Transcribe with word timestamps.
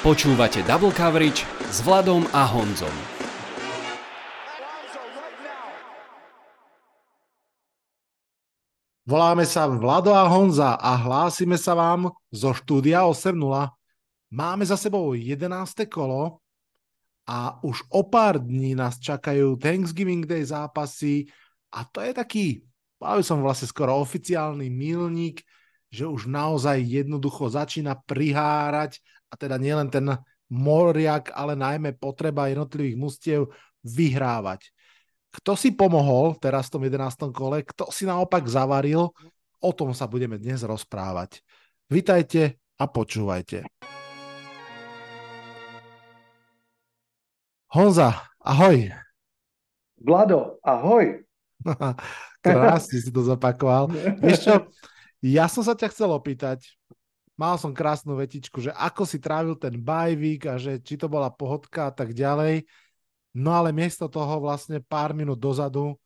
Počúvate 0.00 0.64
Double 0.64 0.96
Coverage 0.96 1.44
s 1.68 1.84
Vladom 1.84 2.24
a 2.32 2.48
Honzom. 2.48 2.96
Voláme 9.04 9.44
sa 9.44 9.68
Vlado 9.68 10.16
a 10.16 10.24
Honza 10.24 10.80
a 10.80 10.96
hlásime 10.96 11.60
sa 11.60 11.76
vám 11.76 12.08
zo 12.32 12.56
štúdia 12.56 13.04
8.0. 13.04 13.36
Máme 14.32 14.64
za 14.64 14.80
sebou 14.80 15.12
11. 15.12 15.44
kolo 15.84 16.40
a 17.28 17.60
už 17.60 17.84
o 17.92 18.00
pár 18.08 18.40
dní 18.40 18.72
nás 18.72 18.96
čakajú 18.96 19.60
Thanksgiving 19.60 20.24
Day 20.24 20.48
zápasy 20.48 21.28
a 21.76 21.84
to 21.84 22.00
je 22.00 22.16
taký, 22.16 22.46
povedal 22.96 23.20
som 23.20 23.44
vlastne 23.44 23.68
skoro 23.68 24.00
oficiálny 24.00 24.72
milník, 24.72 25.44
že 25.92 26.08
už 26.08 26.24
naozaj 26.24 26.80
jednoducho 26.88 27.52
začína 27.52 28.00
prihárať 28.08 28.96
a 29.30 29.34
teda 29.38 29.56
nielen 29.56 29.86
ten 29.88 30.10
moriak, 30.50 31.30
ale 31.30 31.54
najmä 31.54 31.94
potreba 31.94 32.50
jednotlivých 32.50 32.98
mustiev 32.98 33.40
vyhrávať. 33.86 34.74
Kto 35.30 35.54
si 35.54 35.70
pomohol 35.70 36.34
teraz 36.42 36.66
v 36.66 36.74
tom 36.74 36.82
11. 36.90 37.30
kole, 37.30 37.62
kto 37.62 37.94
si 37.94 38.02
naopak 38.02 38.42
zavaril, 38.50 39.14
o 39.62 39.70
tom 39.70 39.94
sa 39.94 40.10
budeme 40.10 40.42
dnes 40.42 40.66
rozprávať. 40.66 41.38
Vitajte 41.86 42.58
a 42.74 42.84
počúvajte. 42.90 43.62
Honza, 47.70 48.26
ahoj. 48.42 48.90
Vlado, 50.02 50.58
ahoj. 50.66 51.22
Krásne 52.42 52.98
si 52.98 53.10
to 53.14 53.22
zapakoval. 53.22 53.92
Vieš 54.24 54.38
čo, 54.42 54.54
ja 55.22 55.46
som 55.46 55.62
sa 55.62 55.76
ťa 55.78 55.92
chcel 55.92 56.10
opýtať, 56.10 56.66
mal 57.40 57.56
som 57.56 57.72
krásnu 57.72 58.12
vetičku, 58.20 58.60
že 58.60 58.68
ako 58.76 59.08
si 59.08 59.16
trávil 59.16 59.56
ten 59.56 59.80
bajvík 59.80 60.44
a 60.44 60.60
že 60.60 60.76
či 60.84 61.00
to 61.00 61.08
bola 61.08 61.32
pohodka 61.32 61.88
a 61.88 61.92
tak 61.96 62.12
ďalej. 62.12 62.68
No 63.40 63.56
ale 63.56 63.72
miesto 63.72 64.12
toho 64.12 64.36
vlastne 64.44 64.84
pár 64.84 65.16
minút 65.16 65.40
dozadu 65.40 65.96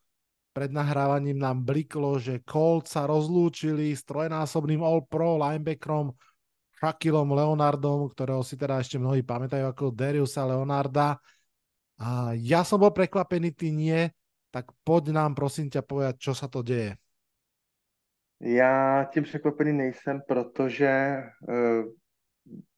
pred 0.54 0.70
nahrávaním 0.70 1.34
nám 1.34 1.66
bliklo, 1.66 2.14
že 2.22 2.38
Colt 2.46 2.86
sa 2.86 3.10
rozlúčili 3.10 3.90
s 3.90 4.06
trojnásobným 4.06 4.78
All-Pro 4.86 5.34
linebackerom 5.42 6.14
Shakilom 6.78 7.34
Leonardom, 7.34 8.06
ktorého 8.06 8.46
si 8.46 8.54
teda 8.54 8.78
ešte 8.78 9.02
mnohí 9.02 9.26
pamätajú 9.26 9.66
ako 9.66 9.90
Dariusa 9.90 10.46
Leonarda. 10.46 11.18
A 11.98 12.38
ja 12.38 12.62
som 12.62 12.78
bol 12.78 12.94
prekvapený, 12.94 13.50
ty 13.50 13.74
nie, 13.74 14.06
tak 14.54 14.70
poď 14.86 15.10
nám 15.10 15.34
prosím 15.34 15.66
ťa 15.66 15.82
povedať, 15.82 16.14
čo 16.22 16.32
sa 16.38 16.46
to 16.46 16.62
deje. 16.62 16.94
Já 18.46 19.04
tím 19.12 19.22
překvapený 19.22 19.72
nejsem, 19.72 20.20
protože 20.28 21.22
uh, 21.48 21.92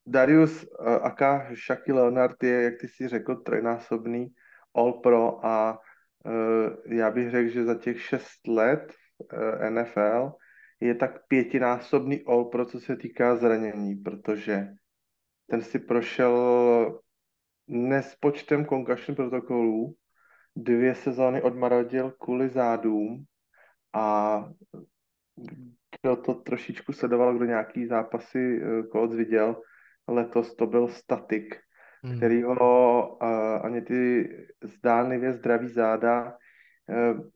Darius 0.07 0.65
uh, 0.65 0.89
Aka 0.89 1.55
Shaquille 1.67 2.03
Leonard 2.03 2.43
je, 2.43 2.63
jak 2.63 2.75
ty 2.81 2.89
si 2.89 3.09
řekl, 3.09 3.37
trojnásobný 3.37 4.27
All-Pro 4.75 5.47
a 5.47 5.79
uh, 6.25 6.93
já 6.93 7.11
bych 7.11 7.31
řekl, 7.31 7.49
že 7.51 7.65
za 7.65 7.75
těch 7.75 8.03
šest 8.03 8.49
let 8.49 8.93
uh, 9.19 9.71
NFL 9.71 10.33
je 10.81 10.95
tak 10.95 11.27
pětinásobný 11.29 12.25
All-Pro, 12.27 12.65
co 12.67 12.81
se 12.81 12.97
týká 12.97 13.37
zranění, 13.37 13.95
protože 13.95 14.69
ten 15.51 15.63
si 15.63 15.79
prošel 15.79 17.01
nespočtem 17.67 18.67
concussion 18.67 19.17
protokolů, 19.17 19.95
dvě 20.57 20.95
sezóny 20.95 21.43
odmarodil 21.43 22.11
kvůli 22.11 22.49
zádům 22.49 23.25
a 23.93 24.39
kdo 26.03 26.17
to 26.17 26.35
trošičku 26.35 26.93
sledoval, 26.93 27.37
kdo 27.37 27.45
nějaký 27.45 27.87
zápasy 27.87 28.63
Colts 28.93 29.17
viděl, 29.17 29.57
letos 30.09 30.57
to 30.57 30.67
byl 30.67 30.89
Statik, 30.89 31.57
hmm. 32.05 32.17
který 32.17 32.43
ho 32.43 33.19
uh, 33.23 33.67
ani 33.67 33.81
ty 33.81 34.29
zdánlivě 34.63 35.33
zdraví 35.33 35.69
záda, 35.69 36.37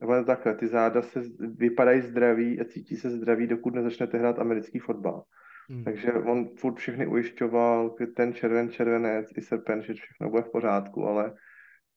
uh, 0.03 0.25
takhle, 0.25 0.55
ty 0.55 0.67
záda 0.67 1.03
se 1.03 1.23
vypadají 1.39 2.01
zdraví 2.01 2.61
a 2.61 2.65
cítí 2.65 2.97
se 2.97 3.11
zdraví, 3.11 3.47
dokud 3.47 3.75
nezačnete 3.75 4.19
hrát 4.19 4.39
americký 4.39 4.79
fotbal. 4.79 5.23
Hmm. 5.71 5.85
Takže 5.85 6.13
on 6.13 6.49
furt 6.57 6.75
všechny 6.75 7.07
ujišťoval, 7.07 7.97
ten 8.17 8.35
červen, 8.35 8.71
červenec 8.71 9.27
i 9.37 9.41
srpen, 9.41 9.83
že 9.83 9.95
všechno 9.95 10.31
bude 10.31 10.43
v 10.43 10.53
pořádku, 10.53 11.05
ale 11.07 11.35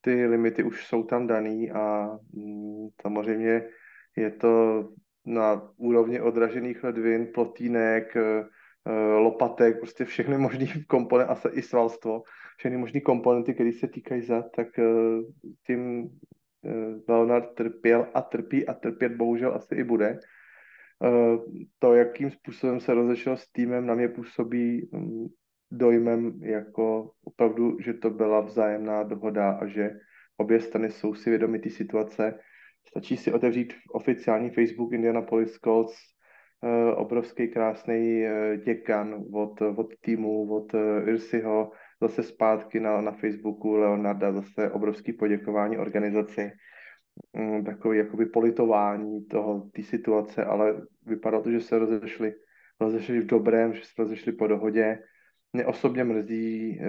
ty 0.01 0.25
limity 0.25 0.63
už 0.63 0.87
jsou 0.87 1.03
tam 1.03 1.27
daný 1.27 1.71
a 1.71 2.09
mm, 2.33 2.87
samozřejmě 3.01 3.69
je 4.15 4.31
to 4.31 4.83
na 5.25 5.61
úrovni 5.77 6.21
odražených 6.21 6.83
ledvin, 6.83 7.27
plotínek, 7.33 8.15
eh, 8.15 8.45
eh, 8.85 8.91
lopatek, 9.15 9.79
prostě 9.79 10.05
všechny 10.05 10.37
možné 10.37 10.65
komponenty, 10.87 11.31
a 11.31 11.49
i 11.51 11.61
svalstvo, 11.61 12.23
všechny 12.57 12.77
možné 12.77 13.01
komponenty, 13.01 13.53
které 13.53 13.71
se 13.71 13.87
týkají 13.87 14.21
zad, 14.21 14.45
tak 14.55 14.79
eh, 14.79 14.83
tím 15.67 16.09
Leonard 17.07 17.55
trpěl 17.55 18.07
a 18.13 18.21
trpí 18.21 18.67
a 18.67 18.73
trpět 18.73 19.15
bohužel 19.15 19.55
asi 19.55 19.75
i 19.75 19.83
bude. 19.83 20.19
To, 21.79 21.93
jakým 21.93 22.31
způsobem 22.31 22.79
se 22.79 22.93
rozešel 22.93 23.37
s 23.37 23.51
týmem, 23.51 23.85
na 23.85 23.95
mě 23.95 24.07
působí 24.07 24.89
mm, 24.91 25.27
dojmem 25.71 26.39
jako 26.43 27.11
opravdu, 27.23 27.77
že 27.79 27.93
to 27.93 28.09
byla 28.09 28.41
vzájemná 28.41 29.03
dohoda 29.03 29.51
a 29.51 29.67
že 29.67 29.91
obě 30.37 30.59
strany 30.59 30.91
jsou 30.91 31.13
si 31.13 31.29
vědomi 31.29 31.59
té 31.59 31.69
situace 31.69 32.39
Stačí 32.87 33.17
si 33.17 33.33
otevřít 33.33 33.73
oficiální 33.91 34.49
Facebook 34.49 34.93
Indianapolis 34.93 35.59
Colts, 35.59 35.93
uh, 36.61 36.69
obrovský 37.01 37.47
krásný 37.47 38.23
uh, 38.23 38.63
děkan 38.63 39.25
od, 39.33 39.61
od 39.61 39.93
týmu, 40.01 40.55
od 40.55 40.73
uh, 40.73 40.79
Irsiho, 41.09 41.71
zase 42.01 42.23
zpátky 42.23 42.79
na, 42.79 43.01
na 43.01 43.11
Facebooku 43.11 43.73
Leonarda, 43.73 44.31
zase 44.31 44.71
obrovský 44.71 45.13
poděkování 45.13 45.77
organizaci, 45.77 46.51
um, 47.33 47.63
takový 47.63 47.97
jakoby 47.97 48.25
politování 48.25 49.25
toho, 49.25 49.69
té 49.73 49.83
situace, 49.83 50.45
ale 50.45 50.81
vypadalo 51.05 51.43
to, 51.43 51.51
že 51.51 51.61
se 51.61 51.79
rozešli, 51.79 52.33
rozešli 52.79 53.19
v 53.19 53.25
dobrém, 53.25 53.73
že 53.73 53.81
se 53.81 53.93
rozešli 53.97 54.31
po 54.31 54.47
dohodě. 54.47 54.99
Mě 55.53 55.65
osobně 55.65 56.03
mrzí 56.03 56.79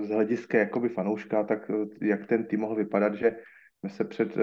z 0.00 0.08
hlediska 0.08 0.58
jakoby 0.58 0.88
fanouška, 0.88 1.44
tak 1.44 1.70
jak 2.02 2.26
ten 2.26 2.44
tým 2.44 2.60
mohl 2.60 2.74
vypadat, 2.74 3.14
že 3.14 3.36
jsme 3.82 3.90
se 3.90 4.04
před 4.04 4.36
uh, 4.36 4.42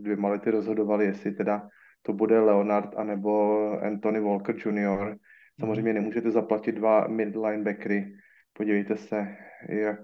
dvěma 0.00 0.28
lety 0.28 0.50
rozhodovali, 0.50 1.04
jestli 1.04 1.32
teda 1.32 1.68
to 2.02 2.12
bude 2.12 2.40
Leonard 2.40 2.96
anebo 2.96 3.70
Anthony 3.82 4.20
Walker 4.20 4.56
Jr. 4.56 5.16
Samozřejmě 5.60 5.92
mhm. 5.92 6.00
nemůžete 6.00 6.30
zaplatit 6.30 6.72
dva 6.72 7.06
mid 7.06 7.36
linebackery. 7.36 8.16
Podívejte 8.52 8.96
se, 8.96 9.36
jak 9.68 10.00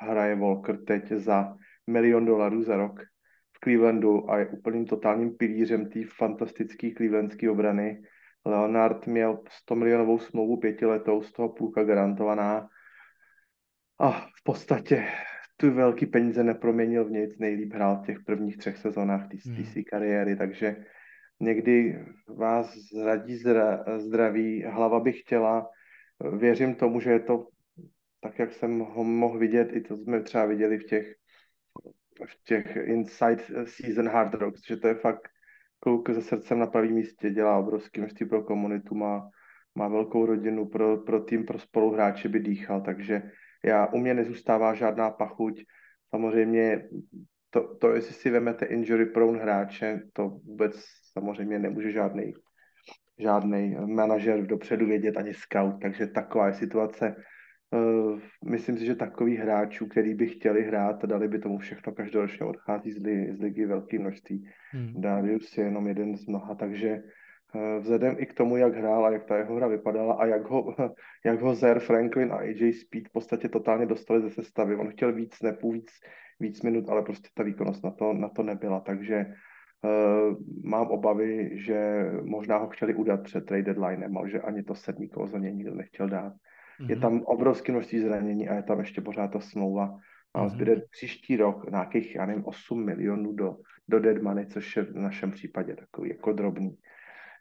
hraje 0.00 0.36
Walker 0.36 0.76
teď 0.84 1.08
za 1.12 1.56
milion 1.86 2.24
dolarů 2.24 2.62
za 2.62 2.76
rok 2.76 3.00
v 3.52 3.60
Clevelandu 3.64 4.30
a 4.30 4.38
je 4.38 4.46
úplným 4.46 4.86
totálním 4.86 5.36
pilířem 5.36 5.90
té 5.90 6.00
fantastické 6.16 6.90
clevelandské 6.96 7.50
obrany. 7.50 8.02
Leonard 8.44 9.06
měl 9.06 9.42
100 9.50 9.74
milionovou 9.74 10.18
smlouvu 10.18 10.56
pětiletou, 10.56 11.22
z 11.22 11.32
toho 11.32 11.48
půlka 11.48 11.84
garantovaná. 11.84 12.68
A 14.00 14.10
v 14.10 14.42
podstatě 14.44 15.06
tu 15.56 15.74
velký 15.74 16.06
peníze 16.06 16.44
neproměnil 16.44 17.04
v 17.04 17.10
nic, 17.10 17.38
nejlíp 17.38 17.74
hrál 17.74 17.96
v 17.96 18.06
těch 18.06 18.18
prvních 18.26 18.56
třech 18.56 18.76
sezónách 18.76 19.28
té 19.28 19.36
hmm. 19.46 19.64
své 19.64 19.82
kariéry, 19.82 20.36
takže 20.36 20.76
někdy 21.40 22.04
vás 22.28 22.74
zradí 22.94 23.36
zra, 23.36 23.84
zdraví, 23.98 24.62
hlava 24.62 25.00
by 25.00 25.12
chtěla, 25.12 25.68
věřím 26.38 26.74
tomu, 26.74 27.00
že 27.00 27.10
je 27.10 27.20
to 27.20 27.48
tak, 28.20 28.38
jak 28.38 28.52
jsem 28.52 28.78
ho 28.78 29.04
mohl 29.04 29.38
vidět, 29.38 29.68
i 29.72 29.80
to 29.80 29.96
jsme 29.96 30.22
třeba 30.22 30.46
viděli 30.46 30.78
v 30.78 30.84
těch, 30.84 31.14
v 32.26 32.44
těch 32.44 32.76
Inside 32.76 33.42
Season 33.64 34.08
Hard 34.08 34.34
Rocks, 34.34 34.66
že 34.66 34.76
to 34.76 34.88
je 34.88 34.94
fakt 34.94 35.28
kluk 35.78 36.08
se 36.14 36.22
srdcem 36.22 36.58
na 36.58 36.66
pravém 36.66 36.92
místě, 36.92 37.30
dělá 37.30 37.58
obrovský 37.58 38.00
množství 38.00 38.26
pro 38.26 38.42
komunitu, 38.42 38.94
má, 38.94 39.28
má 39.74 39.88
velkou 39.88 40.26
rodinu, 40.26 40.66
pro, 40.66 40.96
pro 40.96 41.20
tým, 41.20 41.44
pro 41.44 41.58
spoluhráče 41.58 42.28
by 42.28 42.40
dýchal, 42.40 42.80
takže 42.80 43.22
já, 43.64 43.86
u 43.86 43.98
mě 43.98 44.14
nezůstává 44.14 44.74
žádná 44.74 45.10
pachuť. 45.10 45.62
Samozřejmě 46.10 46.88
to, 47.50 47.76
to 47.76 47.94
jestli 47.94 48.14
si 48.14 48.30
vemete 48.30 48.66
injury 48.66 49.06
prone 49.06 49.38
hráče, 49.38 50.00
to 50.12 50.28
vůbec 50.28 50.84
samozřejmě 51.12 51.58
nemůže 51.58 51.90
žádný 51.90 52.32
žádný 53.18 53.76
manažer 53.86 54.46
dopředu 54.46 54.86
vědět, 54.86 55.16
ani 55.16 55.34
scout, 55.34 55.74
takže 55.82 56.06
taková 56.06 56.46
je 56.46 56.54
situace. 56.54 57.14
Uh, 57.70 58.20
myslím 58.44 58.78
si, 58.78 58.86
že 58.86 58.94
takových 58.94 59.38
hráčů, 59.38 59.86
který 59.86 60.14
by 60.14 60.26
chtěli 60.26 60.62
hrát, 60.62 61.04
dali 61.04 61.28
by 61.28 61.38
tomu 61.38 61.58
všechno 61.58 61.92
každoročně 61.92 62.46
odchází 62.46 62.92
z, 62.92 63.02
li, 63.02 63.36
z 63.36 63.40
ligy 63.40 63.66
velké 63.66 63.98
množství. 63.98 64.48
Hmm. 64.70 64.92
Darius 65.00 65.58
je 65.58 65.64
jenom 65.64 65.86
jeden 65.86 66.16
z 66.16 66.26
mnoha, 66.26 66.54
takže 66.54 67.02
vzhledem 67.80 68.16
i 68.18 68.26
k 68.26 68.34
tomu, 68.34 68.56
jak 68.56 68.74
hrál 68.74 69.06
a 69.06 69.10
jak 69.10 69.24
ta 69.24 69.36
jeho 69.36 69.56
hra 69.56 69.66
vypadala 69.66 70.14
a 70.14 70.26
jak 70.26 70.44
ho, 70.44 70.74
jak 71.24 71.40
ho 71.40 71.54
Zer, 71.54 71.80
Franklin 71.80 72.32
a 72.32 72.36
AJ 72.36 72.72
Speed 72.72 73.08
v 73.08 73.12
podstatě 73.12 73.48
totálně 73.48 73.86
dostali 73.86 74.22
ze 74.22 74.30
sestavy. 74.30 74.76
On 74.76 74.90
chtěl 74.90 75.12
víc 75.12 75.42
nepů, 75.42 75.72
víc, 75.72 75.90
víc 76.40 76.62
minut, 76.62 76.88
ale 76.88 77.02
prostě 77.02 77.28
ta 77.34 77.42
výkonnost 77.42 77.84
na 77.84 77.90
to, 77.90 78.12
na 78.12 78.28
to 78.28 78.42
nebyla, 78.42 78.80
takže 78.80 79.26
uh, 79.26 80.36
mám 80.64 80.86
obavy, 80.86 81.50
že 81.52 82.04
možná 82.22 82.56
ho 82.56 82.68
chtěli 82.68 82.94
udat 82.94 83.22
před 83.22 83.46
trade 83.46 83.62
deadlinem, 83.62 84.16
ale 84.16 84.30
že 84.30 84.40
ani 84.40 84.62
to 84.62 84.74
sedmý 84.74 85.08
kolo 85.08 85.26
za 85.26 85.38
něj 85.38 85.54
nikdo 85.54 85.74
nechtěl 85.74 86.08
dát. 86.08 86.32
Mm-hmm. 86.32 86.90
Je 86.90 86.96
tam 86.96 87.20
obrovské 87.20 87.72
množství 87.72 87.98
zranění 87.98 88.48
a 88.48 88.54
je 88.54 88.62
tam 88.62 88.78
ještě 88.78 89.00
pořád 89.00 89.28
ta 89.28 89.40
smlouva. 89.40 89.86
Mám 90.36 90.46
mm-hmm. 90.46 90.50
zbyde 90.50 90.82
příští 90.90 91.36
rok 91.36 91.70
nějakých, 91.70 92.14
já 92.14 92.26
nevím, 92.26 92.44
8 92.46 92.84
milionů 92.84 93.32
do, 93.32 93.56
do 93.88 94.00
dead 94.00 94.22
money, 94.22 94.46
což 94.46 94.76
je 94.76 94.82
v 94.82 94.94
našem 94.94 95.30
případě 95.30 95.76
takový 95.76 96.10
jako 96.10 96.32
drobný. 96.32 96.76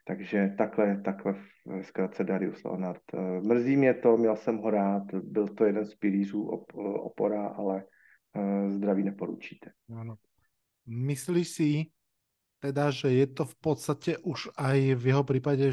Takže 0.03 0.55
takhle, 0.57 1.01
takhle 1.01 1.33
v 1.33 1.83
zkratce 1.83 2.23
Darius 2.23 2.63
Leonard. 2.63 3.01
Eh, 3.13 3.41
mrzí 3.41 3.77
mě 3.77 3.93
to, 3.93 4.17
měl 4.17 4.35
jsem 4.35 4.57
ho 4.57 4.69
rád, 4.69 5.03
byl 5.13 5.47
to 5.47 5.65
jeden 5.65 5.85
z 5.85 5.95
pilířů 5.95 6.43
op, 6.43 6.71
opora, 6.99 7.47
ale 7.47 7.83
uh, 8.35 8.69
zdraví 8.69 9.03
neporučíte. 9.03 9.71
Ano. 9.95 10.15
Myslíš 10.85 11.47
si 11.47 11.85
teda, 12.59 12.91
že 12.91 13.11
je 13.11 13.27
to 13.27 13.43
v 13.43 13.55
podstate 13.59 14.11
už 14.23 14.55
aj 14.55 14.95
v 14.95 15.03
jeho 15.11 15.23
prípade 15.23 15.67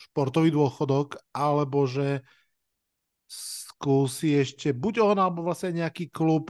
športový 0.00 0.52
dôchodok, 0.52 1.20
alebo 1.36 1.84
že 1.84 2.24
skúsi 3.28 4.36
ešte 4.40 4.72
buď 4.72 5.04
on, 5.04 5.16
alebo 5.20 5.44
vlastne 5.44 5.84
nejaký 5.84 6.08
klub, 6.08 6.48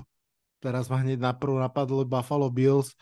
teraz 0.62 0.86
ma 0.86 1.02
hneď 1.02 1.18
naprv 1.18 1.58
napadlo 1.58 2.06
Buffalo 2.06 2.50
Bills, 2.50 2.94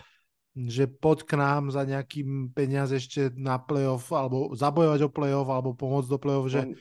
že 0.52 0.84
poď 0.84 1.18
k 1.24 1.32
nám 1.40 1.72
za 1.72 1.88
nejakým 1.88 2.52
peniaz 2.52 2.92
ešte 2.92 3.32
na 3.36 3.56
playoff, 3.56 4.12
alebo 4.12 4.52
zabojovať 4.52 5.00
o 5.08 5.10
playoff, 5.10 5.48
alebo 5.48 5.72
pomôcť 5.72 6.08
do 6.12 6.18
playoff, 6.20 6.52
že, 6.52 6.76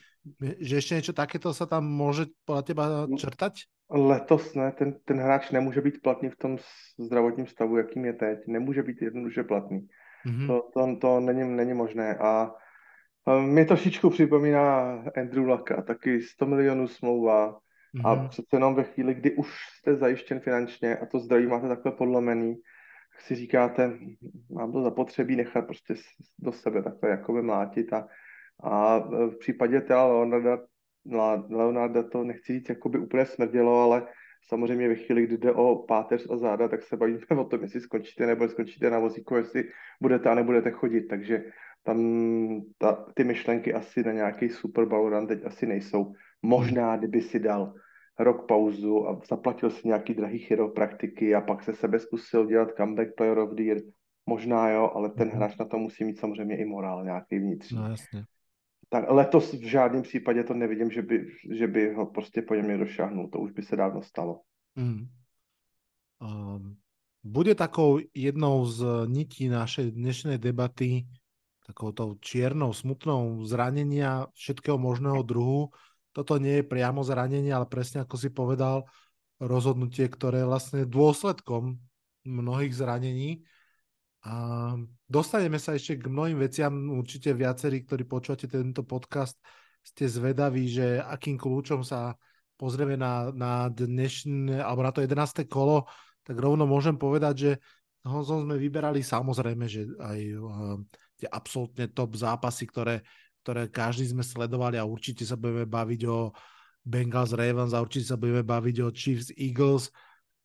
že 0.59 0.73
ešte 0.77 0.95
niečo 0.99 1.13
takéto 1.15 1.55
sa 1.55 1.63
tam 1.63 1.87
môže 1.87 2.27
podľa 2.43 2.63
teba 2.67 2.85
črtať? 3.07 3.71
Letos 3.91 4.55
ne, 4.55 4.71
ten, 4.71 4.95
ten 5.05 5.19
hráč 5.19 5.51
nemůže 5.51 5.81
být 5.81 6.01
platný 6.01 6.29
v 6.29 6.37
tom 6.37 6.57
zdravotním 6.99 7.47
stavu, 7.47 7.77
jakým 7.77 8.05
je 8.05 8.13
teď. 8.13 8.39
Nemůže 8.47 8.83
být 8.83 9.01
jednoduše 9.01 9.43
platný. 9.43 9.87
Mm-hmm. 10.27 10.47
To, 10.47 10.69
to, 10.73 10.95
to 11.01 11.19
není, 11.19 11.43
není 11.43 11.73
možné. 11.73 12.15
A 12.15 12.51
mě 13.41 13.65
trošičku 13.65 14.09
připomíná 14.09 14.91
Andrew 15.17 15.49
Laka, 15.49 15.81
taky 15.81 16.21
100 16.21 16.45
milionů 16.45 16.87
smlouva. 16.87 17.59
Mm-hmm. 17.95 18.07
A 18.07 18.27
přece 18.27 18.47
jenom 18.53 18.75
ve 18.75 18.83
chvíli, 18.83 19.13
kdy 19.13 19.35
už 19.35 19.47
jste 19.79 19.95
zajištěn 19.95 20.39
finančně 20.39 20.97
a 20.97 21.05
to 21.05 21.19
zdraví 21.19 21.47
máte 21.47 21.67
takhle 21.67 21.91
podlomený, 21.91 22.55
si 23.21 23.35
říkáte, 23.35 23.99
mám 24.51 24.71
to 24.71 24.81
zapotřebí 24.81 25.35
nechat 25.35 25.65
prostě 25.65 25.93
do 26.39 26.51
sebe 26.51 26.83
takhle 26.83 27.09
jakoby 27.09 27.41
mlátit 27.41 27.93
a, 27.93 28.07
a 28.63 28.99
v 29.27 29.37
případě 29.39 29.81
teda 29.81 30.05
Leonarda, 30.05 30.57
Leonarda 31.49 32.03
to 32.03 32.23
nechci 32.23 32.53
říct, 32.53 32.69
jakoby 32.69 32.99
úplně 32.99 33.25
smrdělo, 33.25 33.81
ale 33.81 34.07
samozřejmě 34.47 34.87
ve 34.87 34.95
chvíli, 34.95 35.23
kdy 35.23 35.37
jde 35.37 35.51
o 35.51 35.75
páteř 35.75 36.27
a 36.31 36.37
záda, 36.37 36.67
tak 36.67 36.83
se 36.83 36.97
bavíme 36.97 37.19
o 37.39 37.43
tom, 37.43 37.61
jestli 37.61 37.81
skončíte 37.81 38.25
nebo 38.25 38.49
skončíte 38.49 38.89
na 38.89 38.99
vozíku, 38.99 39.35
jestli 39.35 39.63
budete 40.01 40.29
a 40.29 40.35
nebudete 40.35 40.71
chodit, 40.71 41.01
takže 41.01 41.43
tam 41.83 41.97
ta, 42.77 43.05
ty 43.13 43.23
myšlenky 43.23 43.73
asi 43.73 44.03
na 44.03 44.11
nějaký 44.11 44.49
Super 44.49 44.85
teď 45.27 45.45
asi 45.45 45.65
nejsou. 45.65 46.13
Možná, 46.41 46.97
kdyby 46.97 47.21
si 47.21 47.39
dal 47.39 47.73
rok 48.23 48.47
pauzu 48.47 49.07
a 49.07 49.21
zaplatil 49.29 49.69
si 49.69 49.87
nějaký 49.87 50.13
drahý 50.13 50.39
chiropraktiky 50.39 51.35
a 51.35 51.41
pak 51.41 51.63
se 51.63 51.73
sebe 51.73 51.99
zkusil 51.99 52.45
dělat 52.45 52.69
comeback 52.77 53.15
player 53.15 53.39
of 53.39 53.53
the 53.53 53.63
year. 53.63 53.81
Možná 54.25 54.69
jo, 54.69 54.91
ale 54.95 55.09
ten 55.09 55.29
mm-hmm. 55.29 55.35
hráč 55.35 55.57
na 55.57 55.65
to 55.65 55.77
musí 55.77 56.03
mít 56.03 56.19
samozřejmě 56.19 56.57
i 56.57 56.65
morál 56.65 57.03
nějaký 57.03 57.39
vnitřní. 57.39 57.77
No 57.77 57.89
jasně. 57.89 58.25
Tak 58.89 59.05
letos 59.07 59.53
v 59.53 59.63
žádném 59.63 60.01
případě 60.01 60.43
to 60.43 60.53
nevidím, 60.53 60.91
že 60.91 61.01
by, 61.01 61.25
že 61.51 61.67
by 61.67 61.93
ho 61.93 62.05
prostě 62.05 62.41
po 62.41 62.55
něm 62.55 62.79
došáhnul. 62.79 63.29
To 63.29 63.39
už 63.39 63.51
by 63.51 63.61
se 63.61 63.75
dávno 63.75 64.01
stalo. 64.01 64.41
Mm. 64.75 65.07
Um, 66.21 66.75
bude 67.23 67.55
takou 67.55 67.99
jednou 68.13 68.65
z 68.65 69.07
nití 69.07 69.49
našej 69.49 69.91
dnešnej 69.91 70.37
debaty 70.37 71.05
takouto 71.61 72.17
čiernou, 72.19 72.73
smutnou 72.73 73.45
zranenia 73.45 74.27
všetkého 74.33 74.77
možného 74.77 75.23
druhu 75.23 75.71
toto 76.11 76.35
nie 76.37 76.59
je 76.61 76.65
priamo 76.67 77.03
zranenie, 77.03 77.51
ale 77.51 77.67
presne 77.67 78.03
ako 78.03 78.15
si 78.19 78.29
povedal, 78.31 78.83
rozhodnutie, 79.41 80.05
ktoré 80.05 80.45
je 80.45 80.49
vlastne 80.49 80.79
dôsledkom 80.85 81.79
mnohých 82.27 82.73
zranení. 82.77 83.41
A 84.21 84.77
dostaneme 85.09 85.57
sa 85.57 85.73
ešte 85.73 85.97
k 85.97 86.05
mnohým 86.05 86.37
veciam. 86.37 86.69
Určite 86.93 87.33
viacerí, 87.33 87.81
ktorí 87.81 88.05
počúvate 88.05 88.45
tento 88.45 88.85
podcast, 88.85 89.33
ste 89.81 90.05
zvedaví, 90.05 90.69
že 90.69 91.01
akým 91.01 91.41
kľúčom 91.41 91.81
sa 91.81 92.13
pozrieme 92.53 92.93
na, 92.93 93.33
na 93.33 93.65
dnešné, 93.73 94.61
alebo 94.61 94.85
na 94.85 94.93
to 94.93 95.01
11. 95.01 95.49
kolo, 95.49 95.89
tak 96.21 96.37
rovno 96.37 96.69
môžem 96.69 96.93
povedať, 96.93 97.33
že 97.33 97.51
Honzon 98.05 98.45
sme 98.45 98.61
vyberali 98.61 99.01
samozrejme, 99.01 99.65
že 99.65 99.89
aj 99.97 100.19
uh, 100.37 100.77
tie 101.17 101.25
absolútne 101.29 101.89
top 101.89 102.13
zápasy, 102.17 102.69
ktoré 102.69 103.01
ktoré 103.41 103.67
každý 103.67 104.09
sme 104.09 104.21
sledovali 104.21 104.77
a 104.77 104.85
určite 104.85 105.25
sa 105.25 105.35
budeme 105.35 105.65
baviť 105.65 106.01
o 106.05 106.29
Bengals 106.81 107.33
Ravens 107.33 107.73
a 107.73 107.81
určite 107.81 108.13
sa 108.13 108.17
budeme 108.17 108.45
baviť 108.45 108.75
o 108.85 108.93
Chiefs 108.93 109.29
Eagles, 109.33 109.89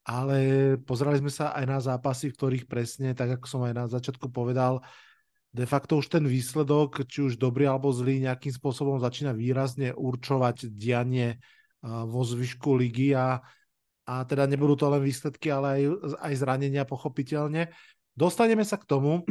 ale 0.05 0.75
pozerali 0.81 1.21
sme 1.21 1.33
sa 1.33 1.53
aj 1.57 1.65
na 1.65 1.79
zápasy, 1.81 2.33
v 2.33 2.37
ktorých 2.37 2.65
presne, 2.69 3.13
tak 3.13 3.41
ako 3.41 3.47
som 3.49 3.61
aj 3.65 3.75
na 3.75 3.85
začiatku 3.89 4.33
povedal, 4.33 4.81
de 5.57 5.65
facto 5.65 5.97
už 5.97 6.13
ten 6.13 6.25
výsledok, 6.29 7.09
či 7.09 7.25
už 7.25 7.41
dobrý 7.41 7.65
alebo 7.65 7.89
zlý, 7.89 8.21
nejakým 8.21 8.53
spôsobom 8.53 9.01
začína 9.01 9.33
výrazne 9.33 9.97
určovať 9.97 10.69
dianie 10.69 11.41
vo 11.87 12.21
zvyšku 12.21 12.77
ligy 12.77 13.17
a, 13.17 13.41
a 14.05 14.15
teda 14.29 14.45
nebudú 14.45 14.77
to 14.77 14.87
len 14.93 15.01
výsledky, 15.01 15.49
ale 15.49 15.81
aj, 15.81 15.83
aj 16.21 16.33
zranenia 16.37 16.85
pochopiteľne. 16.85 17.73
Dostaneme 18.13 18.65
sa 18.69 18.77
k 18.77 18.85
tomu, 18.85 19.25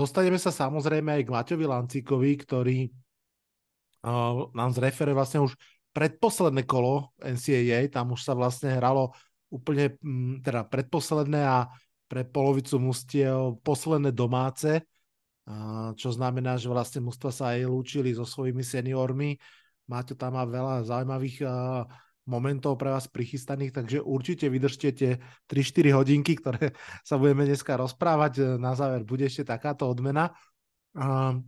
Dostaneme 0.00 0.40
sa 0.40 0.48
samozrejme 0.48 1.20
aj 1.20 1.22
k 1.28 1.34
Maťovi 1.36 1.66
Lancíkovi, 1.68 2.32
ktorý 2.40 2.88
uh, 2.88 4.48
nám 4.56 4.72
zreferuje 4.72 5.12
vlastne 5.12 5.44
už 5.44 5.52
predposledné 5.92 6.64
kolo 6.64 7.12
NCAA, 7.20 7.92
tam 7.92 8.16
už 8.16 8.24
sa 8.24 8.32
vlastne 8.32 8.72
hralo 8.72 9.12
úplne, 9.52 10.00
m, 10.00 10.40
teda 10.40 10.64
predposledné 10.64 11.44
a 11.44 11.68
pre 12.08 12.24
polovicu 12.24 12.80
mustiev 12.80 13.60
posledné 13.60 14.16
domáce, 14.16 14.80
uh, 14.80 15.92
čo 15.92 16.08
znamená, 16.16 16.56
že 16.56 16.72
vlastne 16.72 17.04
mužstva 17.04 17.28
sa 17.28 17.44
aj 17.52 17.68
lúčili 17.68 18.16
so 18.16 18.24
svojimi 18.24 18.64
seniormi. 18.64 19.36
Máte 19.84 20.16
tam 20.16 20.40
má 20.40 20.48
veľa 20.48 20.88
zaujímavých 20.88 21.44
uh, 21.44 21.84
momentov 22.30 22.78
pre 22.78 22.94
vás 22.94 23.10
prichystaných, 23.10 23.74
takže 23.74 23.98
určite 23.98 24.46
vydržte 24.46 24.88
tie 24.94 25.12
3-4 25.50 25.98
hodinky, 25.98 26.38
ktoré 26.38 26.70
sa 27.08 27.18
budeme 27.18 27.42
dneska 27.50 27.74
rozprávať. 27.74 28.62
Na 28.62 28.78
záver 28.78 29.02
bude 29.02 29.26
ešte 29.26 29.42
takáto 29.42 29.90
odmena. 29.90 30.30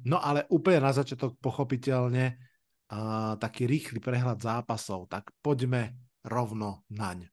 No 0.02 0.18
ale 0.18 0.46
úplne 0.50 0.82
na 0.82 0.90
začiatok 0.90 1.38
pochopiteľne 1.38 2.38
taký 3.38 3.70
rýchly 3.70 4.02
prehľad 4.02 4.42
zápasov. 4.42 5.06
Tak 5.08 5.30
poďme 5.40 5.94
rovno 6.26 6.84
naň. 6.92 7.30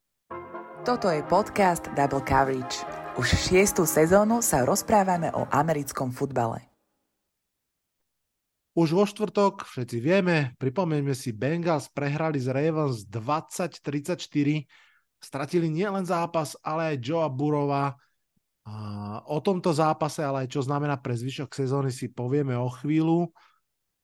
Toto 0.88 1.12
je 1.12 1.19
podcast 1.27 1.91
Double 1.93 2.23
Coverage. 2.23 2.88
Už 3.19 3.35
šiestu 3.35 3.83
sezónu 3.83 4.39
sa 4.39 4.63
rozprávame 4.63 5.27
o 5.35 5.43
americkom 5.51 6.15
futbale. 6.15 6.68
Už 8.79 8.95
vo 8.95 9.03
štvrtok, 9.03 9.67
všetci 9.67 10.00
vieme, 10.00 10.55
pripomeňme 10.55 11.12
si, 11.12 11.36
Bengals 11.36 11.91
prehrali 11.91 12.39
z 12.39 12.48
Ravens 12.48 13.03
20-34, 13.12 14.24
stratili 15.19 15.67
nielen 15.67 16.07
zápas, 16.07 16.55
ale 16.63 16.95
aj 16.95 17.03
Joea 17.03 17.27
Burova. 17.27 17.91
O 19.27 19.43
tomto 19.43 19.75
zápase, 19.75 20.24
ale 20.24 20.48
aj 20.48 20.55
čo 20.55 20.63
znamená 20.63 20.95
pre 20.95 21.12
zvyšok 21.12 21.51
sezóny 21.51 21.91
si 21.91 22.07
povieme 22.07 22.55
o 22.55 22.71
chvíľu. 22.71 23.27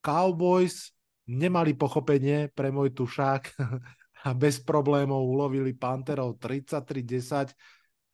Cowboys 0.04 0.92
nemali 1.24 1.72
pochopenie 1.72 2.52
pre 2.52 2.68
môj 2.68 2.92
tušák 2.92 3.42
a 4.28 4.36
bez 4.36 4.60
problémov 4.60 5.24
ulovili 5.24 5.72
Panterov 5.72 6.36
33-10. 6.36 7.48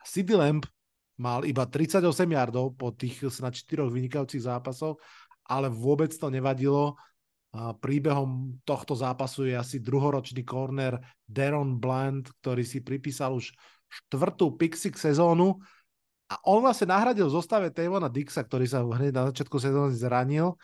City 0.07 0.39
Lamp 0.39 0.71
mal 1.19 1.43
iba 1.43 1.67
38 1.67 2.07
yardov 2.23 2.79
po 2.79 2.95
tých 2.95 3.19
snad 3.35 3.51
4 3.51 3.83
vynikajúcich 3.91 4.47
zápasoch 4.47 5.03
ale 5.47 5.73
vôbec 5.73 6.13
to 6.15 6.31
nevadilo. 6.31 6.99
Príbehom 7.53 8.61
tohto 8.65 8.97
zápasu 8.97 9.45
je 9.45 9.55
asi 9.59 9.77
druhoročný 9.77 10.41
corner 10.41 10.97
Deron 11.29 11.77
Bland, 11.77 12.33
ktorý 12.41 12.65
si 12.65 12.81
pripísal 12.81 13.37
už 13.37 13.53
štvrtú 13.93 14.57
Pixik 14.57 14.97
sezónu 14.97 15.61
a 16.33 16.41
on 16.49 16.65
vlastne 16.65 16.89
nahradil 16.89 17.29
v 17.29 17.37
zostave 17.37 17.69
Tavona 17.69 18.09
Dixa, 18.09 18.41
ktorý 18.41 18.65
sa 18.65 18.81
hneď 18.81 19.13
na 19.13 19.25
začiatku 19.29 19.61
sezóny 19.61 19.93
zranil. 19.93 20.57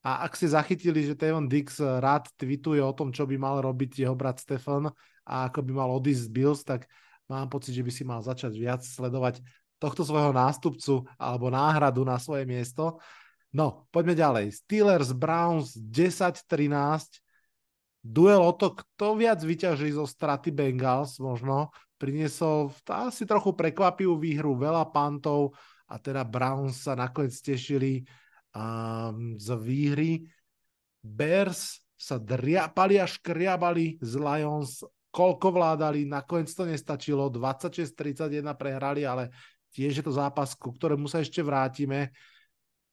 A 0.00 0.24
ak 0.24 0.32
ste 0.32 0.48
zachytili, 0.48 1.04
že 1.04 1.12
Tavon 1.12 1.44
Dix 1.44 1.76
rád 1.76 2.32
tweetuje 2.40 2.80
o 2.80 2.96
tom, 2.96 3.12
čo 3.12 3.28
by 3.28 3.36
mal 3.36 3.60
robiť 3.60 4.00
jeho 4.00 4.16
brat 4.16 4.40
Stefan 4.40 4.88
a 5.28 5.52
ako 5.52 5.60
by 5.60 5.72
mal 5.76 5.92
odísť 5.92 6.24
z 6.24 6.30
Bills, 6.32 6.64
tak 6.64 6.88
mám 7.28 7.52
pocit, 7.52 7.76
že 7.76 7.84
by 7.84 7.92
si 7.92 8.02
mal 8.08 8.24
začať 8.24 8.56
viac 8.56 8.80
sledovať 8.80 9.44
tohto 9.76 10.08
svojho 10.08 10.32
nástupcu 10.32 11.04
alebo 11.20 11.52
náhradu 11.52 12.00
na 12.00 12.16
svoje 12.16 12.48
miesto. 12.48 12.96
No, 13.50 13.90
poďme 13.90 14.14
ďalej. 14.14 14.46
Steelers, 14.62 15.10
Browns 15.10 15.74
10-13. 15.74 17.18
Duel 18.00 18.40
o 18.40 18.54
to, 18.54 18.72
kto 18.78 19.18
viac 19.18 19.42
vyťaží 19.42 19.92
zo 19.92 20.06
straty 20.06 20.54
Bengals 20.54 21.18
možno. 21.18 21.74
Priniesol 22.00 22.72
asi 22.88 23.28
trochu 23.28 23.52
prekvapivú 23.52 24.16
výhru, 24.16 24.56
veľa 24.56 24.88
pantov 24.88 25.52
a 25.90 26.00
teda 26.00 26.24
Browns 26.24 26.86
sa 26.86 26.96
nakoniec 26.96 27.34
tešili 27.42 28.06
um, 28.54 29.36
z 29.36 29.48
výhry. 29.58 30.24
Bears 31.02 31.82
sa 32.00 32.16
driapali 32.16 32.96
a 32.96 33.04
škriabali 33.04 34.00
z 34.00 34.12
Lions, 34.16 34.80
koľko 35.12 35.52
vládali, 35.52 36.08
nakoniec 36.08 36.48
to 36.54 36.64
nestačilo, 36.64 37.28
26-31 37.28 38.46
prehrali, 38.56 39.04
ale 39.04 39.28
tiež 39.74 40.00
je 40.00 40.04
to 40.06 40.14
zápas, 40.14 40.56
ku 40.56 40.72
ktorému 40.72 41.04
sa 41.10 41.20
ešte 41.20 41.44
vrátime. 41.44 42.14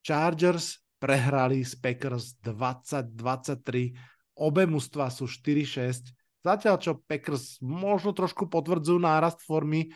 Chargers 0.08 0.80
prehrali 1.04 1.68
z 1.68 1.76
Packers 1.84 2.40
20-23, 2.40 4.40
obe 4.40 4.64
mužstva 4.64 5.12
sú 5.12 5.28
4-6, 5.28 6.16
zatiaľ 6.48 6.80
čo 6.80 7.04
Packers 7.04 7.60
možno 7.60 8.16
trošku 8.16 8.48
potvrdzujú 8.48 9.04
nárast 9.04 9.44
formy 9.44 9.92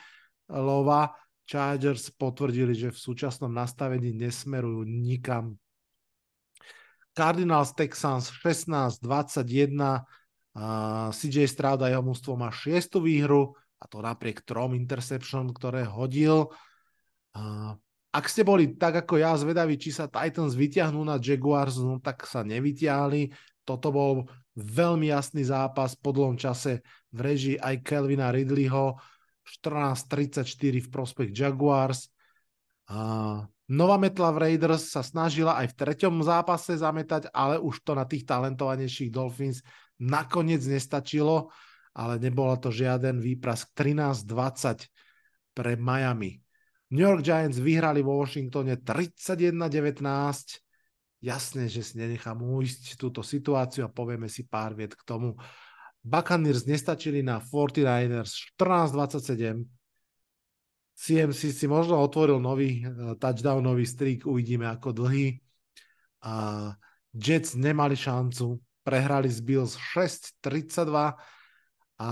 lova, 0.52 1.16
Chargers 1.48 2.12
potvrdili, 2.12 2.76
že 2.76 2.92
v 2.92 3.00
súčasnom 3.00 3.56
nastavení 3.56 4.12
nesmerujú 4.12 4.84
nikam 4.84 5.56
Cardinals 7.12 7.76
Texans 7.76 8.32
16-21. 8.32 9.00
Uh, 10.52 11.08
CJ 11.16 11.48
Stroud 11.48 11.80
a 11.80 11.88
jeho 11.88 12.04
mústvo 12.04 12.36
má 12.36 12.52
šiestu 12.52 13.00
výhru 13.00 13.56
a 13.80 13.88
to 13.88 14.04
napriek 14.04 14.44
trom 14.44 14.76
interception, 14.76 15.48
ktoré 15.56 15.88
hodil. 15.88 16.52
Ak 18.12 18.26
ste 18.28 18.44
boli 18.44 18.76
tak 18.76 19.08
ako 19.08 19.24
ja 19.24 19.32
zvedaví, 19.40 19.80
či 19.80 19.96
sa 19.96 20.12
Titans 20.12 20.56
vyťahnú 20.56 21.00
na 21.08 21.16
Jaguars, 21.16 21.80
no 21.80 22.04
tak 22.04 22.28
sa 22.28 22.44
nevyťahli. 22.44 23.32
Toto 23.64 23.90
bol 23.90 24.28
veľmi 24.60 25.08
jasný 25.08 25.48
zápas 25.48 25.96
po 25.96 26.12
dlhom 26.12 26.36
čase 26.36 26.84
v 27.16 27.20
režii 27.24 27.58
aj 27.58 27.82
Kelvina 27.88 28.30
Ridleyho. 28.30 29.00
14-34 29.42 30.46
v 30.86 30.90
prospech 30.94 31.30
Jaguars. 31.34 32.08
Uh, 32.88 33.48
Nová 33.72 33.96
metla 33.96 34.36
v 34.36 34.52
Raiders 34.52 34.92
sa 34.92 35.00
snažila 35.00 35.56
aj 35.64 35.72
v 35.72 35.78
treťom 35.80 36.20
zápase 36.28 36.76
zametať, 36.76 37.32
ale 37.32 37.56
už 37.56 37.80
to 37.88 37.96
na 37.96 38.04
tých 38.04 38.28
talentovanejších 38.28 39.08
Dolphins 39.08 39.64
nakoniec 39.96 40.60
nestačilo, 40.68 41.56
ale 41.96 42.20
nebolo 42.20 42.52
to 42.60 42.68
žiaden 42.68 43.24
výprask 43.24 43.72
13-20 43.72 44.92
pre 45.56 45.80
Miami. 45.80 46.44
New 46.92 47.08
York 47.08 47.24
Giants 47.24 47.58
vyhrali 47.58 48.04
vo 48.04 48.20
Washingtone 48.20 48.76
31-19. 48.78 50.04
Jasné, 51.22 51.72
že 51.72 51.82
si 51.86 51.96
nenechám 51.96 52.38
ujsť 52.38 53.00
túto 53.00 53.24
situáciu 53.24 53.88
a 53.88 53.94
povieme 53.94 54.28
si 54.28 54.44
pár 54.44 54.76
viet 54.76 54.94
k 54.94 55.04
tomu. 55.08 55.40
Buccaneers 56.02 56.68
nestačili 56.68 57.24
na 57.24 57.40
49ers 57.40 58.56
14-27 58.60 59.82
CMC 61.02 61.50
si 61.50 61.66
možno 61.66 61.98
otvoril 61.98 62.38
nový 62.38 62.86
uh, 62.86 63.18
touchdownový 63.18 63.90
streak, 63.90 64.30
uvidíme 64.30 64.70
ako 64.70 64.94
dlhý. 64.94 65.42
Uh, 66.22 66.78
Jets 67.10 67.58
nemali 67.58 67.98
šancu, 67.98 68.62
prehrali 68.86 69.26
z 69.26 69.42
Bills 69.42 69.74
6-32 69.98 71.18
a 71.98 72.10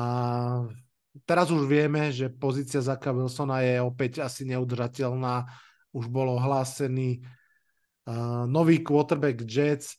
teraz 1.25 1.49
už 1.49 1.65
vieme, 1.65 2.11
že 2.13 2.29
pozícia 2.29 2.83
Zaka 2.83 3.15
Wilsona 3.15 3.63
je 3.65 3.79
opäť 3.81 4.23
asi 4.23 4.45
neudržateľná. 4.47 5.47
Už 5.95 6.05
bol 6.07 6.38
ohlásený 6.38 7.23
uh, 7.23 8.45
nový 8.45 8.83
quarterback 8.85 9.41
Jets. 9.43 9.97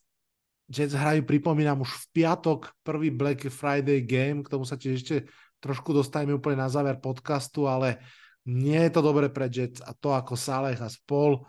Jets 0.71 0.95
hrajú, 0.95 1.27
pripomínam, 1.27 1.83
už 1.83 1.91
v 1.91 2.23
piatok 2.23 2.71
prvý 2.87 3.11
Black 3.11 3.51
Friday 3.51 4.07
game, 4.07 4.47
k 4.47 4.53
tomu 4.55 4.63
sa 4.63 4.79
tiež 4.79 5.03
ešte 5.03 5.17
trošku 5.59 5.91
dostaneme 5.91 6.39
úplne 6.39 6.63
na 6.63 6.71
záver 6.71 7.03
podcastu, 7.03 7.67
ale 7.67 7.99
nie 8.47 8.79
je 8.79 8.93
to 8.95 9.03
dobre 9.03 9.29
pre 9.29 9.51
Jets 9.51 9.83
a 9.83 9.93
to, 9.93 10.15
ako 10.15 10.39
Saleh 10.39 10.79
a 10.79 10.89
spol 10.89 11.43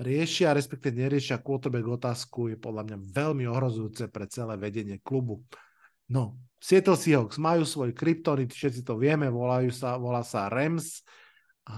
riešia, 0.00 0.56
respektive 0.56 0.96
neriešia 0.96 1.44
quarterback 1.44 1.84
otázku, 1.84 2.48
je 2.48 2.56
podľa 2.56 2.88
mňa 2.88 2.98
veľmi 3.12 3.44
ohrozujúce 3.50 4.08
pre 4.08 4.24
celé 4.32 4.56
vedenie 4.56 4.96
klubu. 5.04 5.44
No, 6.08 6.40
Seattle 6.60 7.00
Seahawks 7.00 7.40
majú 7.40 7.64
svoj 7.64 7.96
kryptonit, 7.96 8.52
všetci 8.52 8.84
to 8.84 9.00
vieme, 9.00 9.32
volajú 9.32 9.72
sa, 9.72 9.96
volá 9.96 10.20
sa 10.20 10.52
Rams 10.52 11.00
a 11.64 11.76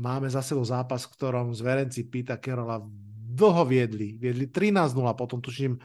máme 0.00 0.32
za 0.32 0.40
sebou 0.40 0.64
zápas, 0.64 1.04
v 1.04 1.12
ktorom 1.12 1.52
zverenci 1.52 2.08
Pita 2.08 2.40
Kerola 2.40 2.80
dlho 3.30 3.68
viedli. 3.68 4.16
Viedli 4.16 4.48
13-0, 4.48 4.96
potom 5.12 5.44
tuším 5.44 5.76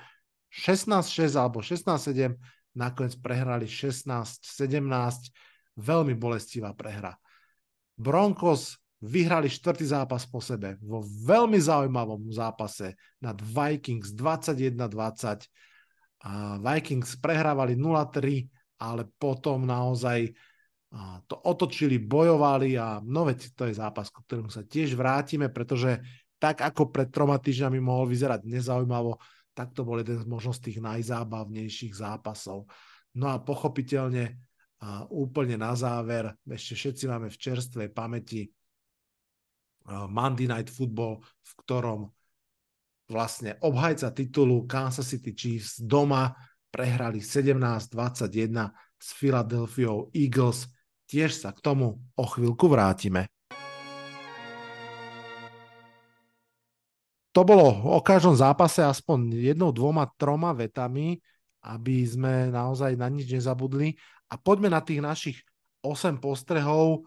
16-6 0.55 1.35
alebo 1.35 1.59
16-7, 1.59 2.31
nakoniec 2.79 3.19
prehrali 3.19 3.67
16-17, 3.67 4.47
veľmi 5.75 6.15
bolestivá 6.15 6.71
prehra. 6.71 7.11
Broncos 7.99 8.79
vyhrali 9.03 9.51
štvrtý 9.51 9.85
zápas 9.91 10.23
po 10.23 10.39
sebe 10.39 10.79
vo 10.79 11.03
veľmi 11.03 11.59
zaujímavom 11.59 12.31
zápase 12.31 12.95
nad 13.19 13.35
Vikings 13.39 14.15
21-20. 14.15 15.43
Vikings 16.61 17.21
prehrávali 17.21 17.77
0-3, 17.77 18.81
ale 18.81 19.05
potom 19.05 19.61
naozaj 19.61 20.33
to 21.29 21.35
otočili, 21.37 21.99
bojovali 21.99 22.79
a 22.79 23.03
no 23.03 23.27
veď 23.27 23.51
to 23.53 23.67
je 23.67 23.77
zápas, 23.77 24.07
ku 24.09 24.23
ktorému 24.23 24.49
sa 24.49 24.63
tiež 24.63 24.95
vrátime, 24.95 25.51
pretože 25.51 25.99
tak 26.39 26.63
ako 26.63 26.87
pred 26.87 27.11
troma 27.11 27.35
týždňami 27.35 27.83
mohol 27.83 28.07
vyzerať 28.07 28.47
nezaujímavo, 28.47 29.19
tak 29.51 29.75
to 29.75 29.83
bol 29.83 29.99
jeden 29.99 30.19
z 30.19 30.27
možno 30.27 30.55
tých 30.55 30.79
najzábavnejších 30.79 31.93
zápasov. 31.95 32.67
No 33.15 33.31
a 33.31 33.43
pochopiteľne 33.43 34.39
úplne 35.11 35.59
na 35.59 35.75
záver, 35.75 36.31
ešte 36.47 36.75
všetci 36.75 37.03
máme 37.11 37.27
v 37.31 37.39
čerstvej 37.39 37.89
pamäti 37.91 38.47
Monday 39.87 40.47
Night 40.47 40.71
Football, 40.71 41.23
v 41.23 41.51
ktorom 41.63 42.11
vlastne 43.05 43.57
obhajca 43.61 44.09
titulu 44.09 44.65
Kansas 44.65 45.05
City 45.05 45.33
Chiefs 45.37 45.77
doma 45.81 46.33
prehrali 46.73 47.21
17-21 47.21 47.93
s 48.97 49.07
Philadelphia 49.15 49.93
Eagles. 50.11 50.67
Tiež 51.05 51.37
sa 51.37 51.53
k 51.53 51.61
tomu 51.61 52.01
o 52.17 52.25
chvíľku 52.25 52.65
vrátime. 52.65 53.29
To 57.35 57.43
bolo 57.43 57.67
o 57.91 57.99
každom 57.99 58.31
zápase 58.31 58.79
aspoň 58.79 59.35
jednou, 59.51 59.75
dvoma, 59.75 60.07
troma 60.15 60.55
vetami, 60.55 61.19
aby 61.67 62.07
sme 62.07 62.47
naozaj 62.47 62.95
na 62.95 63.11
nič 63.11 63.27
nezabudli. 63.27 63.99
A 64.31 64.39
poďme 64.39 64.71
na 64.71 64.79
tých 64.79 65.03
našich 65.03 65.37
8 65.83 66.17
postrehov. 66.23 67.05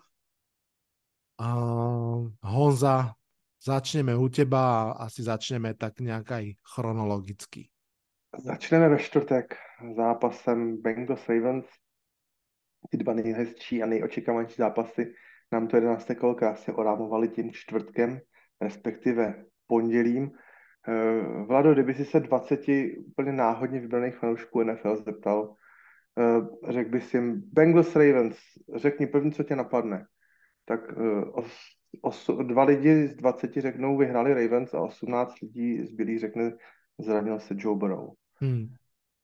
Uh, 1.39 2.29
Honza, 2.45 3.18
začneme 3.69 4.17
u 4.17 4.29
teba 4.29 4.93
a 4.93 5.05
asi 5.05 5.23
začneme 5.23 5.77
tak 5.77 6.01
nejak 6.01 6.33
aj 6.33 6.45
chronologicky. 6.65 7.69
Začneme 8.33 8.89
ve 8.89 8.99
čtvrtek 8.99 9.57
zápasem 9.97 10.81
Bengals 10.81 11.29
Ravens. 11.29 11.67
Ty 12.91 12.97
dva 12.97 13.13
nejhezčí 13.13 13.83
a 13.83 13.87
nejočekávanější 13.87 14.57
zápasy 14.57 15.13
nám 15.53 15.69
to 15.69 15.77
11. 15.77 16.11
kolo 16.21 16.35
krásně 16.35 16.73
orámovali 16.73 17.29
tím 17.29 17.53
čtvrtkem, 17.53 18.21
respektive 18.61 19.45
pondělím. 19.67 20.31
Eh, 20.89 21.45
Vlado, 21.45 21.73
kdyby 21.73 21.95
si 21.95 22.05
se 22.05 22.21
20 22.21 22.61
úplně 23.07 23.33
náhodně 23.33 23.81
vybraných 23.81 24.17
fanoušků 24.17 24.61
NFL 24.63 24.97
zeptal, 24.97 25.57
Eh, 26.19 26.73
řekl 26.73 26.91
bys 26.91 27.15
jim 27.15 27.43
Bengals 27.53 27.97
Ravens, 27.97 28.37
řekni 28.77 29.07
první, 29.07 29.33
co 29.33 29.43
tě 29.43 29.57
napadne. 29.57 30.07
Tak 30.65 30.81
eh, 31.95 31.99
os, 32.03 32.29
os, 32.29 32.47
dva 32.47 32.65
lidi 32.65 33.09
z 33.09 33.17
20 33.17 33.53
řeknou, 33.53 33.97
vyhrali 33.97 34.35
Ravens 34.35 34.75
a 34.75 34.81
18 34.81 35.41
lidí 35.41 35.85
zbylých 35.87 36.21
řekne, 36.21 36.53
zranil 36.99 37.41
se 37.41 37.55
Joe 37.59 37.79
Burrow. 37.79 38.11
Hmm. 38.41 38.67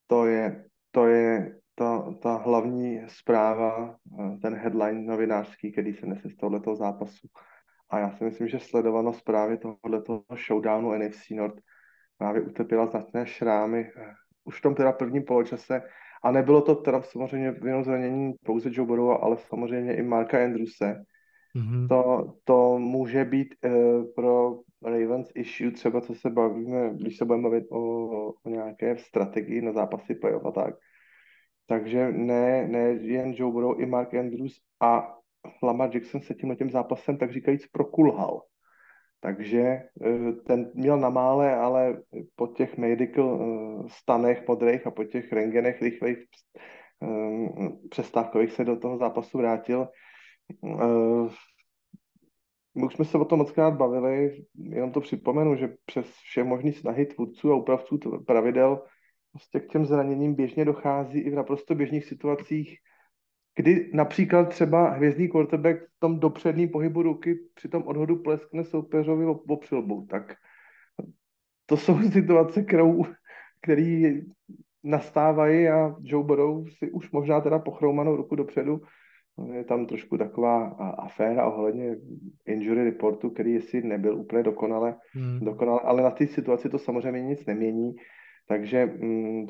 To 0.06 0.26
je, 0.26 0.64
to 0.90 1.06
je 1.06 1.56
ta, 1.74 2.14
ta 2.22 2.36
hlavní 2.36 3.00
zpráva, 3.06 3.96
eh, 4.20 4.38
ten 4.42 4.54
headline 4.54 5.02
novinářský, 5.02 5.72
který 5.72 5.94
se 5.94 6.06
nese 6.06 6.28
z 6.28 6.36
tohoto 6.36 6.76
zápasu. 6.76 7.28
A 7.90 7.98
já 7.98 8.10
si 8.10 8.24
myslím, 8.24 8.48
že 8.48 8.60
sledovanost 8.60 9.24
právě 9.24 9.58
tohoto 9.58 10.24
showdownu 10.46 10.92
NFC 10.98 11.30
North 11.30 11.60
právě 12.18 12.42
utrpěla 12.42 12.86
značné 12.86 13.26
šrámy. 13.26 13.90
Už 14.44 14.58
v 14.58 14.62
tom 14.62 14.74
teda 14.74 14.92
prvním 14.92 15.22
poločase 15.22 15.82
a 16.24 16.30
nebylo 16.30 16.62
to 16.62 16.74
teda 16.74 17.02
samozřejmě 17.02 17.54
jenom 17.64 17.84
zranění 17.84 18.32
pouze 18.44 18.70
Joe 18.72 18.86
Burrow, 18.86 19.18
ale 19.22 19.36
samozřejmě 19.36 19.96
i 19.96 20.02
Marka 20.02 20.44
Andrewse. 20.44 21.04
Mm-hmm. 21.56 21.88
To, 21.88 22.34
to 22.44 22.78
může 22.78 23.24
být 23.24 23.54
uh, 23.64 24.04
pro 24.14 24.60
Ravens 24.84 25.30
issue, 25.34 25.70
třeba 25.70 26.00
co 26.00 26.14
se 26.14 26.30
bavíme, 26.30 26.90
když 26.94 27.16
se 27.16 27.24
budeme 27.24 27.42
bavit 27.42 27.64
o, 27.70 27.78
o 28.32 28.48
nějaké 28.48 28.96
strategii 28.98 29.62
na 29.62 29.72
zápasy 29.72 30.14
playoff 30.14 30.46
a 30.46 30.50
tak. 30.50 30.74
Takže 31.66 32.12
ne, 32.12 32.68
ne 32.68 32.78
jen 33.00 33.34
Joe 33.36 33.52
Burrow, 33.52 33.80
i 33.80 33.86
Mark 33.86 34.14
Andrews 34.14 34.52
a 34.80 35.16
Lamar 35.62 35.90
Jackson 35.94 36.20
se 36.20 36.34
tímhle 36.34 36.56
tím 36.56 36.70
zápasem 36.70 37.18
tak 37.18 37.32
říkajíc 37.32 37.66
prokulhal. 37.66 38.42
Takže 39.20 39.60
eh, 39.60 40.32
ten 40.46 40.70
měl 40.74 40.96
na 40.96 41.10
mále, 41.10 41.56
ale 41.56 42.02
po 42.36 42.46
těch 42.46 42.76
medical 42.76 43.40
eh, 43.40 43.88
stanech 43.88 44.48
modrých 44.48 44.86
a 44.86 44.90
po 44.90 45.04
těch 45.04 45.32
rengenech 45.32 45.82
rychlých 45.82 46.18
přestávkových 47.90 48.52
se 48.52 48.64
do 48.64 48.76
toho 48.76 48.98
zápasu 48.98 49.38
vrátil. 49.38 49.88
My 52.74 52.84
už 52.84 52.94
jsme 52.94 53.04
se 53.04 53.18
o 53.18 53.24
tom 53.24 53.38
mockrát 53.38 53.74
bavili, 53.74 54.44
jenom 54.54 54.92
to 54.92 55.00
připomenu, 55.00 55.56
že 55.56 55.76
přes 55.84 56.06
vše 56.06 56.44
možný 56.44 56.72
snahy 56.72 57.06
tvůrců 57.06 57.52
a 57.52 57.56
upravců 57.56 57.98
pravidel 58.26 58.82
prostě 59.32 59.60
k 59.60 59.68
těm 59.68 59.86
zraněním 59.86 60.34
běžně 60.34 60.64
dochází 60.64 61.18
i 61.18 61.30
v 61.30 61.34
naprosto 61.34 61.74
běžných 61.74 62.04
situacích, 62.04 62.78
kdy 63.56 63.90
například 63.94 64.44
třeba 64.44 64.90
hvězdný 64.90 65.28
quarterback 65.28 65.78
v 65.78 66.00
tom 66.00 66.20
dopředním 66.20 66.68
pohybu 66.68 67.02
ruky 67.02 67.38
při 67.54 67.68
tom 67.68 67.82
odhodu 67.82 68.16
pleskne 68.16 68.64
soupeřovi 68.64 69.26
o 69.26 69.56
přilbu, 69.56 70.06
tak 70.10 70.34
to 71.66 71.76
jsou 71.76 72.02
situace, 72.12 72.62
kterou, 72.62 73.04
který 73.62 74.22
nastávají 74.82 75.68
a 75.68 75.96
Joe 76.00 76.24
Burrow 76.24 76.68
si 76.68 76.90
už 76.90 77.10
možná 77.10 77.40
teda 77.40 77.58
pochroumanou 77.58 78.16
ruku 78.16 78.36
dopředu 78.36 78.80
je 79.52 79.64
tam 79.64 79.86
trošku 79.86 80.18
taková 80.18 80.66
aféra 80.98 81.46
ohledně 81.46 81.96
injury 82.46 82.84
reportu, 82.84 83.30
který 83.30 83.52
jestli 83.52 83.82
nebyl 83.82 84.18
úplně 84.18 84.42
dokonale, 84.42 84.96
hmm. 85.12 85.40
dokonale 85.44 85.80
ale 85.80 86.02
na 86.02 86.10
té 86.10 86.26
situaci 86.26 86.68
to 86.68 86.78
samozřejmě 86.78 87.22
nic 87.22 87.46
nemění. 87.46 87.94
Takže 88.48 88.86
mm, 88.86 89.46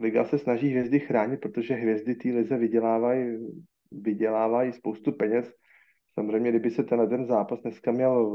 Liga 0.00 0.24
se 0.24 0.38
snaží 0.38 0.68
hvězdy 0.68 1.00
chránit, 1.00 1.40
protože 1.40 1.74
hvězdy 1.74 2.14
té 2.14 2.28
lize 2.28 2.56
vydělávají, 2.56 3.38
vydělávají 3.92 4.72
spoustu 4.72 5.12
peněz. 5.12 5.52
Samozřejmě, 6.14 6.50
kdyby 6.50 6.70
se 6.70 6.84
tenhle 6.84 7.06
ten 7.06 7.26
zápas 7.26 7.60
dneska 7.60 7.92
měl 7.92 8.26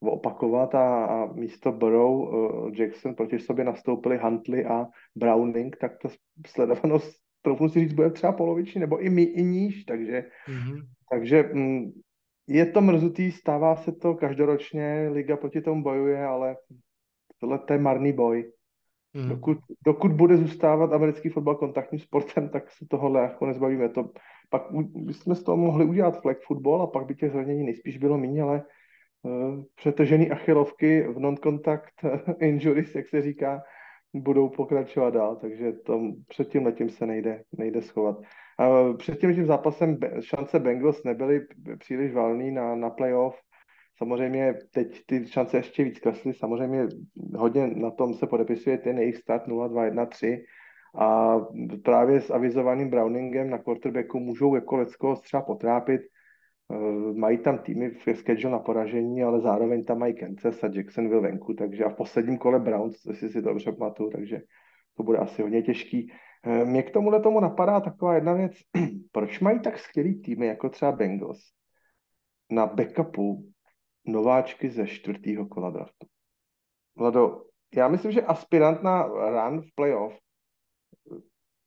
opakovat 0.00 0.74
a, 0.74 1.04
a 1.04 1.32
místo 1.32 1.72
Burrow 1.72 2.20
uh, 2.20 2.70
Jackson 2.74 3.14
proti 3.14 3.38
sobě 3.38 3.64
nastoupili 3.64 4.18
Huntley 4.18 4.66
a 4.66 4.86
Browning, 5.16 5.76
tak 5.76 5.92
ta 6.02 6.08
sledovanost 6.46 7.23
troufnu 7.44 7.68
si 7.68 7.80
říct, 7.80 7.92
bude 7.92 8.10
třeba 8.10 8.32
poloviční 8.32 8.80
nebo 8.80 8.98
i, 8.98 9.10
mi, 9.10 9.22
i 9.22 9.42
níž, 9.42 9.84
takže, 9.84 10.24
mm-hmm. 10.48 10.86
takže 11.10 11.42
mm, 11.52 11.92
je 12.46 12.66
to 12.66 12.80
mrzutý, 12.80 13.32
stává 13.32 13.76
se 13.76 13.92
to 13.92 14.14
každoročně, 14.14 15.08
liga 15.12 15.36
proti 15.36 15.60
tomu 15.60 15.82
bojuje, 15.82 16.24
ale 16.24 16.56
tohle 17.40 17.60
je 17.72 17.78
marný 17.78 18.12
boj. 18.12 18.52
Mm. 19.14 19.28
Dokud, 19.28 19.58
dokud 19.86 20.12
bude 20.12 20.36
zůstávat 20.36 20.92
americký 20.92 21.28
fotbal 21.28 21.54
kontaktním 21.54 22.00
sportem, 22.00 22.48
tak 22.48 22.70
se 22.70 22.86
tohohle 22.90 23.20
jako 23.20 23.46
nezbavíme. 23.46 23.88
To, 23.88 24.10
pak 24.50 24.62
bychom 24.94 25.34
z 25.34 25.42
toho 25.42 25.56
mohli 25.56 25.84
udělat 25.84 26.22
flag 26.22 26.36
football 26.46 26.82
a 26.82 26.86
pak 26.86 27.06
by 27.06 27.14
těch 27.14 27.32
zranění 27.32 27.64
nejspíš 27.64 27.98
bylo 27.98 28.18
méně, 28.18 28.42
ale 28.42 28.62
uh, 29.22 29.62
přetažený 29.74 30.30
achilovky 30.30 31.02
v 31.02 31.18
non-contact 31.18 31.94
injuries, 32.40 32.94
jak 32.94 33.08
se 33.08 33.22
říká, 33.22 33.62
budou 34.14 34.48
pokračovat 34.48 35.14
dál, 35.14 35.36
takže 35.36 35.72
to, 35.72 36.00
před 36.28 36.48
tím 36.48 36.66
letím 36.66 36.88
se 36.88 37.06
nejde, 37.06 37.42
nejde 37.58 37.82
schovat. 37.82 38.16
A 38.58 38.92
před 38.92 39.20
tím, 39.20 39.34
tím 39.34 39.46
zápasem 39.46 39.98
šance 40.20 40.58
Bengals 40.58 41.04
nebyly 41.04 41.40
příliš 41.78 42.12
valný 42.12 42.50
na, 42.50 42.76
na 42.76 42.90
playoff. 42.90 43.36
Samozřejmě 43.98 44.54
teď 44.72 45.00
ty 45.06 45.26
šance 45.26 45.56
ještě 45.56 45.84
víc 45.84 45.98
klesly. 45.98 46.34
Samozřejmě 46.34 46.86
hodně 47.36 47.66
na 47.66 47.90
tom 47.90 48.14
se 48.14 48.26
podepisuje 48.26 48.78
ten 48.78 48.98
jejich 48.98 49.16
start 49.16 49.46
0-2-1-3 49.46 50.38
a 50.98 51.38
právě 51.84 52.20
s 52.20 52.30
avizovaným 52.30 52.90
Browningem 52.90 53.50
na 53.50 53.58
quarterbacku 53.58 54.20
můžou 54.20 54.54
jako 54.54 54.76
Lecko 54.76 55.16
třeba 55.16 55.42
potrápit. 55.42 56.00
Eh, 56.72 57.12
mají 57.14 57.38
tam 57.38 57.58
týmy 57.58 57.90
v 57.90 58.14
schedule 58.14 58.52
na 58.52 58.58
poražení, 58.58 59.22
ale 59.22 59.40
zároveň 59.40 59.84
tam 59.84 59.98
mají 59.98 60.14
Kansas 60.14 60.64
a 60.64 60.70
Jacksonville 60.74 61.22
venku, 61.22 61.54
takže 61.54 61.84
a 61.84 61.88
v 61.88 61.96
posledním 61.96 62.38
kole 62.38 62.60
Browns, 62.60 63.04
jestli 63.04 63.28
si 63.28 63.42
dobře 63.42 63.72
pamatuju, 63.72 64.10
takže 64.10 64.40
to 64.96 65.02
bude 65.02 65.18
asi 65.18 65.42
hodně 65.42 65.62
těžký. 65.62 66.12
Eh, 66.46 66.64
mě 66.64 66.82
k 66.82 66.90
tomuhle 66.90 67.20
tomu 67.20 67.40
napadá 67.40 67.80
taková 67.80 68.14
jedna 68.14 68.32
věc. 68.32 68.52
Proč 69.12 69.40
mají 69.40 69.60
tak 69.60 69.78
skvělý 69.78 70.22
týmy, 70.22 70.46
jako 70.46 70.68
třeba 70.68 70.92
Bengals, 70.92 71.40
na 72.50 72.66
backupu 72.66 73.52
nováčky 74.06 74.70
ze 74.70 74.86
čtvrtého 74.86 75.46
kola 75.46 75.70
draftu? 75.70 76.06
Vlado, 76.96 77.42
já 77.74 77.88
myslím, 77.88 78.12
že 78.12 78.22
aspirant 78.22 78.82
na 78.82 79.06
run 79.06 79.62
v 79.62 79.74
playoff 79.74 80.18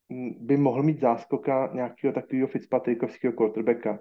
mm, 0.10 0.46
by 0.46 0.58
mohl 0.58 0.84
mít 0.84 1.00
záskoka 1.00 1.70
nějakého 1.74 2.14
takového 2.14 2.48
Fitzpatrickovského 2.48 3.34
quarterbacka, 3.34 4.00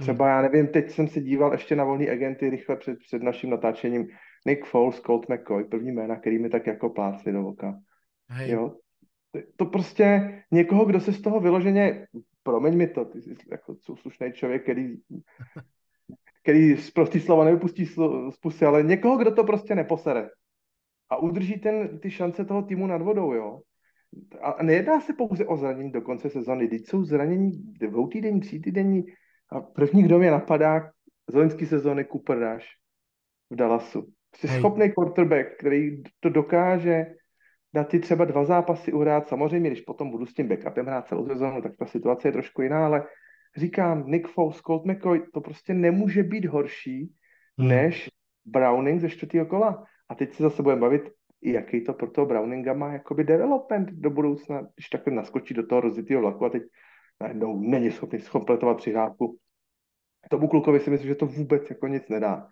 Třeba 0.00 0.28
já 0.28 0.42
nevím, 0.42 0.66
teď 0.66 0.90
jsem 0.90 1.08
se 1.08 1.20
díval 1.20 1.52
ještě 1.52 1.76
na 1.76 1.84
volný 1.84 2.10
agenty 2.10 2.50
rychle 2.50 2.76
před, 2.76 2.98
před 2.98 3.22
naším 3.22 3.50
natáčením. 3.50 4.06
Nick 4.46 4.64
Foles, 4.64 5.00
Colt 5.00 5.28
McCoy, 5.28 5.64
první 5.64 5.92
jména, 5.92 6.16
který 6.16 6.38
mi 6.38 6.48
tak 6.48 6.66
jako 6.66 6.90
plácli 6.90 7.32
do 7.32 7.46
oka. 7.46 7.78
Hej. 8.28 8.50
Jo? 8.50 8.76
To 9.56 9.66
prostě 9.66 10.32
někoho, 10.50 10.84
kdo 10.84 11.00
se 11.00 11.12
z 11.12 11.20
toho 11.20 11.40
vyloženě, 11.40 12.06
promiň 12.42 12.76
mi 12.76 12.86
to, 12.86 13.04
ty 13.04 13.22
jsi 13.22 13.34
jako 13.50 13.76
slušný 14.00 14.32
člověk, 14.32 14.62
který, 14.62 14.94
který 16.42 16.76
z 16.76 16.90
prostý 16.90 17.20
slova 17.20 17.44
nevypustí 17.44 17.86
z 17.86 17.96
pusy, 18.42 18.64
ale 18.64 18.82
někoho, 18.82 19.16
kdo 19.16 19.34
to 19.34 19.44
prostě 19.44 19.74
neposere 19.74 20.28
a 21.10 21.16
udrží 21.16 21.60
ten, 21.60 21.98
ty 21.98 22.10
šance 22.10 22.44
toho 22.44 22.62
týmu 22.62 22.86
nad 22.86 23.02
vodou, 23.02 23.32
jo. 23.32 23.60
A 24.40 24.62
nejedná 24.62 25.00
se 25.00 25.12
pouze 25.12 25.46
o 25.46 25.56
zranění 25.56 25.92
do 25.92 26.02
konce 26.02 26.30
sezony, 26.30 26.68
teď 26.68 26.86
jsou 26.86 27.04
zranění 27.04 27.50
dvoutýdenní, 27.80 28.40
třítýdenní, 28.40 29.04
a 29.50 29.60
první, 29.60 30.02
kdo 30.02 30.18
mě 30.18 30.30
napadá 30.30 30.90
z 31.30 31.34
loňské 31.34 31.66
sezóny 31.66 32.04
Cooper 32.04 32.38
Rush 32.38 32.66
v 33.50 33.56
Dallasu. 33.56 34.06
Jsi 34.36 34.48
schopný 34.48 34.92
quarterback, 34.92 35.56
který 35.58 36.02
to 36.20 36.28
dokáže 36.28 37.06
dát 37.74 37.90
ti 37.90 37.98
třeba 37.98 38.24
dva 38.24 38.44
zápasy 38.44 38.92
uhrát. 38.92 39.28
Samozřejmě, 39.28 39.70
když 39.70 39.80
potom 39.80 40.10
budu 40.10 40.26
s 40.26 40.34
tím 40.34 40.48
backupem 40.48 40.86
hrát 40.86 41.08
celou 41.08 41.26
sezónu, 41.26 41.62
tak 41.62 41.72
ta 41.78 41.86
situace 41.86 42.28
je 42.28 42.32
trošku 42.32 42.62
jiná, 42.62 42.86
ale 42.86 43.06
říkám, 43.56 44.06
Nick 44.06 44.28
Foles, 44.28 44.60
Colt 44.60 44.84
McCoy, 44.84 45.22
to 45.32 45.40
prostě 45.40 45.74
nemůže 45.74 46.22
být 46.22 46.44
horší 46.46 47.12
hmm. 47.58 47.68
než 47.68 48.10
Browning 48.44 49.00
ze 49.00 49.08
čtvrtého 49.08 49.46
kola. 49.46 49.84
A 50.08 50.14
teď 50.14 50.34
se 50.34 50.42
zase 50.42 50.62
budeme 50.62 50.80
bavit, 50.80 51.10
jaký 51.42 51.84
to 51.84 51.92
pro 51.92 52.10
toho 52.10 52.26
Browninga 52.26 52.72
má 52.72 52.92
jakoby 52.92 53.24
development 53.24 53.90
do 53.90 54.10
budoucna, 54.10 54.60
když 54.74 54.88
takhle 54.88 55.14
naskočí 55.14 55.54
do 55.54 55.66
toho 55.66 55.80
rozitého 55.80 56.20
vlaku 56.20 56.44
a 56.44 56.50
teď 56.50 56.62
najednou 57.20 57.60
není 57.60 57.90
schopný 57.90 58.20
zkompletovat 58.20 58.76
přihrávku. 58.76 59.38
Tomu 60.30 60.48
klukovi 60.48 60.80
si 60.80 60.90
myslím, 60.90 61.08
že 61.08 61.14
to 61.14 61.26
vůbec 61.26 61.70
jako 61.70 61.86
nic 61.88 62.08
nedá. 62.08 62.48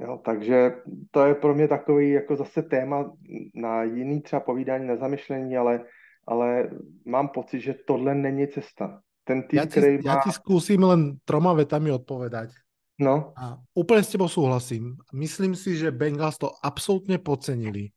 Jo, 0.00 0.20
takže 0.24 0.74
to 1.10 1.24
je 1.24 1.34
pro 1.34 1.54
mě 1.54 1.68
takový 1.68 2.10
jako 2.10 2.36
zase 2.36 2.62
téma 2.62 3.12
na 3.54 3.82
jiný 3.82 4.20
třeba 4.20 4.40
povídání, 4.40 4.86
na 4.86 4.96
zamyšlení, 4.96 5.56
ale, 5.56 5.84
ale 6.26 6.70
mám 7.06 7.28
pocit, 7.28 7.60
že 7.60 7.74
tohle 7.86 8.14
není 8.14 8.48
cesta. 8.48 9.00
Ten 9.24 9.42
tým, 9.42 9.56
ja 9.56 9.64
ti, 9.64 9.80
který 9.80 10.04
má... 10.04 10.04
ja 10.04 10.14
ti 10.20 10.32
skúsim 10.36 10.84
len 10.84 11.16
troma 11.24 11.56
vetami 11.56 11.88
odpovedať. 11.88 12.52
No. 13.00 13.32
A 13.40 13.56
úplne 13.72 14.04
s 14.04 14.12
tebou 14.12 14.28
súhlasím. 14.28 15.00
Myslím 15.16 15.56
si, 15.56 15.80
že 15.80 15.88
Bengals 15.88 16.36
to 16.36 16.52
absolútne 16.60 17.16
podcenili. 17.16 17.90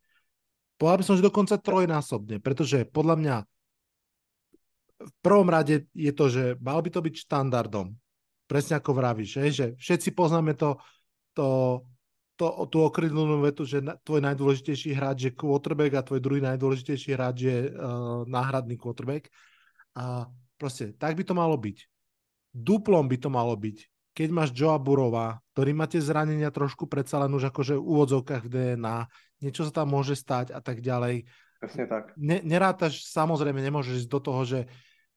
Povedal 0.80 0.98
by 1.02 1.04
som, 1.04 1.18
že 1.20 1.28
dokonca 1.28 1.60
trojnásobne, 1.60 2.40
pretože 2.40 2.88
podľa 2.88 3.16
mňa 3.20 3.36
v 4.98 5.14
prvom 5.22 5.48
rade 5.48 5.86
je 5.94 6.12
to, 6.14 6.26
že 6.30 6.44
mal 6.58 6.82
by 6.82 6.90
to 6.90 7.02
byť 7.06 7.16
štandardom. 7.30 7.94
Presne 8.48 8.80
ako 8.80 8.92
vravíš, 8.96 9.30
že, 9.38 9.44
že 9.52 9.66
všetci 9.78 10.16
poznáme 10.16 10.56
to, 10.56 10.80
to, 11.36 11.48
to, 12.40 12.48
tú 12.72 12.78
okrydlenú 12.82 13.44
vetu, 13.44 13.68
že 13.68 13.84
na, 13.84 14.00
tvoj 14.00 14.24
najdôležitejší 14.24 14.96
hráč 14.96 15.18
je 15.30 15.32
quarterback 15.36 15.94
a 16.00 16.06
tvoj 16.06 16.24
druhý 16.24 16.42
najdôležitejší 16.42 17.10
hráč 17.14 17.38
je 17.44 17.58
uh, 17.70 18.24
náhradný 18.26 18.80
quarterback. 18.80 19.30
A 19.98 20.26
proste 20.56 20.96
tak 20.96 21.14
by 21.20 21.24
to 21.28 21.36
malo 21.36 21.60
byť. 21.60 21.78
Duplom 22.56 23.06
by 23.06 23.18
to 23.20 23.30
malo 23.30 23.54
byť. 23.54 23.78
Keď 24.18 24.30
máš 24.34 24.50
Joa 24.50 24.82
Burova, 24.82 25.38
ktorý 25.54 25.78
máte 25.78 26.02
zranenia 26.02 26.50
trošku 26.50 26.90
predsa 26.90 27.22
len 27.22 27.30
už 27.38 27.54
akože 27.54 27.78
v 27.78 27.86
úvodzovkách 27.86 28.50
v 28.50 28.50
DNA, 28.50 28.98
niečo 29.46 29.62
sa 29.62 29.84
tam 29.84 29.94
môže 29.94 30.18
stať 30.18 30.50
a 30.56 30.58
tak 30.58 30.82
ďalej. 30.82 31.30
Presne 31.62 31.86
tak. 31.86 32.18
Ne, 32.18 32.42
nerátaš, 32.42 33.06
samozrejme 33.14 33.62
nemôžeš 33.62 34.06
ísť 34.06 34.10
do 34.10 34.20
toho, 34.22 34.42
že 34.42 34.60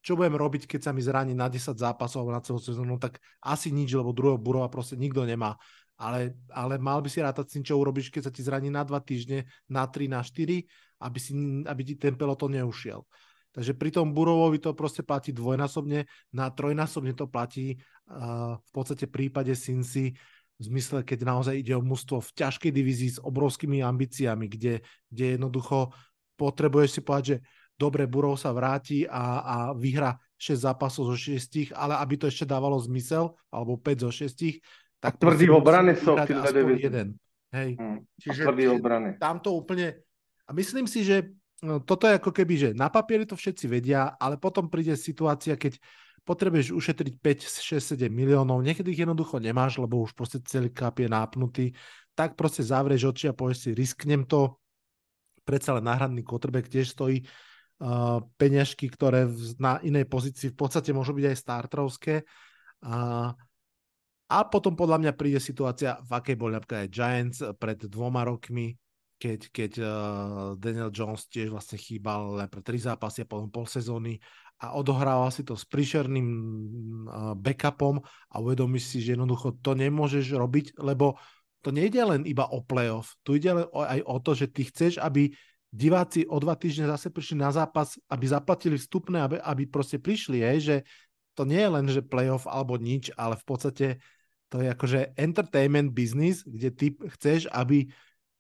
čo 0.01 0.17
budem 0.17 0.37
robiť, 0.37 0.65
keď 0.65 0.81
sa 0.89 0.91
mi 0.97 1.05
zraní 1.05 1.37
na 1.37 1.53
10 1.53 1.77
zápasov 1.77 2.25
na 2.33 2.41
celú 2.41 2.61
sezónu, 2.61 2.97
tak 2.97 3.21
asi 3.45 3.69
nič, 3.69 3.93
lebo 3.93 4.17
druhého 4.17 4.41
Burova 4.41 4.73
proste 4.73 4.97
nikto 4.97 5.25
nemá. 5.29 5.57
Ale, 6.01 6.41
ale 6.49 6.81
mal 6.81 7.05
by 7.05 7.13
si 7.13 7.21
rátať 7.21 7.45
s 7.45 7.53
tým, 7.61 7.65
čo 7.69 7.77
urobíš, 7.77 8.09
keď 8.09 8.29
sa 8.29 8.33
ti 8.33 8.41
zraní 8.41 8.73
na 8.73 8.81
2 8.81 8.97
týždne, 9.05 9.45
na 9.69 9.85
3, 9.85 10.09
na 10.09 10.25
4, 10.25 10.65
aby, 11.05 11.19
si, 11.21 11.33
aby 11.69 11.81
ti 11.85 11.95
ten 12.01 12.17
peloton 12.17 12.57
neušiel. 12.57 13.05
Takže 13.51 13.75
pri 13.75 13.91
tom 13.91 14.15
Burovovi 14.15 14.63
to 14.63 14.73
proste 14.73 15.03
platí 15.03 15.35
dvojnásobne, 15.35 16.07
na 16.33 16.47
trojnásobne 16.49 17.13
to 17.19 17.27
platí 17.27 17.77
uh, 17.77 18.57
v 18.57 18.71
podstate 18.71 19.11
prípade 19.11 19.53
Sinsi, 19.59 20.15
v 20.61 20.63
zmysle, 20.69 21.01
keď 21.01 21.25
naozaj 21.25 21.57
ide 21.57 21.73
o 21.73 21.81
mužstvo 21.81 22.21
v 22.21 22.31
ťažkej 22.37 22.69
divízii 22.69 23.11
s 23.17 23.19
obrovskými 23.25 23.81
ambíciami, 23.81 24.45
kde, 24.45 24.85
kde 25.09 25.41
jednoducho 25.41 25.89
potrebuješ 26.37 26.91
si 26.97 27.01
povedať, 27.01 27.25
že 27.25 27.37
dobre, 27.81 28.05
Burov 28.05 28.37
sa 28.37 28.53
vráti 28.53 29.09
a, 29.09 29.41
a 29.41 29.57
vyhra 29.73 30.21
6 30.37 30.69
zápasov 30.69 31.09
zo 31.09 31.17
6, 31.17 31.73
ale 31.73 31.97
aby 31.97 32.21
to 32.21 32.29
ešte 32.29 32.45
dávalo 32.45 32.77
zmysel, 32.77 33.33
alebo 33.49 33.81
5 33.81 34.05
zo 34.05 34.11
6, 34.13 34.61
tak... 35.01 35.17
tvrdý 35.17 35.49
obrany 35.49 35.97
sú 35.97 36.13
jeden. 36.77 37.17
Hej. 37.51 37.81
Hmm. 37.81 38.05
Čiže, 38.21 38.45
tam 39.17 39.41
to 39.41 39.57
úplne... 39.57 39.97
A 40.45 40.53
myslím 40.53 40.85
si, 40.85 41.03
že 41.03 41.33
no, 41.65 41.81
toto 41.81 42.05
je 42.05 42.21
ako 42.21 42.31
keby, 42.37 42.55
že 42.55 42.69
na 42.77 42.93
papieri 42.93 43.25
to 43.25 43.35
všetci 43.35 43.65
vedia, 43.67 44.13
ale 44.21 44.37
potom 44.37 44.69
príde 44.69 44.93
situácia, 44.95 45.57
keď 45.57 45.81
potrebuješ 46.23 46.77
ušetriť 46.77 47.15
5, 47.17 47.81
6, 47.81 47.97
7 47.97 48.13
miliónov, 48.13 48.61
niekedy 48.61 48.93
ich 48.93 49.03
jednoducho 49.03 49.41
nemáš, 49.41 49.81
lebo 49.81 50.05
už 50.05 50.13
proste 50.13 50.39
celý 50.45 50.69
kap 50.71 51.01
je 51.01 51.09
nápnutý, 51.09 51.73
tak 52.13 52.37
proste 52.37 52.61
zavrieš 52.61 53.11
oči 53.11 53.33
a 53.33 53.35
povieš 53.35 53.59
si, 53.67 53.69
risknem 53.73 54.29
to, 54.29 54.61
predsa 55.43 55.75
len 55.75 55.89
náhradný 55.89 56.23
quarterback 56.23 56.69
tiež 56.69 56.93
stojí 56.93 57.25
peňažky, 58.37 58.93
ktoré 58.93 59.25
na 59.57 59.81
inej 59.81 60.05
pozícii 60.05 60.53
v 60.53 60.59
podstate 60.61 60.93
môžu 60.93 61.17
byť 61.17 61.25
aj 61.33 61.37
starterovské. 61.41 62.15
Uh, 62.85 63.33
a 64.31 64.39
potom 64.47 64.77
podľa 64.77 65.01
mňa 65.01 65.13
príde 65.17 65.41
situácia, 65.41 65.97
v 66.05 66.11
akej 66.13 66.37
boli 66.37 66.55
napríklad 66.55 66.87
aj 66.87 66.93
Giants 66.93 67.41
pred 67.57 67.81
dvoma 67.89 68.23
rokmi, 68.23 68.77
keď, 69.17 69.41
keď 69.49 69.73
uh, 69.81 69.91
Daniel 70.61 70.93
Jones 70.93 71.25
tiež 71.29 71.49
vlastne 71.49 71.81
chýbal 71.81 72.37
len 72.37 72.49
pre 72.53 72.61
tri 72.61 72.77
zápasy 72.77 73.25
a 73.25 73.29
potom 73.29 73.49
pol 73.49 73.65
sezóny 73.65 74.21
a 74.61 74.77
odohrával 74.77 75.33
si 75.33 75.41
to 75.41 75.57
s 75.57 75.65
príšerným 75.65 76.29
uh, 77.09 77.33
backupom 77.33 78.01
a 78.05 78.35
uvedomíš 78.45 78.93
si, 78.93 78.99
že 79.01 79.17
jednoducho 79.17 79.57
to 79.65 79.73
nemôžeš 79.73 80.37
robiť, 80.37 80.77
lebo 80.85 81.17
to 81.65 81.73
nejde 81.73 82.01
len 82.01 82.25
iba 82.25 82.49
o 82.49 82.65
playoff, 82.65 83.17
tu 83.25 83.37
ide 83.37 83.53
len 83.53 83.67
aj 83.73 84.01
o 84.05 84.17
to, 84.21 84.33
že 84.33 84.49
ty 84.49 84.65
chceš, 84.69 84.97
aby 84.97 85.33
diváci 85.71 86.27
o 86.27 86.37
dva 86.43 86.59
týždne 86.59 86.91
zase 86.91 87.15
prišli 87.15 87.39
na 87.39 87.55
zápas, 87.55 87.95
aby 88.11 88.25
zaplatili 88.27 88.77
vstupné, 88.77 89.23
aby, 89.23 89.37
aby 89.39 89.63
proste 89.71 90.03
prišli, 90.03 90.43
hej, 90.43 90.59
že 90.61 90.77
to 91.39 91.47
nie 91.47 91.63
je 91.63 91.71
len, 91.71 91.87
že 91.87 92.03
playoff 92.03 92.45
alebo 92.51 92.75
nič, 92.75 93.15
ale 93.15 93.39
v 93.39 93.45
podstate 93.47 93.87
to 94.51 94.59
je 94.59 94.69
akože 94.75 95.15
entertainment 95.15 95.95
business, 95.95 96.43
kde 96.43 96.69
ty 96.75 96.87
chceš, 97.15 97.47
aby 97.55 97.87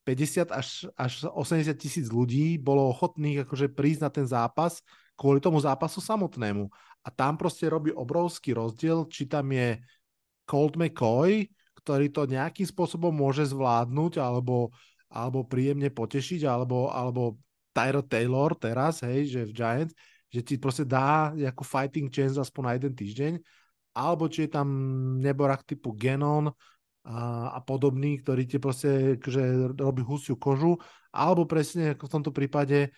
50 0.02 0.50
až, 0.50 0.90
až 0.98 1.30
80 1.30 1.70
tisíc 1.78 2.10
ľudí 2.10 2.58
bolo 2.58 2.90
ochotných 2.90 3.46
akože 3.46 3.70
prísť 3.70 4.00
na 4.02 4.10
ten 4.10 4.26
zápas 4.26 4.82
kvôli 5.14 5.38
tomu 5.38 5.62
zápasu 5.62 6.02
samotnému. 6.02 6.66
A 7.04 7.08
tam 7.14 7.38
proste 7.38 7.70
robí 7.70 7.94
obrovský 7.94 8.56
rozdiel, 8.56 9.06
či 9.06 9.30
tam 9.30 9.54
je 9.54 9.78
Colt 10.48 10.74
McCoy, 10.74 11.46
ktorý 11.78 12.10
to 12.10 12.26
nejakým 12.26 12.66
spôsobom 12.66 13.14
môže 13.14 13.46
zvládnuť 13.52 14.18
alebo, 14.18 14.74
alebo 15.10 15.42
príjemne 15.42 15.90
potešiť, 15.90 16.46
alebo, 16.46 16.88
alebo 16.94 17.36
Tyro 17.74 18.02
Taylor 18.06 18.54
teraz, 18.54 19.02
hej, 19.02 19.26
že 19.26 19.40
v 19.46 19.52
Giants, 19.52 19.94
že 20.30 20.40
ti 20.46 20.54
proste 20.56 20.86
dá 20.86 21.34
nejakú 21.34 21.66
fighting 21.66 22.06
chance 22.10 22.38
aspoň 22.38 22.62
na 22.62 22.72
jeden 22.78 22.94
týždeň, 22.94 23.32
alebo 23.98 24.30
či 24.30 24.46
je 24.46 24.50
tam 24.54 24.68
neborak 25.18 25.66
typu 25.66 25.90
Genon 25.98 26.54
a, 27.02 27.50
a 27.50 27.58
podobný, 27.58 28.22
ktorý 28.22 28.46
ti 28.46 28.62
proste 28.62 29.18
že 29.18 29.74
robí 29.74 30.06
husiu 30.06 30.38
kožu, 30.38 30.78
alebo 31.10 31.46
presne 31.50 31.98
ako 31.98 32.06
v 32.06 32.14
tomto 32.14 32.30
prípade 32.30 32.94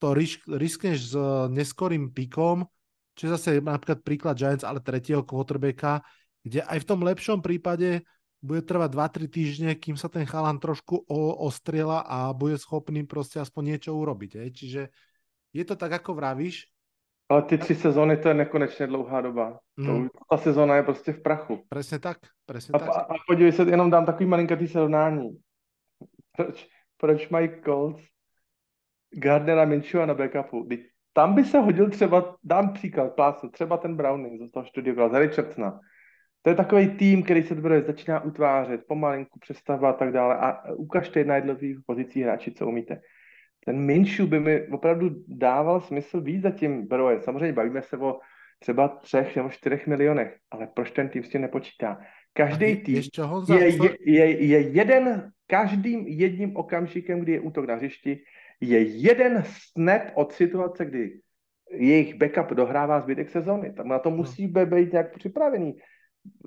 to 0.00 0.16
risk, 0.16 0.40
riskneš 0.48 1.12
s 1.12 1.14
neskorým 1.52 2.08
pikom, 2.16 2.64
čo 3.12 3.28
je 3.28 3.36
zase 3.36 3.50
napríklad 3.60 4.00
príklad 4.00 4.40
Giants, 4.40 4.64
ale 4.64 4.80
tretieho 4.80 5.20
quarterbacka, 5.28 6.00
kde 6.40 6.64
aj 6.64 6.78
v 6.80 6.88
tom 6.88 7.04
lepšom 7.04 7.44
prípade 7.44 8.00
bude 8.40 8.64
trvať 8.64 8.90
2-3 8.96 9.28
týždne, 9.28 9.70
kým 9.76 10.00
sa 10.00 10.08
ten 10.08 10.24
chalan 10.24 10.56
trošku 10.56 11.04
ostriela 11.44 12.00
a 12.00 12.32
bude 12.32 12.56
schopný 12.56 13.04
proste 13.04 13.36
aspoň 13.36 13.76
niečo 13.76 13.92
urobiť. 13.92 14.30
Hej. 14.40 14.50
Čiže 14.56 14.82
je 15.52 15.64
to 15.64 15.76
tak, 15.76 15.92
ako 16.00 16.16
vravíš. 16.16 16.66
Ale 17.30 17.42
ty 17.42 17.58
tři 17.58 17.74
sezóny, 17.74 18.16
to 18.16 18.28
je 18.28 18.34
nekonečně 18.34 18.86
dlouhá 18.86 19.20
doba. 19.20 19.60
Mm. 19.76 19.86
To, 19.86 19.92
mhm. 19.92 20.08
ta 20.30 20.36
sezóna 20.36 20.76
je 20.76 20.82
prostě 20.82 21.12
v 21.12 21.22
prachu. 21.22 21.62
Přesně 21.68 21.98
tak, 21.98 22.18
přesně 22.46 22.72
a, 22.72 22.78
tak. 22.78 22.88
A, 22.88 22.92
a 22.92 23.14
podívej 23.28 23.52
se, 23.52 23.62
jenom 23.62 23.90
dám 23.90 24.06
takový 24.06 24.26
malinkatý 24.26 24.68
srovnání. 24.68 25.38
Proč, 26.36 26.68
proč 26.96 27.28
mají 27.28 27.48
Colts 27.64 28.02
Gardnera 29.10 29.64
Minchua 29.64 30.06
na 30.06 30.14
backupu? 30.14 30.68
Tam 31.12 31.34
by 31.34 31.44
se 31.44 31.58
hodil 31.58 31.90
třeba, 31.90 32.36
dám 32.44 32.72
příklad, 32.72 33.14
plásnu, 33.14 33.50
třeba 33.50 33.76
ten 33.76 33.96
Browning 33.96 34.48
z 34.48 34.50
toho 34.50 34.66
studia 34.66 35.08
z 35.08 35.18
Richardsona 35.18 35.80
to 36.42 36.50
je 36.50 36.56
takový 36.56 36.88
tým, 36.88 37.22
který 37.22 37.42
se 37.42 37.54
teprve 37.54 37.82
začíná 37.82 38.20
utvářet, 38.20 38.80
pomalinku 38.88 39.38
přestavba 39.38 39.90
a 39.90 39.92
tak 39.92 40.12
dále 40.12 40.36
a 40.36 40.72
ukažte 40.72 41.24
na 41.24 41.36
jednotlivých 41.36 41.78
pozicích 41.86 42.22
hráči, 42.22 42.52
co 42.52 42.66
umíte. 42.66 43.00
Ten 43.64 43.78
Minshew 43.78 44.26
by 44.26 44.40
mi 44.40 44.68
opravdu 44.68 45.10
dával 45.28 45.80
smysl 45.80 46.20
víc 46.20 46.42
za 46.42 46.50
tím 46.50 46.88
Broje. 46.88 47.20
Samozřejmě 47.20 47.52
bavíme 47.52 47.82
se 47.82 47.96
o 47.96 48.20
třeba 48.58 48.88
třech 48.88 49.36
nebo 49.36 49.48
čtyřech 49.48 49.86
milionech, 49.86 50.36
ale 50.50 50.68
proč 50.74 50.90
ten 50.90 51.08
tým 51.08 51.24
s 51.24 51.28
tím 51.28 51.40
nepočítá? 51.40 52.00
Každý 52.32 52.76
tým 52.76 53.02
je, 53.48 53.66
je, 53.66 53.96
je, 54.04 54.44
je 54.44 54.60
jeden, 54.60 55.32
každým 55.46 56.06
jedním 56.06 56.56
okamžikem, 56.56 57.20
kdy 57.20 57.32
je 57.32 57.40
útok 57.40 57.66
na 57.66 57.74
hřišti, 57.74 58.22
je 58.60 58.80
jeden 58.80 59.42
snap 59.46 60.02
od 60.14 60.32
situace, 60.32 60.84
kdy 60.84 61.20
jejich 61.70 62.14
backup 62.14 62.56
dohrává 62.56 63.00
zbytek 63.00 63.28
sezóny. 63.28 63.72
Tam 63.72 63.88
na 63.88 63.98
to 63.98 64.10
no. 64.10 64.16
musí 64.16 64.46
být 64.46 64.92
nějak 64.92 65.16
připravený 65.16 65.74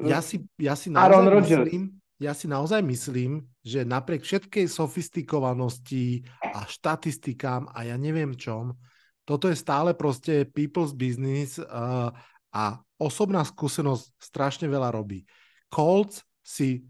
ja 0.06 0.20
si, 0.22 0.44
ja 0.58 0.78
si 0.78 0.90
naozaj 0.94 1.42
myslím, 1.42 1.84
ja 2.22 2.34
si 2.38 2.46
naozaj 2.46 2.82
myslím, 2.86 3.44
že 3.66 3.84
napriek 3.84 4.22
všetkej 4.24 4.70
sofistikovanosti 4.70 6.24
a 6.40 6.64
štatistikám 6.64 7.72
a 7.74 7.90
ja 7.90 7.98
neviem 7.98 8.38
čom, 8.38 8.78
toto 9.24 9.48
je 9.48 9.56
stále 9.56 9.96
proste 9.96 10.44
people's 10.52 10.92
business 10.92 11.56
uh, 11.58 12.12
a 12.52 12.64
osobná 13.00 13.42
skúsenosť 13.42 14.20
strašne 14.20 14.68
veľa 14.68 14.92
robí. 14.92 15.24
Colts 15.72 16.22
si 16.44 16.84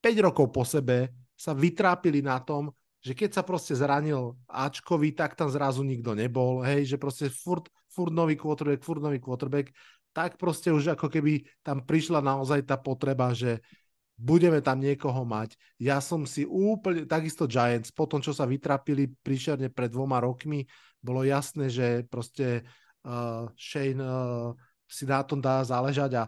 5 0.00 0.26
rokov 0.26 0.50
po 0.50 0.64
sebe 0.64 1.12
sa 1.36 1.52
vytrápili 1.52 2.24
na 2.24 2.40
tom, 2.42 2.72
že 3.02 3.12
keď 3.18 3.30
sa 3.34 3.42
proste 3.42 3.74
zranil 3.74 4.38
Ačkovi, 4.46 5.12
tak 5.12 5.34
tam 5.34 5.50
zrazu 5.50 5.82
nikto 5.82 6.14
nebol, 6.14 6.62
hej, 6.62 6.86
že 6.86 6.96
proste 6.96 7.26
furt, 7.28 7.66
furt 7.90 8.14
nový 8.14 8.38
quarterback, 8.38 8.80
furt 8.82 9.02
nový 9.02 9.18
quarterback 9.18 9.74
tak 10.12 10.36
proste 10.36 10.72
už 10.72 10.96
ako 10.96 11.08
keby 11.08 11.44
tam 11.64 11.84
prišla 11.84 12.20
naozaj 12.20 12.68
tá 12.68 12.76
potreba, 12.76 13.32
že 13.32 13.64
budeme 14.16 14.60
tam 14.62 14.78
niekoho 14.78 15.24
mať. 15.24 15.56
Ja 15.80 15.98
som 15.98 16.28
si 16.28 16.46
úplne, 16.46 17.08
takisto 17.08 17.48
Giants, 17.48 17.90
po 17.90 18.06
tom, 18.06 18.22
čo 18.22 18.30
sa 18.30 18.46
vytrapili 18.46 19.10
príšerne 19.24 19.72
pred 19.72 19.90
dvoma 19.90 20.22
rokmi, 20.22 20.68
bolo 21.02 21.26
jasné, 21.26 21.66
že 21.72 22.06
proste 22.06 22.62
uh, 23.02 23.50
Shane 23.58 23.98
uh, 23.98 24.54
si 24.86 25.08
na 25.08 25.24
tom 25.26 25.42
dá 25.42 25.64
záležať 25.66 26.22
a 26.22 26.24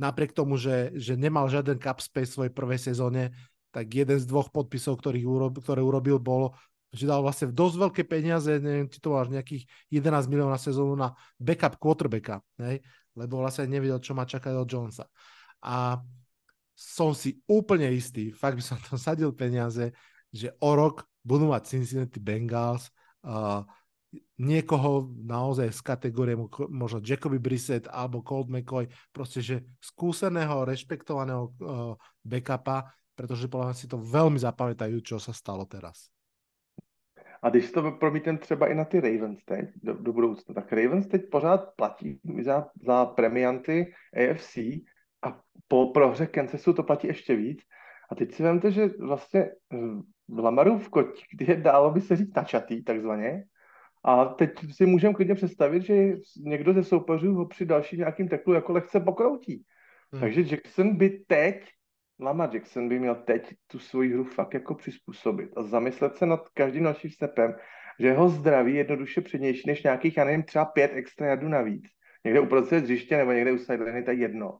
napriek 0.00 0.34
tomu, 0.34 0.58
že, 0.58 0.90
že 0.98 1.14
nemal 1.14 1.46
žiaden 1.46 1.78
cap 1.78 2.02
space 2.02 2.32
v 2.32 2.36
svojej 2.48 2.52
prvej 2.54 2.80
sezóne, 2.80 3.30
tak 3.70 3.92
jeden 3.92 4.18
z 4.18 4.26
dvoch 4.26 4.48
podpisov, 4.48 4.98
ktorých 4.98 5.26
urob, 5.28 5.54
ktoré 5.60 5.84
urobil, 5.84 6.16
bol, 6.18 6.56
že 6.88 7.04
dal 7.04 7.20
vlastne 7.20 7.52
dosť 7.52 7.76
veľké 7.76 8.02
peniaze, 8.08 8.48
neviem, 8.58 8.88
či 8.88 8.98
to 8.98 9.12
až 9.12 9.28
nejakých 9.28 9.68
11 9.92 10.24
miliónov 10.32 10.56
na 10.56 10.62
sezónu 10.62 10.96
na 10.96 11.12
backup 11.36 11.76
quarterbacka. 11.76 12.40
Hej? 12.56 12.80
Lebo 13.18 13.42
vlastne 13.42 13.66
nevedel, 13.66 13.98
čo 13.98 14.14
ma 14.14 14.22
čakať 14.22 14.54
od 14.54 14.68
Jonesa. 14.70 15.06
A 15.66 15.98
som 16.78 17.10
si 17.10 17.42
úplne 17.50 17.90
istý, 17.90 18.30
fakt 18.30 18.54
by 18.54 18.62
som 18.62 18.78
tam 18.86 18.94
sadil 18.94 19.34
peniaze, 19.34 19.90
že 20.30 20.54
o 20.62 20.70
rok 20.78 21.02
budú 21.26 21.50
mať 21.50 21.74
Cincinnati 21.74 22.22
Bengals 22.22 22.94
uh, 23.26 23.66
niekoho 24.38 25.12
naozaj 25.20 25.68
z 25.74 25.80
kategórie, 25.84 26.38
možno 26.70 27.02
Jacoby 27.04 27.36
Brissett 27.36 27.90
alebo 27.90 28.24
Colt 28.24 28.48
McCoy, 28.48 28.88
proste, 29.12 29.44
že 29.44 29.66
skúseného, 29.82 30.64
rešpektovaného 30.64 31.42
uh, 31.60 31.92
backupa, 32.24 32.88
pretože 33.18 33.50
podľa 33.50 33.74
si 33.74 33.90
to 33.90 33.98
veľmi 33.98 34.38
zapamätajú, 34.38 34.96
čo 35.02 35.18
sa 35.18 35.34
stalo 35.34 35.66
teraz. 35.66 36.08
A 37.42 37.50
když 37.50 37.72
to 37.72 37.92
promítnem 37.92 38.38
třeba 38.38 38.66
i 38.66 38.74
na 38.74 38.84
ty 38.84 39.00
Ravens 39.00 39.44
teď, 39.44 39.70
do, 39.82 39.94
do 39.94 40.12
budoucna, 40.12 40.54
tak 40.54 40.72
Ravens 40.72 41.06
teď 41.06 41.22
pořád 41.30 41.74
platí 41.76 42.20
za, 42.42 42.66
za 42.86 43.06
premianty 43.06 43.92
AFC 44.14 44.56
a 45.22 45.40
po 45.68 45.86
prohře 45.86 46.26
Kansasu 46.26 46.72
to 46.72 46.82
platí 46.82 47.06
ještě 47.06 47.36
víc. 47.36 47.60
A 48.10 48.14
teď 48.14 48.34
si 48.34 48.42
vemte, 48.42 48.70
že 48.70 48.90
vlastně 49.00 49.50
v 50.28 50.38
Lamarův 50.38 50.90
kdy 51.32 51.44
je 51.48 51.56
dálo 51.56 51.90
by 51.90 52.00
se 52.00 52.16
říct 52.16 52.36
načatý, 52.36 52.84
takzvaně. 52.84 53.44
A 54.04 54.24
teď 54.24 54.50
si 54.72 54.86
můžeme 54.86 55.14
klidně 55.14 55.34
představit, 55.34 55.82
že 55.82 56.14
někdo 56.44 56.72
ze 56.72 56.84
soupeřů 56.84 57.34
ho 57.34 57.46
při 57.46 57.64
další 57.66 57.96
nějakým 57.96 58.28
teklu 58.28 58.52
jako 58.52 58.72
lehce 58.72 59.00
pokroutí. 59.00 59.64
Hmm. 60.12 60.20
Takže 60.20 60.40
Jackson 60.40 60.96
by 60.96 61.10
teď 61.26 61.64
Lama 62.20 62.50
Jackson 62.52 62.88
by 62.88 62.98
měl 62.98 63.14
teď 63.14 63.54
tu 63.66 63.78
svoji 63.78 64.12
hru 64.12 64.24
fakt 64.24 64.54
jako 64.54 64.74
přizpůsobit 64.74 65.50
a 65.56 65.62
zamyslet 65.62 66.16
se 66.16 66.26
nad 66.26 66.48
každým 66.54 66.84
dalším 66.84 67.10
stepem, 67.10 67.54
že 68.00 68.06
jeho 68.06 68.28
zdraví 68.28 68.72
je 68.72 68.78
jednoduše 68.78 69.20
přednější 69.20 69.62
než 69.66 69.82
nějakých, 69.82 70.16
já 70.16 70.24
nevím, 70.24 70.42
třeba 70.42 70.64
pět 70.64 70.90
extra 70.94 71.26
jardů 71.26 71.48
navíc. 71.48 71.84
Někde 72.24 72.40
uprostřed 72.40 72.84
hřiště 72.84 73.16
nebo 73.16 73.32
někde 73.32 73.52
u 73.52 73.58
sideliny, 73.58 74.04
je 74.08 74.14
jedno. 74.14 74.58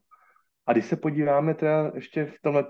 A 0.67 0.73
když 0.73 0.87
se 0.87 0.97
podíváme 0.97 1.55
teda 1.55 1.93
ještě 1.95 2.25
v 2.25 2.43
tomhle, 2.43 2.67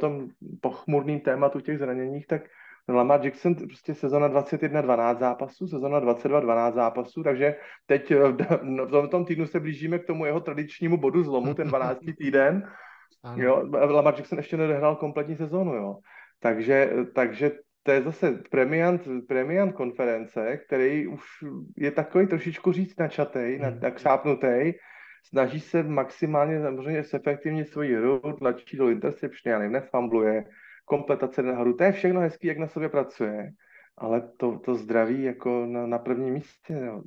tom 0.00 0.28
pochmurným 0.60 1.20
tématu 1.20 1.60
těch 1.60 1.78
zraněních, 1.78 2.26
tak 2.26 2.42
Lamar 2.88 3.24
Jackson 3.24 3.54
prostě 3.54 3.94
sezona 3.94 4.28
21 4.28 4.80
12 4.80 5.18
zápasů, 5.18 5.68
sezona 5.68 6.00
22 6.00 6.40
12 6.40 6.74
zápasů, 6.74 7.22
takže 7.22 7.56
teď 7.86 8.12
v 8.86 9.08
tom 9.10 9.24
týdnu 9.24 9.46
se 9.46 9.60
blížíme 9.60 9.98
k 9.98 10.06
tomu 10.06 10.24
jeho 10.24 10.40
tradičnímu 10.40 10.96
bodu 10.96 11.22
zlomu, 11.22 11.54
ten 11.54 11.68
12. 11.68 11.98
týden 12.18 12.70
ano. 13.22 13.42
Jo, 13.42 13.68
Lamar 13.70 14.14
Jackson 14.14 14.38
ještě 14.38 14.56
nedohrál 14.56 14.96
kompletní 14.96 15.36
sezónu, 15.36 15.74
jo. 15.74 15.96
Takže, 16.40 16.90
takže 17.14 17.50
to 17.82 17.92
je 17.92 18.02
zase 18.02 18.42
premiant, 18.50 19.08
premiant 19.28 19.72
konference, 19.72 20.56
který 20.66 21.06
už 21.06 21.22
je 21.76 21.90
takový 21.90 22.26
trošičku 22.26 22.72
říct 22.72 22.98
načatej, 22.98 23.58
hmm. 23.58 23.80
nakřápnutý, 23.80 24.72
snaží 25.24 25.60
se 25.60 25.82
maximálně 25.82 26.62
samozřejmě 26.62 27.04
efektivně 27.14 27.64
svoji 27.64 27.96
hru, 27.96 28.20
tlačí 28.38 28.76
do 28.76 28.88
interception, 28.88 29.52
já 29.52 29.58
nevím, 29.58 29.72
nefambluje, 29.72 30.44
kompletace 30.84 31.42
nahoru, 31.42 31.74
to 31.74 31.84
je 31.84 31.92
všechno 31.92 32.20
hezký, 32.20 32.46
jak 32.46 32.58
na 32.58 32.66
sobě 32.66 32.88
pracuje. 32.88 33.50
Ale 33.98 34.28
to, 34.36 34.58
to 34.58 34.74
zdraví 34.74 35.22
jako 35.22 35.66
na, 35.66 35.86
na 35.86 35.98
prvním 35.98 36.34
místě. 36.34 36.72
Jo. 36.72 37.02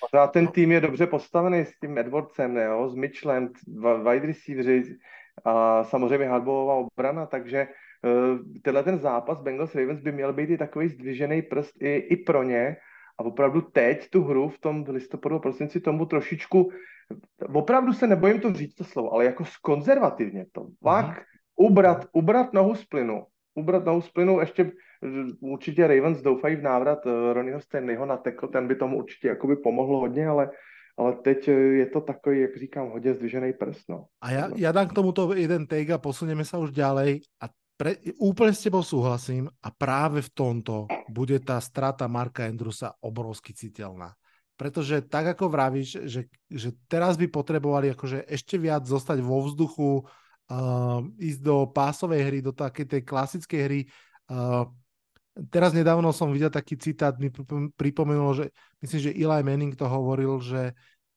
Pořád 0.00 0.26
ten 0.32 0.46
tým 0.46 0.72
je 0.72 0.80
dobře 0.80 1.06
postavený 1.06 1.60
s 1.60 1.78
tím 1.78 1.98
Edwardsem, 1.98 2.56
jo, 2.56 2.88
s 2.88 2.94
Mitchellem, 2.94 3.48
wide 4.10 4.26
receiveri 4.26 4.82
a 5.44 5.84
samozřejmě 5.84 6.28
hardballová 6.28 6.74
obrana, 6.74 7.26
takže 7.26 7.68
uh, 8.02 8.38
tenhle 8.62 8.82
ten 8.82 8.98
zápas 8.98 9.40
Bengals 9.40 9.74
Ravens 9.74 10.00
by 10.00 10.12
měl 10.12 10.32
být 10.32 10.50
i 10.50 10.58
takový 10.58 10.88
zdvižený 10.88 11.42
prst 11.42 11.82
i, 11.82 11.96
i 11.96 12.16
pro 12.16 12.42
ně 12.42 12.76
a 13.18 13.24
opravdu 13.24 13.60
teď 13.60 14.10
tu 14.10 14.24
hru 14.24 14.48
v 14.48 14.58
tom 14.58 14.84
listopadu 14.88 15.36
a 15.36 15.38
prosinci 15.38 15.80
tomu 15.80 16.06
trošičku, 16.06 16.70
opravdu 17.54 17.92
se 17.92 18.06
nebojím 18.06 18.40
to 18.40 18.52
říct 18.52 18.74
to 18.74 18.84
slovo, 18.84 19.12
ale 19.12 19.24
jako 19.24 19.44
skonzervativně 19.44 20.46
to, 20.52 20.66
fakt 20.82 21.18
mm-hmm. 21.18 21.24
ubrat, 21.56 22.06
ubrat 22.12 22.52
nohu 22.52 22.74
z 22.74 22.84
plynu, 22.84 23.26
ubrat 23.54 23.84
nohu 23.84 24.00
z 24.00 24.08
plynu, 24.08 24.40
ještě 24.40 24.72
určitě 25.40 25.86
Ravens 25.86 26.22
doufají 26.22 26.56
v 26.56 26.62
návrat 26.62 27.06
uh, 27.06 27.32
Ronnieho 27.32 27.60
Stanleyho 27.60 28.06
na 28.06 28.16
tekl, 28.16 28.48
ten 28.48 28.68
by 28.68 28.76
tomu 28.76 28.98
určitě 28.98 29.28
jakoby 29.28 29.56
pomohlo 29.56 30.00
hodně, 30.00 30.28
ale 30.28 30.50
ale 30.98 31.12
teď 31.12 31.48
je 31.48 31.86
to 31.86 32.00
takový, 32.00 32.40
jak 32.40 32.56
říkám, 32.56 32.90
hodně 32.90 33.14
zdvižený 33.14 33.52
prst. 33.52 33.88
No. 33.88 34.06
A 34.22 34.30
ja, 34.30 34.46
ja 34.54 34.70
dám 34.70 34.88
k 34.88 34.94
tomuto 34.94 35.34
jeden 35.34 35.66
take 35.66 35.90
a 35.90 35.98
posunieme 35.98 36.46
sa 36.46 36.62
už 36.62 36.70
ďalej. 36.70 37.18
A 37.42 37.50
pre, 37.74 37.98
úplne 38.22 38.54
s 38.54 38.62
tebou 38.62 38.86
súhlasím 38.86 39.50
a 39.50 39.74
práve 39.74 40.22
v 40.22 40.30
tomto 40.30 40.86
bude 41.10 41.34
tá 41.42 41.58
strata 41.58 42.06
Marka 42.06 42.46
Andrewsa 42.46 42.94
obrovsky 43.02 43.50
citeľná. 43.50 44.14
Pretože 44.54 45.02
tak 45.02 45.34
ako 45.34 45.50
vravíš, 45.50 46.06
že, 46.06 46.30
že 46.46 46.70
teraz 46.86 47.18
by 47.18 47.26
potrebovali 47.26 47.90
akože 47.90 48.30
ešte 48.30 48.54
viac 48.54 48.86
zostať 48.86 49.18
vo 49.18 49.42
vzduchu, 49.50 50.06
uh, 50.06 51.02
ísť 51.18 51.40
do 51.42 51.66
pásovej 51.74 52.22
hry, 52.22 52.38
do 52.38 52.54
takej 52.54 52.86
tej 52.86 53.02
klasickej 53.02 53.60
hry. 53.66 53.80
Uh, 54.30 54.70
teraz 55.50 55.74
nedávno 55.74 56.14
som 56.14 56.30
videl 56.30 56.50
taký 56.50 56.78
citát, 56.78 57.18
mi 57.18 57.30
pripomenulo, 57.74 58.34
že 58.34 58.54
myslím, 58.82 59.00
že 59.10 59.16
Eli 59.16 59.42
Manning 59.42 59.74
to 59.74 59.90
hovoril, 59.90 60.38
že, 60.38 60.74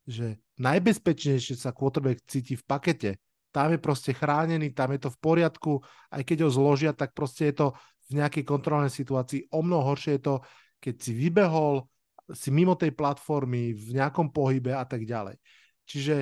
že 0.09 0.41
najbezpečnejšie 0.57 1.53
sa 1.57 1.69
quarterback 1.69 2.25
cíti 2.25 2.57
v 2.57 2.65
pakete. 2.65 3.11
Tam 3.53 3.73
je 3.73 3.79
proste 3.81 4.11
chránený, 4.13 4.73
tam 4.73 4.93
je 4.93 5.07
to 5.07 5.09
v 5.13 5.21
poriadku, 5.21 5.71
aj 6.13 6.21
keď 6.25 6.45
ho 6.45 6.49
zložia, 6.49 6.91
tak 6.93 7.13
proste 7.13 7.53
je 7.53 7.55
to 7.61 7.67
v 8.09 8.21
nejakej 8.21 8.43
kontrolnej 8.45 8.91
situácii. 8.91 9.53
O 9.53 9.61
mnoho 9.61 9.93
horšie 9.93 10.17
je 10.17 10.23
to, 10.25 10.35
keď 10.81 10.95
si 10.97 11.11
vybehol, 11.13 11.85
si 12.33 12.49
mimo 12.51 12.75
tej 12.75 12.91
platformy, 12.91 13.71
v 13.71 13.89
nejakom 13.97 14.33
pohybe 14.33 14.75
a 14.75 14.83
tak 14.83 15.07
ďalej. 15.07 15.39
Čiže, 15.87 16.17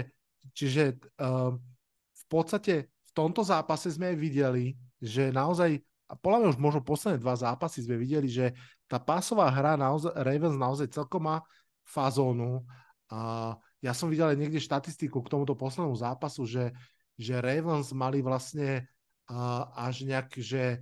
čiže 0.54 0.84
uh, 1.18 1.56
v 2.14 2.26
podstate 2.30 2.94
v 2.94 3.12
tomto 3.12 3.42
zápase 3.42 3.90
sme 3.90 4.14
aj 4.14 4.18
videli, 4.22 4.66
že 5.02 5.34
naozaj 5.34 5.82
a 6.06 6.14
podľa 6.14 6.38
mňa 6.42 6.52
už 6.54 6.60
možno 6.62 6.82
posledné 6.86 7.18
dva 7.18 7.34
zápasy 7.34 7.82
sme 7.82 7.98
videli, 7.98 8.30
že 8.30 8.54
tá 8.86 9.02
pásová 9.02 9.50
hra 9.50 9.74
naozaj, 9.74 10.14
Ravens 10.22 10.58
naozaj 10.58 10.94
celkom 10.94 11.26
má 11.26 11.38
fazónu. 11.82 12.62
A 13.10 13.54
ja 13.82 13.94
som 13.94 14.10
videl 14.10 14.34
aj 14.34 14.38
niekde 14.38 14.62
štatistiku 14.62 15.26
k 15.26 15.32
tomuto 15.34 15.58
poslednému 15.58 15.98
zápasu, 15.98 16.46
že, 16.46 16.74
že 17.18 17.42
Ravens 17.42 17.90
mali 17.90 18.22
vlastne 18.22 18.86
uh, 19.30 19.66
až 19.74 20.06
nejak, 20.06 20.30
že 20.38 20.82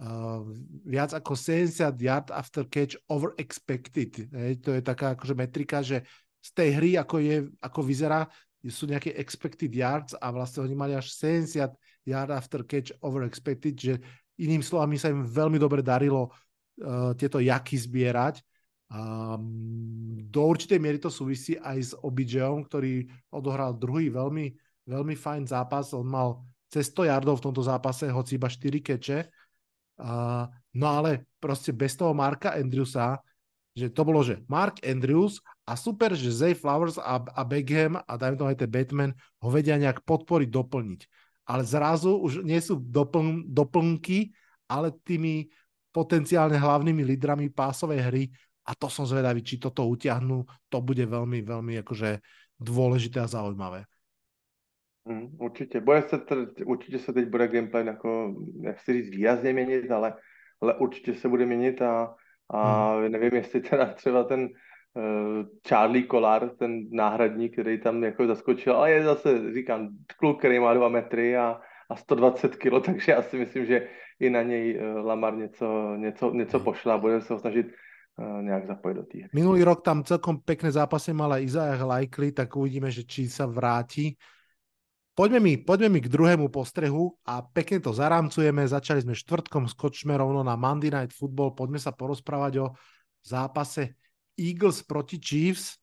uh, 0.00 0.40
viac 0.88 1.12
ako 1.12 1.36
70 1.36 1.92
yard 2.00 2.32
after 2.32 2.64
catch 2.64 2.96
over 3.12 3.36
expected. 3.36 4.28
Hej, 4.32 4.64
to 4.64 4.72
je 4.72 4.80
taká 4.80 5.12
akože 5.12 5.36
metrika, 5.36 5.84
že 5.84 6.00
z 6.42 6.50
tej 6.56 6.70
hry, 6.80 6.90
ako, 6.96 7.16
je, 7.20 7.36
ako 7.60 7.80
vyzerá, 7.84 8.24
sú 8.70 8.86
nejaké 8.86 9.10
expected 9.18 9.74
yards 9.74 10.14
a 10.22 10.30
vlastne 10.30 10.62
oni 10.62 10.74
mali 10.78 10.92
až 10.94 11.10
70 11.18 11.74
yard 12.06 12.30
after 12.30 12.62
catch 12.62 12.94
over 13.02 13.26
expected, 13.26 13.74
že 13.74 13.98
Iným 14.42 14.62
slovami 14.62 14.98
sa 14.98 15.10
im 15.10 15.22
veľmi 15.22 15.56
dobre 15.56 15.80
darilo 15.80 16.30
uh, 16.30 17.14
tieto 17.14 17.38
jaky 17.38 17.76
zbierať. 17.78 18.42
Um, 18.92 20.20
do 20.28 20.52
určitej 20.52 20.76
miery 20.76 20.98
to 21.00 21.08
súvisí 21.08 21.56
aj 21.56 21.78
s 21.80 21.92
Obidžeom, 21.96 22.68
ktorý 22.68 23.08
odohral 23.32 23.72
druhý 23.72 24.12
veľmi, 24.12 24.52
veľmi 24.84 25.14
fajn 25.16 25.48
zápas. 25.48 25.96
On 25.96 26.04
mal 26.04 26.44
cez 26.68 26.92
100 26.92 27.08
yardov 27.08 27.40
v 27.40 27.44
tomto 27.48 27.62
zápase, 27.64 28.08
hoci 28.10 28.36
iba 28.36 28.48
4 28.48 28.84
keče. 28.84 29.18
Uh, 29.96 30.44
no 30.76 30.86
ale 30.88 31.28
proste 31.40 31.72
bez 31.72 31.96
toho 31.96 32.12
Marka 32.12 32.52
Andrewsa, 32.56 33.20
že 33.72 33.88
to 33.88 34.04
bolo, 34.04 34.20
že 34.20 34.44
Mark 34.52 34.84
Andrews 34.84 35.40
a 35.64 35.80
super, 35.80 36.12
že 36.12 36.28
Zay 36.28 36.52
Flowers 36.52 37.00
a, 37.00 37.24
a 37.24 37.42
Beckham 37.48 37.96
a 37.96 38.12
dajme 38.20 38.36
to 38.36 38.44
aj 38.44 38.56
ten 38.60 38.68
Batman 38.68 39.12
ho 39.40 39.48
vedia 39.48 39.80
nejak 39.80 40.04
podporiť, 40.04 40.48
doplniť 40.52 41.00
ale 41.46 41.62
zrazu 41.66 42.16
už 42.18 42.46
nie 42.46 42.58
sú 42.62 42.78
dopln, 42.78 43.50
doplnky, 43.50 44.30
ale 44.70 44.94
tými 45.02 45.50
potenciálne 45.92 46.56
hlavnými 46.56 47.04
lídrami 47.04 47.52
pásovej 47.52 48.00
hry 48.00 48.22
a 48.64 48.72
to 48.78 48.86
som 48.86 49.04
zvedavý, 49.04 49.42
či 49.42 49.58
toto 49.58 49.84
utiahnu, 49.84 50.46
to 50.70 50.78
bude 50.80 51.02
veľmi, 51.02 51.42
veľmi 51.42 51.82
akože 51.82 52.22
dôležité 52.62 53.20
a 53.20 53.28
zaujímavé. 53.28 53.84
Mm, 55.04 55.36
určitě. 55.38 55.80
Bude 55.80 56.02
se 56.02 56.18
t- 56.18 56.64
určitě 56.64 56.98
se 56.98 57.12
teď 57.12 57.28
bude 57.28 57.48
gameplay 57.48 57.86
jako, 57.86 58.34
nechci 58.54 58.92
říct 58.92 59.10
výrazně 59.10 59.52
měnit, 59.52 59.90
ale, 59.90 60.14
ale 60.60 60.74
určitě 60.74 61.14
se 61.14 61.28
bude 61.28 61.46
měnit 61.46 61.82
a, 61.82 62.14
a 62.50 62.94
mm. 62.96 63.12
nevím, 63.12 63.34
jestli 63.34 63.60
teda 63.60 63.86
třeba 63.94 64.24
ten 64.24 64.48
Charlie 65.68 66.02
Kolar, 66.02 66.48
ten 66.58 66.84
náhradník, 66.90 67.52
který 67.52 67.80
tam 67.80 68.04
jako 68.04 68.26
zaskočil, 68.26 68.76
ale 68.76 68.90
je 68.90 69.04
zase, 69.04 69.52
říkám, 69.54 69.88
kluk, 70.18 70.38
který 70.38 70.58
má 70.58 70.74
dva 70.74 70.88
metry 70.88 71.36
a, 71.36 71.60
a 71.90 71.96
120 71.96 72.56
kilo, 72.56 72.80
takže 72.84 73.12
já 73.12 73.22
si 73.22 73.38
myslím, 73.38 73.66
že 73.66 73.88
i 74.20 74.30
na 74.30 74.42
něj 74.42 74.78
uh, 74.78 75.06
Lamar 75.06 75.36
něco, 75.36 75.96
něco, 75.96 76.30
něco 76.30 76.60
pošle 76.60 76.92
a 76.92 76.98
bude 76.98 77.20
se 77.20 77.32
ho 77.32 77.38
snažit 77.38 77.66
uh, 77.66 78.42
nějak 78.42 78.66
zapojit 78.66 78.94
do 78.94 79.02
té 79.02 79.18
Minulý 79.34 79.64
rok 79.64 79.82
tam 79.82 80.04
celkom 80.04 80.44
pekné 80.44 80.72
zápasy 80.72 81.12
mal 81.12 81.32
aj 81.32 81.42
Isaiah 81.42 81.82
Likely, 81.82 82.32
tak 82.32 82.56
uvidíme, 82.56 82.90
že 82.90 83.08
či 83.08 83.26
sa 83.32 83.48
vráti. 83.48 84.14
Poďme 85.12 85.40
mi, 85.40 85.52
poďme 85.60 85.88
mi 85.88 86.00
k 86.00 86.08
druhému 86.08 86.48
postrehu 86.48 87.16
a 87.28 87.44
pekne 87.44 87.80
to 87.80 87.92
zarámcujeme. 87.92 88.64
Začali 88.64 89.04
sme 89.04 89.12
štvrtkom, 89.12 89.68
skočme 89.68 90.16
rovno 90.16 90.40
na 90.40 90.56
Monday 90.56 90.88
Night 90.88 91.12
Football. 91.12 91.52
Poďme 91.52 91.80
sa 91.80 91.92
porozprávať 91.92 92.52
o 92.64 92.66
zápase 93.20 94.01
Eagles 94.36 94.82
proti 94.82 95.20
Chiefs. 95.20 95.76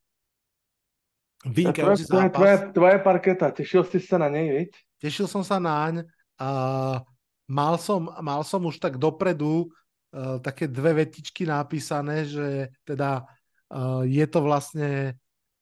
Vynikajúci 1.48 2.04
zápas. 2.04 2.36
Tvoje, 2.36 2.56
tvoje 2.76 2.98
parketa, 3.00 3.48
tešil 3.56 3.88
si 3.88 4.04
sa 4.04 4.20
na 4.20 4.28
nej, 4.28 4.52
viď? 4.52 4.70
Tešil 5.00 5.28
som 5.32 5.40
sa 5.40 5.56
naň. 5.56 6.04
Uh, 6.36 7.00
mal, 7.48 7.80
som, 7.80 8.12
mal 8.20 8.44
som 8.44 8.60
už 8.68 8.80
tak 8.84 9.00
dopredu 9.00 9.72
uh, 9.72 10.38
také 10.44 10.68
dve 10.68 11.04
vetičky 11.04 11.48
napísané, 11.48 12.28
že 12.28 12.68
teda 12.84 13.24
uh, 13.72 14.04
je 14.04 14.26
to 14.28 14.40
vlastne 14.44 15.16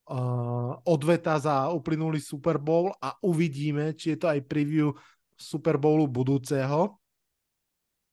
uh, 0.09 0.71
odveta 0.81 1.37
za 1.37 1.69
uplynulý 1.69 2.17
Super 2.17 2.57
Bowl 2.57 2.89
a 2.97 3.13
uvidíme, 3.21 3.93
či 3.93 4.17
je 4.17 4.17
to 4.17 4.33
aj 4.33 4.41
preview 4.49 4.89
Super 5.37 5.77
Bowlu 5.77 6.09
budúceho. 6.09 6.97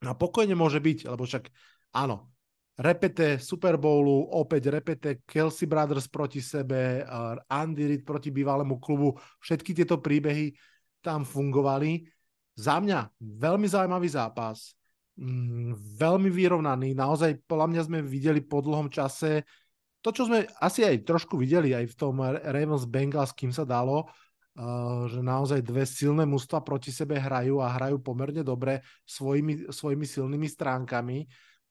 A 0.05 0.13
pokojne 0.13 0.53
môže 0.53 0.85
byť, 0.85 1.09
lebo 1.09 1.25
však 1.25 1.49
áno, 1.97 2.29
repete 2.75 3.39
Super 3.39 3.79
Bowlu, 3.79 4.35
opäť 4.35 4.71
repete 4.71 5.23
Kelsey 5.23 5.71
Brothers 5.71 6.11
proti 6.11 6.43
sebe, 6.43 7.07
Andy 7.47 7.87
Reid 7.87 8.03
proti 8.03 8.35
bývalému 8.35 8.83
klubu. 8.83 9.15
Všetky 9.39 9.75
tieto 9.75 10.03
príbehy 10.03 10.51
tam 10.99 11.23
fungovali. 11.23 12.03
Za 12.55 12.79
mňa 12.79 13.19
veľmi 13.19 13.67
zaujímavý 13.67 14.09
zápas, 14.11 14.75
mm, 15.19 15.75
veľmi 15.99 16.31
vyrovnaný. 16.31 16.95
Naozaj 16.95 17.47
podľa 17.47 17.67
mňa 17.71 17.83
sme 17.87 17.99
videli 18.03 18.43
po 18.43 18.63
dlhom 18.63 18.91
čase 18.91 19.43
to, 20.05 20.13
čo 20.13 20.29
sme 20.29 20.45
asi 20.61 20.85
aj 20.85 21.01
trošku 21.09 21.41
videli 21.41 21.73
aj 21.73 21.89
v 21.89 21.97
tom 21.97 22.21
Ravens 22.21 22.85
Bengals, 22.85 23.33
kým 23.33 23.49
sa 23.49 23.65
dalo, 23.65 24.05
že 25.09 25.19
naozaj 25.25 25.65
dve 25.65 25.89
silné 25.89 26.29
mužstva 26.29 26.61
proti 26.61 26.93
sebe 26.93 27.17
hrajú 27.17 27.59
a 27.59 27.73
hrajú 27.73 28.05
pomerne 28.05 28.45
dobre 28.45 28.85
svojimi, 29.03 29.73
svojimi 29.73 30.05
silnými 30.05 30.47
stránkami 30.47 31.25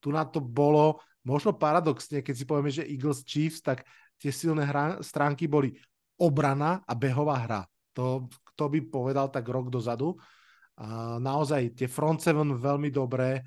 tu 0.04 0.12
na 0.12 0.28
to 0.28 0.44
bolo 0.44 1.00
možno 1.24 1.56
paradoxne, 1.56 2.20
keď 2.20 2.36
si 2.36 2.44
povieme, 2.44 2.68
že 2.68 2.84
Eagles 2.84 3.24
Chiefs, 3.24 3.64
tak 3.64 3.88
tie 4.20 4.28
silné 4.28 4.68
hra, 4.68 5.00
stránky 5.00 5.48
boli 5.48 5.72
obrana 6.20 6.84
a 6.84 6.92
behová 6.92 7.40
hra. 7.40 7.62
To, 7.96 8.28
kto 8.28 8.64
by 8.68 8.80
povedal 8.92 9.32
tak 9.32 9.48
rok 9.48 9.72
dozadu. 9.72 10.20
A 10.76 11.16
naozaj 11.22 11.80
tie 11.80 11.88
front 11.88 12.20
seven 12.20 12.60
veľmi 12.60 12.92
dobré, 12.92 13.40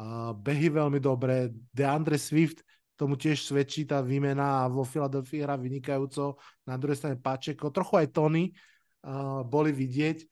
a 0.00 0.34
behy 0.34 0.72
veľmi 0.74 0.98
dobré, 0.98 1.54
DeAndre 1.70 2.18
Swift 2.18 2.66
tomu 2.96 3.16
tiež 3.16 3.46
svedčí 3.48 3.88
tá 3.88 4.04
výmena 4.04 4.64
a 4.64 4.68
vo 4.68 4.84
Philadelphia 4.84 5.48
hra 5.48 5.56
vynikajúco, 5.56 6.36
na 6.68 6.76
druhej 6.76 7.00
strane 7.00 7.16
Pačeko, 7.16 7.72
trochu 7.72 7.96
aj 7.96 8.12
Tony 8.12 8.52
uh, 8.52 9.40
boli 9.40 9.72
vidieť. 9.72 10.24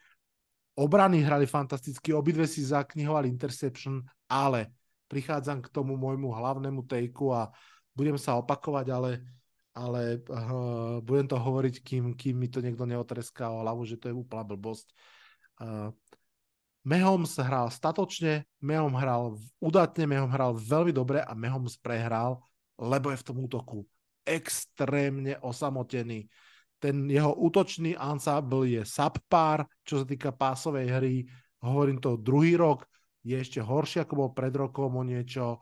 Obrany 0.77 1.25
hrali 1.25 1.49
fantasticky, 1.49 2.13
obidve 2.13 2.45
si 2.45 2.63
zaknihovali 2.63 3.27
interception, 3.29 4.05
ale 4.29 4.78
prichádzam 5.09 5.65
k 5.65 5.73
tomu 5.73 5.97
môjmu 5.97 6.31
hlavnému 6.31 6.85
tejku 6.85 7.33
a 7.33 7.51
budem 7.97 8.15
sa 8.21 8.39
opakovať, 8.39 8.87
ale, 8.93 9.11
ale 9.75 10.23
uh, 10.29 11.03
budem 11.03 11.27
to 11.27 11.37
hovoriť, 11.41 11.75
kým, 11.83 12.15
kým 12.15 12.37
mi 12.39 12.47
to 12.47 12.63
niekto 12.63 12.87
neotreská 12.87 13.51
o 13.51 13.65
hlavu, 13.65 13.83
že 13.89 13.99
to 13.99 14.13
je 14.13 14.15
úplná 14.15 14.45
blbosť. 14.45 14.87
Uh, 15.59 15.91
Mahomes 16.87 17.35
hral 17.37 17.69
statočne, 17.75 18.47
Mahomes 18.63 19.01
hral 19.03 19.35
udatne, 19.59 20.05
Mahomes 20.07 20.33
hral 20.33 20.53
veľmi 20.55 20.93
dobre 20.95 21.19
a 21.25 21.35
Mahomes 21.35 21.75
prehral, 21.81 22.39
lebo 22.79 23.11
je 23.11 23.19
v 23.19 23.27
tom 23.27 23.37
útoku 23.43 23.83
extrémne 24.29 25.41
osamotený. 25.41 26.29
Ten 26.79 27.11
jeho 27.11 27.35
útočný 27.35 27.99
ensemble 27.99 28.79
je 28.79 28.83
subpar, 28.87 29.67
čo 29.83 30.05
sa 30.05 30.07
týka 30.07 30.31
pásovej 30.31 30.87
hry. 30.87 31.15
Hovorím 31.65 31.99
to 31.99 32.21
druhý 32.21 32.55
rok, 32.55 32.87
je 33.29 33.37
ešte 33.37 33.61
horšie, 33.61 34.03
ako 34.03 34.15
bol 34.17 34.31
pred 34.33 34.53
rokom 34.57 34.97
o 34.97 35.05
niečo. 35.05 35.61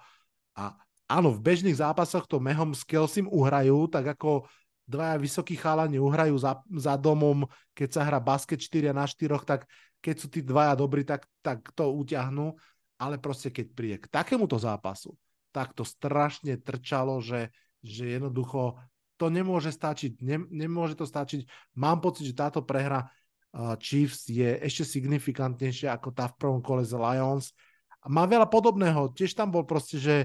A 0.54 0.78
áno, 1.10 1.34
v 1.34 1.42
bežných 1.42 1.82
zápasoch 1.82 2.30
to 2.30 2.38
Mehom 2.38 2.70
s 2.70 2.86
Kelsim 2.86 3.26
uhrajú, 3.26 3.90
tak 3.90 4.14
ako 4.14 4.46
dvaja 4.86 5.18
vysokí 5.18 5.58
chalani 5.58 5.98
uhrajú 5.98 6.38
za, 6.38 6.62
za 6.78 6.94
domom, 6.94 7.42
keď 7.74 7.88
sa 7.90 8.02
hrá 8.06 8.22
basket 8.22 8.62
4 8.62 8.94
na 8.94 9.02
4, 9.02 9.42
tak 9.42 9.66
keď 9.98 10.14
sú 10.14 10.26
tí 10.30 10.40
dvaja 10.46 10.78
dobrí, 10.78 11.02
tak, 11.02 11.26
tak 11.42 11.66
to 11.74 11.90
utiahnú. 11.90 12.54
Ale 12.96 13.20
proste 13.20 13.52
keď 13.52 13.66
príde 13.76 13.96
k 14.00 14.08
takémuto 14.08 14.56
zápasu, 14.56 15.12
tak 15.52 15.76
to 15.76 15.84
strašne 15.84 16.56
trčalo, 16.56 17.20
že, 17.20 17.52
že 17.84 18.16
jednoducho 18.16 18.80
to 19.20 19.28
nemôže 19.28 19.72
stačiť. 19.72 20.20
Ne, 20.24 20.40
nemôže 20.48 20.96
to 20.96 21.04
stačiť. 21.04 21.44
Mám 21.76 22.00
pocit, 22.00 22.28
že 22.28 22.36
táto 22.36 22.64
prehra 22.64 23.08
Chiefs 23.80 24.28
je 24.28 24.60
ešte 24.60 24.84
signifikantnejšia 24.84 25.96
ako 25.96 26.12
tá 26.12 26.28
v 26.28 26.36
prvom 26.36 26.60
kole 26.60 26.84
z 26.84 26.92
Lions. 26.92 27.56
A 28.04 28.12
má 28.12 28.28
veľa 28.28 28.46
podobného. 28.52 29.16
Tiež 29.16 29.32
tam 29.32 29.48
bol 29.48 29.64
proste, 29.64 29.96
že 29.96 30.16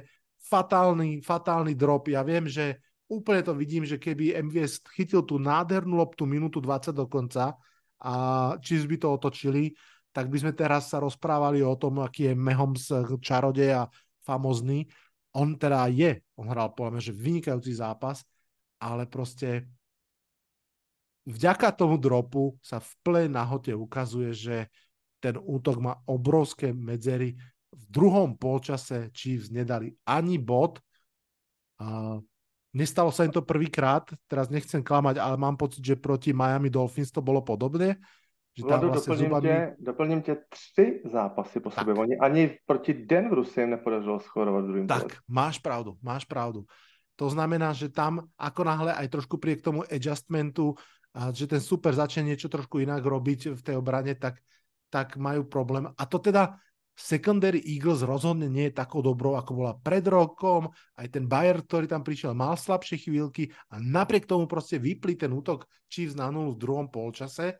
fatálny, 0.51 1.23
fatálny 1.23 1.71
drop. 1.73 2.11
Ja 2.11 2.27
viem, 2.27 2.51
že 2.51 2.83
úplne 3.07 3.39
to 3.39 3.55
vidím, 3.55 3.87
že 3.87 3.95
keby 3.95 4.35
MVS 4.51 4.83
chytil 4.91 5.23
tú 5.23 5.39
nádhernú 5.39 5.95
loptu 5.95 6.27
minútu 6.27 6.59
20 6.59 6.91
do 6.91 7.07
konca 7.07 7.55
a 8.03 8.13
Chiefs 8.59 8.87
by 8.87 8.97
to 8.99 9.07
otočili, 9.15 9.71
tak 10.11 10.27
by 10.27 10.37
sme 10.43 10.51
teraz 10.51 10.91
sa 10.91 10.99
rozprávali 10.99 11.63
o 11.63 11.75
tom, 11.79 12.03
aký 12.03 12.31
je 12.31 12.33
Mahomes 12.35 12.91
čarodej 13.23 13.79
a 13.79 13.87
famozný. 14.27 14.83
On 15.31 15.55
teda 15.55 15.87
je, 15.87 16.19
on 16.35 16.51
hral 16.51 16.75
podľa 16.75 16.99
že 16.99 17.15
vynikajúci 17.15 17.79
zápas, 17.79 18.27
ale 18.83 19.07
proste 19.07 19.71
vďaka 21.25 21.69
tomu 21.73 21.97
dropu 22.01 22.57
sa 22.61 22.81
v 22.81 22.91
plnej 23.05 23.27
nahote 23.29 23.73
ukazuje, 23.75 24.33
že 24.33 24.55
ten 25.21 25.37
útok 25.37 25.77
má 25.77 25.93
obrovské 26.09 26.73
medzery. 26.73 27.37
V 27.71 27.83
druhom 27.87 28.35
polčase 28.35 29.13
Chiefs 29.13 29.53
nedali 29.53 29.93
ani 30.03 30.41
bod. 30.41 30.81
A 31.81 32.17
nestalo 32.73 33.13
sa 33.13 33.25
im 33.25 33.33
to 33.33 33.45
prvýkrát, 33.45 34.09
teraz 34.25 34.49
nechcem 34.49 34.81
klamať, 34.81 35.21
ale 35.21 35.35
mám 35.37 35.57
pocit, 35.57 35.81
že 35.81 35.99
proti 35.99 36.33
Miami 36.33 36.69
Dolphins 36.69 37.13
to 37.13 37.21
bolo 37.21 37.45
podobné. 37.45 38.01
Že 38.51 38.67
Vlado, 38.67 38.91
vlastne 38.91 39.15
doplním, 39.15 39.29
zubami... 39.31 39.47
tě, 39.47 39.75
doplním 39.79 40.21
tě 40.21 40.33
tři 40.49 40.85
zápasy 41.07 41.59
po 41.59 41.69
tak. 41.71 41.87
Oni 41.87 42.19
ani 42.19 42.43
proti 42.65 42.93
Denveru 42.93 43.43
se 43.47 43.61
jim 43.61 43.69
nepodařilo 43.69 44.19
schorovat 44.19 44.65
druhým 44.65 44.87
Tak, 44.87 44.99
poleč. 44.99 45.13
máš 45.27 45.55
pravdu, 45.59 45.95
máš 46.03 46.25
pravdu. 46.25 46.67
To 47.15 47.29
znamená, 47.29 47.71
že 47.71 47.87
tam 47.87 48.27
ako 48.35 48.61
náhle 48.65 48.91
aj 48.91 49.07
trošku 49.07 49.37
príde 49.37 49.61
k 49.61 49.71
tomu 49.71 49.87
adjustmentu, 49.87 50.75
a 51.11 51.35
že 51.35 51.47
ten 51.47 51.59
super 51.59 51.91
začne 51.91 52.31
niečo 52.31 52.47
trošku 52.47 52.79
inak 52.79 53.03
robiť 53.03 53.55
v 53.55 53.61
tej 53.61 53.75
obrane, 53.75 54.15
tak, 54.15 54.39
tak 54.87 55.19
majú 55.19 55.43
problém. 55.43 55.91
A 55.91 56.03
to 56.07 56.23
teda 56.23 56.55
secondary 56.95 57.59
Eagles 57.59 58.03
rozhodne 58.03 58.47
nie 58.47 58.71
je 58.71 58.79
takou 58.79 59.03
dobrou, 59.03 59.35
ako 59.35 59.51
bola 59.55 59.73
pred 59.75 60.03
rokom. 60.07 60.71
Aj 60.95 61.07
ten 61.11 61.27
Bayer, 61.27 61.59
ktorý 61.63 61.87
tam 61.87 62.03
prišiel, 62.03 62.31
mal 62.31 62.55
slabšie 62.55 63.07
chvíľky 63.07 63.51
a 63.71 63.79
napriek 63.79 64.27
tomu 64.27 64.47
proste 64.47 64.79
vyplí 64.79 65.19
ten 65.19 65.31
útok 65.35 65.67
Chiefs 65.91 66.15
na 66.15 66.31
nulu 66.31 66.55
v 66.55 66.61
druhom 66.61 66.87
polčase. 66.87 67.59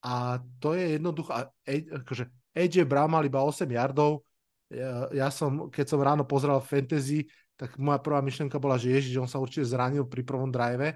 A 0.00 0.40
to 0.60 0.72
je 0.72 0.96
jednoducho, 0.96 1.52
akože 2.00 2.24
AJ 2.56 2.88
Brown 2.88 3.12
mal 3.12 3.24
iba 3.28 3.44
8 3.44 3.68
yardov, 3.68 4.24
ja, 4.70 5.10
ja 5.10 5.28
som, 5.34 5.66
keď 5.66 5.86
som 5.90 6.00
ráno 6.00 6.22
pozeral 6.22 6.62
fantasy, 6.62 7.26
tak 7.58 7.74
moja 7.76 7.98
prvá 7.98 8.22
myšlenka 8.22 8.56
bola, 8.62 8.78
že 8.78 8.94
Ježiš, 8.94 9.18
on 9.18 9.28
sa 9.28 9.42
určite 9.42 9.66
zranil 9.66 10.06
pri 10.06 10.22
prvom 10.22 10.48
drive. 10.48 10.94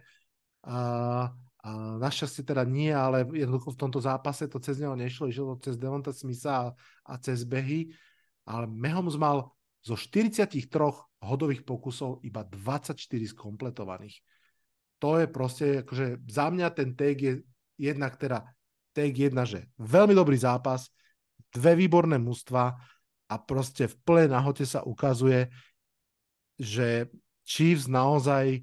A, 0.62 0.78
a 1.64 1.96
našťastie 1.96 2.44
teda 2.44 2.60
nie, 2.68 2.92
ale 2.92 3.24
jednoducho 3.24 3.72
v 3.72 3.80
tomto 3.80 3.96
zápase 3.96 4.44
to 4.52 4.60
cez 4.60 4.76
neho 4.76 4.92
nešlo, 4.92 5.32
išlo 5.32 5.56
to 5.56 5.72
cez 5.72 5.80
Devonta 5.80 6.12
Smitha 6.12 6.52
a, 6.52 6.66
a 7.08 7.14
cez 7.16 7.48
behy. 7.48 7.88
Ale 8.44 8.68
Mahomes 8.68 9.16
mal 9.16 9.48
zo 9.80 9.96
43 9.96 10.60
hodových 11.24 11.64
pokusov 11.64 12.20
iba 12.20 12.44
24 12.44 13.00
skompletovaných. 13.32 14.20
To 15.00 15.16
je 15.16 15.26
proste, 15.28 15.66
akože 15.80 16.20
za 16.28 16.52
mňa 16.52 16.68
ten 16.76 16.92
tag 16.92 17.16
je 17.16 17.40
jednak 17.80 18.20
teda 18.20 18.44
tag 18.92 19.16
jedna, 19.16 19.48
že 19.48 19.64
veľmi 19.80 20.12
dobrý 20.12 20.36
zápas, 20.36 20.92
dve 21.48 21.80
výborné 21.80 22.20
mužstva 22.20 22.76
a 23.24 23.34
proste 23.40 23.88
v 23.88 23.96
plnej 24.04 24.28
nahote 24.28 24.68
sa 24.68 24.84
ukazuje, 24.84 25.48
že 26.60 27.08
Chiefs 27.48 27.88
naozaj 27.88 28.60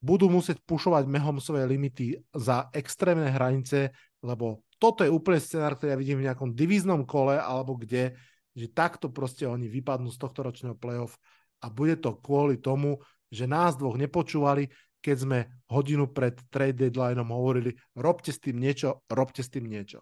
budú 0.00 0.32
musieť 0.32 0.58
pušovať 0.64 1.04
Mahomesové 1.04 1.68
limity 1.68 2.16
za 2.32 2.72
extrémne 2.72 3.28
hranice, 3.28 3.92
lebo 4.24 4.64
toto 4.80 5.04
je 5.04 5.12
úplne 5.12 5.36
scenár, 5.36 5.76
ktorý 5.76 5.92
ja 5.92 6.00
vidím 6.00 6.24
v 6.24 6.26
nejakom 6.32 6.56
divíznom 6.56 7.04
kole 7.04 7.36
alebo 7.36 7.76
kde, 7.76 8.16
že 8.56 8.72
takto 8.72 9.12
proste 9.12 9.44
oni 9.44 9.68
vypadnú 9.68 10.08
z 10.08 10.18
tohto 10.18 10.40
ročného 10.40 10.74
playoff 10.74 11.20
a 11.60 11.68
bude 11.68 12.00
to 12.00 12.16
kvôli 12.16 12.56
tomu, 12.56 12.96
že 13.28 13.44
nás 13.44 13.76
dvoch 13.76 14.00
nepočúvali, 14.00 14.72
keď 15.04 15.16
sme 15.16 15.38
hodinu 15.68 16.08
pred 16.08 16.36
trade 16.48 16.76
deadlineom 16.76 17.28
hovorili, 17.28 17.76
robte 17.96 18.32
s 18.32 18.40
tým 18.40 18.60
niečo, 18.60 19.04
robte 19.08 19.44
s 19.44 19.52
tým 19.52 19.68
niečo. 19.68 20.00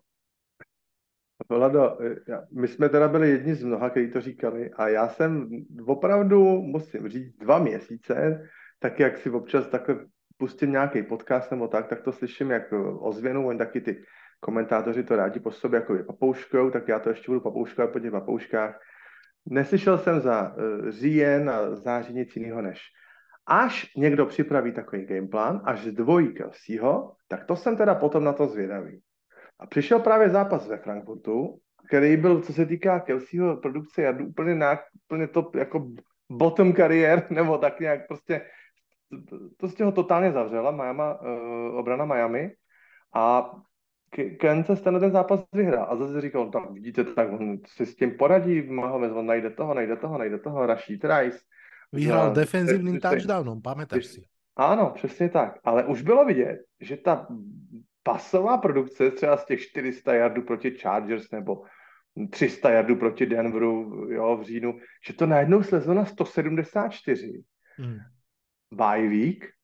Vlado, 1.48 1.98
my 2.50 2.68
jsme 2.68 2.88
teda 2.88 3.08
byli 3.08 3.30
jedni 3.30 3.54
z 3.54 3.62
mnoha, 3.62 3.90
kteří 3.90 4.11
to 4.11 4.20
říkali 4.20 4.70
a 4.70 4.88
já 4.88 5.08
jsem 5.08 5.48
opravdu, 5.87 6.62
musím 6.62 7.08
říct, 7.08 7.37
dva 7.37 7.58
měsíce, 7.58 8.42
tak 8.79 9.01
jak 9.01 9.17
si 9.19 9.31
občas 9.31 9.69
takhle 9.69 9.97
pustím 10.37 10.73
nějaký 10.73 11.03
podcast 11.03 11.51
nebo 11.51 11.69
tak, 11.69 11.87
tak 11.87 12.01
to 12.03 12.12
slyším 12.12 12.51
jak 12.51 12.73
ozvěnu, 12.99 13.47
oni 13.47 13.59
taky 13.59 13.81
ty 13.81 14.03
komentátoři 14.41 15.05
to 15.05 15.17
rádi 15.17 15.41
po 15.41 15.51
sobě 15.51 15.81
jako 15.81 15.95
papouškou, 16.07 16.71
tak 16.71 16.88
já 16.88 16.99
to 16.99 17.09
ještě 17.09 17.25
budu 17.27 17.41
papouškovat 17.41 17.93
po 17.93 18.01
těch 18.01 18.11
papouškách. 18.11 18.81
Neslyšel 19.47 19.99
jsem 19.99 20.21
za 20.21 20.57
uh, 20.57 20.91
říjen 20.91 21.51
a 21.51 21.75
září 21.75 22.14
nic 22.14 22.37
jiného 22.37 22.62
než 22.62 22.81
až 23.49 23.95
někdo 23.97 24.27
připraví 24.27 24.73
takový 24.73 25.07
gameplan, 25.07 25.61
až 25.64 25.85
zdvojí 25.85 26.35
Kelseyho, 26.35 27.12
tak 27.29 27.45
to 27.45 27.57
jsem 27.57 27.77
teda 27.77 27.95
potom 27.95 28.25
na 28.25 28.33
to 28.33 28.47
zvědavý. 28.47 29.01
A 29.61 29.67
přišel 29.67 30.01
právě 30.01 30.31
zápas 30.31 30.69
ve 30.69 30.77
Frankfurtu, 30.77 31.59
který 31.88 32.17
byl, 32.17 32.41
co 32.41 32.53
se 32.53 32.67
týká 32.67 33.01
Kelseyho 33.01 33.57
produkce 33.57 34.03
jadu, 34.03 34.27
úplně, 34.27 34.55
na, 34.55 34.79
úplně 35.05 35.27
top, 35.27 35.55
jako 35.55 35.91
bottom 36.31 36.73
kariér, 36.73 37.27
nebo 37.31 37.59
tak 37.59 37.81
nějak 37.81 38.07
prostě, 38.07 38.41
prostě 39.57 39.85
ho 39.85 39.92
totálně 39.92 40.33
zavřela 40.33 40.71
Miami, 40.71 41.03
uh, 41.03 41.79
obrana 41.79 42.05
Miami 42.05 42.53
a 43.14 43.51
Kansas 44.40 44.81
ten 44.81 45.01
ten 45.01 45.11
zápas 45.11 45.44
vyhrál 45.53 45.87
a 45.90 45.97
zase 45.97 46.21
říkal, 46.21 46.51
tak 46.51 46.71
vidíte, 46.71 47.05
tak 47.05 47.33
on 47.33 47.59
si 47.66 47.87
s 47.87 47.97
tím 47.97 48.16
poradí, 48.16 48.62
Mahomes, 48.62 49.12
on 49.12 49.27
najde 49.27 49.51
toho, 49.51 49.75
najde 49.75 49.97
toho, 49.97 50.18
najde 50.18 50.38
toho, 50.38 50.66
Rashid 50.66 51.05
Rice. 51.05 51.38
Vyhrál 51.92 52.33
defenzívnym 52.33 53.01
touchdownom, 53.01 53.62
pamätáš 53.62 54.05
si? 54.05 54.21
Áno, 54.57 54.90
přesně 54.90 55.29
tak. 55.29 55.59
Ale 55.64 55.85
už 55.85 56.03
bylo 56.03 56.25
vidět, 56.25 56.59
že 56.81 56.97
ta 56.97 57.27
pasová 58.03 58.59
produkce 58.59 59.11
třeba 59.11 59.37
z 59.37 59.44
těch 59.44 59.61
400 59.61 60.14
yardů 60.14 60.42
proti 60.42 60.71
Chargers 60.71 61.31
nebo 61.31 61.62
300 62.31 62.71
yardů 62.71 62.97
proti 62.97 63.27
Denveru 63.27 64.07
jo, 64.12 64.37
v 64.37 64.42
říjnu, 64.42 64.79
že 65.07 65.12
to 65.12 65.27
najednou 65.27 65.62
slezlo 65.62 65.94
na 65.94 66.05
174. 66.05 67.42
Hmm. 67.77 67.99
Bye 68.70 69.09
week 69.09 69.59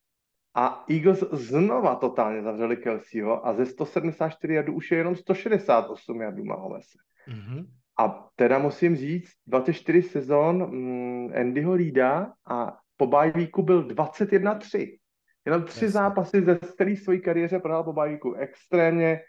a 0.55 0.85
Eagles 0.89 1.25
znova 1.33 1.95
totálně 1.95 2.43
zavřeli 2.43 2.77
Kelseyho 2.77 3.47
a 3.47 3.55
ze 3.55 3.67
174 3.67 4.55
yardů 4.55 4.75
už 4.75 4.91
je 4.91 4.99
jenom 4.99 5.17
168 5.17 6.21
yardů 6.21 6.45
Mahomese. 6.45 6.99
Mm-hmm. 7.29 7.67
A 7.99 8.29
teda 8.37 8.59
musím 8.59 8.97
říct, 8.97 9.33
24 9.47 10.03
sezon 10.03 10.71
mm, 10.71 11.33
Andyho 11.41 11.77
Reida 11.77 12.33
a 12.47 12.79
po 12.97 13.07
weeku 13.07 13.63
byl 13.63 13.89
21-3. 13.89 14.99
Jenom 15.47 15.63
tři 15.63 15.85
Jasně. 15.85 15.89
zápasy 15.89 16.43
ze 16.43 16.59
celé 16.59 16.97
své 16.97 17.19
kariéře 17.19 17.59
prohrál 17.59 17.85
po 17.85 17.93
Bajíku. 17.93 18.35
Extrémně 18.35 19.21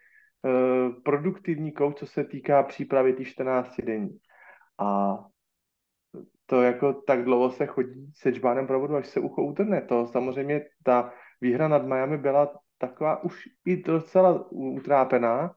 uh, 0.42 0.94
produktivní 1.04 1.72
kouč, 1.72 1.98
co 1.98 2.06
se 2.06 2.24
týká 2.24 2.64
přípravy 2.64 3.14
té 3.14 3.26
14 3.26 3.82
denní. 3.82 4.18
A 4.80 5.18
to 6.46 6.62
jako 6.62 6.94
tak 6.94 7.24
dlouho 7.24 7.50
se 7.50 7.66
chodí 7.66 8.12
se 8.16 8.34
čbánem 8.34 8.68
provodu, 8.68 8.96
až 8.96 9.08
se 9.08 9.20
ucho 9.20 9.44
utrne. 9.44 9.82
To 9.82 10.08
samozřejmě 10.08 10.66
ta 10.84 11.14
výhra 11.42 11.68
nad 11.68 11.86
Miami 11.86 12.18
byla 12.18 12.58
taková 12.78 13.24
už 13.24 13.44
i 13.66 13.84
docela 13.84 14.52
utrápená. 14.52 15.56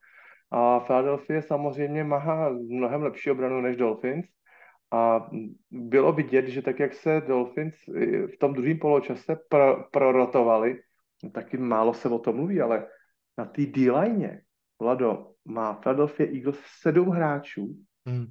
A 0.51 0.81
Philadelphia 0.81 1.43
samozřejmě 1.43 2.05
má 2.05 2.49
mnohem 2.51 3.03
lepší 3.03 3.31
obranu 3.31 3.61
než 3.61 3.77
Dolphins. 3.77 4.27
A 4.93 5.31
bylo 5.71 6.13
vidět, 6.13 6.49
že 6.49 6.63
tak, 6.63 6.81
jak 6.81 6.93
se 6.95 7.23
Dolphins 7.27 7.75
v 8.35 8.39
tom 8.41 8.53
druhém 8.53 8.79
poločase 8.79 9.37
pro, 9.49 9.85
prorotovali, 9.93 10.81
taky 11.33 11.57
málo 11.57 11.95
se 11.95 12.09
o 12.09 12.19
tom 12.19 12.37
mluví, 12.37 12.61
ale 12.61 12.87
na 13.39 13.45
té 13.45 13.67
D-line 13.67 14.41
Vlado, 14.81 15.27
má 15.45 15.75
Philadelphia 15.75 16.29
Eagles 16.33 16.59
sedm 16.81 17.09
hráčů, 17.09 17.75
Hmm. 18.09 18.27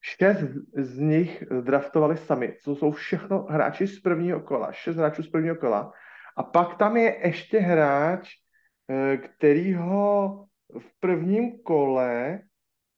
Šest 0.00 0.44
z 0.76 0.98
nich 0.98 1.44
draftovali 1.60 2.16
sami, 2.16 2.56
co 2.62 2.76
jsou 2.76 2.90
všechno 2.90 3.46
hráči 3.50 3.86
z 3.86 4.00
prvního 4.00 4.40
kola, 4.40 4.72
šest 4.72 4.96
hráčů 4.96 5.22
z 5.22 5.30
prvního 5.30 5.56
kola. 5.56 5.92
A 6.36 6.42
pak 6.42 6.76
tam 6.76 6.96
je 6.96 7.26
ještě 7.26 7.58
hráč, 7.58 8.30
eh, 8.90 9.16
který 9.16 9.74
ho 9.74 10.44
v 10.78 11.00
prvním 11.00 11.62
kole 11.62 12.40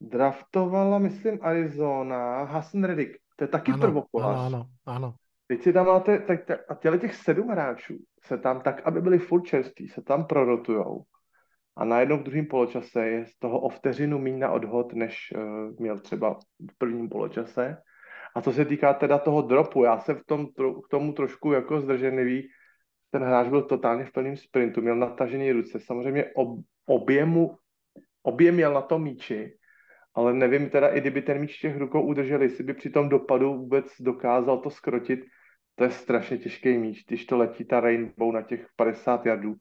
draftovala, 0.01 0.99
myslím, 0.99 1.39
Arizona, 1.43 2.45
Hassan 2.45 2.85
Reddick. 2.85 3.17
To 3.37 3.45
je 3.45 3.49
taky 3.49 3.73
prvokolař. 3.73 4.37
áno, 4.37 4.69
áno, 4.85 4.97
áno. 4.97 5.09
Teď 5.49 5.63
si 5.63 5.73
tam 5.73 5.87
máte, 5.87 6.19
tak, 6.19 6.45
tak, 6.45 6.61
a 6.69 6.75
těle 6.75 6.99
těch 6.99 7.15
sedm 7.15 7.49
hráčů 7.49 7.97
se 8.23 8.39
tam 8.39 8.61
tak, 8.61 8.81
aby 8.85 9.01
byli 9.01 9.19
full 9.19 9.41
čerství, 9.41 9.89
se 9.89 10.03
tam 10.03 10.25
prorotujou. 10.25 11.05
A 11.77 11.85
najednou 11.85 12.19
v 12.19 12.23
druhém 12.23 12.47
poločase 12.47 13.07
je 13.09 13.27
z 13.27 13.39
toho 13.39 13.61
o 13.61 13.69
vteřinu 13.69 14.19
míň 14.19 14.39
na 14.39 14.51
odhod, 14.51 14.93
než 14.93 15.33
uh, 15.35 15.41
měl 15.79 15.99
třeba 15.99 16.39
v 16.71 16.79
prvním 16.79 17.09
poločase. 17.09 17.77
A 18.37 18.43
co 18.43 18.53
se 18.53 18.65
týká 18.65 18.95
teda 18.95 19.19
toho 19.19 19.43
dropu, 19.43 19.85
já 19.85 19.99
jsem 19.99 20.17
v 20.17 20.25
tom, 20.27 20.47
k 20.85 20.89
tomu 20.91 21.13
trošku 21.13 21.53
jako 21.53 21.81
zdrženlivý. 21.81 22.49
Ten 23.11 23.23
hráč 23.23 23.49
byl 23.49 23.63
totálně 23.63 24.05
v 24.05 24.13
plném 24.13 24.37
sprintu, 24.37 24.81
měl 24.81 24.97
natažený 24.97 25.53
ruce. 25.53 25.81
Samozřejmě 25.81 26.25
ob, 26.35 26.59
objemu, 26.87 27.57
objem 28.23 28.55
měl 28.55 28.75
na 28.75 28.83
tom 28.83 29.03
míči, 29.03 29.57
ale 30.15 30.35
nevím 30.35 30.71
teda, 30.71 30.89
i 30.89 31.01
kdyby 31.01 31.23
ten 31.23 31.39
míč 31.41 31.59
těch 31.59 31.77
rukou 31.77 32.03
udržel, 32.03 32.43
jestli 32.43 32.65
by 32.65 32.75
při 32.75 32.91
tom 32.91 33.09
dopadu 33.09 33.55
vůbec 33.55 33.87
dokázal 34.01 34.59
to 34.59 34.71
skrotit. 34.71 35.21
To 35.75 35.85
je 35.85 35.91
strašně 35.91 36.39
těžký 36.39 36.79
míč, 36.79 37.05
když 37.09 37.27
to 37.27 37.37
letí 37.37 37.65
ta 37.65 37.81
rainbow 37.81 38.33
na 38.33 38.43
těch 38.43 38.67
50 38.77 39.27
jardů. 39.27 39.55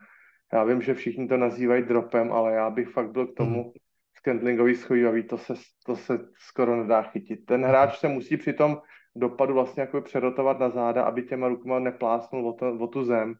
Já 0.54 0.64
vím, 0.64 0.82
že 0.82 0.94
všichni 0.94 1.28
to 1.28 1.38
nazývají 1.38 1.84
dropem, 1.84 2.32
ale 2.32 2.54
já 2.54 2.70
bych 2.70 2.90
fakt 2.90 3.12
byl 3.12 3.28
k 3.28 3.36
tomu 3.36 3.62
Mhm. 3.64 3.72
skandlingový 4.18 4.76
schovývavý, 4.76 5.24
to 5.24 5.38
se, 5.38 5.54
to 5.86 5.96
se 5.96 6.20
skoro 6.38 6.76
nedá 6.76 7.02
chytit. 7.02 7.46
Ten 7.46 7.66
hráč 7.66 7.98
se 8.00 8.08
musí 8.08 8.38
při 8.38 8.54
tom 8.54 8.78
dopadu 9.16 9.54
vlastně 9.54 9.82
jako 9.82 10.02
přerotovat 10.02 10.60
na 10.60 10.70
záda, 10.70 11.04
aby 11.04 11.24
těma 11.24 11.48
rukama 11.48 11.80
neplásnul 11.80 12.50
o, 12.50 12.54
to, 12.54 12.74
o 12.80 12.88
tu 12.88 13.04
zem. 13.04 13.36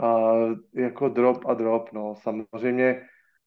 A 0.00 0.30
jako 0.74 1.08
drop 1.08 1.46
a 1.46 1.54
drop, 1.54 1.92
no. 1.92 2.14
Samozřejmě 2.22 3.02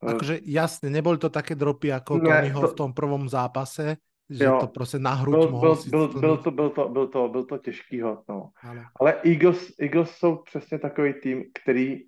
Akože 0.08 0.39
jasne, 0.45 0.89
neboli 0.89 1.18
to 1.22 1.30
také 1.30 1.54
dropy 1.56 1.93
ako 1.93 2.18
Ne, 2.18 2.41
Tonyho 2.41 2.62
to- 2.62 2.68
v 2.68 2.74
tom 2.74 2.89
prvom 2.93 3.30
zápase, 3.30 3.97
že 4.30 4.43
Jo. 4.43 4.58
to 4.60 4.68
proste 4.68 4.99
na 4.99 5.14
hruď 5.14 5.36
byl, 5.38 5.49
mohol 5.49 5.62
byl, 5.70 5.76
si 5.76 5.89
byl, 5.89 6.08
to, 6.08 6.20
byl, 6.52 6.70
to, 6.70 6.89
byl, 6.89 7.08
to, 7.08 7.28
byl 7.30 7.43
to 7.45 7.58
těžký 7.58 8.02
hod, 8.02 8.20
no. 8.30 8.49
Áno. 8.66 8.82
Ale 8.99 9.22
Eagles, 9.24 9.70
Eagles 9.80 10.10
jsou 10.12 10.36
přesně 10.41 10.80
takový 10.80 11.14
tým, 11.14 11.43
který, 11.54 12.02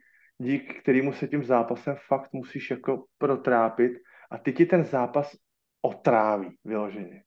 dík 0.44 0.82
kterému 0.82 1.14
se 1.14 1.28
tím 1.28 1.44
zápasem 1.44 1.96
fakt 2.08 2.34
musíš 2.34 2.72
jako 2.72 3.06
protrápit 3.18 3.92
a 4.32 4.38
ty 4.38 4.54
ti 4.54 4.66
ten 4.66 4.84
zápas 4.84 5.38
otráví 5.82 6.58
vyloženě. 6.66 7.24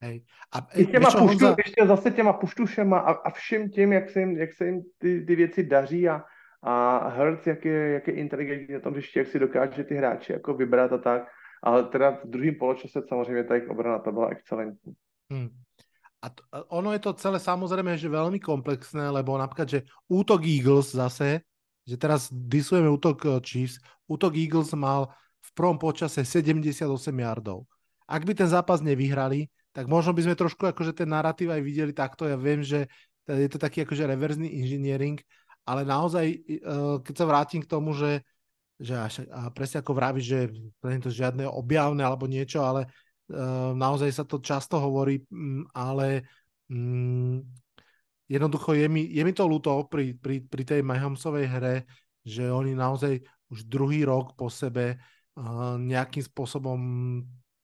Hej. 0.00 0.24
A 0.54 0.58
I 0.74 0.86
těma 0.86 1.10
puštu, 1.10 1.26
Honza, 1.26 1.56
ještě 1.58 1.86
zase 1.86 2.10
těma 2.10 2.32
puštušema 2.32 2.98
a, 2.98 3.12
a 3.12 3.30
všem 3.30 3.70
tím, 3.70 3.92
jak 3.92 4.10
se 4.10 4.20
jim, 4.20 4.36
jak 4.36 4.52
se 4.52 4.66
jim 4.66 4.82
ty, 4.98 5.24
ty 5.26 5.36
věci 5.36 5.62
daří 5.62 6.08
a, 6.08 6.24
a 6.62 7.08
Hurts, 7.08 7.46
jak 7.46 7.64
je, 7.64 7.88
jak 7.88 8.08
je 8.08 8.14
inteligentní 8.14 8.74
na 8.74 8.80
tom 8.80 8.92
hřišti, 8.92 9.18
jak 9.18 9.28
si 9.28 9.38
dokáže 9.38 9.84
ty 9.84 9.94
hráče 9.94 10.32
jako 10.32 10.54
vybrat 10.54 10.92
a 10.92 10.98
tak. 10.98 11.22
Ale 11.62 11.84
teda 11.84 12.10
v 12.10 12.24
druhém 12.24 12.54
poločase 12.54 13.02
samozřejmě 13.08 13.44
ta 13.44 13.54
jejich 13.54 13.70
obrana 13.70 13.98
to 13.98 14.12
byla 14.12 14.28
excelentní. 14.28 14.92
Hm. 15.32 15.48
A 16.22 16.28
to, 16.28 16.42
a 16.52 16.70
ono 16.70 16.92
je 16.92 16.98
to 16.98 17.14
celé 17.14 17.38
samozrejme, 17.38 17.94
že 17.94 18.10
veľmi 18.10 18.42
komplexné, 18.42 19.06
lebo 19.06 19.38
napríklad, 19.38 19.70
že 19.70 19.86
útok 20.10 20.42
Eagles 20.42 20.90
zase, 20.90 21.46
že 21.88 21.96
teraz 21.96 22.28
disujeme 22.28 22.92
útok 22.92 23.16
eh, 23.24 23.30
Chiefs, 23.40 23.80
útok 24.04 24.36
Eagles 24.36 24.76
mal 24.76 25.08
v 25.40 25.50
prvom 25.56 25.80
počase 25.80 26.20
78 26.20 26.84
yardov. 27.16 27.64
Ak 28.04 28.28
by 28.28 28.36
ten 28.36 28.48
zápas 28.48 28.84
nevyhrali, 28.84 29.48
tak 29.72 29.88
možno 29.88 30.12
by 30.12 30.28
sme 30.28 30.34
trošku 30.36 30.68
akože 30.68 30.92
ten 30.92 31.08
narratív 31.08 31.52
aj 31.52 31.62
videli 31.64 31.92
takto. 31.96 32.28
Ja 32.28 32.36
viem, 32.36 32.60
že 32.60 32.88
je 33.28 33.48
to 33.48 33.60
taký 33.60 33.84
akože 33.84 34.08
reverzný 34.08 34.48
engineering, 34.48 35.20
ale 35.64 35.88
naozaj, 35.88 36.26
eh, 36.28 36.96
keď 37.00 37.14
sa 37.16 37.24
vrátim 37.24 37.64
k 37.64 37.70
tomu, 37.72 37.96
že, 37.96 38.20
že 38.76 38.92
až, 38.92 39.14
a 39.32 39.48
presne 39.48 39.80
ako 39.80 39.92
vravíš, 39.96 40.26
že 40.28 40.40
nie 40.84 41.00
je 41.00 41.04
to 41.08 41.12
žiadne 41.12 41.48
objavné 41.48 42.04
alebo 42.04 42.28
niečo, 42.28 42.62
ale 42.62 42.86
uh, 43.28 43.74
naozaj 43.74 44.10
sa 44.14 44.24
to 44.24 44.38
často 44.38 44.78
hovorí, 44.78 45.20
mm, 45.26 45.74
ale 45.74 46.24
mm, 46.70 47.67
jednoducho 48.28 48.76
je 48.76 48.86
mi, 48.86 49.08
je 49.08 49.22
mi 49.24 49.32
to 49.32 49.48
ľúto 49.48 49.88
pri, 49.88 50.14
pri, 50.14 50.44
pri 50.44 50.62
tej 50.62 50.80
Mahomesovej 50.84 51.46
hre, 51.48 51.76
že 52.22 52.52
oni 52.52 52.76
naozaj 52.76 53.24
už 53.48 53.64
druhý 53.64 54.04
rok 54.04 54.36
po 54.36 54.52
sebe 54.52 55.00
uh, 55.00 55.80
nejakým 55.80 56.20
spôsobom 56.20 56.78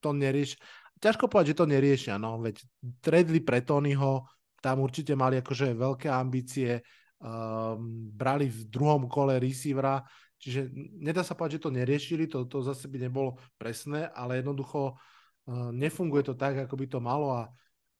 to 0.01 0.09
nerieš. 0.09 0.57
Ťažko 0.97 1.29
povedať, 1.29 1.53
že 1.53 1.59
to 1.61 1.69
neriešia, 1.69 2.15
no, 2.17 2.41
veď 2.41 2.65
tredli 2.97 3.45
pre 3.45 3.61
Tonyho, 3.61 4.25
tam 4.57 4.81
určite 4.81 5.13
mali 5.13 5.37
akože 5.37 5.77
veľké 5.77 6.09
ambície, 6.09 6.81
um, 7.21 8.09
brali 8.09 8.49
v 8.49 8.65
druhom 8.65 9.05
kole 9.05 9.37
receivera, 9.37 10.01
čiže 10.41 10.73
nedá 10.97 11.21
sa 11.21 11.37
povedať, 11.37 11.61
že 11.61 11.65
to 11.69 11.75
neriešili, 11.77 12.25
to, 12.25 12.49
to 12.49 12.65
zase 12.65 12.89
by 12.89 12.97
nebolo 13.05 13.37
presné, 13.61 14.09
ale 14.09 14.41
jednoducho 14.41 14.97
uh, 14.97 15.69
nefunguje 15.69 16.25
to 16.25 16.33
tak, 16.33 16.65
ako 16.65 16.73
by 16.73 16.85
to 16.89 16.97
malo 16.97 17.29
a, 17.37 17.45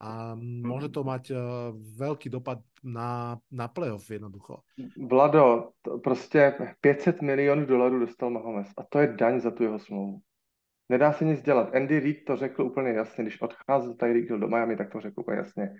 a 0.06 0.38
môže 0.38 0.93
to 0.93 1.01
mať 1.01 1.34
uh, 1.34 1.39
veľký 1.74 2.30
dopad 2.30 2.62
na, 2.86 3.41
na 3.49 3.66
playoff 3.66 4.06
jednoducho. 4.06 4.62
Vlado, 5.10 5.70
to 5.82 5.97
prostě 5.97 6.53
500 6.82 7.22
milionů 7.22 7.66
dolarů 7.66 7.99
dostal 7.99 8.30
Mahomes 8.30 8.68
a 8.78 8.84
to 8.89 8.99
je 8.99 9.08
daň 9.08 9.39
za 9.39 9.51
tu 9.51 9.64
jeho 9.64 9.80
smlouvu. 9.80 10.20
Nedá 10.89 11.14
se 11.14 11.26
nic 11.26 11.41
dělat. 11.41 11.76
Andy 11.76 11.99
Reid 11.99 12.26
to 12.26 12.36
řekl 12.36 12.62
úplně 12.62 12.89
jasně, 12.89 13.24
když 13.24 13.41
odcházel 13.41 13.93
Tyreek 13.93 14.30
Hill 14.30 14.39
do 14.39 14.47
Miami, 14.47 14.78
tak 14.78 14.91
to 14.91 15.01
řekl 15.01 15.20
úplně 15.22 15.38
jasně. 15.38 15.74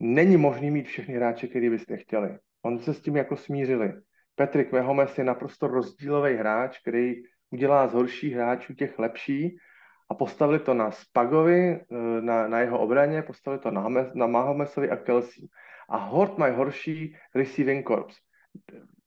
Není 0.00 0.36
možný 0.36 0.70
mít 0.70 0.86
všechny 0.86 1.14
hráče, 1.14 1.46
který 1.46 1.70
byste 1.70 1.96
chtěli. 1.96 2.38
On 2.62 2.78
se 2.78 2.94
s 2.94 3.00
tím 3.00 3.16
jako 3.16 3.36
smířili. 3.36 3.92
Patrick 4.34 4.72
Mahomes 4.72 5.18
je 5.18 5.24
naprosto 5.24 5.66
rozdílový 5.66 6.34
hráč, 6.34 6.78
který 6.78 7.14
udělá 7.50 7.88
z 7.88 7.94
horších 7.94 8.34
hráčů 8.34 8.74
těch 8.74 8.98
lepší 8.98 9.56
a 10.10 10.14
postavili 10.14 10.58
to 10.58 10.74
na 10.74 10.90
Spagovi, 10.90 11.80
eh, 11.80 12.20
na, 12.20 12.48
na 12.48 12.60
jeho 12.60 12.78
obraně, 12.78 13.22
postavili 13.22 13.62
to 13.62 13.70
na, 13.70 13.88
na 14.14 14.26
Mahomesovi 14.26 14.90
a 14.90 14.96
Kelsey. 14.96 15.48
A 15.88 15.96
Hort 15.96 16.38
mají 16.38 16.54
horší 16.54 17.16
receiving 17.34 17.86
corps. 17.86 18.16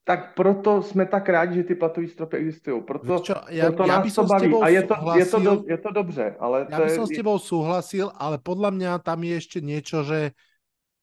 Tak 0.04 0.36
proto 0.36 0.82
jsme 0.82 1.06
tak 1.06 1.30
rádi, 1.30 1.56
že 1.56 1.64
ty 1.64 1.76
platové 1.76 2.08
stropy 2.08 2.38
existují. 2.38 2.82
Proto, 2.84 3.20
čo, 3.20 3.36
ja, 3.50 3.68
proto 3.68 3.84
ja 3.84 4.00
nás 4.00 4.16
to 4.16 4.24
baví. 4.24 4.54
A 4.62 4.68
je 4.72 4.84
to, 4.88 4.96
je, 5.20 5.26
to 5.26 5.40
do, 5.40 5.54
je 5.68 5.78
to 5.78 5.92
dobře, 5.92 6.36
ale 6.40 6.58
ja 6.70 6.78
to 6.78 6.84
by 6.86 6.92
je, 6.92 6.96
som 6.96 7.06
s 7.06 7.12
tebou 7.12 7.36
súhlasil, 7.36 8.08
ale 8.16 8.40
podľa 8.40 8.72
mňa 8.72 8.92
tam 9.04 9.20
je 9.28 9.36
ešte 9.36 9.60
niečo, 9.60 10.08
že 10.08 10.32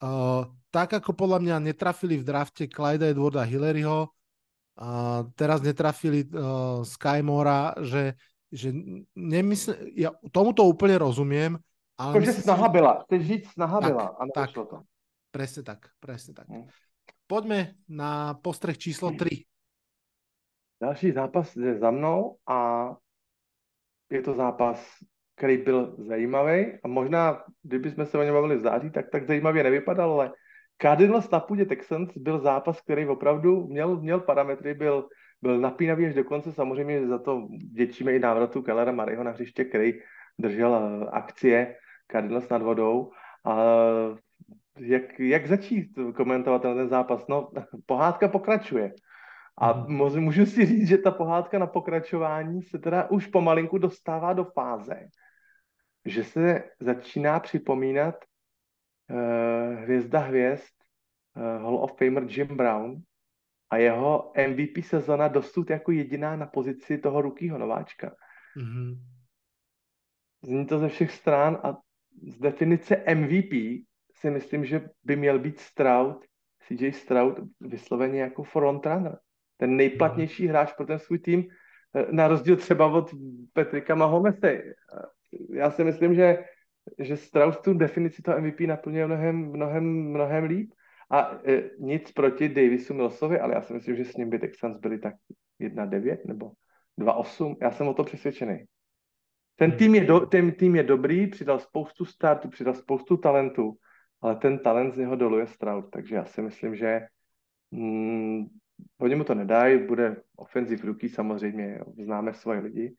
uh, 0.00 0.48
tak 0.72 0.96
ako 0.96 1.12
podľa 1.12 1.38
mňa 1.44 1.56
netrafili 1.68 2.16
v 2.16 2.24
drafte 2.24 2.64
Clyda 2.64 3.12
Edwarda 3.12 3.44
Hilleryho, 3.44 4.08
a 4.74 5.22
teraz 5.36 5.60
netrafili 5.60 6.24
uh, 6.32 6.80
Skymora, 6.82 7.76
že, 7.84 8.16
že 8.54 8.70
nemysl... 9.18 9.74
ja 9.98 10.14
tomuto 10.30 10.62
úplne 10.62 10.94
rozumiem, 10.94 11.58
ale 11.98 12.10
Jakože 12.14 12.26
myslím 12.30 12.46
snaha 12.46 12.68
byla. 12.70 12.92
Chceš 13.02 13.22
říct, 13.26 13.46
snaha 13.50 13.78
Tak, 13.82 13.90
byla. 13.90 14.06
A 14.06 14.22
tak. 14.34 14.50
to. 14.54 14.78
Presne 15.34 15.62
tak, 15.66 15.90
presne 15.98 16.30
tak. 16.34 16.46
Hm. 16.46 16.70
Poďme 17.26 17.74
na 17.90 18.38
postreh 18.38 18.78
číslo 18.78 19.10
3. 19.10 19.42
Další 20.78 21.12
zápas 21.12 21.56
je 21.56 21.78
za 21.78 21.90
mnou 21.90 22.36
a 22.46 22.90
je 24.10 24.22
to 24.22 24.34
zápas, 24.34 24.78
který 25.34 25.58
byl 25.58 25.96
zajímavý 25.98 26.78
a 26.84 26.88
možná, 26.88 27.42
kdyby 27.62 27.90
jsme 27.90 28.06
se 28.06 28.18
o 28.18 28.22
něm 28.22 28.34
bavili 28.34 28.56
v 28.56 28.60
září, 28.60 28.90
tak 28.90 29.10
tak 29.10 29.26
zajímavě 29.26 29.62
nevypadal, 29.62 30.12
ale 30.12 30.32
Cardinals 30.82 31.30
na 31.30 31.40
půdě 31.40 31.64
Texans 31.64 32.10
byl 32.16 32.40
zápas, 32.40 32.80
který 32.80 33.06
opravdu 33.06 33.66
měl, 33.66 34.00
měl 34.00 34.20
parametry, 34.20 34.74
byl, 34.74 35.08
byl 35.44 35.60
napínavý 35.60 36.06
až 36.06 36.14
do 36.14 36.24
konce, 36.24 36.52
samozřejmě 36.52 37.06
za 37.06 37.18
to 37.18 37.48
děčíme 37.72 38.12
i 38.12 38.18
návratu 38.18 38.62
Kellera 38.62 38.92
Maryho 38.92 39.24
na 39.24 39.30
hřiště, 39.30 39.64
který 39.64 40.00
držel 40.38 40.74
eh, 40.74 41.10
akcie 41.12 41.76
Cardinals 42.10 42.48
nad 42.48 42.62
vodou. 42.62 43.12
A 43.44 43.54
jak, 44.78 45.20
jak 45.20 45.46
začít 45.46 45.92
komentovat 46.16 46.62
ten 46.62 46.88
zápas? 46.88 47.26
No, 47.28 47.50
pohádka 47.86 48.28
pokračuje. 48.28 48.94
A 49.58 49.72
Mhm. 49.72 50.24
můžu 50.24 50.46
si 50.46 50.66
říct, 50.66 50.88
že 50.88 50.98
ta 50.98 51.10
pohádka 51.10 51.58
na 51.58 51.66
pokračování 51.66 52.62
se 52.62 52.78
teda 52.78 53.10
už 53.10 53.26
pomalinku 53.26 53.78
dostává 53.78 54.32
do 54.32 54.44
fáze, 54.44 55.08
že 56.04 56.24
se 56.24 56.64
začíná 56.80 57.40
připomínat 57.40 58.14
uh, 59.10 59.82
hvězda 59.82 60.18
hvězd, 60.18 60.74
uh, 61.36 61.62
Hall 61.62 61.76
of 61.76 61.98
Famer 61.98 62.24
Jim 62.28 62.56
Brown 62.56 62.96
a 63.70 63.76
jeho 63.76 64.32
MVP 64.48 64.84
sezona 64.84 65.28
dosud 65.28 65.70
jako 65.70 65.92
jediná 65.92 66.36
na 66.36 66.46
pozici 66.46 66.98
toho 66.98 67.22
rukýho 67.22 67.58
nováčka. 67.58 68.14
Mhm. 68.56 68.94
Zní 70.44 70.66
to 70.66 70.78
ze 70.78 70.88
všech 70.88 71.10
stran 71.10 71.60
a 71.62 71.76
z 72.22 72.38
definice 72.38 73.04
MVP 73.14 73.52
si 74.14 74.30
myslím, 74.30 74.64
že 74.64 74.88
by 75.04 75.16
měl 75.16 75.38
být 75.38 75.60
Stroud, 75.60 76.24
CJ 76.58 76.92
Stroud, 76.92 77.40
vysloveně 77.60 78.20
jako 78.20 78.42
frontrunner. 78.42 79.18
Ten 79.56 79.76
nejplatnější 79.76 80.46
hráč 80.46 80.72
pro 80.72 80.86
ten 80.86 80.98
svůj 80.98 81.18
tým. 81.18 81.48
na 82.10 82.28
rozdíl 82.28 82.56
třeba 82.56 82.86
od 82.86 83.10
Petrika 83.52 83.94
Mahomese. 83.94 84.62
Já 85.52 85.70
si 85.70 85.84
myslím, 85.84 86.14
že, 86.14 86.44
že 86.98 87.16
Strauss 87.16 87.60
tu 87.60 87.74
definici 87.74 88.22
toho 88.22 88.40
MVP 88.40 88.60
naplňuje 88.60 89.06
mnohem, 89.06 89.36
mnohem, 89.36 89.84
mnohem 89.84 90.44
líp. 90.44 90.73
A 91.10 91.40
e, 91.44 91.70
nic 91.78 92.12
proti 92.12 92.48
Davisu 92.48 92.94
Millsovi, 92.94 93.40
ale 93.40 93.54
já 93.54 93.62
si 93.62 93.72
myslím, 93.72 93.96
že 93.96 94.04
s 94.04 94.16
ním 94.16 94.30
by 94.30 94.38
Texans 94.38 94.78
byli 94.78 94.98
tak 94.98 95.14
1-9 95.60 96.18
nebo 96.26 96.52
2-8. 96.98 97.56
Já 97.62 97.70
jsem 97.70 97.88
o 97.88 97.94
to 97.94 98.04
přesvědčený. 98.04 98.64
Ten 99.56 99.72
tým, 99.72 99.94
je 99.94 100.04
do, 100.04 100.20
ten 100.20 100.52
tým 100.52 100.76
je 100.76 100.82
dobrý, 100.82 101.26
přidal 101.26 101.58
spoustu 101.58 102.04
startů, 102.04 102.48
přidal 102.48 102.74
spoustu 102.74 103.16
talentů, 103.16 103.76
ale 104.20 104.36
ten 104.36 104.58
talent 104.58 104.94
z 104.94 104.96
něho 104.96 105.16
doluje 105.16 105.46
Stroud, 105.46 105.90
takže 105.90 106.14
já 106.14 106.24
si 106.24 106.42
myslím, 106.42 106.76
že 106.76 107.06
mm, 107.70 108.46
oni 109.00 109.14
mu 109.14 109.24
to 109.24 109.34
nedají, 109.34 109.86
bude 109.86 110.16
offensive 110.36 110.86
rookie 110.86 111.10
samozřejmě, 111.10 111.80
známe 111.98 112.34
svoje 112.34 112.60
lidi, 112.60 112.96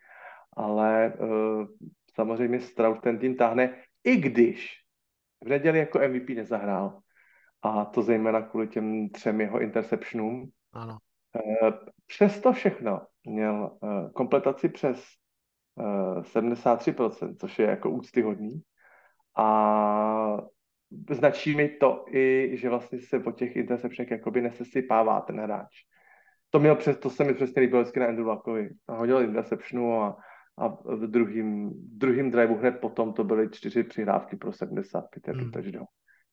ale 0.54 1.14
uh, 1.14 1.68
samozřejmě 2.16 2.60
Stroud 2.60 3.02
ten 3.02 3.20
tým 3.20 3.36
táhne, 3.36 3.76
i 4.04 4.18
když 4.18 4.82
v 5.44 5.48
neděli 5.48 5.80
jako 5.80 6.00
MVP 6.00 6.30
nezahrál. 6.30 7.02
A 7.66 7.86
to 7.86 8.02
zejména 8.02 8.42
kvůli 8.42 8.68
těm 8.68 9.10
třem 9.10 9.42
jeho 9.42 9.62
interceptionům. 9.62 10.50
Ano. 10.74 10.98
Uh, 11.62 11.70
přesto 12.08 12.54
všechno 12.54 13.02
měl 13.28 13.78
uh, 13.82 14.12
kompletaci 14.12 14.70
přes 14.70 15.06
uh, 15.76 16.22
73%, 16.22 17.36
což 17.40 17.60
je 17.60 17.66
jako 17.66 17.90
úctyhodný. 17.90 18.62
A 19.38 20.38
značí 21.10 21.56
mi 21.56 21.70
to 21.70 22.06
i, 22.12 22.52
že 22.54 22.70
vlastně 22.70 23.00
se 23.00 23.20
po 23.20 23.32
těch 23.32 23.56
interceptionech 23.56 24.12
jakoby 24.12 24.42
nesesypává 24.42 25.22
ten 25.22 25.40
hráč. 25.40 25.72
To, 26.50 26.60
měl 26.60 26.76
přes, 26.76 26.98
to 26.98 27.10
se 27.10 27.24
mi 27.24 27.34
přesně 27.34 27.62
líbilo 27.62 27.82
vždycky 27.82 28.00
na 28.00 28.08
Andrew 28.08 28.28
Luckovi. 28.28 28.70
Hodil 28.88 29.22
interceptionu 29.22 30.02
a, 30.02 30.18
a 30.58 30.68
v 30.68 31.08
druhým, 31.08 31.70
v 31.70 32.32
driveu 32.32 32.56
hned 32.56 32.72
potom 32.72 33.14
to 33.14 33.24
byly 33.24 33.50
čtyři 33.50 33.84
přihrávky 33.84 34.36
pro 34.36 34.54
75 34.54 35.36
mm. 35.36 35.52
touchdown. 35.52 35.86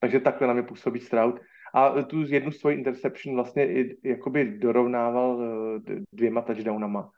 Takže 0.02 0.20
takhle 0.20 0.46
na 0.46 0.52
mě 0.52 0.62
působí 0.62 1.00
Stroud. 1.00 1.40
A 1.74 2.02
tu 2.02 2.22
jednu 2.22 2.52
svoji 2.52 2.76
interception 2.76 3.34
vlastně 3.34 3.66
i 3.66 3.96
jakoby 4.04 4.58
dorovnával 4.58 5.42
eh, 5.88 5.94
dvěma 6.12 6.42
touchdownama. 6.42 7.10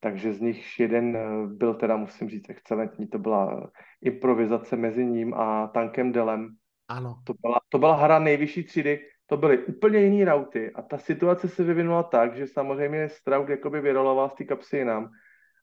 Takže 0.00 0.32
z 0.32 0.40
nich 0.40 0.80
jeden 0.80 1.16
eh, 1.16 1.46
byl 1.46 1.74
teda, 1.74 1.96
musím 1.96 2.28
říct, 2.28 2.50
excelentní. 2.50 3.08
To 3.08 3.18
byla 3.18 3.70
improvizace 4.02 4.76
mezi 4.76 5.04
ním 5.04 5.34
a 5.34 5.66
Tankem 5.66 6.12
Delem, 6.12 6.56
ano. 6.88 7.20
To 7.24 7.34
byla, 7.40 7.60
to 7.68 7.78
byla 7.78 7.96
hra 7.96 8.18
nejvyšší 8.18 8.64
třídy, 8.64 9.00
to 9.26 9.36
byly 9.36 9.58
úplně 9.58 9.98
jiný 9.98 10.24
rauty 10.24 10.72
a 10.74 10.82
ta 10.82 10.98
situace 10.98 11.48
se 11.48 11.64
vyvinula 11.64 12.02
tak, 12.02 12.36
že 12.36 12.46
samozřejmě 12.46 13.08
Stroud 13.08 13.48
jakoby 13.48 13.80
vyroloval 13.80 14.30
z 14.30 14.34
té 14.34 14.44
kapsy 14.44 14.76
jinam 14.76 15.10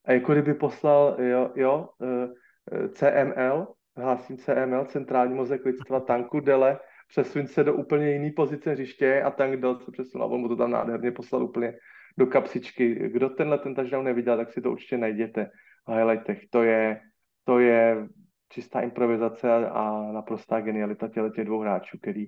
a 0.05 0.11
jako 0.11 0.31
kdyby 0.31 0.53
poslal, 0.53 1.17
jo, 1.19 1.51
jo 1.55 1.89
eh, 2.03 2.89
CML, 2.89 3.67
hlásím 3.97 4.37
CML, 4.37 4.85
centrální 4.85 5.33
mozek 5.33 5.65
lidstva, 5.65 5.99
tanku 5.99 6.39
Dele, 6.39 6.79
přesuň 7.07 7.47
se 7.47 7.63
do 7.63 7.73
úplně 7.73 8.11
jiné 8.11 8.31
pozice 8.31 8.71
hřiště 8.71 9.21
a 9.21 9.31
tank 9.31 9.61
Del 9.61 9.79
se 9.79 9.91
přesunul 9.91 10.27
a 10.27 10.29
on 10.29 10.41
mu 10.41 10.47
to 10.47 10.55
tam 10.55 10.71
nádherně 10.71 11.11
poslal 11.11 11.43
úplně 11.43 11.73
do 12.17 12.27
kapsičky. 12.27 13.09
Kdo 13.09 13.29
tenhle 13.29 13.57
ten 13.57 13.75
touchdown 13.75 14.05
neviděl, 14.05 14.37
tak 14.37 14.51
si 14.51 14.61
to 14.61 14.71
určitě 14.71 14.97
najděte 14.97 15.49
v 15.87 15.91
highlightech. 15.91 16.41
To 16.49 16.63
je, 16.63 17.01
to 17.43 17.59
je 17.59 18.07
čistá 18.49 18.81
improvizace 18.81 19.69
a 19.69 20.11
naprostá 20.11 20.61
genialita 20.61 21.07
těle 21.07 21.29
těch 21.29 21.45
dvou 21.45 21.59
hráčů, 21.59 21.97
který, 22.01 22.27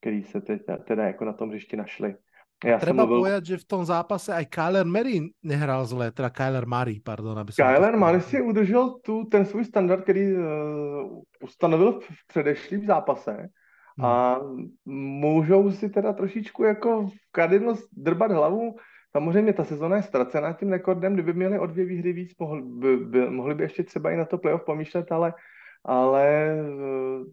který 0.00 0.22
se 0.22 0.40
teď, 0.40 0.62
teda 0.84 1.04
jako 1.04 1.24
na 1.24 1.32
tom 1.32 1.48
hřišti 1.48 1.76
našli. 1.76 2.14
Ja 2.60 2.76
Treba 2.76 3.08
mluvil... 3.08 3.24
povedať, 3.24 3.42
že 3.56 3.56
v 3.56 3.66
tom 3.66 3.82
zápase 3.88 4.28
aj 4.36 4.44
Kyler 4.52 4.84
Murray 4.84 5.32
nehral 5.40 5.80
zle, 5.88 6.12
teda 6.12 6.28
Kyler 6.28 6.68
Murray, 6.68 7.00
pardon. 7.00 7.32
Aby 7.32 7.56
Kyler 7.56 7.96
Murray 7.96 8.20
si 8.20 8.36
udržel 8.36 9.00
tu, 9.00 9.24
ten 9.32 9.48
svůj 9.48 9.64
standard, 9.64 10.04
který 10.04 10.36
uh, 10.36 10.44
ustanovil 11.40 12.00
v, 12.00 12.26
předešlým 12.28 12.86
zápase 12.86 13.32
hmm. 13.96 14.04
a 14.04 14.40
můžou 15.24 15.70
si 15.70 15.88
teda 15.88 16.12
trošičku 16.12 16.64
jako 16.64 17.06
v 17.06 17.14
Cardinals 17.32 17.80
drbat 17.96 18.32
hlavu. 18.32 18.76
Samozřejmě 19.12 19.52
ta 19.52 19.64
sezona 19.64 19.96
je 19.96 20.02
ztracená 20.02 20.52
tím 20.52 20.70
rekordem, 20.70 21.14
kdyby 21.14 21.32
měli 21.32 21.58
o 21.58 21.66
dvě 21.66 21.84
výhry 21.84 22.12
víc, 22.12 22.30
mohli 22.38 22.62
by, 22.62 22.96
by, 22.96 23.30
mohli 23.30 23.54
by 23.54 23.62
ještě 23.62 23.82
třeba 23.82 24.10
i 24.10 24.16
na 24.16 24.24
to 24.24 24.38
playoff 24.38 24.64
pomýšlet, 24.64 25.12
ale 25.12 25.34
ale 25.84 26.24
eh, 26.52 27.24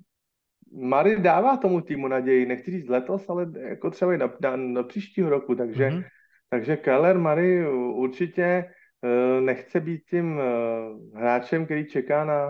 Mary 0.71 1.17
dává 1.21 1.57
tomu 1.57 1.81
týmu 1.81 2.07
naději, 2.07 2.45
nechci 2.45 2.71
říct 2.71 2.89
letos, 2.89 3.29
ale 3.29 3.47
jako 3.59 3.89
třeba 3.91 4.13
i 4.13 4.17
na, 4.17 4.33
na, 4.41 4.55
na 4.55 4.83
příštího 4.83 5.29
roku, 5.29 5.55
takže, 5.55 5.87
mm-hmm. 5.89 6.03
takže 6.49 6.77
Keller 6.77 7.17
Mary 7.17 7.69
určitě 7.93 8.65
uh, 9.01 9.41
nechce 9.45 9.79
být 9.79 10.01
tím 10.09 10.37
uh, 10.37 11.19
hráčem, 11.19 11.65
který 11.65 11.85
čeká 11.85 12.25
na 12.25 12.47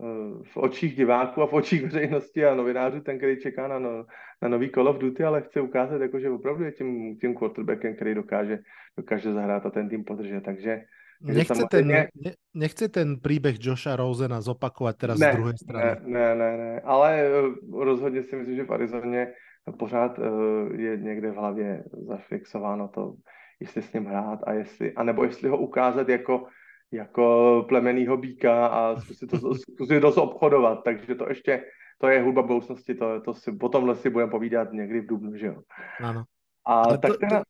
uh, 0.00 0.42
v 0.42 0.56
očích 0.56 0.96
diváků 0.96 1.42
a 1.42 1.46
v 1.46 1.52
očích 1.52 1.82
veřejnosti 1.82 2.44
a 2.44 2.54
novinářů, 2.54 3.00
ten, 3.00 3.18
který 3.18 3.40
čeká 3.40 3.68
na, 3.68 3.78
no, 3.78 4.06
na 4.42 4.48
nový 4.48 4.70
Call 4.70 4.88
of 4.88 4.98
Duty, 4.98 5.24
ale 5.24 5.42
chce 5.42 5.60
ukázat, 5.60 6.02
jako, 6.02 6.18
že 6.18 6.30
opravdu 6.30 6.64
je 6.64 6.72
tím, 6.72 7.18
tím 7.18 7.34
quarterbackem, 7.34 7.94
který 7.94 8.14
dokáže, 8.14 8.58
dokáže 8.96 9.32
zahrát 9.32 9.66
a 9.66 9.70
ten 9.70 9.88
tým 9.88 10.04
podržet, 10.04 10.40
takže 10.40 10.82
Nechce 11.24 11.64
ten, 11.70 11.88
ne, 11.88 12.08
nechce 12.54 12.88
ten 12.88 13.16
príbeh 13.16 13.56
Josha 13.56 13.96
Rosena 13.96 14.44
zopakovať 14.44 14.94
teraz 14.96 15.16
ne, 15.16 15.32
z 15.32 15.36
druhej 15.36 15.56
strany. 15.56 15.84
Ne, 16.04 16.28
ne, 16.36 16.50
ne, 16.56 16.72
ale 16.84 17.08
eh, 17.16 17.30
rozhodně 17.72 18.22
si 18.22 18.36
myslím, 18.36 18.56
že 18.56 18.64
v 18.64 18.72
Arizoně 18.72 19.32
pořád 19.78 20.18
uh, 20.18 20.24
je 20.80 20.96
někde 20.96 21.30
v 21.30 21.34
hlavě 21.34 21.84
zafixováno 22.08 22.88
to, 22.88 23.14
jestli 23.60 23.82
s 23.82 23.92
ním 23.92 24.06
hrát 24.06 24.40
a 24.46 24.52
jestli, 24.52 24.92
anebo 24.92 25.24
jestli 25.24 25.48
ho 25.48 25.58
ukázat 25.58 26.08
jako, 26.08 26.46
jako 26.92 27.64
plemenýho 27.68 28.16
býka 28.16 28.66
a 28.66 29.00
zkusit 29.00 29.30
to, 29.30 29.54
zkusit 29.54 30.00
to 30.00 30.22
obchodovat, 30.22 30.84
takže 30.84 31.14
to 31.14 31.28
ještě, 31.28 31.64
to 32.00 32.08
je 32.08 32.22
hudba 32.22 32.42
budoucnosti, 32.42 32.94
to, 32.94 33.20
to 33.20 33.34
si, 33.34 33.52
po 33.52 33.68
tomhle 33.68 33.96
si 33.96 34.10
budeme 34.10 34.30
povídat 34.30 34.72
někdy 34.72 35.00
v 35.00 35.06
Dubnu, 35.06 35.36
že 35.36 35.46
jo. 35.46 35.56
Ano. 36.00 36.24
A 36.66 36.80
Ale 36.80 36.98
tak 36.98 37.10
to, 37.12 37.18
teda, 37.18 37.42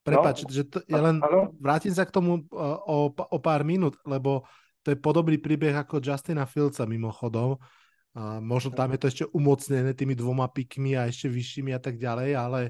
Prepač, 0.00 0.48
no, 0.48 0.48
že 0.48 0.64
to, 0.64 0.80
ja 0.88 1.00
len 1.00 1.20
ano. 1.20 1.52
vrátim 1.60 1.92
sa 1.92 2.08
k 2.08 2.14
tomu 2.14 2.48
o, 2.50 2.98
o 3.12 3.38
pár 3.38 3.68
minút, 3.68 4.00
lebo 4.08 4.48
to 4.80 4.96
je 4.96 4.98
podobný 4.98 5.36
príbeh 5.36 5.76
ako 5.76 6.00
Justina 6.00 6.48
Fieldsa 6.48 6.88
mimochodom. 6.88 7.60
A 8.16 8.42
možno 8.42 8.74
tam 8.74 8.90
je 8.90 8.98
to 8.98 9.06
ešte 9.06 9.24
umocnené 9.30 9.94
tými 9.94 10.18
dvoma 10.18 10.50
pikmi 10.50 10.98
a 10.98 11.06
ešte 11.06 11.30
vyššími 11.30 11.70
a 11.70 11.78
tak 11.78 11.94
ďalej, 12.00 12.30
ale 12.34 12.60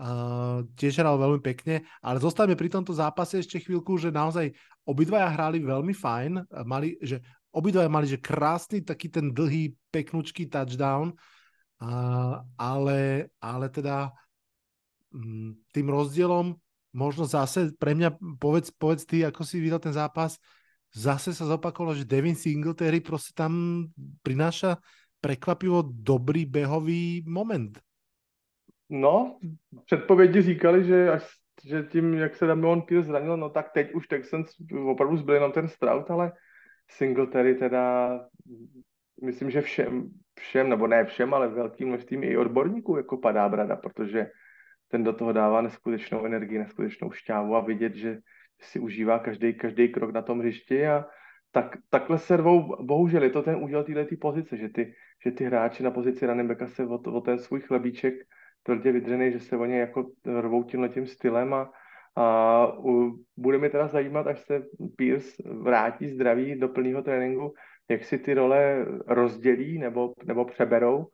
uh, 0.00 0.64
tiež 0.78 1.02
hral 1.02 1.20
veľmi 1.20 1.42
pekne. 1.44 1.84
Ale 2.00 2.22
zostavíme 2.22 2.56
pri 2.56 2.72
tomto 2.72 2.96
zápase 2.96 3.42
ešte 3.42 3.60
chvíľku, 3.60 4.00
že 4.00 4.08
naozaj 4.08 4.54
obidvaja 4.88 5.28
hrali 5.28 5.60
veľmi 5.60 5.92
fajn. 5.92 6.64
Mali, 6.64 6.96
že 7.04 7.20
obidvaja 7.52 7.90
mali 7.90 8.06
že 8.08 8.22
krásny 8.22 8.80
taký 8.80 9.12
ten 9.12 9.28
dlhý, 9.34 9.76
peknučký 9.92 10.48
touchdown, 10.48 11.12
uh, 11.12 12.40
ale, 12.56 13.28
ale 13.42 13.66
teda 13.68 14.08
um, 15.12 15.52
tým 15.68 15.90
rozdielom 15.90 16.56
možno 16.98 17.30
zase 17.30 17.70
pre 17.78 17.94
mňa, 17.94 18.18
povedz, 18.42 18.74
povedz 18.74 19.06
ty, 19.06 19.22
ako 19.22 19.46
si 19.46 19.62
videl 19.62 19.78
ten 19.78 19.94
zápas, 19.94 20.34
zase 20.90 21.30
sa 21.30 21.46
zopakovalo, 21.46 21.94
že 21.94 22.02
Devin 22.02 22.34
Singletary 22.34 22.98
proste 22.98 23.30
tam 23.38 23.86
prináša 24.26 24.82
prekvapivo 25.22 25.86
dobrý 25.86 26.42
behový 26.42 27.22
moment. 27.22 27.78
No, 28.90 29.38
předpovědi 29.84 30.42
říkali, 30.42 30.84
že 30.84 31.10
až 31.10 31.24
že 31.64 31.82
tím, 31.82 32.14
jak 32.14 32.36
se 32.36 32.46
Damian 32.46 32.82
Pierce 32.82 33.08
zranil, 33.08 33.36
no 33.36 33.50
tak 33.50 33.70
teď 33.74 33.94
už 33.94 34.08
Texans 34.08 34.50
opravdu 34.86 35.16
zbyl 35.16 35.34
jenom 35.34 35.52
ten 35.52 35.68
Stroud, 35.68 36.10
ale 36.10 36.32
Singletary 36.90 37.54
teda 37.54 38.14
myslím, 39.22 39.50
že 39.50 39.60
všem, 39.60 40.10
všem, 40.38 40.68
nebo 40.68 40.86
ne 40.86 41.04
všem, 41.04 41.34
ale 41.34 41.48
velkým 41.48 41.88
množstvím 41.88 42.22
i 42.24 42.36
odborníků 42.36 42.96
jako 42.96 43.16
padá 43.16 43.48
brada, 43.48 43.76
protože 43.76 44.30
ten 44.88 45.04
do 45.04 45.12
toho 45.12 45.32
dává 45.32 45.60
neskutečnou 45.60 46.24
energii, 46.24 46.58
neskutečnou 46.58 47.10
šťávu 47.10 47.56
a 47.56 47.60
vidět, 47.60 47.94
že 47.94 48.18
si 48.60 48.80
užívá 48.80 49.18
každý, 49.18 49.54
každý 49.54 49.88
krok 49.88 50.12
na 50.12 50.22
tom 50.22 50.38
hřišti 50.38 50.86
a 50.86 51.04
tak, 51.50 51.76
takhle 51.90 52.18
se 52.18 52.38
bohužel 52.80 53.22
je 53.22 53.30
to 53.30 53.42
ten 53.42 53.56
úděl 53.56 53.84
této 53.84 54.16
pozice, 54.20 54.56
že 54.56 54.68
ty, 54.68 54.94
že 55.24 55.30
ty 55.30 55.44
hráči 55.44 55.82
na 55.82 55.90
pozici 55.90 56.26
backa 56.26 56.66
se 56.66 56.86
o, 56.86 56.94
o 56.94 57.20
ten 57.20 57.38
svůj 57.38 57.60
chlebíček 57.60 58.14
tvrdě 58.62 58.92
vydřený, 58.92 59.32
že 59.32 59.40
se 59.40 59.56
o 59.56 59.64
ně 59.64 59.80
jako 59.80 60.10
rvou 60.40 60.64
tímhle 60.64 60.88
tím 60.88 61.06
stylem 61.06 61.54
a, 61.54 61.70
a 62.16 62.66
u, 62.78 63.16
bude 63.36 63.58
mi 63.58 63.70
teda 63.70 63.88
zajímat, 63.88 64.26
až 64.26 64.40
se 64.40 64.62
Pierce 64.96 65.42
vrátí 65.62 66.08
zdraví 66.08 66.60
do 66.60 66.68
plného 66.68 67.02
tréninku, 67.02 67.54
jak 67.88 68.04
si 68.04 68.18
ty 68.18 68.34
role 68.34 68.86
rozdělí 69.06 69.78
nebo, 69.78 70.12
nebo 70.24 70.44
přeberou 70.44 71.06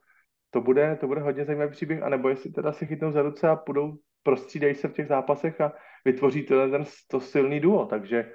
to 0.55 0.61
bude, 0.61 0.97
to 1.01 1.07
bude 1.07 1.21
hodně 1.21 1.45
zajímavý 1.45 1.71
příběh, 1.71 2.03
anebo 2.03 2.29
jestli 2.29 2.51
teda 2.51 2.73
si 2.73 2.87
chytnou 2.87 3.11
za 3.11 3.23
ruce 3.23 3.49
a 3.49 3.57
půjdou, 3.57 3.93
prostřídají 4.23 4.75
se 4.75 4.89
v 4.89 4.93
těch 4.93 5.07
zápasech 5.07 5.61
a 5.61 5.73
vytvoří 6.05 6.43
to, 6.43 6.71
ten, 6.71 6.85
to 7.11 7.21
silný 7.21 7.61
duo, 7.61 7.87
takže, 7.87 8.31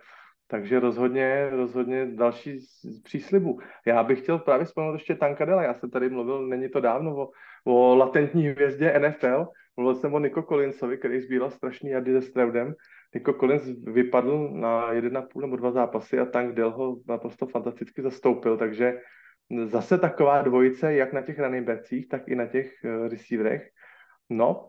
takže 0.48 0.80
rozhodně, 0.80 1.50
rozhodně 1.50 2.06
další 2.06 2.60
z 2.60 3.02
příslibu. 3.04 3.60
Já 3.86 4.04
bych 4.04 4.20
chtěl 4.22 4.40
právě 4.40 4.66
vzpomenout 4.66 4.94
ještě 4.94 5.16
Tankadela, 5.16 5.64
já 5.64 5.74
jsem 5.74 5.90
tady 5.90 6.10
mluvil, 6.10 6.48
není 6.48 6.70
to 6.70 6.80
dávno, 6.80 7.16
o, 7.16 7.30
o 7.64 7.96
latentní 7.96 8.48
hvězdě 8.48 9.00
NFL, 9.00 9.48
mluvil 9.78 9.96
jsem 9.96 10.14
o 10.14 10.20
Nico 10.20 10.44
Collinsovi, 10.44 10.98
který 10.98 11.22
sbíral 11.22 11.50
strašný 11.50 11.90
jady 11.90 12.14
se 12.14 12.22
Stroudem 12.22 12.76
Nico 13.16 13.34
Collins 13.34 13.64
vypadl 13.84 14.50
na 14.50 14.92
jeden 14.92 15.18
a 15.18 15.22
půl 15.22 15.42
nebo 15.42 15.56
dva 15.56 15.72
zápasy 15.72 16.20
a 16.20 16.26
Tank 16.26 16.56
Dell 16.56 16.72
ho 16.72 16.98
naprosto 17.08 17.48
fantasticky 17.48 18.02
zastoupil, 18.02 18.58
takže 18.58 18.94
zase 19.66 19.98
taková 19.98 20.42
dvojice, 20.42 20.94
jak 20.94 21.14
na 21.14 21.22
těch 21.22 21.40
running 21.40 21.68
backcích, 21.68 22.10
tak 22.10 22.28
i 22.28 22.36
na 22.36 22.46
těch 22.46 22.74
uh, 22.84 23.08
receiverech. 23.08 23.70
No, 24.30 24.68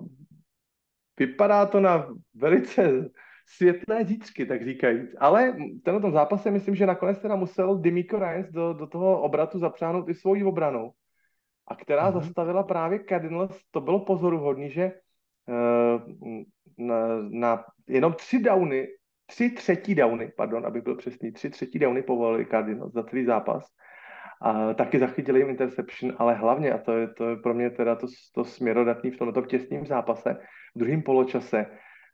vypadá 1.18 1.66
to 1.66 1.80
na 1.80 2.08
velice 2.34 3.10
světlé 3.46 4.04
zítřky, 4.04 4.46
tak 4.46 4.64
říkajíc. 4.64 5.10
Ale 5.18 5.56
tenhle 5.84 6.00
tom 6.00 6.12
zápase 6.12 6.50
myslím, 6.50 6.74
že 6.74 6.86
nakonec 6.86 7.18
teda 7.18 7.36
musel 7.36 7.78
Dimiko 7.78 8.18
Ryans 8.18 8.50
do, 8.50 8.72
do 8.72 8.86
toho 8.86 9.22
obratu 9.22 9.58
zapřáhnout 9.58 10.08
i 10.08 10.14
svoji 10.14 10.44
obranu. 10.44 10.90
A 11.66 11.74
která 11.74 12.10
mm-hmm. 12.10 12.20
zastavila 12.20 12.62
právě 12.62 13.04
Cardinals, 13.08 13.60
to 13.70 13.80
bylo 13.80 14.04
pozoruhodný, 14.04 14.70
že 14.70 14.92
uh, 15.46 16.26
na, 16.78 16.96
na 17.30 17.64
jenom 17.88 18.12
tři 18.12 18.38
downy, 18.38 18.88
tři 19.26 19.50
třetí 19.50 19.94
downy, 19.94 20.32
pardon, 20.36 20.66
aby 20.66 20.80
byl 20.80 20.96
přesný, 20.96 21.32
tři 21.32 21.50
třetí 21.50 21.78
downy 21.78 22.02
povolili 22.02 22.46
Cardinals 22.46 22.92
za 22.92 23.02
celý 23.02 23.24
zápas. 23.24 23.66
A 24.40 24.74
taky 24.74 24.98
zachytili 24.98 25.40
jim 25.40 25.50
interception, 25.50 26.16
ale 26.18 26.34
hlavně, 26.34 26.72
a 26.72 26.78
to 26.78 26.92
je, 26.92 27.08
to 27.08 27.28
je 27.28 27.36
pro 27.36 27.54
mě 27.54 27.70
teda 27.70 27.94
to, 27.96 28.06
to 28.34 28.44
směrodatný 28.44 29.10
v 29.10 29.18
tomto 29.18 29.42
těsném 29.42 29.86
zápase, 29.86 30.36
v 30.74 30.78
druhém 30.78 31.02
poločase 31.02 31.66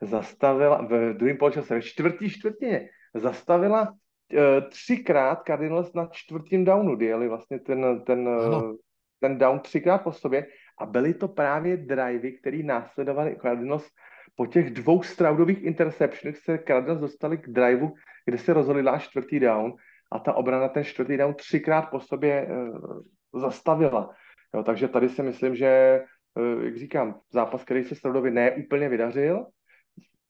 zastavila, 0.02 0.82
v 0.82 1.14
druhém 1.14 1.36
poločase, 1.36 1.74
ve 1.74 1.82
čtvrtý 1.82 2.30
čtvrtině, 2.30 2.88
zastavila 3.14 3.82
uh, 3.90 4.68
třikrát 4.70 5.42
Cardinals 5.46 5.92
na 5.94 6.08
čtvrtým 6.12 6.64
downu, 6.64 7.00
jeli 7.00 7.28
vlastně 7.28 7.58
ten, 7.58 8.02
ten, 8.06 8.28
uh, 8.28 8.74
ten 9.20 9.38
down 9.38 9.60
třikrát 9.60 9.98
po 9.98 10.12
sobě. 10.12 10.46
A 10.78 10.86
byly 10.86 11.14
to 11.14 11.28
právě 11.28 11.76
drivey, 11.76 12.32
které 12.32 12.62
následovaly 12.62 13.36
Cardinals 13.42 13.88
po 14.36 14.46
těch 14.46 14.70
dvou 14.70 15.02
straudových 15.02 15.62
interceptionech 15.62 16.36
se 16.36 16.58
Cardinals 16.58 17.00
dostali 17.00 17.38
k 17.38 17.48
driveu, 17.48 17.94
kde 18.24 18.38
se 18.38 18.52
rozhodli 18.52 18.82
až 18.82 19.08
čtvrtý 19.08 19.40
down 19.40 19.72
a 20.12 20.18
ta 20.18 20.32
obrana 20.32 20.68
ten 20.68 20.84
čtvrtý 20.84 21.16
down 21.16 21.34
třikrát 21.34 21.82
po 21.82 22.00
sobě 22.00 22.46
uh, 22.50 23.00
zastavila. 23.40 24.10
Jo, 24.54 24.62
takže 24.62 24.88
tady 24.88 25.08
si 25.08 25.22
myslím, 25.22 25.56
že, 25.56 26.02
uh, 26.34 26.64
jak 26.64 26.76
říkám, 26.76 27.20
zápas, 27.32 27.64
který 27.64 27.84
se 27.84 27.94
Straudovi 27.94 28.30
neúplně 28.30 28.88
vydařil, 28.88 29.46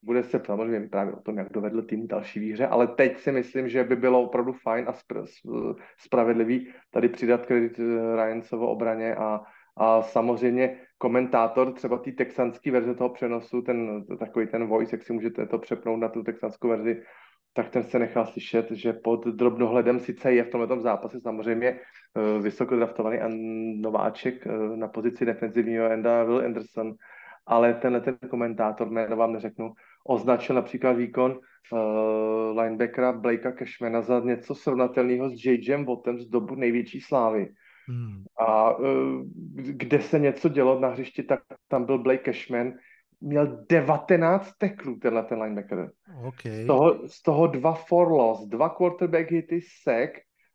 bude 0.07 0.22
se 0.22 0.41
samozřejmě 0.47 0.89
právě 0.89 1.14
o 1.14 1.20
tom, 1.20 1.39
jak 1.39 1.53
dovedl 1.53 1.83
tým 1.83 2.07
další 2.07 2.41
výhře, 2.41 2.66
ale 2.66 2.87
teď 2.87 3.18
si 3.18 3.33
myslím, 3.33 3.68
že 3.68 3.85
by 3.85 3.97
bylo 3.97 4.22
opravdu 4.22 4.53
fajn 4.53 4.89
a 4.89 4.93
spr- 4.93 5.77
spravedlivý 5.99 6.72
tady 6.91 7.09
přidat 7.09 7.47
kredit 7.47 7.79
eh, 7.79 8.16
Ryansovo 8.16 8.68
obraně 8.68 9.14
a, 9.14 9.41
a 9.77 10.03
samozřejmě 10.03 10.81
komentátor 10.99 11.72
třeba 11.72 11.99
té 11.99 12.12
texanské 12.12 12.70
verze 12.70 12.95
toho 12.95 13.11
přenosu, 13.11 13.62
ten 13.62 14.05
takový 14.18 14.47
ten 14.47 14.66
voice, 14.66 14.97
jak 14.97 15.03
si 15.03 15.12
můžete 15.12 15.47
to 15.47 15.59
přepnout 15.59 16.01
na 16.01 16.09
tu 16.09 16.22
texanskou 16.22 16.68
verzi, 16.68 17.03
tak 17.57 17.70
ten 17.70 17.84
se 17.84 17.98
nechal 17.98 18.26
slyšet, 18.26 18.70
že 18.70 18.92
pod 18.92 19.26
drobnohledem 19.26 20.00
sice 20.00 20.32
je 20.32 20.44
v 20.44 20.50
tomto 20.50 20.80
zápase 20.80 21.20
samozřejmě 21.20 21.72
uh, 21.72 22.42
vysoko 22.42 22.76
draftovaný 22.76 23.18
a 23.18 23.28
nováček 23.80 24.46
uh, 24.46 24.76
na 24.76 24.88
pozici 24.88 25.24
defenzivního 25.24 25.84
enda 25.84 26.24
Will 26.24 26.44
Anderson, 26.44 26.94
ale 27.46 27.74
tenhle 27.74 28.00
ten 28.00 28.18
komentátor, 28.30 28.90
jméno 28.90 29.16
vám 29.16 29.32
neřeknu, 29.32 29.72
označil 30.07 30.54
například 30.54 30.92
výkon 30.92 31.38
uh, 31.72 32.61
linebackera 32.61 33.12
Blakea 33.12 33.52
Cashmana 33.52 34.02
za 34.02 34.20
něco 34.20 34.54
srovnatelného 34.54 35.30
s 35.30 35.44
J.J. 35.44 35.84
Wattem 35.84 36.20
z 36.20 36.26
dobu 36.26 36.54
největší 36.54 37.00
slávy. 37.00 37.48
Hmm. 37.88 38.24
A 38.38 38.78
uh, 38.78 38.86
kde 39.54 40.00
se 40.00 40.18
něco 40.18 40.48
dělo 40.48 40.80
na 40.80 40.88
hřišti, 40.88 41.22
tak 41.22 41.40
tam 41.68 41.84
byl 41.84 41.98
Blake 41.98 42.22
Cashman, 42.32 42.72
měl 43.21 43.64
19 43.69 44.53
teklů, 44.59 44.97
tenhle 44.97 45.23
ten 45.23 45.43
linebacker. 45.43 45.91
Okay. 46.29 46.53
Z, 46.53 46.67
toho, 46.67 47.09
z 47.09 47.23
toho 47.23 47.47
dva 47.47 47.75
for 47.75 48.12
loss, 48.12 48.47
dva 48.47 48.69
quarterback 48.69 49.31
hity, 49.31 49.61
sack 49.83 50.11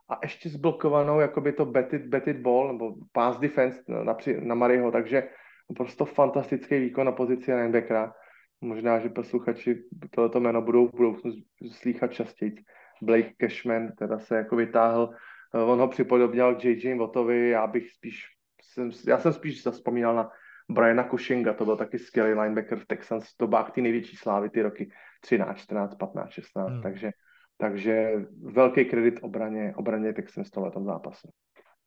a 0.09 0.19
ještě 0.23 0.49
zblokovanou 0.49 1.19
jakoby 1.19 1.53
to 1.53 1.65
betted, 1.65 2.05
betted 2.05 2.37
ball, 2.37 2.67
nebo 2.67 2.95
pass 3.11 3.39
defense 3.39 3.83
na, 3.87 4.17
na 4.39 4.55
Mariho, 4.55 4.91
takže 4.91 5.29
prostě 5.75 6.05
fantastický 6.05 6.79
výkon 6.79 7.05
na 7.05 7.11
pozici 7.11 7.53
linebackera. 7.53 8.13
Možná, 8.61 8.99
že 8.99 9.09
posluchači 9.09 9.83
tohoto 10.09 10.39
jméno 10.39 10.61
budou 10.61 10.87
v 10.87 10.91
budoucnu 10.91 11.31
slýchat 11.71 12.13
častěji. 12.13 12.55
Blake 13.01 13.33
Cashman 13.37 13.91
teda 13.91 14.19
se 14.19 14.35
jako 14.35 14.55
vytáhl, 14.55 15.09
eh, 15.55 15.57
on 15.57 15.79
ho 15.79 15.87
připodobňal 15.87 16.55
k 16.55 16.63
J.J. 16.63 16.97
Wattovi, 16.97 17.49
já 17.49 17.67
bych 17.67 17.91
spíš, 17.91 18.25
jsem, 18.61 18.91
já 19.07 19.19
jsem 19.19 19.33
spíš 19.33 19.63
zaspomínal 19.63 20.15
na 20.15 20.29
Briana 20.73 21.03
Cushinga, 21.09 21.53
to 21.53 21.65
byl 21.65 21.77
taky 21.77 21.99
skvělý 21.99 22.39
linebacker 22.39 22.79
v 22.79 22.85
Texans 22.85 23.25
v 23.25 23.35
dobách 23.39 23.71
ty 23.71 23.81
největší 23.81 24.15
slávy, 24.15 24.49
ty 24.49 24.61
roky 24.61 24.91
13, 25.21 25.57
14, 25.57 25.95
15, 25.95 26.31
16, 26.31 26.69
hmm. 26.69 26.81
takže, 26.81 27.11
takže 27.57 28.11
velký 28.43 28.85
kredit 28.85 29.19
obraně, 29.21 29.73
obraně 29.75 30.13
Texans 30.13 30.47
v 30.47 30.51
tomhle 30.51 30.71
zápase. 30.83 31.27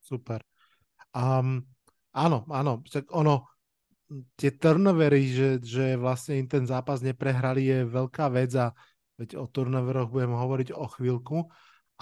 Super. 0.03 0.45
Um, 1.16 1.64
áno, 2.12 2.45
áno, 2.51 2.82
ono, 3.14 3.35
tie 4.37 4.51
turnovery, 4.53 5.22
že, 5.30 5.49
že 5.62 5.87
vlastne 5.97 6.39
im 6.43 6.49
ten 6.51 6.68
zápas 6.68 7.01
neprehrali 7.01 7.64
je 7.64 7.78
veľká 7.89 8.28
vec 8.28 8.53
a 8.59 8.74
veď 9.16 9.39
o 9.39 9.47
turnoveroch 9.49 10.11
budeme 10.11 10.37
hovoriť 10.37 10.74
o 10.74 10.87
chvíľku, 10.91 11.39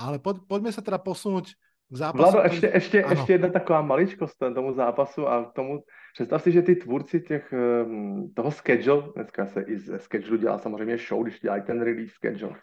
ale 0.00 0.18
po, 0.18 0.34
poďme 0.34 0.72
sa 0.72 0.80
teda 0.80 0.98
posunúť 0.98 1.54
k 1.92 1.96
zápasu. 1.96 2.32
Vlado, 2.32 2.48
ještě, 2.52 2.70
ještě, 2.74 3.04
ještě 3.10 3.32
jedna 3.32 3.48
taková 3.48 3.82
maličkost 3.82 4.38
tomu 4.38 4.72
zápasu 4.72 5.28
a 5.28 5.44
tomu, 5.44 5.84
představ 6.14 6.42
si, 6.42 6.52
že 6.52 6.62
ty 6.62 6.76
tvůrci 6.76 7.20
těch, 7.20 7.52
ehm, 7.52 8.32
toho 8.36 8.50
schedule, 8.50 9.08
dneska 9.14 9.46
se 9.46 9.62
i 9.62 9.78
ze 9.78 9.98
schedule 9.98 10.38
dělá 10.38 10.58
samozřejmě 10.58 10.98
show, 10.98 11.22
když 11.22 11.40
dělají 11.40 11.62
ten 11.62 11.82
release 11.82 12.12
schedule, 12.14 12.54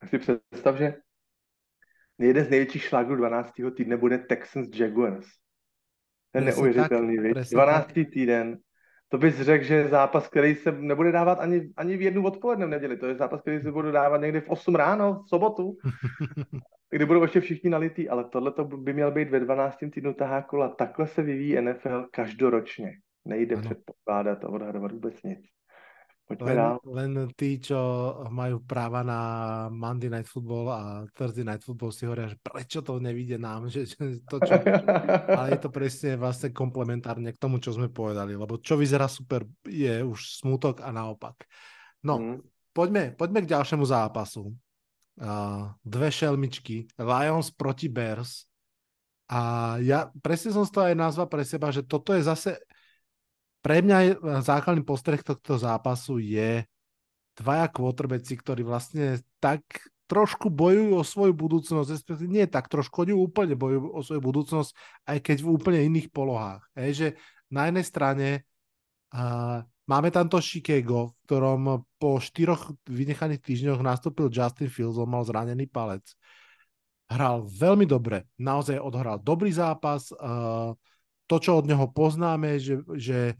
tak 0.00 0.10
si 0.10 0.18
představ, 0.18 0.76
že 0.76 0.94
jeden 2.18 2.44
z 2.44 2.50
největších 2.50 2.82
šlágrů 2.82 3.16
12. 3.16 3.70
týdne 3.70 3.96
bude 3.96 4.18
Texans 4.18 4.68
Jaguars. 4.74 5.26
Ten 6.32 6.44
neuvěřitelný, 6.44 7.16
tak, 7.34 7.44
12. 7.52 7.86
Tak. 7.86 7.94
týden 8.12 8.58
to 9.08 9.18
bys 9.18 9.40
řekl, 9.40 9.64
že 9.64 9.88
zápas, 9.88 10.28
který 10.28 10.54
se 10.54 10.72
nebude 10.72 11.12
dávat 11.12 11.38
ani, 11.38 11.72
ani 11.76 11.96
v 11.96 12.02
jednu 12.02 12.24
odpoledne 12.24 12.66
v 12.66 12.68
neděli. 12.68 12.96
To 12.96 13.06
je 13.06 13.14
zápas, 13.14 13.40
který 13.40 13.60
se 13.60 13.72
bude 13.72 13.92
dávat 13.92 14.20
někdy 14.20 14.40
v 14.40 14.48
8 14.48 14.74
ráno, 14.74 15.22
v 15.22 15.28
sobotu, 15.28 15.76
kdy 16.92 17.06
budou 17.06 17.22
ještě 17.22 17.40
všichni 17.40 17.70
nalitý. 17.70 18.08
Ale 18.08 18.24
tohle 18.24 18.52
to 18.52 18.64
by 18.64 18.92
měl 18.92 19.10
být 19.10 19.30
ve 19.30 19.40
12. 19.40 19.76
týdnu 19.94 20.14
taháku 20.14 20.62
a 20.62 20.68
takhle 20.68 21.06
se 21.06 21.22
vyvíjí 21.22 21.60
NFL 21.60 22.06
každoročně. 22.10 22.92
Nejde 23.24 23.56
ano. 23.56 23.64
předpokládat 23.64 24.44
a 24.44 24.48
odhadovat 24.48 24.92
vůbec 24.92 25.22
nic. 25.22 25.38
Poďme 26.26 26.46
len, 26.46 26.56
dál. 26.56 26.78
len 26.86 27.12
tí, 27.34 27.58
čo 27.58 27.76
majú 28.30 28.62
práva 28.62 29.02
na 29.02 29.20
Monday 29.68 30.08
Night 30.08 30.30
Football 30.30 30.66
a 30.70 30.80
Thursday 31.12 31.44
Night 31.44 31.66
Football 31.66 31.92
si 31.92 32.06
hovoria, 32.06 32.30
že 32.30 32.38
prečo 32.38 32.78
to 32.80 33.02
nevidie 33.02 33.36
nám, 33.36 33.66
že, 33.72 33.84
že 33.84 34.22
to 34.24 34.38
čo... 34.40 34.54
Ale 35.28 35.58
je 35.58 35.60
to 35.60 35.68
presne 35.74 36.16
vlastne 36.16 36.54
komplementárne 36.54 37.34
k 37.34 37.42
tomu, 37.42 37.58
čo 37.58 37.74
sme 37.74 37.90
povedali, 37.90 38.38
lebo 38.38 38.62
čo 38.62 38.78
vyzerá 38.78 39.10
super, 39.10 39.44
je 39.66 40.00
už 40.00 40.40
smutok 40.40 40.80
a 40.80 40.94
naopak. 40.94 41.42
No, 42.06 42.16
mm. 42.16 42.38
poďme, 42.70 43.02
poďme 43.18 43.42
k 43.44 43.52
ďalšiemu 43.52 43.84
zápasu. 43.84 44.54
Dve 45.84 46.08
šelmičky, 46.08 46.88
Lions 46.96 47.52
proti 47.52 47.86
Bears. 47.86 48.48
A 49.32 49.76
ja 49.80 50.12
presne 50.20 50.52
som 50.52 50.64
to 50.68 50.84
aj 50.84 50.92
nazval 50.92 51.28
pre 51.28 51.44
seba, 51.44 51.72
že 51.72 51.84
toto 51.84 52.12
je 52.12 52.20
zase 52.24 52.60
pre 53.62 53.78
mňa 53.78 53.98
je, 54.02 54.12
eh, 54.12 54.42
základný 54.42 54.82
postreh 54.82 55.22
tohto 55.22 55.56
zápasu 55.56 56.18
je 56.18 56.66
dvaja 57.38 57.70
quarterbacki, 57.70 58.36
ktorí 58.36 58.66
vlastne 58.66 59.22
tak 59.40 59.62
trošku 60.10 60.52
bojujú 60.52 60.92
o 60.92 61.06
svoju 61.06 61.32
budúcnosť, 61.32 62.20
nie 62.28 62.44
tak 62.44 62.68
trošku, 62.68 63.08
oni 63.08 63.16
úplne 63.16 63.56
bojujú 63.56 63.88
o 63.88 64.00
svoju 64.04 64.20
budúcnosť, 64.20 64.70
aj 65.08 65.18
keď 65.24 65.36
v 65.40 65.48
úplne 65.48 65.80
iných 65.88 66.12
polohách. 66.12 66.60
Hej, 66.76 66.90
že 66.92 67.08
na 67.48 67.72
jednej 67.72 67.86
strane 67.88 68.28
uh, 69.16 69.64
máme 69.86 70.08
tam 70.14 70.30
to 70.30 70.38
Chicago, 70.38 71.10
v 71.10 71.14
ktorom 71.26 71.62
po 71.98 72.22
štyroch 72.22 72.74
vynechaných 72.86 73.42
týždňoch 73.42 73.82
nastúpil 73.82 74.30
Justin 74.30 74.70
Fields, 74.70 74.98
on 74.98 75.10
mal 75.10 75.26
zranený 75.26 75.66
palec. 75.66 76.06
Hral 77.10 77.44
veľmi 77.44 77.84
dobre, 77.84 78.24
naozaj 78.40 78.80
odhral 78.80 79.20
dobrý 79.20 79.52
zápas, 79.52 80.08
uh, 80.16 80.72
to, 81.28 81.36
čo 81.40 81.60
od 81.60 81.68
neho 81.68 81.88
poznáme, 81.90 82.56
že, 82.56 82.80
že 82.96 83.36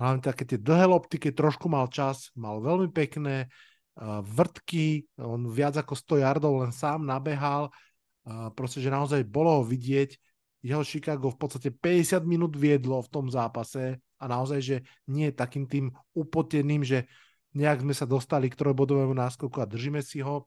hlavne 0.00 0.22
také 0.22 0.42
tie 0.42 0.58
dlhé 0.58 0.90
lopty, 0.90 1.22
keď 1.22 1.32
trošku 1.38 1.70
mal 1.70 1.86
čas, 1.86 2.34
mal 2.34 2.58
veľmi 2.58 2.90
pekné 2.90 3.46
uh, 3.46 4.24
vrtky, 4.26 5.06
on 5.22 5.46
viac 5.46 5.78
ako 5.78 5.94
100 5.94 6.24
yardov 6.24 6.66
len 6.66 6.72
sám 6.74 7.06
nabehal, 7.06 7.70
uh, 7.70 8.50
proste, 8.58 8.82
že 8.82 8.90
naozaj 8.90 9.22
bolo 9.22 9.62
ho 9.62 9.62
vidieť, 9.62 10.18
jeho 10.62 10.86
Chicago 10.86 11.34
v 11.34 11.38
podstate 11.42 11.74
50 11.74 12.22
minút 12.22 12.54
viedlo 12.54 13.02
v 13.02 13.10
tom 13.10 13.26
zápase 13.26 13.98
a 14.22 14.24
naozaj, 14.30 14.60
že 14.62 14.76
nie 15.10 15.28
je 15.28 15.34
takým 15.34 15.66
tým 15.66 15.90
upoteným, 16.14 16.86
že 16.86 17.10
nejak 17.58 17.82
sme 17.82 17.90
sa 17.90 18.06
dostali 18.06 18.46
k 18.46 18.54
trojbodovému 18.54 19.10
náskoku 19.10 19.58
a 19.58 19.66
držíme 19.66 19.98
si 19.98 20.22
ho. 20.22 20.46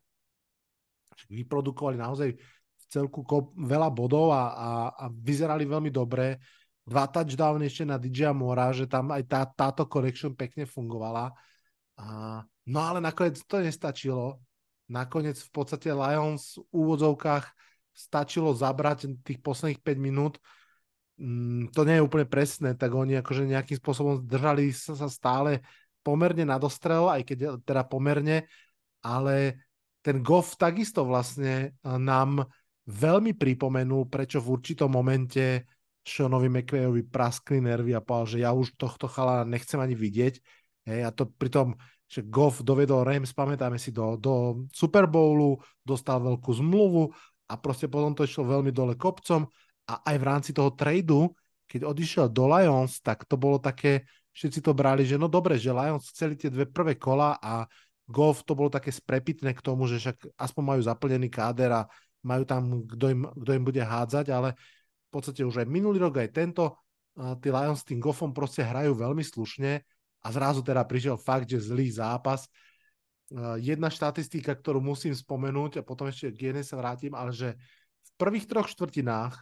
Vyprodukovali 1.28 2.00
naozaj 2.00 2.30
v 2.40 2.84
celku 2.88 3.28
veľa 3.60 3.92
bodov 3.92 4.32
a, 4.32 4.44
a, 4.56 4.70
a 4.96 5.06
vyzerali 5.12 5.68
veľmi 5.68 5.92
dobre 5.92 6.40
dva 6.88 7.12
touchdowny 7.12 7.68
ešte 7.68 7.84
na 7.84 8.00
DJ 8.00 8.32
Mora, 8.32 8.72
že 8.72 8.88
tam 8.88 9.12
aj 9.12 9.24
tá, 9.28 9.42
táto 9.44 9.84
connection 9.90 10.32
pekne 10.32 10.64
fungovala. 10.64 11.34
A 12.00 12.40
No 12.66 12.82
ale 12.82 12.98
nakoniec 12.98 13.38
to 13.46 13.62
nestačilo. 13.62 14.42
Nakoniec 14.90 15.38
v 15.38 15.52
podstate 15.54 15.94
Lions 15.94 16.58
v 16.58 16.66
úvodzovkách 16.74 17.46
stačilo 17.94 18.54
zabrať 18.58 19.22
tých 19.22 19.40
posledných 19.42 19.82
5 19.82 19.98
minút. 20.02 20.42
Mm, 21.16 21.72
to 21.72 21.88
nie 21.88 21.96
je 21.96 22.06
úplne 22.06 22.28
presné, 22.28 22.76
tak 22.76 22.92
oni 22.92 23.24
akože 23.24 23.48
nejakým 23.48 23.80
spôsobom 23.80 24.20
držali 24.28 24.76
sa, 24.76 25.00
stále 25.08 25.64
pomerne 26.04 26.44
na 26.44 26.60
dostrel, 26.60 27.08
aj 27.08 27.24
keď 27.24 27.38
teda 27.64 27.88
pomerne, 27.88 28.46
ale 29.00 29.64
ten 30.04 30.20
Goff 30.20 30.60
takisto 30.60 31.08
vlastne 31.08 31.74
e, 31.74 31.88
nám 31.88 32.44
veľmi 32.86 33.34
pripomenul, 33.34 34.12
prečo 34.12 34.44
v 34.44 34.60
určitom 34.60 34.92
momente 34.92 35.66
Seanovi 36.06 36.52
McVayovi 36.52 37.02
praskli 37.10 37.58
nervy 37.64 37.98
a 37.98 38.04
povedal, 38.04 38.28
že 38.30 38.38
ja 38.46 38.52
už 38.54 38.78
tohto 38.78 39.10
chala 39.10 39.42
nechcem 39.48 39.82
ani 39.82 39.98
vidieť. 39.98 40.38
Hej, 40.86 41.00
a 41.02 41.10
to 41.10 41.26
pritom, 41.26 41.74
že 42.06 42.22
Goff 42.30 42.62
dovedol 42.62 43.02
Rams, 43.02 43.34
pamätáme 43.34 43.82
si, 43.82 43.90
do, 43.90 44.14
do 44.20 44.68
Super 44.70 45.10
Bowlu, 45.10 45.58
dostal 45.82 46.22
veľkú 46.22 46.52
zmluvu 46.62 47.10
a 47.50 47.58
proste 47.58 47.90
potom 47.90 48.14
to 48.14 48.28
išlo 48.28 48.46
veľmi 48.46 48.70
dole 48.70 48.94
kopcom 48.94 49.50
a 49.86 50.02
aj 50.14 50.16
v 50.18 50.28
rámci 50.28 50.52
toho 50.54 50.74
tradu, 50.74 51.34
keď 51.66 51.86
odišiel 51.86 52.26
do 52.30 52.46
Lions, 52.50 53.02
tak 53.02 53.26
to 53.26 53.38
bolo 53.38 53.58
také, 53.58 54.06
všetci 54.34 54.62
to 54.62 54.74
brali, 54.74 55.06
že 55.06 55.18
no 55.18 55.26
dobre, 55.30 55.58
že 55.58 55.74
Lions 55.74 56.10
chceli 56.14 56.38
tie 56.38 56.50
dve 56.50 56.70
prvé 56.70 56.98
kola 56.98 57.38
a 57.42 57.66
Golf 58.06 58.46
to 58.46 58.54
bolo 58.54 58.70
také 58.70 58.94
sprepitné 58.94 59.58
k 59.58 59.66
tomu, 59.66 59.90
že 59.90 59.98
však 59.98 60.38
aspoň 60.38 60.64
majú 60.64 60.82
zaplnený 60.86 61.26
káder 61.30 61.74
a 61.74 61.82
majú 62.22 62.46
tam, 62.46 62.86
kto 62.86 63.06
im, 63.10 63.22
im 63.26 63.66
bude 63.66 63.82
hádzať, 63.82 64.30
ale 64.30 64.54
v 64.58 65.10
podstate 65.10 65.42
už 65.42 65.66
aj 65.66 65.68
minulý 65.70 65.98
rok, 66.02 66.22
aj 66.22 66.30
tento, 66.30 66.86
tí 67.42 67.50
Lions 67.50 67.82
s 67.82 67.88
tým 67.88 67.98
Goffom 67.98 68.30
proste 68.30 68.62
hrajú 68.62 68.94
veľmi 68.94 69.26
slušne 69.26 69.82
a 70.22 70.28
zrazu 70.30 70.62
teda 70.62 70.86
prišiel 70.86 71.18
fakt, 71.18 71.50
že 71.50 71.62
zlý 71.62 71.90
zápas. 71.90 72.46
Jedna 73.58 73.90
štatistika, 73.90 74.54
ktorú 74.54 74.82
musím 74.86 75.18
spomenúť 75.18 75.82
a 75.82 75.86
potom 75.86 76.06
ešte 76.06 76.30
k 76.30 76.54
jednej 76.54 76.66
sa 76.66 76.78
vrátim, 76.78 77.14
ale 77.18 77.34
že 77.34 77.58
v 78.06 78.12
prvých 78.22 78.46
troch 78.46 78.70
štvrtinách 78.70 79.34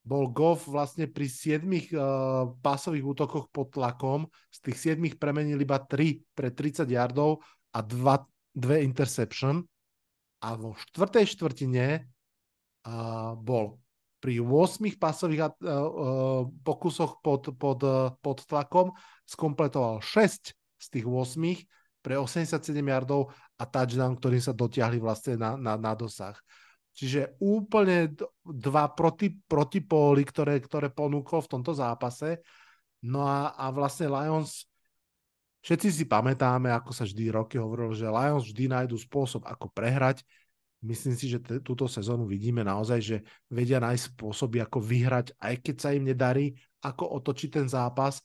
bol 0.00 0.32
Goff 0.32 0.64
vlastne 0.64 1.04
pri 1.04 1.28
siedmých 1.28 1.92
uh, 1.92 2.48
pásových 2.64 3.04
útokoch 3.04 3.52
pod 3.52 3.76
tlakom, 3.76 4.24
z 4.48 4.58
tých 4.70 4.78
siedmých 4.78 5.20
premenil 5.20 5.60
iba 5.60 5.76
3 5.76 6.32
pre 6.32 6.48
30 6.50 6.88
yardov 6.88 7.44
a 7.76 7.84
dva, 7.84 8.24
dve 8.50 8.80
interception. 8.80 9.60
A 10.40 10.56
vo 10.56 10.72
štvrtej 10.72 11.36
štvrtine 11.36 11.86
uh, 12.88 13.36
bol. 13.36 13.76
Pri 14.20 14.40
8 14.40 15.00
pasových 15.00 15.40
uh, 15.44 15.52
uh, 15.64 16.42
pokusoch 16.64 17.20
pod, 17.20 17.52
pod, 17.56 17.80
uh, 17.84 18.12
pod 18.20 18.44
tlakom 18.44 18.92
skompletoval 19.28 20.00
6 20.00 20.52
z 20.80 20.86
tých 20.88 21.04
8 21.04 21.36
pre 22.00 22.16
87 22.16 22.72
yardov 22.80 23.28
a 23.60 23.68
touchdown, 23.68 24.16
ktorým 24.16 24.40
sa 24.40 24.56
dotiahli 24.56 24.96
vlastne 24.96 25.36
na, 25.36 25.56
na, 25.60 25.76
na 25.76 25.92
dosah. 25.92 26.36
Čiže 26.90 27.38
úplne 27.40 28.12
dva 28.44 28.90
proti, 28.92 29.32
protipóly, 29.32 30.26
ktoré, 30.26 30.58
ktoré 30.58 30.90
ponúkol 30.90 31.40
v 31.46 31.52
tomto 31.56 31.72
zápase. 31.72 32.42
No 33.00 33.24
a, 33.24 33.56
a 33.56 33.72
vlastne 33.72 34.10
Lions, 34.10 34.68
všetci 35.64 35.88
si 35.88 36.04
pamätáme, 36.04 36.68
ako 36.68 36.90
sa 36.92 37.08
vždy 37.08 37.32
roky 37.32 37.56
hovorilo, 37.56 37.96
že 37.96 38.10
Lions 38.10 38.44
vždy 38.44 38.64
nájdu 38.68 39.00
spôsob, 39.00 39.48
ako 39.48 39.72
prehrať. 39.72 40.26
Myslím 40.80 41.12
si, 41.16 41.28
že 41.28 41.40
t- 41.40 41.60
túto 41.60 41.84
sezónu 41.88 42.24
vidíme 42.24 42.64
naozaj, 42.64 43.00
že 43.00 43.16
vedia 43.48 43.80
nájsť 43.80 44.16
spôsoby, 44.16 44.64
ako 44.64 44.80
vyhrať, 44.80 45.36
aj 45.36 45.54
keď 45.60 45.76
sa 45.76 45.92
im 45.92 46.04
nedarí, 46.08 46.56
ako 46.80 47.20
otočiť 47.20 47.50
ten 47.60 47.66
zápas. 47.68 48.20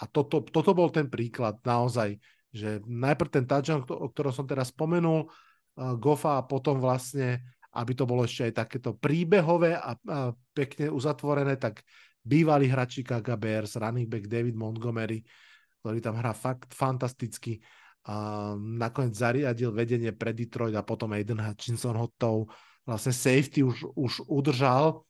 A 0.00 0.08
toto, 0.08 0.40
toto 0.40 0.72
bol 0.72 0.88
ten 0.88 1.08
príklad 1.08 1.60
naozaj, 1.64 2.16
že 2.48 2.80
najprv 2.84 3.28
ten 3.28 3.44
touchdown, 3.44 3.84
o 3.84 4.08
ktorom 4.08 4.32
som 4.32 4.48
teraz 4.48 4.72
spomenul, 4.72 5.28
uh, 5.28 5.94
Gofa 6.00 6.40
a 6.40 6.46
potom 6.48 6.80
vlastne 6.80 7.44
aby 7.74 7.92
to 7.92 8.08
bolo 8.08 8.24
ešte 8.24 8.48
aj 8.48 8.54
takéto 8.64 8.96
príbehové 8.96 9.76
a, 9.76 9.92
a 9.92 10.32
pekne 10.56 10.88
uzatvorené, 10.88 11.60
tak 11.60 11.84
bývalý 12.24 12.68
hráč 12.68 13.00
Chicago 13.00 13.36
Bears, 13.36 13.76
running 13.76 14.08
back 14.08 14.24
David 14.28 14.56
Montgomery, 14.56 15.20
ktorý 15.80 15.98
tam 16.00 16.16
hrá 16.16 16.32
fakt 16.32 16.72
fantasticky, 16.72 17.60
a 18.08 18.56
nakoniec 18.56 19.12
zariadil 19.12 19.68
vedenie 19.68 20.16
pre 20.16 20.32
Detroit 20.32 20.72
a 20.72 20.80
potom 20.80 21.12
Aiden 21.12 21.44
Hutchinson 21.44 21.92
ho 21.92 22.08
tou 22.16 22.48
vlastne 22.88 23.12
safety 23.12 23.60
už, 23.60 23.84
už 23.92 24.24
udržal. 24.24 25.04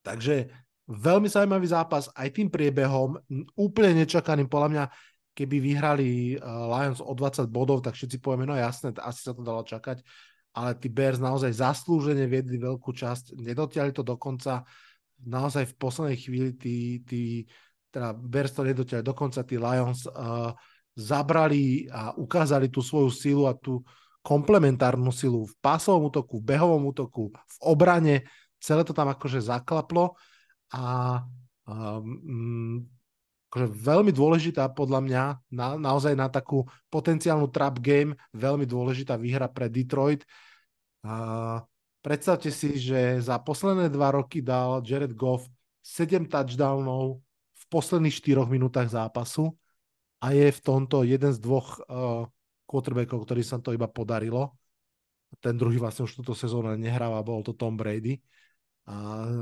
Takže 0.00 0.48
veľmi 0.88 1.28
zaujímavý 1.28 1.68
zápas 1.68 2.08
aj 2.16 2.32
tým 2.32 2.48
priebehom, 2.48 3.20
úplne 3.60 4.02
nečakaným, 4.02 4.48
podľa 4.48 4.68
mňa, 4.72 4.84
keby 5.36 5.56
vyhrali 5.60 6.40
Lions 6.40 7.04
o 7.04 7.12
20 7.12 7.44
bodov, 7.52 7.84
tak 7.84 7.92
všetci 7.92 8.24
povieme, 8.24 8.48
no 8.48 8.56
jasné, 8.56 8.96
asi 8.96 9.20
sa 9.20 9.36
to 9.36 9.44
dalo 9.44 9.60
čakať 9.60 10.00
ale 10.52 10.76
tí 10.76 10.92
Bears 10.92 11.16
naozaj 11.16 11.52
zaslúžene 11.56 12.28
viedli 12.28 12.60
veľkú 12.60 12.92
časť, 12.92 13.40
nedotiali 13.40 13.92
to 13.92 14.04
dokonca, 14.04 14.64
naozaj 15.24 15.72
v 15.72 15.78
poslednej 15.80 16.18
chvíli 16.20 16.50
tí, 16.58 17.00
tí 17.04 17.22
teda 17.88 18.12
Bears 18.12 18.52
to 18.52 18.64
nedotiali, 18.64 19.00
dokonca 19.00 19.40
tí 19.44 19.56
Lions 19.56 20.04
uh, 20.08 20.52
zabrali 20.92 21.88
a 21.88 22.12
ukázali 22.12 22.68
tú 22.68 22.84
svoju 22.84 23.08
silu 23.08 23.44
a 23.48 23.56
tú 23.56 23.80
komplementárnu 24.22 25.10
silu 25.10 25.48
v 25.48 25.54
pásovom 25.58 26.12
útoku, 26.12 26.38
v 26.38 26.54
behovom 26.54 26.88
útoku, 26.92 27.32
v 27.32 27.56
obrane, 27.64 28.22
celé 28.62 28.86
to 28.86 28.94
tam 28.94 29.10
akože 29.10 29.42
zaklaplo. 29.42 30.14
A 30.72 31.18
um, 31.66 32.86
akože 33.52 33.68
veľmi 33.68 34.16
dôležitá 34.16 34.64
podľa 34.72 35.04
mňa, 35.04 35.22
na, 35.52 35.76
naozaj 35.76 36.16
na 36.16 36.32
takú 36.32 36.64
potenciálnu 36.88 37.52
trap 37.52 37.84
game, 37.84 38.16
veľmi 38.32 38.64
dôležitá 38.64 39.20
výhra 39.20 39.44
pre 39.44 39.68
Detroit. 39.68 40.24
A 41.04 41.60
predstavte 42.00 42.48
si, 42.48 42.80
že 42.80 43.20
za 43.20 43.36
posledné 43.36 43.92
dva 43.92 44.16
roky 44.16 44.40
dal 44.40 44.80
Jared 44.80 45.12
Goff 45.12 45.44
7 45.84 46.32
touchdownov 46.32 47.20
v 47.52 47.64
posledných 47.68 48.16
4 48.16 48.48
minútach 48.48 48.88
zápasu 48.88 49.52
a 50.24 50.32
je 50.32 50.48
v 50.48 50.60
tomto 50.64 51.04
jeden 51.04 51.36
z 51.36 51.36
dvoch 51.36 51.76
uh, 51.84 52.24
quarterbackov, 52.64 53.20
ktorý 53.20 53.44
sa 53.44 53.60
to 53.60 53.76
iba 53.76 53.84
podarilo. 53.84 54.56
Ten 55.44 55.60
druhý 55.60 55.76
vlastne 55.76 56.08
už 56.08 56.24
túto 56.24 56.32
sezónu 56.32 56.72
nehráva, 56.80 57.20
bol 57.20 57.44
to 57.44 57.52
Tom 57.52 57.76
Brady. 57.76 58.16
A, 58.82 58.94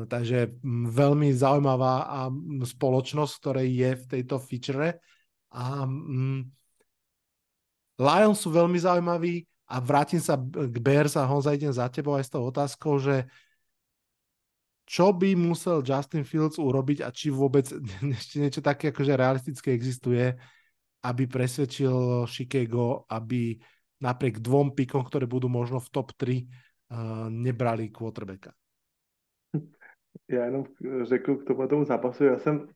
takže 0.04 0.60
veľmi 0.88 1.32
zaujímavá 1.32 1.94
a 2.04 2.18
spoločnosť, 2.64 3.32
ktorej 3.40 3.68
je 3.72 3.90
v 3.96 4.04
tejto 4.04 4.36
feature. 4.36 5.00
A 5.50 5.88
mm, 5.88 6.40
Lions 8.00 8.38
sú 8.40 8.52
veľmi 8.52 8.76
zaujímaví 8.76 9.44
a 9.70 9.76
vrátim 9.80 10.20
sa 10.20 10.36
k 10.40 10.76
Bears 10.80 11.14
a 11.16 11.24
Honza 11.24 11.56
idem 11.56 11.72
za 11.72 11.88
tebou 11.88 12.16
aj 12.16 12.26
s 12.26 12.32
tou 12.32 12.42
otázkou, 12.42 13.00
že 13.00 13.28
čo 14.90 15.14
by 15.14 15.38
musel 15.38 15.86
Justin 15.86 16.26
Fields 16.26 16.58
urobiť 16.58 17.06
a 17.06 17.14
či 17.14 17.30
vôbec 17.30 17.70
ešte 18.18 18.42
niečo 18.42 18.58
také 18.58 18.90
akože 18.90 19.14
realistické 19.14 19.70
existuje, 19.70 20.34
aby 21.06 21.24
presvedčil 21.30 22.26
Chicago, 22.26 23.06
aby 23.06 23.54
napriek 24.02 24.42
dvom 24.42 24.74
pikom, 24.74 25.06
ktoré 25.06 25.30
budú 25.30 25.46
možno 25.46 25.78
v 25.78 25.88
top 25.92 26.12
3, 26.18 26.40
uh, 26.40 27.28
nebrali 27.30 27.92
quarterbacka. 27.92 28.50
Já 30.30 30.44
jenom 30.44 30.64
řekl 31.02 31.36
k 31.36 31.46
tomu, 31.46 31.68
tomu 31.68 31.84
zápasu, 31.84 32.24
já 32.24 32.38
jsem 32.38 32.66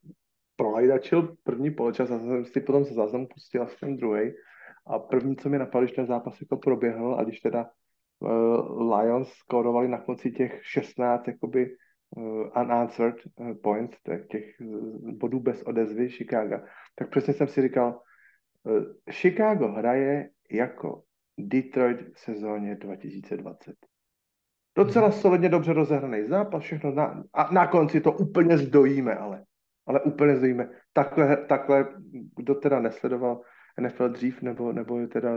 prolajdačil 0.57 1.37
první 1.43 1.70
poločas 1.70 2.11
a 2.11 2.18
jsem 2.18 2.45
si 2.45 2.61
potom 2.61 2.85
se 2.85 2.95
záznamu 2.95 3.26
pustil 3.26 3.62
asi 3.62 3.76
ten 3.80 3.97
druhý. 3.97 4.32
A 4.87 4.99
první, 4.99 5.37
co 5.37 5.49
mi 5.49 5.59
napadlo, 5.59 5.80
když 5.80 5.97
ten 5.97 6.07
zápas 6.07 6.41
jako 6.41 6.57
proběhl 6.57 7.14
a 7.14 7.24
když 7.24 7.41
teda 7.41 7.70
uh, 8.18 8.95
Lions 8.95 9.28
skórovali 9.28 9.89
na 9.89 9.99
konci 9.99 10.30
těch 10.30 10.61
16 10.62 11.28
jakoby 11.28 11.76
uh, 12.16 12.62
unanswered 12.62 13.16
points, 13.62 13.99
těch 14.30 14.55
bodů 15.12 15.41
bez 15.41 15.62
odezvy 15.62 16.11
Chicago, 16.11 16.57
tak 16.95 17.11
přesně 17.11 17.35
jsem 17.35 17.49
si 17.49 17.62
říkal, 17.62 18.01
uh, 18.62 18.85
Chicago 19.11 19.68
hraje 19.68 20.30
jako 20.51 21.03
Detroit 21.39 22.01
v 22.14 22.20
sezóně 22.20 22.76
2020. 22.76 23.74
Docela 24.77 25.11
solidně 25.11 25.49
dobře 25.49 25.72
rozehraný 25.72 26.29
zápas, 26.29 26.62
všechno 26.62 26.93
na, 26.93 27.25
a 27.33 27.53
na 27.53 27.66
konci 27.66 28.01
to 28.01 28.12
úplně 28.12 28.59
zdojíme, 28.59 29.14
ale, 29.14 29.45
ale 29.87 30.01
úplně 30.01 30.37
zdojíme. 30.37 30.68
Takhle, 30.93 31.37
takhle, 31.37 31.89
kdo 32.37 32.55
teda 32.55 32.81
nesledoval 32.81 33.41
NFL 33.81 34.09
dřív, 34.09 34.43
nebo, 34.43 34.72
nebo 34.72 35.07
teda 35.07 35.31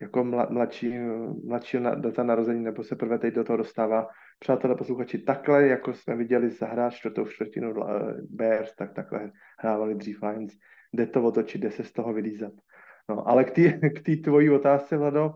jako 0.00 0.24
mladší, 0.24 0.98
mladší 1.44 1.78
data 1.94 2.22
narození, 2.22 2.64
nebo 2.64 2.82
se 2.82 2.96
prvé 2.96 3.18
teď 3.18 3.34
do 3.34 3.44
toho 3.44 3.56
dostává. 3.56 4.08
Přátelé 4.38 4.74
posluchači, 4.74 5.18
takhle, 5.18 5.66
jako 5.66 5.94
jsme 5.94 6.16
viděli 6.16 6.50
zahrát 6.50 6.92
čtvrtou 6.92 7.26
čtvrtinu 7.26 7.74
Bears, 8.30 8.74
tak 8.74 8.94
takhle 8.94 9.30
hrávali 9.58 9.94
dřív 9.94 10.22
Lions. 10.22 10.52
Jde 10.92 11.06
to 11.06 11.22
otočit, 11.22 11.60
jde 11.60 11.70
se 11.70 11.84
z 11.84 11.92
toho 11.92 12.12
vylízat. 12.12 12.52
No, 13.08 13.28
ale 13.28 13.44
k 13.44 14.02
té 14.02 14.16
tvojí 14.16 14.50
otázce, 14.50 14.96
Vlado, 14.96 15.34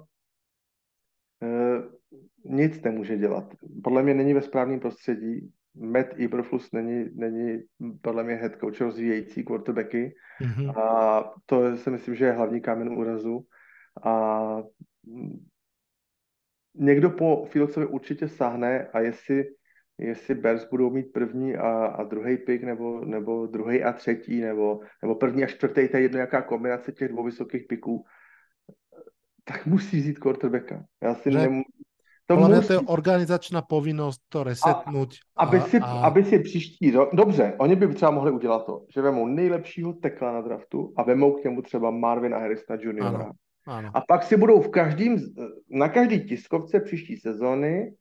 eh, 1.42 2.01
nic 2.44 2.82
nemůže 2.82 3.16
dělat. 3.16 3.54
Podle 3.84 4.02
mě 4.02 4.14
není 4.14 4.34
ve 4.34 4.42
správném 4.42 4.80
prostředí. 4.80 5.52
Matt 5.74 6.20
Eberflus 6.20 6.72
není, 6.72 7.08
není 7.14 7.62
podle 8.00 8.24
mě 8.24 8.34
head 8.34 8.52
coach 8.60 8.80
rozvíjející 8.80 9.44
quarterbacky 9.44 10.14
Mhm. 10.42 10.70
a 10.70 11.34
to 11.46 11.76
si 11.76 11.90
myslím, 11.90 12.14
že 12.14 12.24
je 12.24 12.32
hlavní 12.32 12.60
kámen 12.60 12.88
úrazu 12.88 13.46
a 14.02 14.56
mm, 15.06 15.46
někdo 16.74 17.10
po 17.10 17.44
Fieldovi 17.50 17.86
určitě 17.86 18.28
sáhne 18.28 18.88
a 18.88 19.00
jestli, 19.00 19.44
jestli 19.98 20.34
Bears 20.34 20.68
budou 20.70 20.90
mít 20.90 21.12
první 21.12 21.56
a, 21.56 21.86
a 21.86 22.04
druhý 22.04 22.36
pick, 22.36 22.64
nebo, 22.64 23.04
nebo 23.04 23.46
druhý 23.46 23.82
a 23.84 23.92
třetí, 23.92 24.40
nebo, 24.40 24.80
nebo 25.02 25.14
první 25.14 25.44
a 25.44 25.46
čtvrtý, 25.46 25.88
to 25.88 25.96
je 25.96 26.02
jedno 26.02 26.18
jaká 26.18 26.42
kombinace 26.42 26.92
těch 26.92 27.08
dvou 27.08 27.24
vysokých 27.24 27.66
piků, 27.68 28.04
tak 29.44 29.66
musí 29.66 30.00
vzít 30.00 30.18
quarterbacka. 30.18 30.84
Já 31.02 31.14
si 31.14 31.32
Že- 31.32 31.38
nemů... 31.38 31.62
To 32.32 32.48
musí, 32.48 32.66
to 32.66 32.72
je 32.72 32.80
organizačná 32.86 33.60
povinnosť 33.62 34.20
to 34.28 34.38
resetnúť. 34.44 35.10
aby, 35.36 35.58
a, 35.58 35.62
si, 35.68 35.76
a, 35.78 36.08
aby 36.08 36.20
si 36.24 36.38
příští 36.38 36.90
rok... 36.90 37.14
Dobře, 37.14 37.54
oni 37.58 37.76
by 37.76 37.94
třeba 37.94 38.10
mohli 38.10 38.30
udělat 38.30 38.66
to, 38.66 38.84
že 38.94 39.02
vemou 39.02 39.26
nejlepšího 39.26 39.92
tekla 39.92 40.32
na 40.32 40.40
draftu 40.40 40.92
a 40.96 41.02
vemou 41.02 41.32
k 41.32 41.44
němu 41.44 41.62
třeba 41.62 41.90
Marvina 41.90 42.38
Harrisona 42.38 42.78
juniora. 42.82 43.08
Ano. 43.08 43.32
áno. 43.66 43.90
A 43.94 44.00
pak 44.00 44.22
si 44.22 44.36
budou 44.36 44.60
v 44.60 44.70
každým, 44.70 45.18
na 45.70 45.88
každý 45.88 46.24
tiskovce 46.26 46.80
příští 46.80 47.16
sezóny 47.16 47.94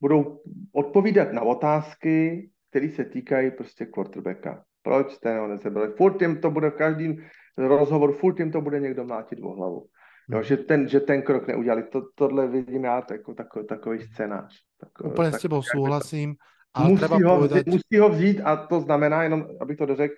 budou 0.00 0.40
odpovídat 0.72 1.32
na 1.32 1.42
otázky, 1.42 2.48
které 2.70 2.88
se 2.88 3.04
týkají 3.04 3.50
prostě 3.50 3.86
quarterbacka. 3.86 4.64
Proč 4.82 5.12
jste 5.12 5.38
ho 5.38 5.48
nezebrali? 5.48 5.92
Furt 5.96 6.22
jim 6.22 6.40
to 6.40 6.50
bude 6.50 6.70
v 6.70 6.74
každém 6.74 7.16
rozhovoru, 7.58 8.12
furt 8.12 8.38
jim 8.38 8.52
to 8.52 8.60
bude 8.60 8.80
někdo 8.80 9.04
mlátit 9.04 9.38
o 9.42 9.48
hlavu. 9.48 9.86
Jo, 10.28 10.42
že, 10.42 10.56
ten, 10.56 10.88
že 10.88 11.00
ten 11.00 11.22
krok 11.22 11.46
neudělali. 11.46 11.82
To, 11.82 12.02
tohle 12.14 12.48
vidím 12.48 12.84
já 12.84 13.02
jako 13.10 13.34
takový, 13.34 13.66
takový 13.66 14.02
scénář. 14.02 14.58
Tak, 14.80 14.90
Úplne 15.00 15.32
s 15.32 15.40
tebou 15.40 15.62
súhlasím, 15.62 16.36
ale 16.74 16.88
musí, 16.90 17.00
treba 17.00 17.16
ho 17.16 17.36
povedať... 17.38 17.62
vzít, 17.62 17.72
musí 17.72 17.96
ho 18.00 18.08
vzít 18.08 18.38
a 18.44 18.56
to 18.66 18.80
znamená, 18.80 19.22
jenom 19.22 19.46
abych 19.60 19.76
to 19.78 19.86
dořekl, 19.86 20.14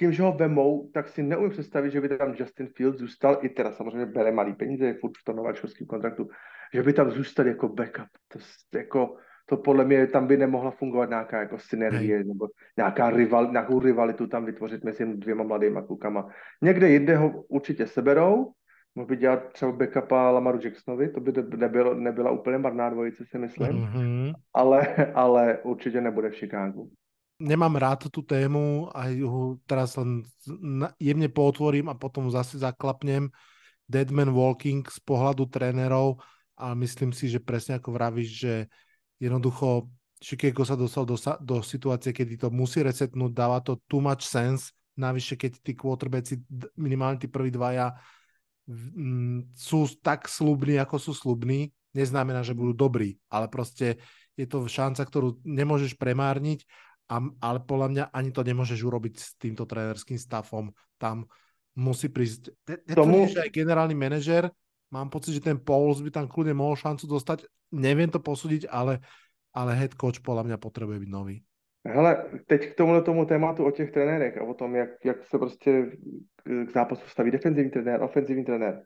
tím, 0.00 0.12
že 0.12 0.22
ho 0.22 0.32
vemou, 0.32 0.90
tak 0.94 1.08
si 1.08 1.22
neumím 1.22 1.50
představit, 1.50 1.90
že 1.90 2.00
by 2.00 2.08
tam 2.18 2.34
Justin 2.34 2.68
Fields 2.76 2.98
zůstal, 2.98 3.38
i 3.42 3.48
teda 3.48 3.72
samozřejmě 3.72 4.06
bere 4.06 4.32
malý 4.32 4.52
peníze, 4.52 4.86
je 4.86 4.94
furt 4.94 5.12
v 5.20 5.24
tom 5.24 5.36
nováčkovském 5.36 5.86
kontraktu, 5.86 6.28
že 6.74 6.82
by 6.82 6.92
tam 6.92 7.10
zůstal 7.10 7.46
jako 7.46 7.68
backup. 7.68 8.10
To, 8.28 8.38
jako, 8.78 9.16
to 9.46 9.56
podle 9.56 9.84
mě 9.84 10.06
tam 10.06 10.26
by 10.26 10.36
nemohla 10.36 10.70
fungovat 10.70 11.08
nějaká 11.08 11.40
jako 11.40 11.58
synergie 11.58 12.24
nebo 12.24 12.48
nějaká 12.76 13.10
rival, 13.10 13.52
nějakou 13.52 13.80
rivalitu 13.80 14.26
tam 14.26 14.44
vytvořit 14.44 14.84
mezi 14.84 15.06
dvěma 15.06 15.44
mladýma 15.44 15.82
klukama. 15.82 16.28
Někde 16.62 16.90
jinde 16.90 17.16
ho 17.16 17.42
určitě 17.42 17.86
seberou, 17.86 18.52
mohl 18.94 19.06
by 19.08 19.16
dělat 19.16 19.52
třeba 19.52 19.72
backupa 19.72 20.30
Lamaru 20.30 20.60
Jacksonovi, 20.62 21.08
to 21.08 21.20
by 21.20 21.32
nebylo, 21.56 21.94
nebyla 21.94 22.30
úplně 22.30 22.58
marná 22.58 22.90
dvojice, 22.90 23.24
si 23.26 23.38
myslím, 23.38 23.76
Mhm. 23.76 24.32
ale, 24.54 24.80
ale 25.14 25.58
určitě 25.62 26.00
nebude 26.00 26.30
v 26.30 26.34
Chicagu. 26.34 26.90
Nemám 27.34 27.76
rád 27.76 28.06
tú 28.14 28.22
tému 28.22 28.88
a 28.94 29.10
ju 29.10 29.58
teraz 29.66 29.98
len 29.98 30.22
jemne 31.02 31.26
pootvorím 31.28 31.90
a 31.90 31.98
potom 31.98 32.30
zase 32.30 32.58
zaklapnem. 32.58 33.28
Deadman 33.90 34.30
Walking 34.30 34.86
z 34.86 35.02
pohľadu 35.02 35.50
trénerov 35.50 36.22
a 36.56 36.72
myslím 36.78 37.12
si, 37.12 37.28
že 37.28 37.42
presne 37.42 37.76
ako 37.76 37.90
vravíš, 37.90 38.28
že 38.38 38.54
jednoducho 39.20 39.90
Chicago 40.22 40.64
sa 40.64 40.78
dostal 40.78 41.04
do, 41.04 41.18
do 41.42 41.60
situácie, 41.60 42.14
kedy 42.14 42.38
to 42.38 42.48
musí 42.54 42.80
resetnúť, 42.80 43.34
dáva 43.34 43.60
to 43.60 43.76
too 43.90 44.00
much 44.00 44.24
sense, 44.24 44.72
navyše 44.96 45.36
keď 45.36 45.58
tí 45.60 45.74
quarterbacki, 45.74 46.38
minimálne 46.78 47.18
tí 47.18 47.26
prví 47.28 47.50
dvaja 47.50 47.92
sú 49.54 49.80
tak 50.00 50.24
slubní, 50.24 50.80
ako 50.80 50.96
sú 50.96 51.12
slubní, 51.12 51.68
neznamená, 51.92 52.40
že 52.40 52.56
budú 52.56 52.72
dobrí, 52.72 53.20
ale 53.28 53.46
proste 53.52 54.00
je 54.34 54.46
to 54.48 54.66
šanca, 54.66 55.04
ktorú 55.04 55.38
nemôžeš 55.46 55.94
premárniť, 55.94 56.66
a, 57.06 57.20
ale 57.38 57.60
podľa 57.60 57.88
mňa 57.92 58.04
ani 58.10 58.32
to 58.32 58.40
nemôžeš 58.40 58.80
urobiť 58.80 59.14
s 59.20 59.36
týmto 59.36 59.68
trénerským 59.68 60.16
stafom. 60.16 60.72
Tam 60.96 61.28
musí 61.76 62.08
prísť... 62.08 62.50
Ne, 62.64 62.76
Tomu- 62.96 63.28
netvrdím, 63.28 63.34
že 63.36 63.42
aj 63.44 63.50
generálny 63.52 63.94
manažer, 63.94 64.48
mám 64.88 65.12
pocit, 65.12 65.36
že 65.36 65.44
ten 65.44 65.60
Pauls 65.60 66.00
by 66.00 66.10
tam 66.10 66.26
kľudne 66.26 66.56
mohol 66.56 66.74
šancu 66.74 67.04
dostať, 67.04 67.44
neviem 67.76 68.08
to 68.08 68.18
posúdiť, 68.18 68.66
ale, 68.72 69.04
ale 69.52 69.76
head 69.76 69.94
coach 69.94 70.24
podľa 70.24 70.48
mňa 70.50 70.56
potrebuje 70.56 70.98
byť 71.04 71.10
nový. 71.12 71.44
Hele, 71.86 72.24
teď 72.46 72.72
k 72.72 72.74
tomuhle 72.74 73.02
tomu 73.02 73.24
tématu 73.24 73.64
o 73.64 73.70
těch 73.70 73.90
trenérech 73.90 74.38
a 74.38 74.42
o 74.42 74.54
tom, 74.54 74.74
jak, 74.74 74.90
jak 75.04 75.24
se 75.24 75.38
prostě 75.38 75.90
k 76.66 76.70
zápasu 76.70 77.08
staví 77.08 77.30
defenzivní 77.30 77.70
trenér, 77.70 78.02
ofenzivní 78.02 78.44
trenér. 78.44 78.82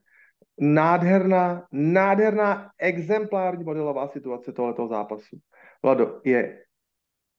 Nádherná, 0.60 1.66
nádherná 1.72 2.70
exemplární 2.78 3.64
modelová 3.64 4.08
situace 4.08 4.52
tohoto 4.52 4.88
zápasu. 4.88 5.36
Vlado, 5.82 6.20
je 6.24 6.62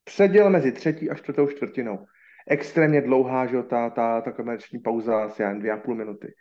předěl 0.04 0.50
mezi 0.50 0.72
třetí 0.72 1.10
a 1.10 1.14
čtvrtou 1.14 1.46
čtvrtinou. 1.46 2.06
Extrémně 2.48 3.00
dlouhá, 3.00 3.46
že 3.46 3.62
ta, 3.62 3.90
ta, 3.90 4.20
ta 4.20 4.32
komerční 4.32 4.78
pauza, 4.78 5.24
asi 5.24 5.42
jen 5.42 5.58
dvě 5.58 5.72
a 5.72 5.76
půl 5.76 5.94
minuty. 5.94 6.34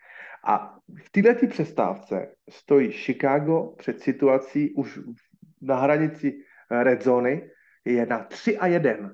A 0.46 0.76
v 1.06 1.22
této 1.22 1.48
přestávce 1.48 2.36
stojí 2.50 2.92
Chicago 2.92 3.74
před 3.78 4.00
situací 4.00 4.74
už 4.74 5.00
na 5.62 5.76
hranici 5.76 6.40
red 6.72 7.04
zóny, 7.04 7.50
je 7.94 8.06
na 8.06 8.24
3 8.24 8.58
a 8.58 8.68
1. 8.68 9.12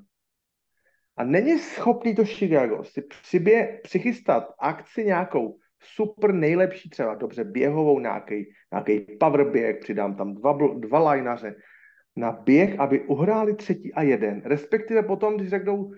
A 1.18 1.24
není 1.24 1.60
schopný 1.60 2.16
to 2.16 2.26
Chicago 2.26 2.84
si 2.84 3.02
přibě, 3.02 3.80
přichystat 3.84 4.54
akci 4.60 5.06
nějakou 5.06 5.58
super 5.80 6.34
nejlepší, 6.34 6.90
třeba 6.90 7.16
dobře 7.16 7.44
běhovou, 7.44 8.00
nějaký, 8.00 8.54
nějaký 8.72 9.18
power 9.20 9.52
běh, 9.52 9.78
přidám 9.80 10.16
tam 10.16 10.34
dva, 10.34 10.58
dva 10.74 11.00
lajnaře, 11.00 11.56
na 12.16 12.32
běh, 12.32 12.80
aby 12.80 13.02
uhráli 13.02 13.56
třetí 13.56 13.94
a 13.94 14.02
jeden. 14.02 14.42
Respektive 14.46 15.04
potom, 15.04 15.36
když 15.36 15.50
řeknou, 15.50 15.92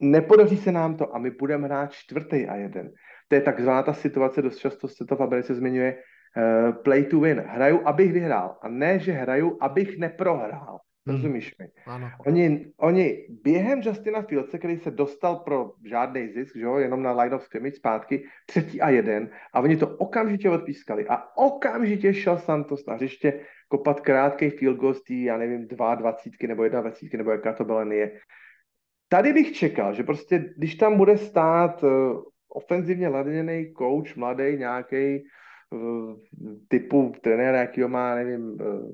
nepodaří 0.00 0.56
se 0.56 0.72
nám 0.72 0.96
to 0.96 1.14
a 1.14 1.18
my 1.18 1.30
budeme 1.30 1.66
hrát 1.66 1.92
čtvrtý 1.92 2.46
a 2.46 2.56
jeden. 2.56 2.92
To 3.28 3.34
je 3.34 3.40
takzvaná 3.40 3.82
ta 3.82 3.92
situace, 3.92 4.42
dost 4.42 4.56
často 4.56 4.88
se 4.88 5.04
to 5.04 5.16
v 5.16 5.22
Americe 5.22 5.54
zmiňuje, 5.54 5.96
uh, 5.96 6.72
play 6.82 7.04
to 7.04 7.20
win. 7.20 7.44
Hraju, 7.46 7.80
abych 7.84 8.12
vyhrál. 8.12 8.58
A 8.62 8.68
ne, 8.68 8.98
že 8.98 9.12
hraju, 9.12 9.58
abych 9.60 9.98
neprohrál. 9.98 10.78
Hmm. 11.06 11.16
Rozumíš 11.16 11.54
mi? 11.58 11.70
Áno. 11.86 12.10
Oni, 12.26 12.66
oni 12.76 13.26
během 13.42 13.78
Justina 13.78 14.22
Fieldse, 14.22 14.58
který 14.58 14.76
se 14.76 14.90
dostal 14.90 15.36
pro 15.36 15.72
žádný 15.84 16.28
zisk, 16.28 16.56
že 16.56 16.66
jo, 16.66 16.76
jenom 16.76 17.02
na 17.02 17.12
line 17.12 17.36
of 17.36 17.42
scrimmage 17.42 17.76
zpátky, 17.76 18.24
třetí 18.46 18.80
a 18.80 18.90
jeden, 18.90 19.30
a 19.52 19.60
oni 19.60 19.76
to 19.76 19.88
okamžitě 19.88 20.50
odpískali. 20.50 21.06
A 21.08 21.36
okamžitě 21.38 22.14
šel 22.14 22.38
Santos 22.38 22.86
na 22.86 22.94
hřiště 22.94 23.40
kopat 23.68 24.00
krátký 24.00 24.50
field 24.50 24.78
goal 24.78 24.94
z 24.94 25.02
té, 25.02 25.14
já 25.14 25.38
nevím, 25.38 25.68
dva 25.68 25.94
dvacítky 25.94 26.46
nebo 26.46 26.64
jedna 26.64 26.80
dvacítky, 26.80 27.16
nebo 27.16 27.30
jaká 27.30 27.52
to 27.52 27.64
byla 27.64 27.92
je. 27.92 28.18
Tady 29.08 29.32
bych 29.32 29.52
čekal, 29.52 29.94
že 29.94 30.02
prostě, 30.02 30.54
když 30.56 30.74
tam 30.74 30.96
bude 30.96 31.18
stát 31.18 31.82
uh, 31.82 32.22
ofenzivně 32.48 33.08
laděný 33.08 33.72
coach, 33.78 34.16
mladý 34.16 34.58
nějaký 34.58 35.22
uh, 35.70 36.14
typu 36.68 37.12
trenéra, 37.22 37.58
jakýho 37.58 37.88
má, 37.88 38.14
nevím, 38.14 38.42
uh, 38.42 38.90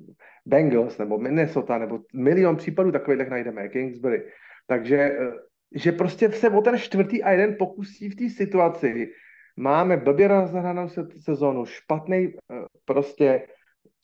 Bengals 0.46 0.98
nebo 0.98 1.18
Minnesota, 1.18 1.78
nebo 1.78 2.00
milion 2.14 2.56
případů 2.56 2.92
takových 2.92 3.28
najdeme, 3.28 3.68
Kingsbury. 3.68 4.22
Takže, 4.66 4.96
eh, 4.96 5.32
že 5.74 5.92
prostě 5.92 6.32
se 6.32 6.50
o 6.50 6.60
ten 6.60 6.78
čtvrtý 6.78 7.22
a 7.22 7.30
jeden 7.30 7.56
pokusí 7.58 8.08
v 8.08 8.16
té 8.16 8.28
situaci. 8.28 9.12
Máme 9.56 9.96
blbě 9.96 10.28
rozhranou 10.28 10.88
se, 10.88 11.06
sezónu, 11.20 11.66
špatný 11.66 12.34
prostě 12.84 13.46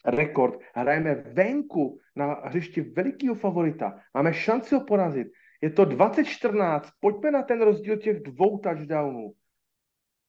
rekord. 0.06 0.60
Hrajeme 0.74 1.14
venku 1.14 1.98
na 2.16 2.40
hřišti 2.44 2.80
velikého 2.80 3.34
favorita. 3.34 4.00
Máme 4.14 4.34
šanci 4.34 4.74
ho 4.74 4.80
porazit. 4.80 5.28
Je 5.62 5.70
to 5.70 5.84
2014. 5.84 6.88
Pojďme 7.00 7.30
na 7.30 7.42
ten 7.42 7.62
rozdíl 7.62 7.96
těch 7.96 8.22
dvou 8.22 8.58
touchdownů. 8.58 9.32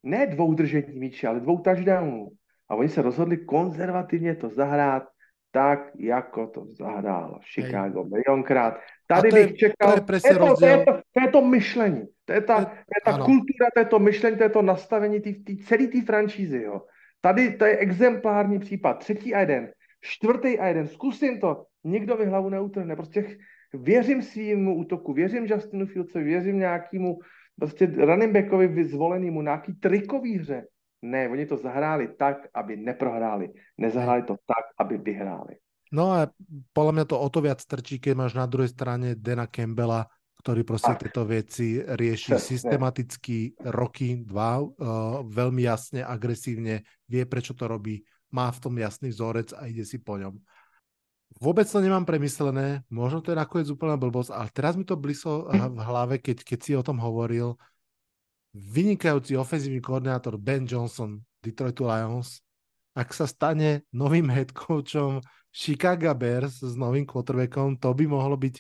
Ne 0.04 0.28
dvou 0.28 0.54
držení 0.54 1.00
míče, 1.00 1.28
ale 1.28 1.40
dvou 1.40 1.60
touchdownů. 1.60 2.30
A 2.70 2.76
oni 2.76 2.90
se 2.90 3.02
rozhodli 3.02 3.38
konzervativně 3.38 4.36
to 4.36 4.50
zahrát 4.50 5.04
tak, 5.52 5.92
jako 6.00 6.48
to 6.48 6.66
zahrálo 6.66 7.40
Chicago 7.54 8.04
milionkrát. 8.04 8.80
Tady 9.08 9.30
to 9.30 9.38
je- 9.38 9.48
bych 9.48 9.56
čekal, 9.58 9.92
to 9.92 9.98
je 9.98 10.02
presne 10.02 10.36
to, 10.36 10.56
to, 10.56 10.66
je 10.66 10.78
to, 10.86 10.92
to 11.14 11.20
je 11.22 11.28
to 11.32 11.42
myšlení, 11.42 12.02
to 12.26 12.34
je 12.34 12.42
ta, 12.42 12.56
To 12.56 12.62
je- 12.62 12.66
to 12.66 12.72
je 12.98 13.02
ta 13.06 13.12
áno. 13.12 13.26
kultura, 13.26 13.66
to 13.74 13.80
je 13.80 13.86
to 13.86 14.00
myšlení, 14.00 14.38
to 14.38 14.44
je 14.44 14.50
to 14.50 14.62
nastavení 14.62 15.20
tý, 15.22 15.44
tý, 15.44 15.58
celé 15.58 15.88
té 15.88 16.02
franšízy. 16.02 16.62
Jo. 16.62 16.82
Tady 17.22 17.58
to 17.58 17.66
je 17.66 17.78
exemplární 17.78 18.60
případ, 18.60 18.94
třetí 19.00 19.34
a 19.34 19.40
jeden, 19.40 19.72
čtvrtý 20.02 20.60
a 20.60 20.68
jeden, 20.68 20.88
zkusím 20.88 21.40
to, 21.40 21.66
nikdo 21.84 22.18
mi 22.18 22.26
hlavu 22.26 22.50
neutrhne, 22.50 22.96
prostě 22.96 23.38
věřím 23.74 24.22
svýmu 24.22 24.76
útoku, 24.76 25.14
věřím 25.14 25.46
Justinu 25.46 25.86
Fieldsovi, 25.86 26.24
věřím 26.26 26.60
nějakému 26.60 27.20
prostě 27.60 27.86
running 27.86 28.34
backovi 28.34 28.68
vyzvolenému, 28.68 29.42
nějaký 29.42 29.74
trikový 29.74 30.38
hře. 30.38 30.64
Ne, 31.00 31.32
oni 31.32 31.48
to 31.48 31.56
zahráli 31.56 32.12
tak, 32.20 32.52
aby 32.52 32.76
neprohráli. 32.76 33.56
Nezahráli 33.80 34.28
to 34.28 34.36
tak, 34.44 34.76
aby 34.76 35.00
vyhráli. 35.00 35.56
No 35.90 36.14
a 36.14 36.30
podľa 36.76 36.94
mňa 37.02 37.06
to 37.10 37.16
o 37.18 37.28
to 37.32 37.40
viac 37.42 37.64
trčí, 37.64 37.98
keď 37.98 38.14
máš 38.14 38.34
na 38.38 38.46
druhej 38.46 38.70
strane 38.70 39.18
Dana 39.18 39.50
Campbella, 39.50 40.06
ktorý 40.40 40.62
proste 40.64 40.96
Tak. 40.96 41.02
tieto 41.08 41.24
veci 41.28 41.82
rieši 41.82 42.36
Presne. 42.36 42.46
systematicky 42.46 43.38
roky, 43.74 44.24
dva, 44.24 44.64
uh, 44.64 44.72
veľmi 45.28 45.68
jasne, 45.68 46.00
agresívne, 46.06 46.88
vie 47.10 47.24
prečo 47.28 47.58
to 47.58 47.68
robí, 47.68 48.00
má 48.32 48.48
v 48.54 48.62
tom 48.62 48.74
jasný 48.80 49.12
vzorec 49.12 49.52
a 49.58 49.68
ide 49.68 49.84
si 49.84 50.00
po 50.00 50.16
ňom. 50.16 50.38
Vôbec 51.40 51.68
to 51.68 51.80
nemám 51.84 52.04
premyslené, 52.08 52.84
možno 52.90 53.24
to 53.24 53.32
je 53.32 53.38
nakoniec 53.38 53.68
úplná 53.70 53.96
blbosť, 54.00 54.32
ale 54.34 54.48
teraz 54.52 54.74
mi 54.76 54.84
to 54.84 54.98
blislo 54.98 55.48
v 55.48 55.80
hlave, 55.80 56.20
keď, 56.20 56.42
keď 56.44 56.60
si 56.60 56.72
o 56.74 56.84
tom 56.84 57.00
hovoril. 57.00 57.56
Vynikajúci 58.50 59.38
ofenzívny 59.38 59.78
koordinátor 59.78 60.34
Ben 60.42 60.66
Johnson, 60.66 61.22
Detroit 61.38 61.78
Lions, 61.78 62.42
ak 62.98 63.14
sa 63.14 63.30
stane 63.30 63.86
novým 63.94 64.26
head 64.26 64.50
coachom 64.58 65.22
Chicago 65.54 66.10
Bears 66.18 66.66
s 66.66 66.74
novým 66.74 67.06
quarterbackom, 67.06 67.78
to 67.78 67.94
by 67.94 68.10
mohlo 68.10 68.34
byť 68.42 68.58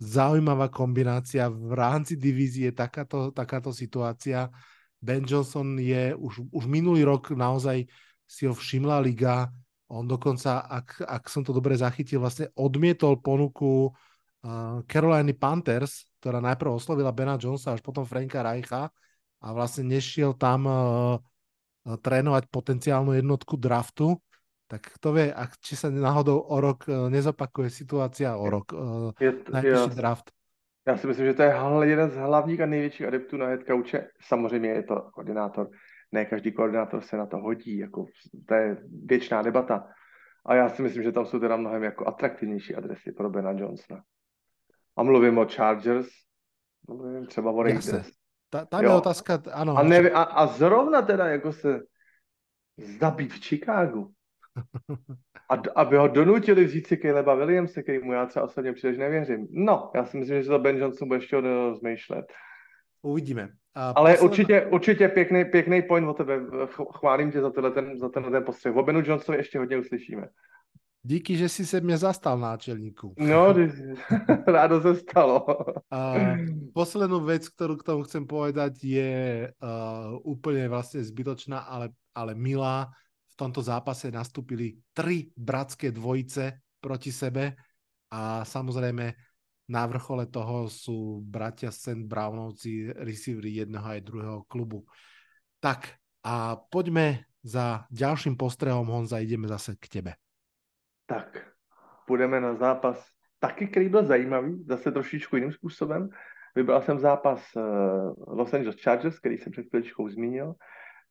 zaujímavá 0.00 0.72
kombinácia. 0.72 1.44
V 1.52 1.76
rámci 1.76 2.16
divízie 2.16 2.72
takáto, 2.72 3.28
takáto 3.28 3.68
situácia. 3.68 4.48
Ben 4.96 5.28
Johnson 5.28 5.76
je 5.76 6.16
už, 6.16 6.48
už 6.48 6.64
minulý 6.64 7.04
rok 7.04 7.28
naozaj 7.36 7.84
si 8.24 8.48
ho 8.48 8.56
všimla 8.56 8.96
liga, 9.04 9.52
on 9.88 10.08
dokonca, 10.08 10.64
ak, 10.68 11.04
ak 11.04 11.22
som 11.28 11.44
to 11.44 11.52
dobre 11.52 11.76
zachytil, 11.76 12.20
vlastne 12.20 12.48
odmietol 12.56 13.20
ponuku 13.20 13.88
uh, 13.88 14.80
Carolina 14.84 15.32
Panthers, 15.36 16.08
ktorá 16.20 16.40
najprv 16.40 16.76
oslovila 16.76 17.12
Bena 17.12 17.36
Jonesa, 17.36 17.76
až 17.76 17.80
potom 17.84 18.08
Franka 18.08 18.40
Reicha 18.40 18.88
a 19.38 19.46
vlastne 19.52 19.86
nešiel 19.86 20.34
tam 20.34 20.66
uh, 20.66 20.76
trénovať 21.84 22.50
potenciálnu 22.50 23.14
jednotku 23.14 23.56
draftu, 23.56 24.18
tak 24.68 24.84
kto 25.00 25.16
vie, 25.16 25.26
ak, 25.32 25.56
či 25.62 25.76
sa 25.78 25.88
náhodou 25.88 26.42
o 26.44 26.56
rok 26.60 26.84
uh, 26.88 27.08
nezopakuje 27.08 27.70
situácia 27.70 28.36
o 28.36 28.50
rok, 28.50 28.72
uh, 28.72 29.10
je, 29.20 29.32
najbližší 29.50 29.94
draft. 29.94 30.30
Já 30.88 30.96
si 30.96 31.06
myslím, 31.06 31.26
že 31.26 31.34
to 31.34 31.42
je 31.42 31.54
jeden 31.82 32.10
z 32.10 32.16
hlavních 32.16 32.60
a 32.60 32.66
největších 32.66 33.06
adeptů 33.06 33.36
na 33.36 33.46
head 33.46 33.60
coache. 33.66 34.08
Samozřejmě 34.20 34.68
je 34.68 34.82
to 34.82 34.94
koordinátor 35.12 35.68
ne 36.12 36.24
každý 36.24 36.52
koordinátor 36.52 37.00
se 37.00 37.16
na 37.16 37.26
to 37.26 37.36
hodí, 37.36 37.78
jako 37.78 38.06
to 38.46 38.54
je 38.54 38.76
věčná 39.04 39.42
debata. 39.42 39.88
A 40.46 40.54
já 40.54 40.68
si 40.68 40.82
myslím, 40.82 41.02
že 41.02 41.12
tam 41.12 41.26
jsou 41.26 41.38
teda 41.40 41.56
mnohem 41.56 41.82
jako 41.82 42.06
atraktivnější 42.06 42.74
adresy 42.74 43.12
pro 43.12 43.30
Bena 43.30 43.50
Johnsona. 43.50 44.02
A 44.96 45.02
mluvím 45.02 45.38
o 45.38 45.46
Chargers, 45.46 46.08
mluvím 46.88 47.26
třeba 47.26 47.50
o 47.50 47.62
Raiders. 47.62 48.10
Ta, 48.50 48.64
tam 48.64 48.82
je 48.82 48.90
otázka, 48.90 49.42
ano. 49.52 49.76
A, 49.76 49.82
ne, 49.82 50.10
a, 50.10 50.22
a 50.22 50.46
zrovna 50.46 51.02
teda 51.02 51.26
jako 51.26 51.52
se 51.52 51.80
zabít 53.00 53.32
v 53.32 53.40
Chicagu. 53.40 54.10
A 55.50 55.54
aby 55.76 55.96
ho 55.96 56.08
donutili 56.08 56.64
vzít 56.64 56.86
si 56.86 56.96
Caleba 56.96 57.34
Williamse, 57.34 57.82
který 57.82 57.98
mu 57.98 58.12
já 58.12 58.26
třeba 58.26 58.44
osobně 58.44 58.72
příliš 58.72 58.98
nevěřím. 58.98 59.46
No, 59.50 59.90
já 59.94 60.04
si 60.04 60.16
myslím, 60.16 60.42
že 60.42 60.48
to 60.48 60.58
Ben 60.58 60.76
Johnson 60.76 61.08
bude 61.08 61.18
ještě 61.18 61.42
zmýšlet. 61.80 62.32
Uvidíme. 63.02 63.48
A 63.74 63.90
Ale 63.90 64.10
posledná... 64.10 64.30
určitě, 64.30 64.66
určitě 64.66 65.08
pěkný, 65.08 65.44
pěkný 65.44 65.82
point 65.82 66.08
o 66.08 66.14
tebe. 66.14 66.40
Chválím 66.98 67.32
tě 67.32 67.40
za, 67.40 67.50
tenhle 67.50 67.70
ten, 67.70 67.98
za 67.98 68.08
tenhle 68.08 68.32
ten 68.32 68.44
postřeh. 68.44 68.76
O 68.76 68.82
Benu 68.82 69.02
Johnsonovi 69.04 69.40
ještě 69.40 69.58
hodně 69.58 69.78
uslyšíme. 69.78 70.28
Díky, 71.08 71.36
že 71.36 71.48
si 71.48 71.66
se 71.66 71.80
mě 71.80 71.98
zastal, 71.98 72.38
náčelníku. 72.38 73.14
No, 73.18 73.54
rádo 74.46 74.82
se 74.82 75.00
stalo. 75.00 75.46
A 75.88 76.36
poslednú 76.76 77.24
vec, 77.24 77.48
ktorú 77.48 77.80
k 77.80 77.86
tomu 77.88 78.04
chcem 78.04 78.28
povedať, 78.28 78.76
je 78.84 79.48
uh, 79.48 80.20
úplne 80.20 80.68
vlastne 80.68 81.00
zbytočná, 81.00 81.64
ale, 81.64 81.96
ale 82.12 82.36
milá. 82.36 82.92
V 83.32 83.34
tomto 83.40 83.64
zápase 83.64 84.12
nastúpili 84.12 84.84
tri 84.92 85.32
bratské 85.32 85.96
dvojice 85.96 86.60
proti 86.76 87.08
sebe 87.08 87.56
a 88.12 88.44
samozrejme 88.44 89.08
na 89.72 89.82
vrchole 89.88 90.28
toho 90.28 90.68
sú 90.68 91.24
bratia 91.24 91.72
St. 91.72 92.04
Brownovci, 92.04 92.92
receivery 92.92 93.64
jedného 93.64 93.96
aj 93.96 94.04
druhého 94.04 94.40
klubu. 94.44 94.84
Tak 95.56 95.88
a 96.20 96.60
poďme 96.68 97.32
za 97.40 97.88
ďalším 97.88 98.36
postrehom, 98.36 98.84
Honza, 98.92 99.24
ideme 99.24 99.48
zase 99.48 99.72
k 99.80 99.88
tebe. 99.88 100.12
Tak, 101.08 101.46
půjdeme 102.06 102.40
na 102.40 102.54
zápas 102.54 103.06
taky, 103.38 103.66
který 103.66 103.88
byl 103.88 104.06
zajímavý, 104.06 104.64
zase 104.68 104.92
trošičku 104.92 105.36
jiným 105.36 105.52
způsobem. 105.52 106.08
Vybral 106.56 106.82
jsem 106.82 106.98
zápas 106.98 107.56
uh, 107.56 108.36
Los 108.38 108.54
Angeles 108.54 108.82
Chargers, 108.82 109.18
který 109.18 109.38
jsem 109.38 109.52
před 109.52 109.66
chvíličkou 109.68 110.08
zmínil, 110.08 110.54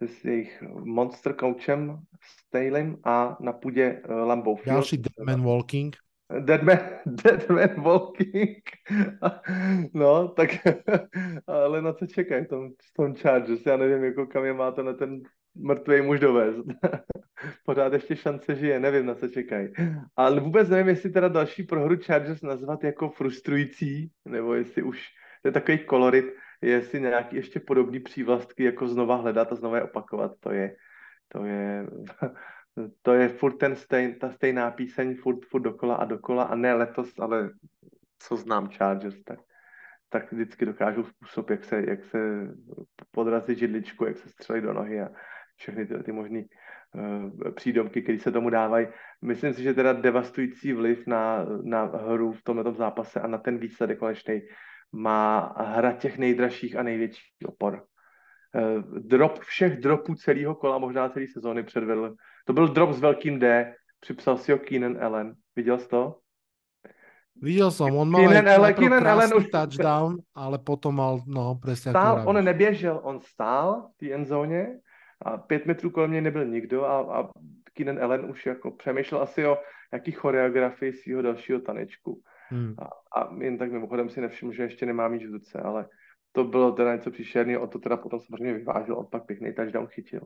s 0.01 0.25
jejich 0.25 0.61
monster 0.83 1.35
coachem 1.39 1.99
Stalem 2.21 2.97
a 3.03 3.37
na 3.39 3.53
půdě 3.53 4.01
uh, 4.09 4.15
Lambeau 4.15 4.55
Field. 4.55 4.75
Další 4.75 4.97
Deadman 4.97 5.45
Walking. 5.45 5.95
Dead 6.39 6.63
Man, 6.63 6.79
Dead 7.05 7.49
Man 7.49 7.81
Walking. 7.83 8.63
No, 9.93 10.27
tak 10.27 10.49
ale 11.47 11.81
na 11.81 11.93
co 11.93 12.07
čekají 12.07 12.45
tom, 12.45 12.69
tom 12.95 13.15
Chargers? 13.15 13.65
Já 13.65 13.77
nevím, 13.77 14.03
jako 14.03 14.25
kam 14.25 14.45
je 14.45 14.53
má 14.53 14.71
to 14.71 14.83
na 14.83 14.93
ten 14.93 15.21
mrtvý 15.59 16.01
muž 16.01 16.19
dovést. 16.19 16.65
Pořád 17.65 17.93
ještě 17.93 18.15
šance 18.15 18.55
žije, 18.55 18.79
nevím, 18.79 19.05
na 19.05 19.15
co 19.15 19.27
čekají. 19.27 19.73
Ale 20.15 20.39
vůbec 20.39 20.69
nevím, 20.69 20.87
jestli 20.87 21.09
teda 21.09 21.27
další 21.27 21.63
prohru 21.63 21.97
Chargers 21.97 22.41
nazvat 22.41 22.83
jako 22.83 23.09
frustrující, 23.09 24.11
nebo 24.25 24.53
jestli 24.53 24.83
už 24.83 25.07
to 25.41 25.47
je 25.47 25.51
takový 25.51 25.77
kolorit, 25.77 26.25
jestli 26.61 27.01
nějaký 27.01 27.35
ještě 27.35 27.59
podobný 27.59 27.99
přívlastky 27.99 28.63
jako 28.63 28.87
znova 28.87 29.15
hledat 29.15 29.51
a 29.51 29.55
znova 29.55 29.77
je 29.77 29.83
opakovat, 29.83 30.31
to 30.39 30.51
je, 30.51 30.75
to 31.27 31.45
je 31.45 31.87
to 33.01 33.13
je 33.13 33.29
furt 33.29 33.57
ten 33.57 33.75
stejn, 33.75 34.19
ta 34.19 34.31
stejná 34.31 34.71
píseň, 34.71 35.15
furt, 35.15 35.45
furt 35.45 35.61
dokola 35.61 35.95
a 35.95 36.05
dokola 36.05 36.43
a 36.43 36.55
ne 36.55 36.73
letos, 36.73 37.19
ale 37.19 37.49
co 38.19 38.35
znám 38.35 38.69
Chargers, 38.69 39.23
tak, 39.23 39.39
tak 40.09 40.31
vždycky 40.31 40.65
dokážou 40.65 41.03
způsob, 41.03 41.49
jak 41.49 41.63
se, 41.63 41.83
jak 41.87 42.03
se 42.03 42.19
podrazit 43.11 43.57
židličku, 43.57 44.05
jak 44.05 44.17
se 44.17 44.29
střelit 44.29 44.63
do 44.63 44.73
nohy 44.73 45.01
a 45.01 45.09
všechny 45.57 45.85
ty, 45.85 46.03
ty 46.03 46.11
možné 46.11 46.43
uh, 46.93 47.51
přídomky, 47.51 48.01
které 48.01 48.19
se 48.19 48.31
tomu 48.31 48.49
dávají. 48.49 48.87
Myslím 49.21 49.53
si, 49.53 49.63
že 49.63 49.73
teda 49.73 49.93
devastující 49.93 50.73
vliv 50.73 51.07
na, 51.07 51.45
na 51.63 51.83
hru 51.83 52.31
v 52.31 52.43
tomto 52.43 52.71
zápase 52.71 53.19
a 53.19 53.27
na 53.27 53.37
ten 53.37 53.57
výsledek 53.57 53.99
konečný 53.99 54.41
má 54.91 55.55
hra 55.57 55.91
těch 55.91 56.17
nejdražších 56.17 56.75
a 56.75 56.83
největších 56.83 57.31
opor. 57.45 57.83
Uh, 58.55 58.99
drop 58.99 59.39
všech 59.39 59.77
dropů 59.79 60.15
celého 60.15 60.55
kola, 60.55 60.77
možná 60.77 61.09
celé 61.09 61.27
sezóny 61.27 61.63
předvedl 61.63 62.15
to 62.47 62.53
byl 62.53 62.67
drop 62.67 62.91
s 62.91 62.99
velkým 62.99 63.39
D, 63.39 63.75
připsal 63.99 64.37
si 64.37 64.51
ho 64.51 64.57
Keenan 64.57 65.03
Allen. 65.03 65.35
Viděl 65.55 65.79
jsi 65.79 65.87
to? 65.87 66.15
Viděl 67.41 67.71
jsem, 67.71 67.95
on 67.95 68.09
mal 68.09 68.21
Keenan 68.21 68.49
Allen, 68.49 68.73
Keenan 68.73 69.07
Allen 69.07 69.33
už... 69.37 69.47
touchdown, 69.47 70.17
ale 70.35 70.57
potom 70.57 70.95
mal, 70.95 71.19
no, 71.25 71.59
přesně 71.61 71.91
Stál, 71.91 72.23
on 72.25 72.45
neběžel, 72.45 72.99
on 73.03 73.19
stál 73.19 73.89
v 73.95 73.97
té 73.97 74.11
endzóně 74.11 74.67
a 75.21 75.37
pět 75.37 75.65
metrů 75.65 75.89
kolem 75.89 76.11
něj 76.11 76.21
nebyl 76.21 76.45
nikdo 76.45 76.85
a, 76.85 77.19
a 77.19 77.29
Keenan 77.73 78.03
Allen 78.03 78.25
už 78.25 78.45
jako 78.45 78.71
přemýšlel 78.71 79.21
asi 79.21 79.45
o 79.45 79.57
jaký 79.93 80.11
choreografii 80.11 80.93
svého 80.93 81.21
dalšího 81.21 81.59
tanečku. 81.59 82.21
Hmm. 82.49 82.75
A, 82.77 83.19
a, 83.19 83.35
jen 83.39 83.57
tak 83.57 83.71
mimochodem 83.71 84.09
si 84.09 84.21
nevšiml, 84.21 84.51
že 84.51 84.63
ještě 84.63 84.85
nemá 84.85 85.07
míč 85.07 85.25
v 85.25 85.31
ruce, 85.31 85.59
ale 85.59 85.87
to 86.31 86.43
bylo 86.43 86.71
teda 86.71 86.95
něco 86.95 87.11
příšerného, 87.11 87.61
o 87.61 87.67
to 87.67 87.79
teda 87.79 87.97
potom 87.97 88.19
samozřejmě 88.19 88.53
vyvážil, 88.53 88.97
on 88.97 89.07
pak 89.11 89.25
pěkný 89.25 89.53
touchdown 89.53 89.87
chytil 89.87 90.21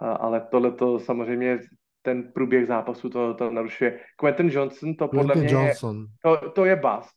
ale 0.00 0.40
tohle 0.50 0.72
to 0.72 0.98
samozřejmě 0.98 1.58
ten 2.02 2.32
průběh 2.32 2.66
zápasu 2.66 3.10
to, 3.10 3.34
to 3.34 3.50
narušuje. 3.50 4.00
Quentin 4.16 4.48
Johnson 4.50 4.94
to 4.94 5.08
podle 5.08 5.34
Quentin 5.34 5.42
mě 5.42 5.52
Johnson. 5.52 5.96
Je, 6.00 6.06
to, 6.22 6.50
to 6.50 6.64
je 6.64 6.76
bust. 6.76 7.16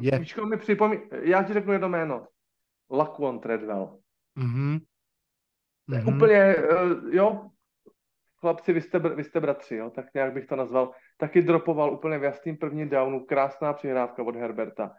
Je. 0.00 0.18
Víčko 0.18 0.46
mi 0.46 0.56
připomí, 0.56 0.98
já 1.22 1.42
ti 1.42 1.52
řeknu 1.52 1.72
jedno 1.72 1.88
jméno. 1.88 2.26
Laquan 2.90 3.38
Treadwell. 3.40 3.98
Mm-hmm. 4.38 4.80
Mm-hmm. 5.90 6.16
Úplně, 6.16 6.56
uh, 6.56 7.14
jo, 7.14 7.50
chlapci, 8.40 8.72
vy 8.72 8.80
jste, 8.80 8.98
vy 8.98 9.24
jste 9.24 9.40
bratři, 9.40 9.76
jo, 9.76 9.90
tak 9.90 10.06
nějak 10.14 10.32
bych 10.32 10.46
to 10.46 10.56
nazval. 10.56 10.90
Taky 11.16 11.42
dropoval 11.42 11.92
úplně 11.92 12.18
v 12.18 12.24
jasným 12.24 12.56
prvním 12.56 12.88
downu, 12.88 13.24
krásná 13.24 13.72
přihrávka 13.72 14.22
od 14.22 14.36
Herberta. 14.36 14.92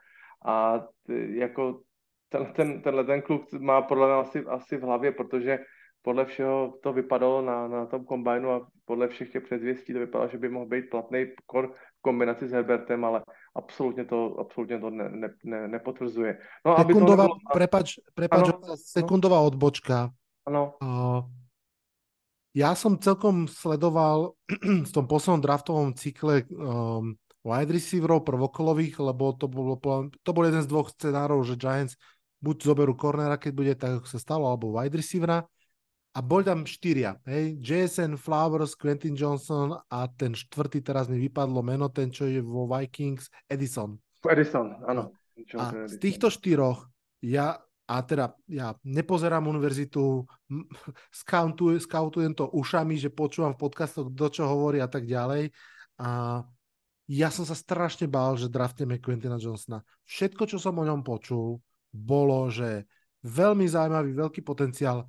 A 0.45 0.83
ty, 1.05 1.39
jako 1.39 1.81
ten, 2.29 2.45
ten, 2.45 2.81
tenhle 2.81 3.03
ten 3.03 3.21
kluk 3.21 3.51
má 3.59 3.81
podle 3.81 4.07
mě 4.07 4.15
asi, 4.15 4.45
asi 4.45 4.77
v 4.77 4.81
hlavě, 4.81 5.11
protože 5.11 5.59
podle 6.01 6.25
všeho 6.25 6.73
to 6.83 6.93
vypadalo 6.93 7.41
na, 7.41 7.67
na 7.67 7.85
tom 7.85 8.05
kombajnu 8.05 8.51
a 8.51 8.67
podle 8.85 9.07
všech 9.07 9.31
těch 9.31 9.43
předzvěstí 9.43 9.93
to 9.93 9.99
vypadalo, 9.99 10.29
že 10.29 10.38
by 10.38 10.49
mohl 10.49 10.65
být 10.65 10.89
platný 10.89 11.25
kor 11.45 11.71
v 11.71 12.01
kombinaci 12.01 12.47
s 12.47 12.51
Herbertem, 12.51 13.05
ale 13.05 13.21
absolutně 13.55 14.05
to, 14.05 14.39
absolutně 14.39 14.79
to 14.79 14.89
ne, 14.89 15.09
ne, 15.09 15.29
ne, 15.43 15.67
nepotvrzuje. 15.67 16.38
No, 16.65 16.77
sekundová, 16.77 16.81
aby 16.81 16.93
to 16.93 16.99
nebylo... 16.99 17.27
prepač, 17.53 17.93
prepač 18.13 18.49
ano, 18.49 18.75
sekundová 18.75 19.39
odbočka. 19.39 20.09
Uh, 20.79 21.21
ja 22.55 22.73
som 22.73 22.97
celkom 22.97 23.45
sledoval 23.45 24.33
v 24.87 24.91
tom 24.91 25.05
poslednom 25.05 25.43
draftovom 25.43 25.91
cykle 25.93 26.47
um, 26.55 27.13
wide 27.43 27.71
receiverov 27.71 28.23
prvokolových, 28.23 28.97
lebo 29.03 29.35
to, 29.35 29.51
bolo, 29.51 29.75
to 30.09 30.31
bol 30.31 30.43
jeden 30.47 30.63
z 30.63 30.71
dvoch 30.71 30.89
scenárov, 30.95 31.43
že 31.43 31.59
Giants 31.59 31.99
buď 32.41 32.55
zoberú 32.63 32.95
cornera, 32.95 33.35
keď 33.35 33.51
bude 33.53 33.73
tak, 33.75 34.01
ako 34.01 34.07
sa 34.07 34.19
stalo, 34.19 34.47
alebo 34.47 34.73
wide 34.73 34.97
receivera 34.97 35.43
a 36.17 36.19
bol 36.25 36.41
tam 36.41 36.65
štyria, 36.65 37.13
hej, 37.29 37.61
Jason 37.61 38.17
Flowers, 38.17 38.73
Quentin 38.73 39.13
Johnson 39.13 39.77
a 39.77 40.09
ten 40.09 40.33
štvrtý, 40.33 40.81
teraz 40.81 41.05
mi 41.05 41.21
vypadlo 41.21 41.61
meno, 41.61 41.93
ten, 41.93 42.09
čo 42.09 42.25
je 42.25 42.41
vo 42.41 42.65
Vikings, 42.65 43.29
Edison. 43.45 44.01
Edison, 44.25 44.81
áno. 44.89 45.13
A 45.53 45.85
z 45.85 46.01
týchto 46.01 46.33
štyroch 46.33 46.89
ja, 47.21 47.61
a 47.88 48.03
teda 48.03 48.35
ja 48.51 48.75
nepozerám 48.83 49.47
univerzitu, 49.47 50.27
skautujem, 51.09 51.79
skautujem 51.88 52.33
to 52.35 52.51
ušami, 52.51 52.99
že 52.99 53.07
počúvam 53.07 53.55
v 53.55 53.63
podcastoch, 53.63 54.11
kto 54.11 54.25
čo 54.27 54.43
hovorí 54.43 54.83
a 54.83 54.91
tak 54.91 55.07
ďalej. 55.07 55.55
A 56.03 56.43
ja 57.07 57.31
som 57.31 57.47
sa 57.47 57.55
strašne 57.55 58.11
bál, 58.11 58.35
že 58.35 58.51
draftneme 58.51 58.99
Quentina 58.99 59.39
Johnsona. 59.39 59.79
Všetko, 60.03 60.43
čo 60.51 60.59
som 60.59 60.75
o 60.75 60.83
ňom 60.83 60.99
počul, 60.99 61.63
bolo, 61.88 62.51
že 62.51 62.83
veľmi 63.23 63.63
zaujímavý, 63.63 64.11
veľký 64.11 64.43
potenciál, 64.43 65.07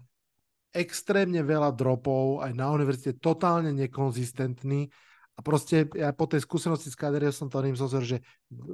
extrémne 0.71 1.43
veľa 1.43 1.75
dropov, 1.75 2.47
aj 2.47 2.55
na 2.55 2.71
univerzite 2.71 3.19
totálne 3.19 3.75
nekonzistentný 3.75 4.87
a 5.39 5.41
proste 5.41 5.87
ja 5.95 6.11
po 6.11 6.27
tej 6.27 6.43
skúsenosti 6.43 6.91
s 6.91 6.99
Kaderia 6.99 7.31
som 7.31 7.47
to 7.47 7.63
zozor, 7.79 8.03
že 8.03 8.19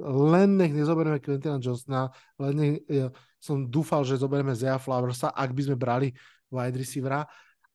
len 0.01 0.57
nech 0.57 0.73
nezoberieme 0.73 1.21
Quentina 1.21 1.61
Johnsona, 1.61 2.09
len 2.41 2.53
nech, 2.57 2.75
ja 2.89 3.13
som 3.37 3.69
dúfal, 3.69 4.01
že 4.01 4.17
zoberieme 4.17 4.57
Zaya 4.57 4.81
Flowersa, 4.81 5.29
ak 5.29 5.53
by 5.53 5.61
sme 5.61 5.77
brali 5.77 6.09
wide 6.49 6.81
receivera, 6.81 7.21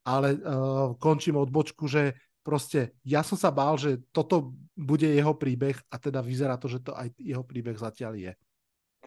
ale 0.03 0.35
uh, 0.43 0.99
končím 0.99 1.39
odbočku, 1.39 1.87
že 1.87 2.19
proste 2.43 2.99
ja 3.07 3.23
som 3.23 3.39
sa 3.39 3.55
bál, 3.55 3.79
že 3.79 4.03
toto 4.11 4.59
bude 4.75 5.07
jeho 5.07 5.39
príbeh 5.39 5.79
a 5.87 5.95
teda 5.95 6.19
vyzerá 6.19 6.59
to, 6.59 6.67
že 6.67 6.83
to 6.83 6.91
aj 6.91 7.15
jeho 7.15 7.47
príbeh 7.47 7.79
zatiaľ 7.79 8.19
je. 8.19 8.33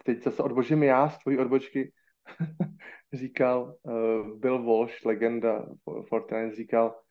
Teď 0.00 0.32
zase 0.32 0.40
odbožím 0.40 0.82
já 0.82 1.08
z 1.08 1.18
tvojí 1.18 1.38
odbočky. 1.38 1.92
říkal 3.12 3.76
uh, 3.82 3.92
Bill 4.40 4.64
Walsh, 4.64 5.04
legenda 5.04 5.68
Fortnite, 6.08 6.56
říkal, 6.56 7.03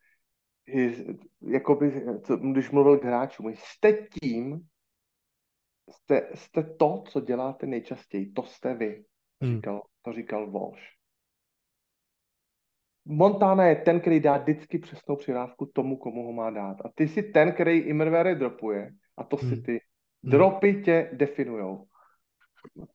jakoby, 1.41 2.05
co, 2.23 2.37
když 2.37 2.71
mluvil 2.71 2.99
k 2.99 3.03
hráčům, 3.03 3.53
jste 3.53 3.93
tím, 3.93 4.67
jste, 5.89 6.29
jste 6.33 6.63
to, 6.63 7.03
co 7.07 7.21
děláte 7.21 7.67
nejčastěji, 7.67 8.31
to 8.31 8.43
jste 8.43 8.73
vy, 8.73 9.05
hmm. 9.41 9.55
říkal, 9.55 9.81
to 10.01 10.13
říkal 10.13 10.51
Walsh. 10.51 10.83
Montana 13.05 13.65
je 13.65 13.75
ten, 13.75 13.99
který 13.99 14.19
dá 14.19 14.37
vždycky 14.37 14.79
přesnou 14.79 15.15
přihrávku 15.15 15.65
tomu, 15.65 15.97
komu 15.97 16.25
ho 16.25 16.33
má 16.33 16.49
dát. 16.49 16.77
A 16.85 16.89
ty 16.95 17.07
jsi 17.07 17.23
ten, 17.23 17.51
který 17.51 17.77
Immerware 17.77 18.35
dropuje. 18.35 18.91
A 19.17 19.23
to 19.23 19.37
si 19.37 19.45
hmm. 19.45 19.63
ty. 19.63 19.71
Hmm. 19.71 20.31
Dropy 20.31 20.81
tě 20.85 21.09
definujou. 21.13 21.87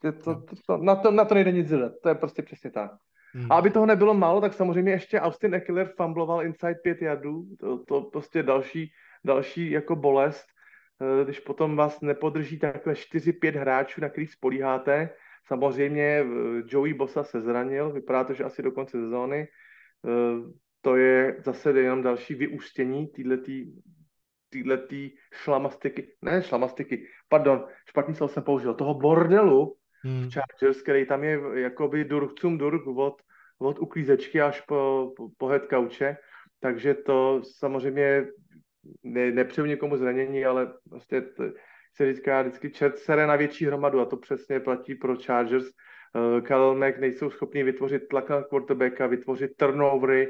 To, 0.03 0.13
to, 0.13 0.41
to, 0.41 0.57
to, 0.67 0.77
na, 0.77 0.97
to, 0.97 1.11
na 1.11 1.25
to 1.25 1.35
nejde 1.35 1.53
nic 1.53 1.69
dělat. 1.69 1.93
To 2.03 2.09
je 2.09 2.15
prostě 2.15 2.43
přesně 2.43 2.71
tak. 2.71 2.91
Hmm. 3.35 3.53
A 3.53 3.55
aby 3.55 3.71
toho 3.71 3.87
nebylo 3.87 4.15
málo, 4.15 4.41
tak 4.41 4.55
samozřejmě 4.55 4.93
ještě 4.93 5.21
Austin 5.21 5.55
Eckler 5.55 5.93
fumbloval 5.97 6.45
inside 6.45 6.75
5 6.75 7.03
yardů. 7.03 7.45
To, 7.61 7.85
to 7.85 8.01
prostě 8.03 8.43
další, 8.43 8.93
další 9.25 9.71
jako 9.71 9.97
bolest. 9.97 10.47
Eh, 11.01 11.25
když 11.25 11.41
potom 11.41 11.77
vás 11.77 12.01
nepodrží 12.01 12.59
takhle 12.59 12.95
4-5 12.95 13.57
hráčů, 13.57 14.01
na 14.01 14.09
kterých 14.09 14.33
spolíháte. 14.33 15.11
Samozřejmě 15.47 16.03
eh, 16.03 16.25
Joey 16.67 16.95
Bosa 16.95 17.25
se 17.25 17.41
zranil, 17.41 17.93
vypadá 17.93 18.25
to, 18.25 18.35
že 18.35 18.45
asi 18.45 18.63
do 18.63 18.73
konce 18.73 18.99
sezóny. 18.99 19.49
Eh, 20.07 20.53
to 20.81 20.97
je 20.97 21.37
zase 21.45 21.71
jenom 21.71 22.03
další 22.03 22.35
vyústění 22.35 23.07
této 23.07 23.53
šlamastiky, 25.33 26.17
ne 26.23 26.43
šlamastiky, 26.43 27.07
pardon, 27.29 27.67
špatný 27.89 28.15
slovo 28.15 28.33
jsem 28.33 28.43
použil, 28.43 28.75
toho 28.75 28.95
bordelu 28.95 29.77
hmm. 30.05 30.31
Chargers, 30.31 30.83
který 30.83 31.07
tam 31.07 31.25
je 31.25 31.41
jakoby 31.55 32.05
durcum 32.05 32.59
durk 32.59 32.87
od, 32.87 33.23
od 33.59 33.79
uklízečky 33.79 34.41
až 34.41 34.61
po, 34.61 35.13
po, 35.17 35.29
po 35.39 35.47
head 35.47 35.63
couche, 35.71 36.17
takže 36.61 36.95
to 36.95 37.43
samozřejmě 37.59 38.27
ne, 39.03 39.31
nepřeju 39.31 39.67
někomu 39.67 39.97
zranění, 39.97 40.45
ale 40.45 40.73
prostě 40.89 41.21
to, 41.21 41.45
se 41.97 42.15
říká 42.15 42.43
vždycky 42.43 42.71
čert 42.71 42.99
sere 42.99 43.27
na 43.27 43.37
větší 43.37 43.67
hromadu 43.67 44.01
a 44.01 44.05
to 44.05 44.17
přesně 44.17 44.61
platí 44.61 44.95
pro 44.95 45.17
Chargers, 45.17 45.65
uh, 45.65 46.41
Khalil 46.41 46.75
Mack 46.75 46.99
nejsou 46.99 47.31
schopni 47.31 47.63
vytvořit 47.63 48.09
tlak 48.09 48.29
na 48.29 48.43
quarterbacka, 48.43 49.07
vytvořit 49.07 49.51
turnovery 49.57 50.29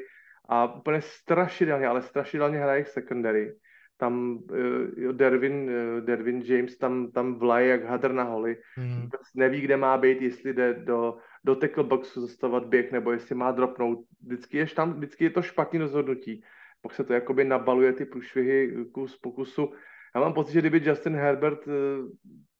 a 0.48 0.74
úplně 0.74 1.00
strašidelně, 1.00 1.86
ale 1.86 2.02
strašidelně 2.02 2.58
hraje 2.58 2.84
secondary. 2.84 3.54
Tam 3.98 4.38
uh, 4.50 5.12
Dervin, 5.12 5.70
uh, 5.70 6.04
Dervin 6.04 6.42
James 6.44 6.78
tam, 6.78 7.10
tam 7.10 7.34
vlaje 7.34 7.68
jak 7.68 7.84
hadr 7.84 8.12
na 8.12 8.22
holi. 8.22 8.56
Hmm. 8.76 9.08
Neví, 9.34 9.60
kde 9.60 9.76
má 9.76 9.98
být, 9.98 10.22
jestli 10.22 10.54
jde 10.54 10.74
do, 10.74 11.16
do 11.44 11.56
tackle 11.56 11.84
boxu 11.84 12.20
zastavovat 12.20 12.66
běh, 12.66 12.92
nebo 12.92 13.12
jestli 13.12 13.34
má 13.34 13.52
dropnout. 13.52 13.98
Vždycky 14.26 14.58
je, 14.58 14.66
tam, 14.66 14.92
vždycky 14.92 15.24
je 15.24 15.30
to 15.30 15.42
špatný 15.42 15.78
rozhodnutí. 15.78 16.44
Pak 16.82 16.94
se 16.94 17.04
to 17.04 17.12
jakoby 17.12 17.44
nabaluje 17.44 17.92
ty 17.92 18.04
průšvihy 18.04 18.86
kus 18.92 19.18
po 19.18 19.32
kusu. 19.32 19.72
Já 20.14 20.20
mám 20.20 20.32
pocit, 20.32 20.52
že 20.52 20.60
kdyby 20.60 20.80
Justin 20.84 21.16
Herbert 21.16 21.68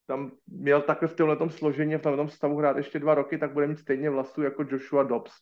tam 0.09 0.30
měl 0.47 0.82
takhle 0.82 1.09
v 1.09 1.14
tomhle 1.14 1.51
složení, 1.51 1.97
v 1.97 2.03
tomhle 2.03 2.28
stavu 2.28 2.57
hrát 2.57 2.76
ještě 2.76 2.99
dva 2.99 3.14
roky, 3.14 3.39
tak 3.39 3.53
bude 3.53 3.66
mít 3.66 3.78
stejně 3.78 4.11
vlasů 4.11 4.43
jako 4.43 4.64
Joshua 4.70 5.03
Dobbs. 5.03 5.32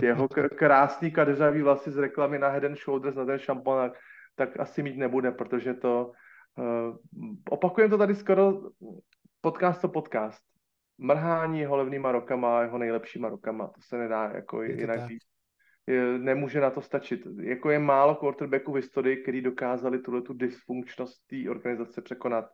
Ty 0.00 0.06
jeho 0.06 0.28
krásný 0.56 1.10
kadeřavý 1.10 1.62
vlasy 1.62 1.90
z 1.90 1.98
reklamy 1.98 2.38
na 2.38 2.48
Head 2.48 2.64
and 2.64 2.76
Shoulders, 2.76 3.16
na 3.16 3.24
ten 3.24 3.38
šampon, 3.38 3.90
tak 4.36 4.60
asi 4.60 4.82
mít 4.82 4.96
nebude, 4.96 5.30
protože 5.32 5.74
to 5.74 6.12
uh, 6.58 6.96
opakujem 7.50 7.90
to 7.90 7.98
tady 7.98 8.14
skoro 8.14 8.52
podcast 9.40 9.80
to 9.80 9.88
podcast. 9.88 10.42
Mrhání 10.98 11.60
jeho 11.60 11.76
levnýma 11.76 12.12
rokama, 12.12 12.62
jeho 12.62 12.78
nejlepšíma 12.78 13.28
rokama, 13.28 13.66
to 13.66 13.80
se 13.80 13.98
nedá 13.98 14.30
jako 14.34 14.62
je 14.62 14.80
jinak 14.80 15.08
říct. 15.08 15.26
Nemůže 16.18 16.60
na 16.60 16.70
to 16.70 16.80
stačit. 16.80 17.26
Jako 17.42 17.70
je 17.70 17.78
málo 17.78 18.14
quarterbacků 18.14 18.72
v 18.72 18.76
historii, 18.76 19.16
který 19.16 19.42
dokázali 19.42 19.98
tuhle 19.98 20.22
tu 20.22 20.32
dysfunkčnost 20.32 21.26
té 21.26 21.50
organizace 21.50 22.02
překonat 22.02 22.44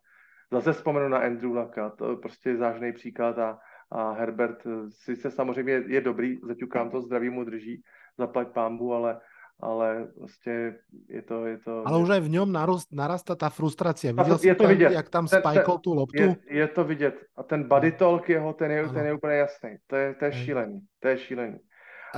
Zase 0.52 0.72
vzpomenu 0.72 1.08
na 1.08 1.18
Andrew 1.18 1.56
Laka, 1.56 1.90
to 1.90 2.10
je 2.10 2.16
prostě 2.16 2.56
zážný 2.56 2.92
příklad 2.92 3.38
a, 3.38 3.58
a 3.90 4.12
Herbert 4.12 4.58
sice 4.88 5.30
samozřejmě 5.30 5.72
je 5.86 6.00
dobrý, 6.00 6.40
zaťukám 6.42 6.90
to, 6.90 7.00
zdraví 7.00 7.30
mu 7.30 7.44
drží, 7.44 7.82
zaplať 8.18 8.48
pámbu, 8.48 8.94
ale 8.94 9.20
ale 9.60 10.08
prostě 10.18 10.74
je 11.08 11.22
to... 11.22 11.46
Je 11.46 11.58
to 11.58 11.82
ale 11.86 11.98
už 11.98 12.10
aj 12.10 12.20
v 12.20 12.28
něm 12.28 12.52
narost, 12.52 12.92
narastá 12.92 13.34
ta 13.34 13.50
frustrace. 13.50 14.12
Viděl 14.12 14.38
je 14.42 14.54
to 14.54 14.66
vidět. 14.66 14.92
jak 14.92 15.08
tam 15.08 15.28
spajkol 15.28 15.78
tu 15.78 15.94
loptu? 15.94 16.22
Je, 16.22 16.36
je 16.46 16.68
to 16.68 16.84
vidět. 16.84 17.14
A 17.36 17.42
ten 17.42 17.68
body 17.68 17.92
talk 17.92 18.28
jeho, 18.28 18.52
ten 18.52 18.70
je, 18.70 18.88
ten 18.88 19.06
je 19.06 19.14
úplně 19.14 19.34
jasný. 19.34 19.76
To 19.86 19.96
je, 19.96 20.14
to 20.14 20.24
je 20.24 20.32
šílený. 20.32 20.80
To 21.00 21.08
je 21.08 21.18
šílený. 21.18 21.58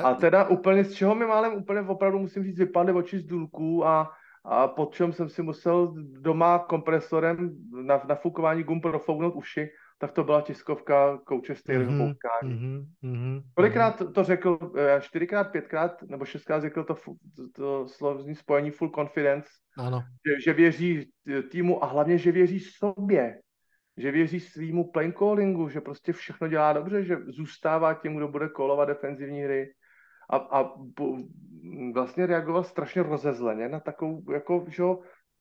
A 0.05 0.14
teda 0.14 0.49
úplně, 0.49 0.85
z 0.85 0.95
čeho 0.95 1.14
mi 1.14 1.26
málem 1.26 1.55
úplně 1.55 1.80
opravdu 1.80 2.18
musím 2.18 2.45
říct, 2.45 2.59
vypadly 2.59 2.93
oči 2.93 3.18
z 3.18 3.24
důlků 3.24 3.87
a 3.87 4.11
a 4.45 4.68
po 4.68 4.87
čem 4.93 5.12
jsem 5.12 5.28
si 5.28 5.43
musel 5.43 5.95
doma 5.97 6.59
kompresorem 6.59 7.57
na 7.82 8.03
nafukování 8.09 8.62
gum 8.62 8.80
profouknout 8.80 9.35
uši, 9.35 9.68
tak 9.99 10.12
to 10.12 10.24
byla 10.24 10.40
tiskovka 10.40 11.18
kouče 11.24 11.55
Staleyho 11.55 11.92
mm-hmm, 11.92 11.99
poutkání. 11.99 12.55
Mm-hmm, 12.55 12.84
mm-hmm, 13.05 13.42
Kolikrát 13.55 14.03
to 14.14 14.24
řekl, 14.24 14.59
eh, 14.76 15.01
čtyřikrát, 15.01 15.45
pětkrát 15.45 16.03
nebo 16.03 16.24
šestkrát 16.24 16.61
řekl 16.61 16.84
to, 16.84 16.97
to, 17.55 17.88
slovní 17.88 18.34
spojení 18.34 18.70
full 18.70 18.90
confidence, 18.90 19.49
ano. 19.78 20.03
Že, 20.26 20.40
že 20.45 20.53
věří 20.53 21.11
týmu 21.51 21.84
a 21.84 21.86
hlavně, 21.86 22.18
že 22.18 22.32
věří 22.32 22.61
sobě, 22.61 23.38
že 23.97 24.11
věří 24.11 24.40
svýmu 24.40 24.90
play 24.90 25.12
callingu, 25.12 25.68
že 25.68 25.80
prostě 25.80 26.12
všechno 26.12 26.49
dělá 26.49 26.72
dobře, 26.72 27.05
že 27.05 27.16
zůstává 27.26 27.95
tím, 27.95 28.16
kdo 28.16 28.28
bude 28.28 28.49
kolovat 28.49 28.88
defenzivní 28.88 29.42
hry 29.42 29.72
a, 30.30 30.36
a 30.36 30.70
vlastně 31.95 32.26
reagoval 32.26 32.64
strašně 32.64 33.03
rozezleně 33.03 33.68
na 33.68 33.80
takovou, 33.80 34.32
jako, 34.32 34.64
že 34.68 34.82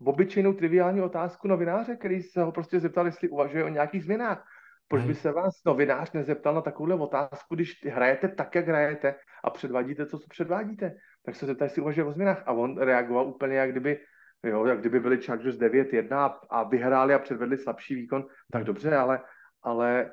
obyčejnou 0.05 0.53
triviální 0.53 1.01
otázku 1.01 1.47
novináře, 1.47 1.95
který 1.95 2.21
se 2.21 2.41
ho 2.41 2.51
prostě 2.51 2.79
zeptal, 2.79 3.05
jestli 3.05 3.29
uvažuje 3.29 3.63
o 3.63 3.69
nějakých 3.69 4.03
změnách. 4.03 4.45
Proč 4.87 5.03
by 5.03 5.15
se 5.15 5.31
vás 5.31 5.63
novinář 5.65 6.11
nezeptal 6.11 6.53
na 6.53 6.61
takovouhle 6.61 6.95
otázku, 6.95 7.55
když 7.55 7.85
hrajete 7.85 8.27
tak, 8.27 8.55
jak 8.55 8.67
hrajete 8.67 9.15
a 9.43 9.49
předvádíte 9.49 10.05
to, 10.05 10.19
co 10.19 10.27
předvádíte? 10.29 10.95
Tak 11.25 11.35
se 11.35 11.45
zeptal, 11.45 11.65
jestli 11.65 11.81
uvažuje 11.81 12.05
o 12.05 12.11
změnách. 12.11 12.43
A 12.45 12.51
on 12.51 12.77
reagoval 12.77 13.27
úplně, 13.27 13.55
jak 13.55 13.71
kdyby, 13.71 13.99
jo, 14.43 14.65
jak 14.65 14.79
kdyby 14.79 14.99
byli 14.99 15.21
Chargers 15.21 15.57
9-1 15.57 16.33
a 16.49 16.63
vyhráli 16.63 17.13
a 17.13 17.19
předvedli 17.19 17.57
slabší 17.57 17.95
výkon. 17.95 18.25
Tak 18.51 18.63
dobře, 18.63 18.95
ale, 18.95 19.21
ale 19.63 20.11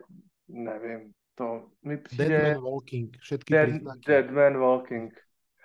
nevím, 0.49 1.13
to 1.35 1.69
mi 1.85 1.97
přijde... 1.97 2.29
Dead 2.29 2.55
man 2.55 2.65
walking, 2.73 3.17
všetky 3.21 3.55
dead, 3.55 3.71
dead 4.07 4.31
man 4.31 4.59
walking. 4.59 5.13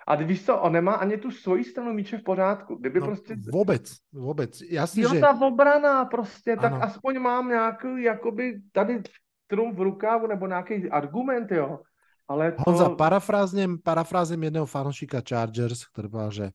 A 0.06 0.14
víš 0.14 0.46
co, 0.46 0.58
on 0.58 0.72
nemá 0.72 0.94
ani 0.94 1.18
tu 1.18 1.30
svoji 1.30 1.64
stranu 1.64 1.92
míče 1.92 2.18
v 2.18 2.22
pořádku. 2.22 2.74
Kdyby 2.74 3.00
no, 3.00 3.06
prostě... 3.06 3.36
Vůbec, 3.52 3.94
vůbec. 4.12 4.60
Jasně, 4.60 5.02
jo, 5.02 5.14
že... 5.14 5.20
ta 5.20 5.40
obrana 5.40 6.04
prostě, 6.04 6.52
ano. 6.52 6.62
tak 6.62 6.72
aspoň 6.82 7.18
mám 7.18 7.48
nějaký, 7.48 8.02
jakoby 8.02 8.62
tady 8.72 9.02
trum 9.46 9.74
v 9.74 9.80
rukávu 9.80 10.26
nebo 10.26 10.46
nějaký 10.46 10.90
argument, 10.90 11.50
jo. 11.52 11.80
Ale 12.28 12.52
to... 12.52 12.62
Honza, 12.66 12.88
parafráznem, 12.90 13.78
parafráznem 13.78 14.42
jedného 14.42 14.66
fanošika 14.66 15.22
Chargers, 15.28 15.86
který 15.86 16.08
byl, 16.08 16.30
že, 16.30 16.50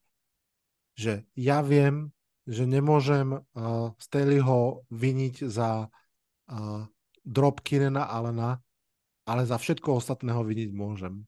že 0.99 1.22
já 1.36 1.61
vím, 1.61 2.10
že 2.48 2.65
nemůžem 2.68 3.32
uh, 3.32 3.90
Staleyho 3.99 4.82
viniť 4.91 5.44
za 5.44 5.88
uh, 6.52 6.86
drop 7.26 7.60
Kinena 7.60 8.03
Allena, 8.03 8.60
ale 9.26 9.45
za 9.45 9.57
všetko 9.57 9.95
ostatného 9.95 10.44
viniť 10.44 10.69
môžem. 10.73 11.23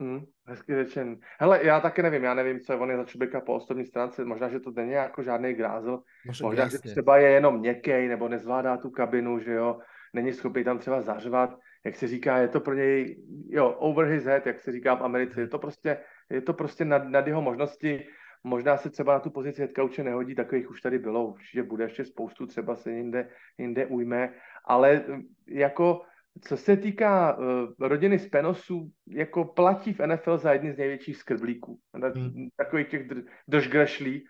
Hmm, 0.00 0.26
hezky 0.46 0.74
řečen. 0.74 1.16
Hele, 1.40 1.60
já 1.62 1.80
taky 1.80 2.02
nevím, 2.02 2.24
já 2.24 2.34
nevím, 2.34 2.60
co 2.60 2.72
je 2.72 2.78
on 2.78 2.90
je 2.90 2.96
za 2.96 3.04
člověka 3.04 3.40
po 3.40 3.54
osobní 3.54 3.86
stránce, 3.86 4.24
možná, 4.24 4.48
že 4.48 4.60
to 4.60 4.70
není 4.70 4.92
jako 4.92 5.22
žádný 5.22 5.54
grázl, 5.54 6.02
možná, 6.26 6.48
možná 6.48 6.68
že 6.68 6.78
třeba 6.78 7.18
je 7.18 7.30
jenom 7.30 7.58
měkký, 7.58 8.08
nebo 8.08 8.28
nezvládá 8.28 8.76
tu 8.76 8.90
kabinu, 8.90 9.40
že 9.40 9.52
jo, 9.52 9.78
není 10.12 10.32
schopný 10.32 10.64
tam 10.64 10.78
třeba 10.78 11.02
zařvat, 11.02 11.58
jak 11.84 11.96
se 11.96 12.06
říká, 12.06 12.38
je 12.38 12.48
to 12.48 12.60
pro 12.60 12.74
něj, 12.74 13.16
jo, 13.48 13.68
over 13.68 14.06
his 14.06 14.24
head, 14.24 14.46
jak 14.46 14.60
se 14.60 14.72
říká 14.72 14.94
v 14.94 15.02
Americe, 15.02 15.40
je 15.40 15.48
to 15.48 15.58
prostě, 15.58 15.98
je 16.30 16.40
to 16.40 16.52
prostě 16.52 16.84
nad, 16.84 17.08
nad 17.08 17.26
jeho 17.26 17.42
možnosti, 17.42 18.06
Možná 18.46 18.76
se 18.76 18.90
třeba 18.90 19.12
na 19.12 19.20
tu 19.20 19.30
pozici 19.30 19.60
head 19.60 19.70
coache 19.76 20.04
nehodí, 20.04 20.34
takových 20.34 20.70
už 20.70 20.80
tady 20.80 20.98
bylo, 20.98 21.26
určitě 21.26 21.62
bude 21.62 21.84
ještě 21.84 22.04
spoustu, 22.04 22.46
třeba 22.46 22.76
se 22.76 22.92
jinde, 22.92 23.28
jinde 23.58 23.86
ujme, 23.86 24.34
ale 24.64 25.04
jako 25.46 26.02
co 26.40 26.56
se 26.56 26.76
týká 26.76 27.38
uh, 27.38 27.44
rodiny 27.80 28.18
z 28.18 28.28
Penosů, 28.28 28.90
jako 29.08 29.44
platí 29.44 29.92
v 29.92 30.06
NFL 30.06 30.38
za 30.38 30.52
jedny 30.52 30.72
z 30.72 30.78
největších 30.78 31.16
skrblíků. 31.16 31.78
Hmm. 31.94 32.48
Takových 32.56 32.88
těch 32.88 33.02
držgrešlí. 33.48 34.24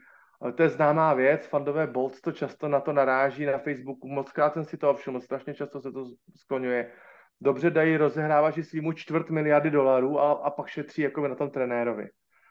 To 0.54 0.62
je 0.62 0.68
známá 0.68 1.14
věc, 1.14 1.46
fandové 1.46 1.86
Bolts 1.86 2.20
to 2.20 2.32
často 2.32 2.68
na 2.68 2.80
to 2.80 2.92
naráží 2.92 3.44
na 3.44 3.58
Facebooku, 3.58 4.08
moc 4.08 4.32
krát 4.32 4.52
jsem 4.52 4.64
si 4.64 4.76
to 4.76 4.94
všiml, 4.94 5.20
strašně 5.20 5.54
často 5.54 5.80
se 5.80 5.92
to 5.92 6.04
skloňuje. 6.36 6.92
Dobře 7.40 7.70
dají 7.70 7.96
rozehrávači 7.96 8.64
svýmu 8.64 8.92
čtvrt 8.92 9.30
miliardy 9.30 9.70
dolarů 9.70 10.20
a, 10.20 10.32
a 10.32 10.50
pak 10.50 10.68
šetří 10.68 11.02
jako 11.02 11.28
na 11.28 11.34
tom 11.34 11.50
trenérovi. 11.50 12.08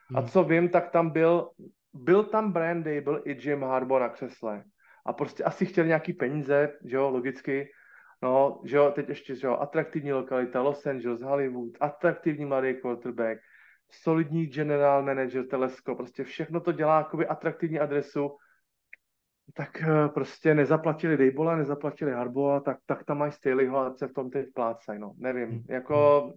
Hmm. 0.10 0.18
A 0.18 0.22
co 0.22 0.44
vím, 0.44 0.69
tak 0.69 0.90
tam 0.90 1.10
byl, 1.10 1.49
byl 1.94 2.23
tam 2.23 2.52
Brian 2.52 2.84
Dable 2.84 3.22
i 3.26 3.49
Jim 3.49 3.64
Harbaugh 3.64 4.02
na 4.02 4.10
křesle. 4.10 4.64
A 5.06 5.14
prostě 5.14 5.44
asi 5.44 5.65
chtěli 5.65 5.88
nějaký 5.88 6.14
peníze, 6.14 6.73
že 6.86 6.95
jo, 6.95 7.10
logicky, 7.10 7.68
No, 8.24 8.62
že 8.64 8.78
jo, 8.78 8.92
teď 8.96 9.10
ještě, 9.10 9.36
že 9.36 9.48
jo, 9.48 9.58
atraktivní 9.60 10.14
lokalita, 10.14 10.62
Los 10.62 10.86
Angeles, 10.86 11.22
Hollywood, 11.22 11.78
atraktivní 11.80 12.46
mladý 12.46 12.74
quarterback, 12.74 13.40
solidní 13.92 14.46
general 14.46 15.04
manager, 15.04 15.48
telesko, 15.48 15.96
prostě 15.96 16.24
všechno 16.24 16.60
to 16.60 16.72
dělá 16.72 16.98
jakoby 16.98 17.28
atraktivní 17.28 17.80
adresu, 17.80 18.38
tak 19.54 19.84
uh, 19.88 20.08
prostě 20.08 20.56
nezaplatili 20.56 21.18
Dejbola, 21.18 21.56
nezaplatili 21.56 22.12
Harboa, 22.12 22.60
tak, 22.60 22.78
tak 22.86 23.04
tam 23.04 23.18
mají 23.18 23.32
Staleyho 23.32 23.78
a 23.78 23.94
se 23.94 24.08
v 24.08 24.14
tom 24.14 24.30
teď 24.30 24.46
plácají, 24.54 25.00
no, 25.00 25.14
nevím, 25.18 25.50
hmm. 25.50 25.64
jako... 25.70 26.34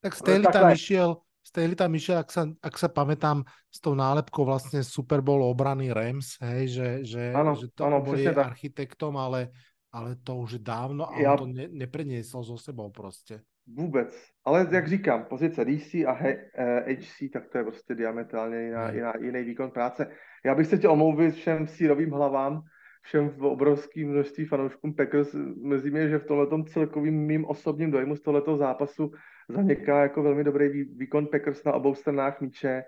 Tak 0.00 0.14
Staley 0.14 0.42
tam 0.52 0.70
išiel, 0.70 1.16
Staley 1.42 1.74
tam 1.74 1.94
išiel, 1.94 2.22
ak 2.22 2.30
sa, 2.30 2.46
ak 2.62 2.74
sa 2.78 2.86
pamätám, 2.86 3.42
s 3.66 3.82
tou 3.82 3.98
nálepkou 3.98 4.46
vlastne 4.46 4.86
Super 4.86 5.24
Bowl 5.24 5.42
obrany 5.42 5.90
Rams, 5.90 6.38
hej, 6.38 6.70
že, 6.70 6.88
že, 7.02 7.22
ano, 7.34 7.58
že 7.58 7.66
to 7.74 7.88
ano, 7.88 7.98
boli 7.98 8.22
architektom, 8.22 9.18
ale 9.18 9.50
ale 9.92 10.16
to 10.24 10.36
už 10.36 10.58
dávno 10.58 11.14
a 11.14 11.20
Já... 11.20 11.32
on 11.32 11.38
to 11.38 11.46
ne, 11.46 11.68
nepreniesol 11.70 12.44
so 12.44 12.62
sebou 12.62 12.90
prostě. 12.90 13.40
Vůbec. 13.76 14.24
Ale 14.44 14.68
jak 14.70 14.88
říkám, 14.88 15.24
pozice 15.24 15.64
DC 15.64 15.94
a 15.94 16.12
HC, 16.12 17.22
eh, 17.22 17.28
tak 17.32 17.48
to 17.48 17.58
je 17.58 17.64
prostě 17.64 17.94
diametrálně 17.94 18.62
jiná, 18.62 18.90
jiná, 18.90 19.12
jiný 19.20 19.42
výkon 19.42 19.70
práce. 19.70 20.10
Já 20.44 20.54
bych 20.54 20.66
se 20.66 20.76
chtěl 20.76 20.92
omluvit 20.92 21.34
všem 21.34 21.66
sírovým 21.66 22.10
hlavám, 22.10 22.62
všem 23.02 23.28
v 23.28 23.44
obrovském 23.44 24.08
množství 24.08 24.44
fanouškům 24.44 24.94
Packers. 24.94 25.34
Mrzí 25.62 25.90
mě, 25.90 26.08
že 26.08 26.18
v 26.18 26.26
tomhle 26.26 26.64
celkovým 26.64 27.14
mým 27.14 27.44
osobním 27.44 27.90
dojmu 27.90 28.16
z 28.16 28.20
tohoto 28.20 28.56
zápasu 28.56 29.12
zaniká 29.48 30.02
jako 30.02 30.22
velmi 30.22 30.44
dobrý 30.44 30.84
výkon 30.84 31.26
Packers 31.26 31.64
na 31.64 31.72
obou 31.72 31.94
stranách 31.94 32.40
míče. 32.40 32.82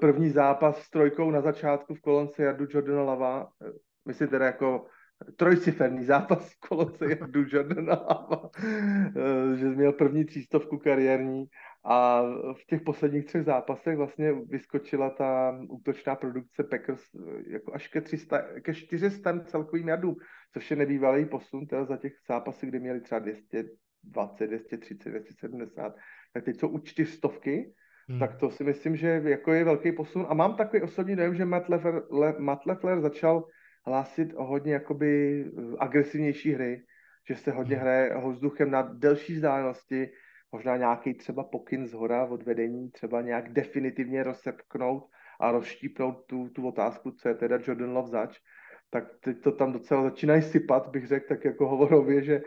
První 0.00 0.30
zápas 0.30 0.82
s 0.82 0.90
trojkou 0.90 1.30
na 1.30 1.40
začátku 1.40 1.94
v 1.94 2.00
kolonce 2.00 2.42
Jardu 2.42 2.66
Jordana 2.70 3.02
Lava, 3.02 3.48
myslím 4.06 4.28
teda 4.28 4.46
jako 4.46 4.86
trojciferný 5.36 6.04
zápas 6.04 6.52
v 6.52 6.60
kolonce 6.60 7.06
Jardu 7.08 7.44
Jordana 7.48 8.06
eh, 8.66 9.56
že 9.56 9.66
měl 9.66 9.92
první 9.92 10.24
třístovku 10.24 10.78
kariérní 10.78 11.44
a 11.84 12.22
v 12.52 12.66
těch 12.66 12.80
posledních 12.80 13.24
třech 13.24 13.44
zápasech 13.44 13.96
vlastně 13.96 14.32
vyskočila 14.32 15.10
ta 15.10 15.58
útočná 15.68 16.14
produkce 16.14 16.64
Packers 16.64 17.02
eh, 17.14 17.42
jako 17.46 17.74
až 17.74 17.88
ke, 17.88 18.00
300, 18.00 18.42
ke 18.62 18.74
400 18.74 19.40
celkovým 19.40 19.88
jardům, 19.88 20.16
což 20.52 20.70
je 20.70 20.76
nebývalý 20.76 21.24
posun 21.24 21.66
teda 21.66 21.84
za 21.84 21.96
těch 21.96 22.12
zápasy, 22.28 22.66
kdy 22.66 22.80
měli 22.80 23.00
třeba 23.00 23.18
220, 23.18 24.46
230, 24.46 25.10
270, 25.10 25.96
tak 26.32 26.44
teď 26.44 26.60
jsou 26.60 26.68
u 26.68 26.78
čtyřstovky, 26.78 27.72
Hmm. 28.08 28.18
tak 28.18 28.36
to 28.36 28.50
si 28.50 28.64
myslím, 28.64 28.96
že 28.96 29.22
jako 29.24 29.52
je 29.52 29.64
velký 29.64 29.92
posun. 29.92 30.26
A 30.28 30.34
mám 30.34 30.54
takový 30.54 30.82
osobní 30.82 31.16
dojem, 31.16 31.34
že 31.34 31.44
Matt 31.44 31.68
Leffler, 31.68 32.02
Le, 32.10 32.34
Matt 32.38 32.66
Leffler 32.66 33.00
začal 33.00 33.44
hlásit 33.86 34.34
o 34.36 34.44
hodně 34.44 34.72
jakoby 34.72 35.44
eh, 35.46 35.76
agresivnější 35.78 36.52
hry, 36.52 36.82
že 37.28 37.36
se 37.36 37.50
hodně 37.50 37.76
hmm. 37.76 37.82
hraje 37.82 38.14
vzduchem 38.32 38.70
na 38.70 38.82
delší 38.82 39.34
vzdálenosti, 39.34 40.08
možná 40.52 40.76
nějaký 40.76 41.14
třeba 41.14 41.44
pokyn 41.44 41.86
z 41.86 41.92
hora 41.92 42.24
od 42.24 42.42
vedení, 42.42 42.90
třeba 42.90 43.22
nějak 43.22 43.52
definitivně 43.52 44.22
rozsepknout 44.22 45.04
a 45.40 45.52
rozštípnout 45.52 46.26
tu, 46.26 46.48
tu 46.48 46.68
otázku, 46.68 47.10
co 47.10 47.28
je 47.28 47.34
teda 47.34 47.58
Jordan 47.66 47.92
Love 47.92 48.08
zač, 48.08 48.38
tak 48.90 49.04
teď 49.20 49.42
to 49.42 49.52
tam 49.52 49.72
docela 49.72 50.02
začínají 50.02 50.42
sypat, 50.42 50.88
bych 50.88 51.06
řekl, 51.06 51.26
tak 51.28 51.44
jako 51.44 51.68
hovorově, 51.68 52.22
že 52.22 52.40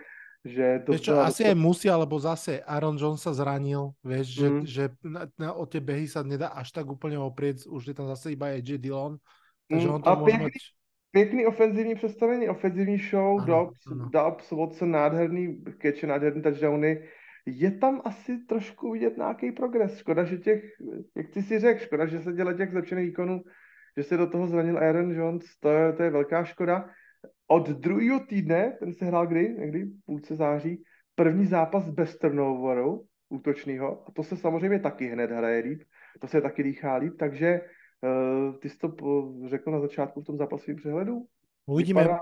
že 0.45 0.79
to 0.87 0.95
čo, 0.95 1.19
asi 1.19 1.43
aj 1.43 1.55
musí, 1.59 1.91
alebo 1.91 2.15
zase 2.15 2.63
Aaron 2.63 2.95
Jones 2.95 3.19
sa 3.19 3.35
zranil, 3.35 3.91
vieš, 3.99 4.27
mm. 4.31 4.39
že, 4.39 4.47
že 4.63 4.83
na, 5.03 5.27
na, 5.35 5.51
o 5.51 5.67
tie 5.67 5.83
behy 5.83 6.07
sa 6.07 6.23
nedá 6.23 6.55
až 6.55 6.71
tak 6.71 6.87
úplne 6.87 7.19
oprieť, 7.19 7.67
už 7.67 7.91
je 7.91 7.95
tam 7.95 8.07
zase 8.07 8.39
iba 8.39 8.55
AJ 8.55 8.79
Dillon, 8.79 9.19
takže 9.67 9.87
mm. 9.91 9.95
on 9.99 9.99
to 9.99 10.07
a 10.07 10.15
môže 10.15 10.31
pěkný, 10.31 10.43
mať 10.47 10.78
pěkný 11.11 11.45
ofenzivní 11.45 11.95
představení, 11.95 12.49
ofenzivní 12.49 12.98
show, 12.98 13.41
ano, 13.41 13.45
Dobbs, 13.45 13.88
ano. 13.91 14.10
Dobbs, 14.14 14.52
Watson, 14.52 14.91
nádherný 14.91 15.64
catch, 15.81 16.03
nádherný 16.03 16.41
touchdowny. 16.41 17.03
Je 17.45 17.72
tam 17.72 18.02
asi 18.06 18.38
trošku 18.38 18.91
vidět 18.91 19.18
nějaký 19.18 19.52
progres. 19.52 19.98
Škoda, 19.98 20.23
že 20.23 20.38
těch, 20.38 20.64
jak 21.18 21.30
ty 21.30 21.41
si 21.41 21.60
řekl, 21.60 21.84
škoda, 21.84 22.06
že 22.06 22.19
se 22.19 22.34
dělá 22.34 22.53
těch 22.53 22.72
zlepšených 22.72 23.06
výkonů, 23.06 23.41
že 23.98 24.03
se 24.03 24.18
do 24.18 24.27
toho 24.27 24.48
zranil 24.48 24.77
Aaron 24.77 25.11
Jones, 25.11 25.45
to 25.60 25.69
je, 25.69 25.94
to 25.94 26.03
je 26.03 26.10
velká 26.10 26.44
škoda. 26.44 26.90
Od 27.48 27.69
druhého 27.69 28.19
týdne, 28.19 28.77
ten 28.80 28.94
se 28.94 29.06
hrál 29.06 29.27
kdy, 29.27 29.56
někdy 29.60 29.84
v 29.84 30.06
půlce 30.06 30.36
září, 30.36 30.84
první 31.15 31.45
zápas 31.45 31.90
bez 31.90 32.18
turnoveru 32.18 33.06
útočného, 33.30 34.03
a 34.07 34.11
to 34.11 34.23
se 34.23 34.38
samozřejmě 34.38 34.80
taky 34.80 35.07
hned 35.07 35.31
hraje 35.31 35.61
líp, 35.64 35.81
to 36.22 36.27
se 36.27 36.41
taky 36.41 36.64
dýchá 36.64 36.95
líp, 36.95 37.14
takže 37.19 37.61
ty 38.59 38.69
jsi 38.69 38.77
to 38.77 38.89
řekl 39.45 39.71
na 39.71 39.80
začátku 39.80 40.21
v 40.21 40.26
tom 40.26 40.38
zápasovém 40.38 40.76
přehledu? 40.76 41.26
Uvidíme. 41.65 42.01
Vypadá, 42.01 42.19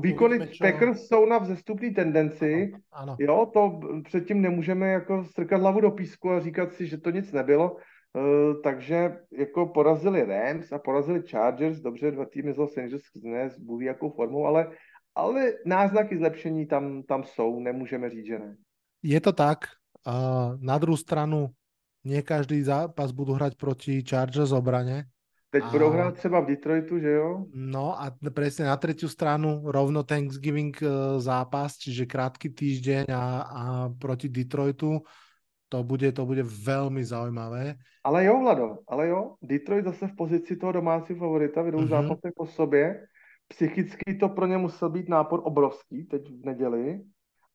výkony 0.00 0.38
Packers 0.60 1.06
jsou 1.06 1.26
na 1.26 1.38
vzestupné 1.38 1.90
tendenci. 1.90 2.72
Ano. 2.92 3.16
Jo, 3.18 3.50
to 3.52 3.80
předtím 4.04 4.42
nemůžeme 4.42 4.88
jako 4.88 5.24
strkat 5.24 5.60
hlavu 5.60 5.80
do 5.80 5.90
písku 5.90 6.30
a 6.30 6.40
říkat 6.40 6.72
si, 6.72 6.86
že 6.86 6.98
to 6.98 7.10
nic 7.10 7.32
nebylo. 7.32 7.72
Uh, 7.72 8.62
takže 8.62 9.16
jako 9.32 9.66
porazili 9.66 10.24
Rams 10.24 10.72
a 10.72 10.78
porazili 10.78 11.22
Chargers, 11.22 11.80
dobře, 11.80 12.10
dva 12.10 12.24
týmy 12.24 12.52
z 12.52 12.56
Los 12.56 12.76
Angeles, 12.76 13.02
ne 13.22 13.50
s 13.50 13.58
bůh 13.58 13.82
jakou 13.82 14.10
formou, 14.10 14.46
ale, 14.46 14.70
ale 15.14 15.52
náznaky 15.66 16.18
zlepšení 16.18 16.66
tam, 16.66 17.02
tam 17.02 17.24
jsou, 17.24 17.60
nemůžeme 17.60 18.10
říct, 18.10 18.26
že 18.26 18.38
ne. 18.38 18.56
Je 19.02 19.20
to 19.20 19.32
tak. 19.32 19.58
Uh, 20.06 20.56
na 20.60 20.78
druhou 20.78 20.96
stranu 20.96 21.48
nie 22.06 22.22
každý 22.22 22.62
zápas 22.62 23.10
budú 23.10 23.34
hrať 23.34 23.58
proti 23.58 24.06
Chargers 24.06 24.54
obrane. 24.54 25.10
Teď 25.50 25.62
a... 25.62 25.70
budou 25.70 25.90
hrát 25.90 26.14
třeba 26.14 26.40
v 26.40 26.46
Detroitu, 26.46 26.98
že 26.98 27.10
jo? 27.10 27.46
No 27.54 27.98
a 27.98 28.14
presne 28.34 28.66
na 28.70 28.76
tretiu 28.76 29.08
stranu 29.08 29.62
rovno 29.66 30.02
Thanksgiving 30.02 30.74
e, 30.82 30.86
zápas, 31.18 31.78
čiže 31.78 32.06
krátky 32.06 32.50
týždeň 32.50 33.04
a, 33.10 33.24
a 33.42 33.62
proti 33.98 34.28
Detroitu 34.28 35.02
to 35.66 35.78
bude, 35.82 36.06
to 36.14 36.22
bude 36.22 36.46
veľmi 36.46 37.02
zaujímavé. 37.02 37.74
Ale 38.06 38.24
jo, 38.24 38.38
Vlado, 38.38 38.68
ale 38.86 39.10
jo, 39.10 39.34
Detroit 39.42 39.84
zase 39.84 40.06
v 40.06 40.16
pozici 40.16 40.56
toho 40.56 40.78
domácího 40.78 41.18
favorita, 41.18 41.62
vedou 41.62 41.82
mm-hmm. 41.82 41.90
zápasy 41.90 42.28
po 42.36 42.46
sobě. 42.46 43.06
Psychicky 43.48 44.14
to 44.14 44.28
pro 44.28 44.46
ně 44.46 44.58
musel 44.58 44.90
být 44.90 45.08
nápor 45.08 45.42
obrovský 45.44 46.04
teď 46.04 46.22
v 46.42 46.46
neděli 46.46 47.00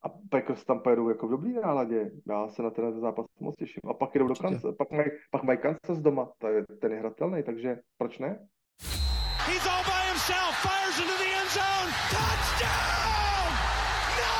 a 0.04 0.08
Packers 0.30 0.64
tam 0.64 0.80
pojedou 0.80 1.08
jako 1.08 1.26
v 1.26 1.30
dobrý 1.30 1.52
náladě. 1.52 2.10
Já 2.28 2.48
se 2.48 2.62
na 2.62 2.70
ten 2.70 3.00
zápas 3.00 3.26
moc 3.40 3.56
těším. 3.56 3.80
A 3.90 3.94
pak 3.94 4.14
jdou 4.14 4.28
do 4.28 4.34
Kansas, 4.34 4.74
pak 4.78 4.90
mají, 4.90 5.10
pak 5.30 5.42
mají 5.42 5.58
Kansas 5.58 6.02
doma, 6.02 6.28
to 6.38 6.48
je, 6.48 6.64
ten 6.80 6.92
je 6.92 6.98
hratelný, 6.98 7.42
takže 7.42 7.76
proč 7.98 8.18
ne? 8.18 8.38
He's 9.46 9.66
all 9.66 9.84
by 9.84 10.00
himself, 10.12 10.52
fires 10.62 10.98
into 11.02 11.16
the 11.24 11.30
end 11.40 11.50
zone, 11.58 11.88
touchdown! 12.16 13.48
No! 14.22 14.36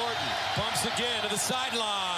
Orton 0.00 0.30
bumps 0.56 0.82
again 0.92 1.22
to 1.22 1.28
the 1.28 1.40
sideline, 1.50 2.15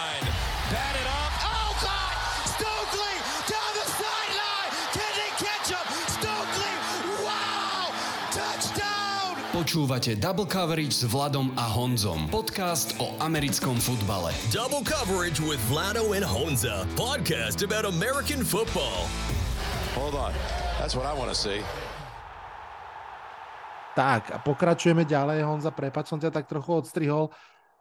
Počúvate 9.68 10.16
Double 10.16 10.48
Coverage 10.48 10.96
s 10.96 11.04
Vladom 11.04 11.52
a 11.52 11.68
Honzom. 11.68 12.24
Podcast 12.32 12.96
o 13.04 13.12
americkom 13.20 13.76
futbale. 13.76 14.32
Double 14.48 14.80
Coverage 14.80 15.44
with 15.44 15.60
Vlado 15.68 16.16
and 16.16 16.24
Honza. 16.24 16.88
Podcast 16.96 17.60
about 17.60 17.84
American 17.84 18.40
football. 18.40 19.04
Hold 19.92 20.16
on. 20.16 20.32
That's 20.80 20.96
what 20.96 21.04
I 21.04 21.12
want 21.12 21.28
to 21.28 21.36
see. 21.36 21.60
Tak, 23.92 24.32
a 24.32 24.40
pokračujeme 24.40 25.04
ďalej. 25.04 25.44
Honza, 25.44 25.68
prepač, 25.68 26.08
som 26.08 26.16
ťa 26.16 26.32
tak 26.32 26.48
trochu 26.48 26.72
odstrihol. 26.72 27.28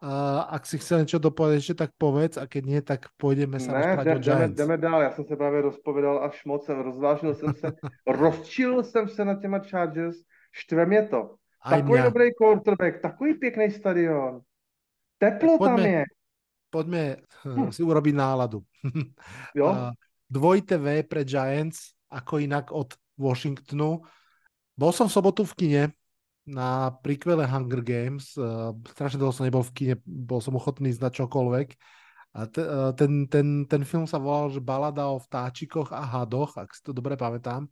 Uh, 0.03 0.43
ak 0.43 0.67
si 0.67 0.83
chcel 0.83 1.07
niečo 1.07 1.23
dopovedať 1.23 1.71
ešte, 1.71 1.87
tak 1.87 1.95
povedz, 1.95 2.35
a 2.35 2.51
keď 2.51 2.63
nie, 2.67 2.83
tak 2.83 3.15
pôjdeme 3.15 3.63
sa 3.63 3.71
ne, 3.71 3.95
jdeme, 4.03 4.19
jdeme, 4.19 4.45
jdeme 4.51 4.75
dál. 4.75 5.07
Já 5.07 5.11
jsem 5.15 5.23
se 5.23 5.35
právě 5.39 5.71
rozpovedal 5.71 6.19
až 6.19 6.35
moc, 6.43 6.67
rozvážil 6.67 7.31
jsem 7.31 7.55
se, 7.55 7.71
rozčilil 8.11 8.83
jsem 8.83 9.07
se 9.07 9.23
na 9.23 9.39
těma 9.39 9.63
Chargers, 9.63 10.19
štve 10.51 10.83
mě 10.83 11.07
to. 11.07 11.39
Aj 11.67 11.83
takový 11.83 11.99
mňa. 11.99 12.07
dobrý 12.07 12.27
quarterback, 12.31 12.95
takový 13.03 13.31
pěkný 13.33 13.67
stadion. 13.71 14.39
Teplo 15.19 15.57
poďme, 15.59 15.75
tam 15.75 15.85
je. 15.85 16.03
Poďme 16.71 17.03
hm. 17.43 17.71
si 17.75 17.81
urobiť 17.83 18.13
náladu. 18.15 18.63
Jo? 19.51 19.91
Dvojité 20.27 20.75
V 20.79 21.03
pre 21.07 21.23
Giants 21.23 21.95
ako 22.11 22.39
inak 22.39 22.71
od 22.71 22.95
Washingtonu. 23.19 24.03
Bol 24.77 24.91
som 24.91 25.07
v 25.07 25.15
sobotu 25.15 25.43
v 25.43 25.53
kine 25.55 25.83
na 26.47 26.91
príkvele 27.03 27.43
Hunger 27.43 27.83
Games. 27.83 28.35
Uh, 28.35 28.75
strašne 28.91 29.19
dlho 29.19 29.35
som 29.35 29.47
nebol 29.47 29.63
v 29.63 29.73
kine, 29.75 29.95
bol 30.03 30.39
som 30.39 30.55
ochotný 30.55 30.91
zdať 30.95 31.23
čokoľvek. 31.23 31.67
A 32.37 32.45
te, 32.45 32.61
ten, 32.93 33.25
ten, 33.25 33.47
ten 33.65 33.81
film 33.81 34.05
sa 34.05 34.21
volal, 34.21 34.53
že 34.53 34.61
Balada 34.61 35.09
o 35.09 35.17
vtáčikoch 35.17 35.89
a 35.89 36.05
hadoch, 36.05 36.53
ak 36.53 36.69
si 36.69 36.85
to 36.85 36.93
dobre 36.93 37.17
pamätám. 37.17 37.65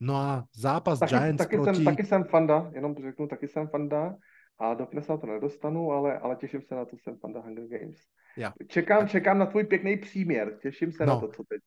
No 0.00 0.14
a 0.16 0.44
zápas 0.54 0.98
taky, 0.98 1.14
Giants 1.14 1.38
taky 1.38 1.56
proti... 1.56 1.74
Jsem, 1.74 1.84
taky 1.84 2.04
jsem 2.04 2.24
fanda, 2.24 2.70
jenom 2.74 2.94
řeknu, 2.94 3.26
taky 3.26 3.48
jsem 3.48 3.68
fanda 3.68 4.14
a 4.58 4.74
do 4.74 4.86
se 5.00 5.12
na 5.12 5.18
to 5.18 5.26
nedostanu, 5.26 5.90
ale, 5.92 6.18
ale 6.18 6.36
těším 6.36 6.62
se 6.62 6.74
na 6.74 6.84
to, 6.84 6.96
jsem 6.96 7.16
fanda 7.18 7.40
Hunger 7.40 7.66
Games. 7.66 7.98
Ja. 8.36 8.52
Čekám, 8.66 9.08
čekám 9.08 9.38
na 9.38 9.46
tvůj 9.46 9.64
pěkný 9.64 9.96
příměr, 9.96 10.58
těším 10.62 10.92
se 10.92 11.06
No. 11.06 11.14
na 11.14 11.20
to, 11.20 11.28
co 11.28 11.42
teď. 11.48 11.60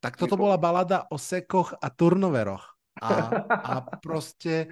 Tak 0.00 0.16
toto 0.16 0.36
bola 0.36 0.56
balada 0.56 1.10
o 1.10 1.18
sekoch 1.18 1.74
a 1.82 1.90
turnoveroch. 1.90 2.62
A, 3.02 3.08
a 3.50 3.74
proste, 4.04 4.68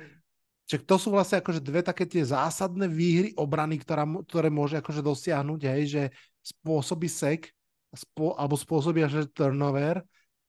čiže 0.70 0.86
to 0.86 0.97
sú 0.98 1.10
vlastne 1.10 1.43
akože 1.43 1.60
dve 1.62 1.82
také 1.82 2.06
tie 2.06 2.22
zásadné 2.22 2.86
výhry 2.86 3.34
obrany, 3.34 3.78
ktorá, 3.78 4.06
ktoré 4.06 4.51
môže 4.51 4.78
akože 4.78 5.02
dosiahnuť, 5.02 5.60
hej, 5.66 5.82
že 5.86 6.02
spôsobí 6.43 7.10
sek 7.10 7.51
spô, 7.90 8.38
alebo 8.38 8.55
spôsobí 8.55 9.02
až 9.02 9.26
turnover 9.34 10.02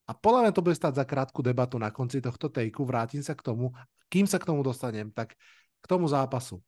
a 0.07 0.15
podľa 0.15 0.47
mňa 0.47 0.51
to 0.55 0.63
bude 0.63 0.79
stať 0.79 1.03
za 1.03 1.05
krátku 1.05 1.43
debatu 1.43 1.75
na 1.75 1.91
konci 1.91 2.23
tohto 2.23 2.47
tejku, 2.47 2.87
vrátim 2.87 3.19
sa 3.19 3.35
k 3.35 3.43
tomu, 3.43 3.75
kým 4.07 4.23
sa 4.23 4.39
k 4.39 4.47
tomu 4.47 4.63
dostanem, 4.63 5.11
tak 5.11 5.35
k 5.83 5.85
tomu 5.85 6.07
zápasu. 6.07 6.63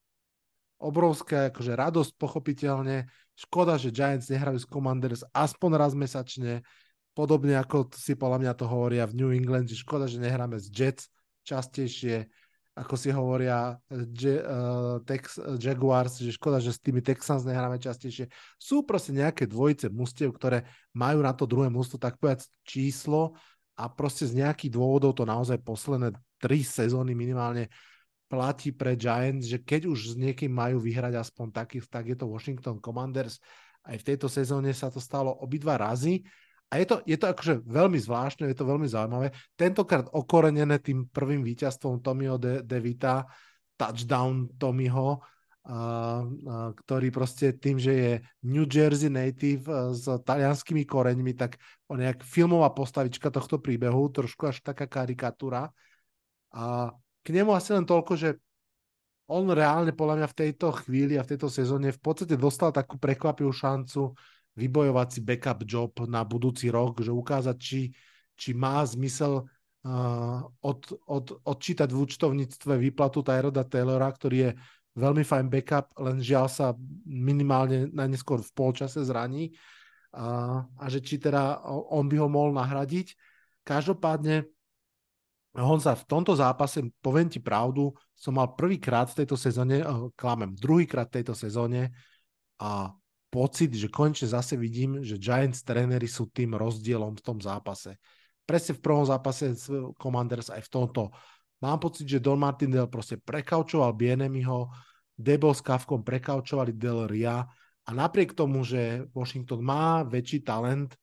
Obrovská 0.80 1.52
akože 1.52 1.76
radosť, 1.76 2.12
pochopiteľne. 2.20 3.08
Škoda, 3.40 3.80
že 3.80 3.96
Giants 3.96 4.28
nehrajú 4.28 4.60
s 4.60 4.68
Commanders 4.68 5.24
aspoň 5.32 5.72
raz 5.80 5.92
mesačne, 5.96 6.68
podobne 7.16 7.56
ako 7.56 7.92
si 7.96 8.16
podľa 8.20 8.44
mňa 8.44 8.54
to 8.60 8.68
hovoria 8.68 9.08
v 9.08 9.16
New 9.24 9.32
England, 9.32 9.72
že 9.72 9.80
škoda, 9.80 10.08
že 10.08 10.20
nehráme 10.20 10.60
s 10.60 10.68
Jets 10.68 11.08
častejšie, 11.48 12.28
ako 12.78 12.96
si 12.96 13.10
hovoria 13.12 13.76
Je, 13.92 14.40
uh, 14.40 15.02
Tex, 15.04 15.42
Jaguars, 15.60 16.22
že 16.22 16.32
škoda, 16.32 16.64
že 16.64 16.72
s 16.72 16.80
tými 16.80 17.04
Texans 17.04 17.44
nehráme 17.44 17.82
častejšie. 17.82 18.32
Sú 18.56 18.88
proste 18.88 19.12
nejaké 19.12 19.50
dvojice 19.50 19.92
mustiev, 19.92 20.32
ktoré 20.32 20.64
majú 20.96 21.20
na 21.20 21.36
to 21.36 21.44
druhé 21.44 21.68
musto 21.68 22.00
tak 22.00 22.16
povedať 22.22 22.48
číslo 22.64 23.36
a 23.80 23.88
proste 23.88 24.28
z 24.28 24.44
nejakých 24.44 24.76
dôvodov 24.76 25.16
to 25.16 25.24
naozaj 25.24 25.60
posledné 25.64 26.16
tri 26.40 26.64
sezóny 26.64 27.16
minimálne 27.16 27.68
platí 28.30 28.70
pre 28.70 28.94
Giants, 28.94 29.50
že 29.50 29.60
keď 29.60 29.90
už 29.90 30.14
s 30.14 30.16
niekým 30.16 30.54
majú 30.54 30.78
vyhrať 30.78 31.18
aspoň 31.18 31.48
taký, 31.50 31.82
tak 31.82 32.14
je 32.14 32.16
to 32.16 32.30
Washington 32.30 32.78
Commanders. 32.78 33.42
Aj 33.82 33.98
v 33.98 34.06
tejto 34.06 34.30
sezóne 34.30 34.70
sa 34.72 34.94
to 34.94 35.02
stalo 35.02 35.34
obidva 35.42 35.82
razy. 35.82 36.22
A 36.70 36.78
je 36.78 36.86
to, 36.86 37.02
je 37.02 37.18
to 37.18 37.26
akože 37.34 37.66
veľmi 37.66 37.98
zvláštne, 37.98 38.46
je 38.46 38.58
to 38.58 38.70
veľmi 38.70 38.86
zaujímavé. 38.86 39.34
Tentokrát 39.58 40.06
okorenené 40.14 40.78
tým 40.78 41.10
prvým 41.10 41.42
víťazstvom 41.42 42.06
Tommyho 42.06 42.38
De, 42.38 42.62
DeVita, 42.62 43.26
touchdown 43.74 44.54
Tommyho, 44.54 45.18
uh, 45.18 45.74
uh, 45.74 46.70
ktorý 46.86 47.10
proste 47.10 47.58
tým, 47.58 47.82
že 47.82 47.94
je 47.98 48.12
New 48.46 48.70
Jersey 48.70 49.10
native 49.10 49.66
uh, 49.66 49.90
s 49.98 50.06
talianskými 50.06 50.86
koreňmi, 50.86 51.34
tak 51.34 51.58
on 51.90 52.04
je 52.04 52.06
jak 52.06 52.22
filmová 52.22 52.70
postavička 52.70 53.34
tohto 53.34 53.58
príbehu, 53.58 54.14
trošku 54.14 54.54
až 54.54 54.62
taká 54.62 54.86
karikatúra. 54.86 55.74
A 56.54 56.94
k 57.26 57.28
nemu 57.34 57.50
asi 57.50 57.74
len 57.74 57.90
toľko, 57.90 58.14
že 58.14 58.38
on 59.30 59.46
reálne 59.50 59.94
podľa 59.94 60.22
mňa 60.22 60.28
v 60.34 60.38
tejto 60.38 60.74
chvíli 60.86 61.18
a 61.18 61.26
v 61.26 61.34
tejto 61.34 61.50
sezóne 61.50 61.94
v 61.94 62.02
podstate 62.02 62.34
dostal 62.34 62.74
takú 62.74 62.98
prekvapivú 62.98 63.54
šancu 63.54 64.14
vybojovať 64.60 65.08
si 65.08 65.20
backup 65.24 65.64
job 65.64 65.96
na 66.04 66.28
budúci 66.28 66.68
rok, 66.68 67.00
že 67.00 67.16
ukázať, 67.16 67.56
či, 67.56 67.88
či 68.36 68.52
má 68.52 68.84
zmysel 68.84 69.48
uh, 69.48 70.40
od, 70.60 70.80
od, 71.08 71.26
odčítať 71.48 71.88
v 71.88 72.02
účtovníctve 72.04 72.76
výplatu 72.76 73.24
Tyroda 73.24 73.64
Taylora, 73.64 74.12
ktorý 74.12 74.38
je 74.44 74.52
veľmi 75.00 75.24
fajn 75.24 75.48
backup, 75.48 75.96
len 75.96 76.20
žiaľ 76.20 76.52
sa 76.52 76.76
minimálne 77.08 77.88
najneskôr 77.96 78.44
v 78.44 78.52
polčase 78.52 79.00
zraní 79.08 79.56
a, 80.12 80.60
a 80.66 80.86
že 80.92 81.00
či 81.00 81.16
teda 81.22 81.64
on 81.68 82.12
by 82.12 82.20
ho 82.20 82.28
mohol 82.28 82.52
nahradiť. 82.52 83.16
Každopádne 83.64 84.44
Honza, 85.56 85.98
v 85.98 86.06
tomto 86.06 86.38
zápase, 86.38 86.84
poviem 87.02 87.26
ti 87.26 87.42
pravdu, 87.42 87.90
som 88.14 88.38
mal 88.38 88.54
prvýkrát 88.54 89.10
v 89.10 89.24
tejto 89.24 89.40
sezóne, 89.40 89.82
uh, 89.82 90.12
klamem, 90.14 90.54
druhýkrát 90.54 91.08
v 91.10 91.16
tejto 91.22 91.34
sezóne 91.34 91.96
a 92.60 92.92
pocit, 93.30 93.72
že 93.74 93.88
konečne 93.88 94.30
zase 94.30 94.58
vidím, 94.58 95.06
že 95.06 95.22
Giants 95.22 95.62
tréneri 95.62 96.10
sú 96.10 96.28
tým 96.34 96.58
rozdielom 96.58 97.16
v 97.18 97.24
tom 97.24 97.38
zápase. 97.38 97.96
Presne 98.44 98.74
v 98.76 98.84
prvom 98.84 99.06
zápase 99.06 99.54
s 99.54 99.70
Commanders 100.02 100.50
aj 100.50 100.66
v 100.66 100.70
tomto. 100.74 101.14
Mám 101.62 101.80
pocit, 101.80 102.10
že 102.10 102.24
Don 102.24 102.42
Martindale 102.42 102.90
proste 102.90 103.22
prekaučoval 103.22 103.94
Bienemiho, 103.94 104.74
Debo 105.20 105.52
s 105.52 105.60
Kavkom 105.60 106.02
prekaučovali 106.02 106.74
Del 106.80 107.04
Ria 107.06 107.44
a 107.84 107.90
napriek 107.92 108.32
tomu, 108.32 108.64
že 108.64 109.04
Washington 109.12 109.60
má 109.60 110.08
väčší 110.08 110.48
talent, 110.48 110.96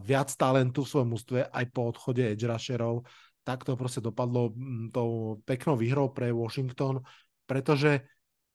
viac 0.00 0.32
talentu 0.32 0.80
v 0.82 0.90
svojom 0.90 1.10
ústve 1.12 1.38
aj 1.44 1.64
po 1.74 1.92
odchode 1.92 2.24
edge 2.24 2.46
rusherov, 2.48 3.04
tak 3.44 3.66
to 3.68 3.76
proste 3.76 4.00
dopadlo 4.00 4.56
mm, 4.56 4.94
tou 4.94 5.38
peknou 5.44 5.76
výhrou 5.76 6.08
pre 6.08 6.32
Washington, 6.32 7.04
pretože, 7.44 8.00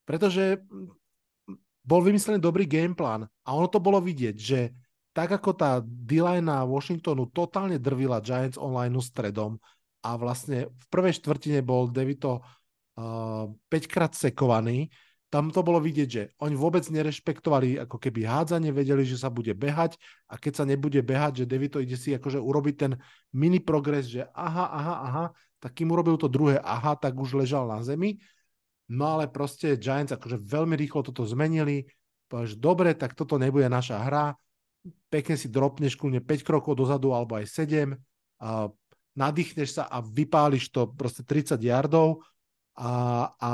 pretože 0.01 0.57
mm, 0.57 0.89
bol 1.89 2.05
vymyslený 2.05 2.37
dobrý 2.37 2.69
gameplán 2.69 3.25
a 3.25 3.49
ono 3.57 3.65
to 3.65 3.81
bolo 3.81 3.97
vidieť, 3.97 4.35
že 4.37 4.69
tak 5.09 5.33
ako 5.33 5.57
tá 5.57 5.81
D-line 5.81 6.45
Washingtonu 6.69 7.33
totálne 7.33 7.81
drvila 7.81 8.21
Giants 8.21 8.61
online 8.61 8.93
stredom 9.01 9.57
a 10.05 10.13
vlastne 10.13 10.69
v 10.69 10.85
prvej 10.93 11.17
štvrtine 11.17 11.65
bol 11.65 11.89
Devito 11.89 12.45
uh, 12.45 13.49
5 13.49 13.89
krát 13.89 14.13
sekovaný, 14.13 14.93
tam 15.29 15.53
to 15.53 15.61
bolo 15.61 15.77
vidieť, 15.77 16.09
že 16.09 16.23
oni 16.41 16.57
vôbec 16.57 16.81
nerešpektovali 16.89 17.77
ako 17.85 18.01
keby 18.01 18.25
hádzanie, 18.25 18.73
vedeli, 18.73 19.05
že 19.05 19.17
sa 19.17 19.29
bude 19.29 19.53
behať 19.53 19.97
a 20.25 20.37
keď 20.41 20.53
sa 20.61 20.65
nebude 20.65 21.01
behať, 21.05 21.45
že 21.45 21.49
Devito 21.49 21.77
ide 21.77 21.97
si 21.97 22.13
akože 22.17 22.41
urobiť 22.41 22.75
ten 22.77 22.91
mini 23.33 23.61
progres, 23.61 24.09
že 24.09 24.25
aha, 24.33 24.65
aha, 24.73 24.95
aha, 25.05 25.25
tak 25.61 25.77
kým 25.77 25.93
urobil 25.93 26.17
to 26.17 26.25
druhé 26.25 26.57
aha, 26.57 26.97
tak 26.97 27.13
už 27.13 27.45
ležal 27.45 27.69
na 27.69 27.81
zemi. 27.85 28.17
No 28.89 29.17
ale 29.17 29.29
proste 29.29 29.77
Giants 29.77 30.13
akože 30.13 30.41
veľmi 30.41 30.73
rýchlo 30.73 31.05
toto 31.05 31.21
zmenili, 31.25 31.85
že 32.29 32.55
dobre, 32.57 32.93
tak 32.93 33.13
toto 33.13 33.37
nebude 33.37 33.69
naša 33.69 34.05
hra, 34.05 34.33
pekne 35.09 35.35
si 35.37 35.49
dropneš 35.49 35.97
kľudne 35.97 36.21
5 36.21 36.45
krokov 36.45 36.77
dozadu 36.77 37.13
alebo 37.13 37.37
aj 37.37 37.45
7, 37.49 37.93
a 38.39 38.71
nadýchneš 39.19 39.81
sa 39.81 39.83
a 39.89 39.99
vypáliš 39.99 40.71
to 40.71 40.87
proste 40.95 41.27
30 41.27 41.59
yardov. 41.59 42.23
A, 42.79 43.27
a 43.35 43.51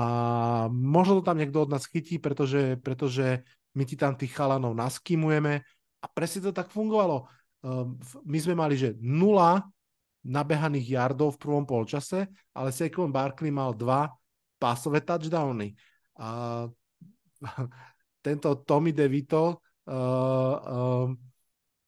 možno 0.70 1.20
to 1.20 1.24
tam 1.26 1.41
niekto 1.41 1.66
od 1.66 1.74
nás 1.74 1.90
chytí, 1.90 2.22
pretože, 2.22 2.78
pretože 2.86 3.41
my 3.74 3.84
ti 3.84 3.98
tam 3.98 4.14
tých 4.14 4.38
chalanov 4.38 4.78
naskimujeme 4.78 5.66
a 5.99 6.06
presne 6.14 6.45
to 6.45 6.53
tak 6.53 6.70
fungovalo. 6.70 7.26
Um, 7.66 7.98
my 8.22 8.38
sme 8.38 8.53
mali, 8.53 8.78
že 8.78 8.94
nula 9.02 9.66
nabehaných 10.22 10.94
yardov 10.94 11.34
v 11.36 11.41
prvom 11.41 11.66
polčase, 11.66 12.30
ale 12.53 12.70
Saquon 12.70 13.10
Barkley 13.10 13.49
mal 13.49 13.74
dva 13.74 14.14
pásové 14.60 15.02
touchdowny. 15.02 15.76
A 16.19 16.65
tento 18.26 18.49
Tommy 18.64 18.95
DeVito 18.95 19.61
uh, 19.86 19.94
uh, 19.94 21.07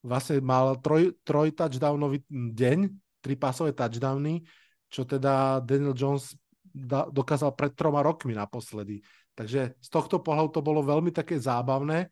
vlastne 0.04 0.38
mal 0.44 0.78
troj, 0.84 1.16
troj 1.26 1.50
touchdownový 1.56 2.22
deň, 2.30 2.80
tri 3.24 3.34
pásové 3.34 3.74
touchdowny, 3.74 4.46
čo 4.88 5.04
teda 5.04 5.64
Daniel 5.64 5.98
Jones 5.98 6.38
da, 6.62 7.10
dokázal 7.10 7.56
pred 7.58 7.74
troma 7.74 8.06
rokmi 8.06 8.38
naposledy. 8.38 9.02
Takže 9.34 9.78
z 9.78 9.90
tohto 9.90 10.22
pohľadu 10.22 10.50
to 10.50 10.62
bolo 10.62 10.82
veľmi 10.82 11.14
také 11.14 11.38
zábavné 11.38 12.10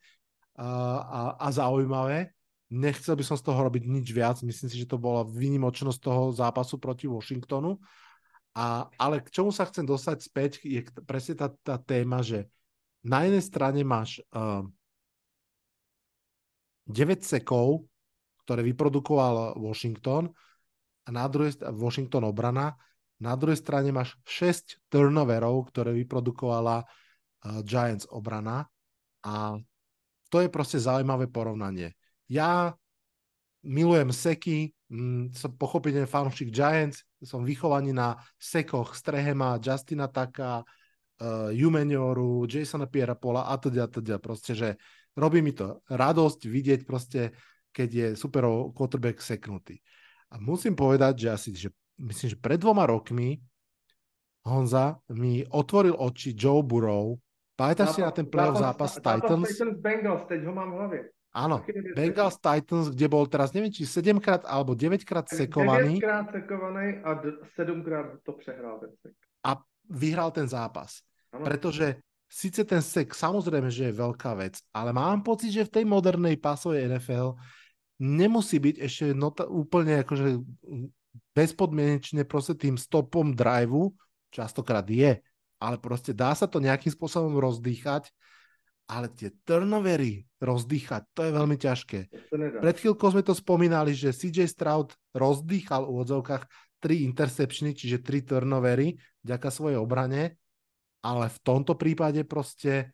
a, 0.57 0.67
a, 1.01 1.21
a 1.41 1.47
zaujímavé. 1.49 2.33
Nechcel 2.69 3.13
by 3.13 3.23
som 3.23 3.37
z 3.37 3.45
toho 3.45 3.61
robiť 3.61 3.83
nič 3.85 4.09
viac. 4.09 4.41
Myslím 4.41 4.69
si, 4.73 4.81
že 4.81 4.89
to 4.89 4.97
bola 4.97 5.21
výnimočnosť 5.21 5.99
toho 6.01 6.33
zápasu 6.33 6.81
proti 6.81 7.05
Washingtonu. 7.05 7.77
A, 8.55 8.87
ale 8.95 9.19
k 9.19 9.31
čomu 9.35 9.51
sa 9.51 9.67
chcem 9.67 9.83
dostať 9.83 10.17
späť, 10.23 10.51
je 10.63 10.79
presne 11.03 11.35
tá, 11.35 11.51
tá 11.51 11.75
téma, 11.75 12.23
že 12.23 12.47
na 13.03 13.27
jednej 13.27 13.43
strane 13.43 13.81
máš 13.83 14.23
uh, 14.31 14.63
9 16.87 17.19
sekov, 17.21 17.83
ktoré 18.47 18.63
vyprodukoval 18.63 19.59
Washington 19.59 20.31
a 21.05 21.09
na 21.11 21.27
druhej 21.27 21.59
Washington 21.75 22.31
obrana 22.31 22.79
na 23.15 23.33
druhej 23.39 23.55
strane 23.55 23.95
máš 23.95 24.19
6 24.27 24.91
turnoverov, 24.91 25.71
ktoré 25.71 25.95
vyprodukovala 26.03 26.83
uh, 26.83 26.87
Giants 27.63 28.03
obrana 28.11 28.67
a 29.23 29.55
to 30.27 30.43
je 30.43 30.51
proste 30.51 30.83
zaujímavé 30.83 31.31
porovnanie. 31.31 31.95
Ja 32.27 32.75
milujem 33.63 34.11
seky, 34.11 34.74
som 35.33 35.51
pochopiteľne 35.57 36.05
fanúšik 36.05 36.53
Giants, 36.53 37.01
som 37.25 37.41
vychovaný 37.41 37.89
na 37.89 38.21
sekoch 38.37 38.93
Strehema, 38.93 39.57
Justina 39.57 40.05
Taka, 40.05 40.61
uh, 40.61 41.49
Jumenioru, 41.49 42.45
Jasona 42.45 42.85
Piera 42.85 43.17
Pola 43.17 43.49
a 43.49 43.57
teda, 43.57 43.89
teda, 43.89 44.21
proste, 44.21 44.53
že 44.53 44.69
robí 45.17 45.41
mi 45.41 45.57
to 45.57 45.81
radosť 45.89 46.45
vidieť 46.45 46.79
proste, 46.85 47.33
keď 47.73 47.89
je 47.89 48.07
super 48.13 48.45
quarterback 48.77 49.19
seknutý. 49.19 49.81
A 50.29 50.37
musím 50.37 50.77
povedať, 50.77 51.25
že 51.25 51.27
asi 51.33 51.49
že 51.57 51.69
myslím, 51.97 52.35
že 52.35 52.37
pred 52.37 52.61
dvoma 52.61 52.85
rokmi 52.85 53.41
Honza 54.45 55.01
mi 55.09 55.41
otvoril 55.41 55.97
oči 55.97 56.37
Joe 56.37 56.61
Burrow. 56.61 57.17
Pamätáš 57.57 57.97
si 57.97 58.01
na 58.05 58.13
ten 58.13 58.29
playoff 58.29 58.61
zápas, 58.61 59.01
zápas 59.01 59.25
Titans? 59.25 59.47
Titans 59.49 59.77
Bengals, 59.81 60.23
teď 60.29 60.45
ho 60.45 60.53
mám 60.53 60.69
v 60.71 60.75
hlavě. 60.75 61.14
Áno, 61.35 61.59
Bengals 61.99 62.39
Titans, 62.39 62.95
kde 62.95 63.11
bol 63.11 63.27
teraz, 63.27 63.51
neviem, 63.51 63.67
či 63.67 63.83
7 63.83 64.23
krát 64.23 64.47
alebo 64.47 64.71
9 64.71 65.03
krát 65.03 65.27
sekovaný. 65.27 65.99
9 65.99 66.07
krát 66.07 66.25
sekovaný 66.31 67.03
a 67.03 67.19
7 67.59 67.83
krát 67.83 68.07
to 68.23 68.39
přehrál 68.39 68.79
ten 68.79 68.95
sek. 69.03 69.13
A 69.43 69.59
vyhral 69.91 70.31
ten 70.31 70.47
zápas. 70.47 71.03
Ano. 71.35 71.43
Pretože 71.43 71.99
síce 72.31 72.63
ten 72.63 72.79
sek 72.79 73.11
samozrejme, 73.11 73.67
že 73.67 73.91
je 73.91 73.99
veľká 73.99 74.31
vec, 74.39 74.63
ale 74.71 74.95
mám 74.95 75.27
pocit, 75.27 75.51
že 75.51 75.67
v 75.67 75.73
tej 75.75 75.83
modernej 75.83 76.39
pásovej 76.39 76.87
NFL 76.87 77.35
nemusí 77.99 78.55
byť 78.55 78.75
ešte 78.79 79.05
nota, 79.11 79.43
úplne 79.43 80.07
akože 80.07 80.39
bezpodmienečne 81.35 82.23
proste 82.23 82.55
tým 82.55 82.79
stopom 82.79 83.35
driveu, 83.35 83.91
častokrát 84.31 84.87
je, 84.87 85.19
ale 85.59 85.75
proste 85.83 86.15
dá 86.15 86.31
sa 86.31 86.47
to 86.47 86.63
nejakým 86.63 86.95
spôsobom 86.95 87.35
rozdýchať 87.39 88.07
ale 88.85 89.09
tie 89.17 89.33
turnovery 89.45 90.29
rozdýchať, 90.37 91.09
to 91.17 91.25
je 91.25 91.31
veľmi 91.33 91.57
ťažké. 91.57 91.99
Pred 92.61 92.75
chvíľkou 92.77 93.09
sme 93.09 93.25
to 93.25 93.33
spomínali, 93.33 93.97
že 93.97 94.13
CJ 94.13 94.45
Stroud 94.45 94.93
rozdýchal 95.17 95.89
v 95.89 95.91
úvodzovkách 95.97 96.43
tri 96.77 97.01
interceptiony, 97.01 97.73
čiže 97.73 98.05
tri 98.05 98.21
turnovery, 98.21 98.93
vďaka 99.25 99.49
svojej 99.49 99.81
obrane, 99.81 100.37
ale 101.01 101.33
v 101.33 101.39
tomto 101.41 101.73
prípade 101.73 102.21
proste 102.29 102.93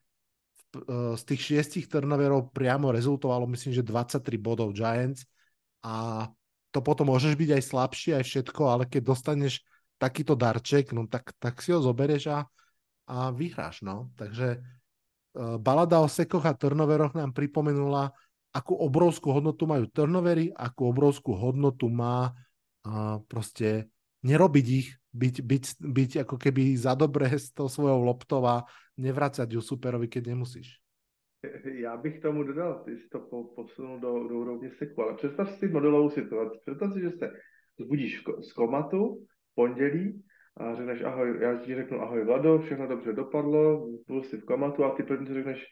e, 0.72 1.16
z 1.20 1.24
tých 1.28 1.42
šiestich 1.44 1.92
turnoverov 1.92 2.56
priamo 2.56 2.96
rezultovalo, 2.96 3.44
myslím, 3.52 3.76
že 3.76 3.84
23 3.84 4.24
bodov 4.40 4.72
Giants 4.72 5.28
a 5.84 6.28
to 6.72 6.80
potom 6.80 7.12
môžeš 7.12 7.36
byť 7.36 7.50
aj 7.60 7.64
slabší, 7.68 8.10
aj 8.16 8.24
všetko, 8.24 8.62
ale 8.64 8.84
keď 8.88 9.12
dostaneš 9.12 9.60
takýto 10.00 10.40
darček, 10.40 10.96
no 10.96 11.04
tak, 11.12 11.36
tak 11.36 11.60
si 11.60 11.76
ho 11.76 11.84
zoberieš 11.84 12.32
a, 12.32 12.40
a 13.12 13.36
vyhráš, 13.36 13.84
no. 13.84 14.16
Takže 14.16 14.64
balada 15.36 16.03
o 16.03 16.08
sekoch 16.08 16.45
a 16.45 16.53
turnoveroch 16.53 17.16
nám 17.16 17.32
pripomenula, 17.32 18.12
akú 18.52 18.76
obrovskú 18.76 19.32
hodnotu 19.32 19.64
majú 19.64 19.88
turnovery, 19.88 20.52
akú 20.52 20.91
obrovskú 20.91 21.32
hodnotu 21.32 21.88
má 21.88 22.36
uh, 22.36 23.24
proste 23.32 23.88
nerobiť 24.28 24.68
ich, 24.68 24.90
byť, 25.16 25.36
byť, 25.44 25.64
byť 25.80 26.12
ako 26.28 26.36
keby 26.36 26.76
za 26.76 26.94
dobré 26.95 27.32
s 27.32 27.52
tou 27.52 27.72
svojou 27.72 28.03
loptou 28.03 28.44
a 28.44 28.68
nevracať 28.99 29.48
ju 29.56 29.62
superovi, 29.64 30.08
keď 30.12 30.36
nemusíš. 30.36 30.78
Já 31.66 31.98
bych 31.98 32.20
tomu 32.20 32.44
dodal, 32.44 32.84
ty 32.86 32.98
jsi 32.98 33.10
to 33.10 33.20
posunul 33.56 33.99
do, 33.99 34.28
do 34.28 34.36
úrovně 34.36 34.72
seku, 34.78 35.02
ale 35.02 35.14
představ 35.16 35.52
si 35.52 35.68
modelovou 35.68 36.10
situaci. 36.10 36.58
Představ 36.62 36.94
si, 36.94 37.02
že 37.02 37.12
se 37.12 37.32
zbudíš 37.80 38.24
z 38.41 38.53
komatu 38.53 39.26
pondělí 39.56 40.24
a 40.62 40.76
řekneš 40.76 41.02
ahoj, 41.02 41.38
já 41.40 41.56
ti 41.56 41.76
řeknu 41.76 42.02
ahoj 42.02 42.26
Vlado, 42.26 42.60
všechno 42.60 42.88
dobře 42.88 43.14
dopadlo, 43.14 43.88
byl 44.08 44.24
jsi 44.24 44.38
v 44.38 44.46
komatu 44.46 44.84
a 44.84 44.96
ty 44.96 45.04
první 45.04 45.28
si 45.28 45.34
řekneš, 45.34 45.66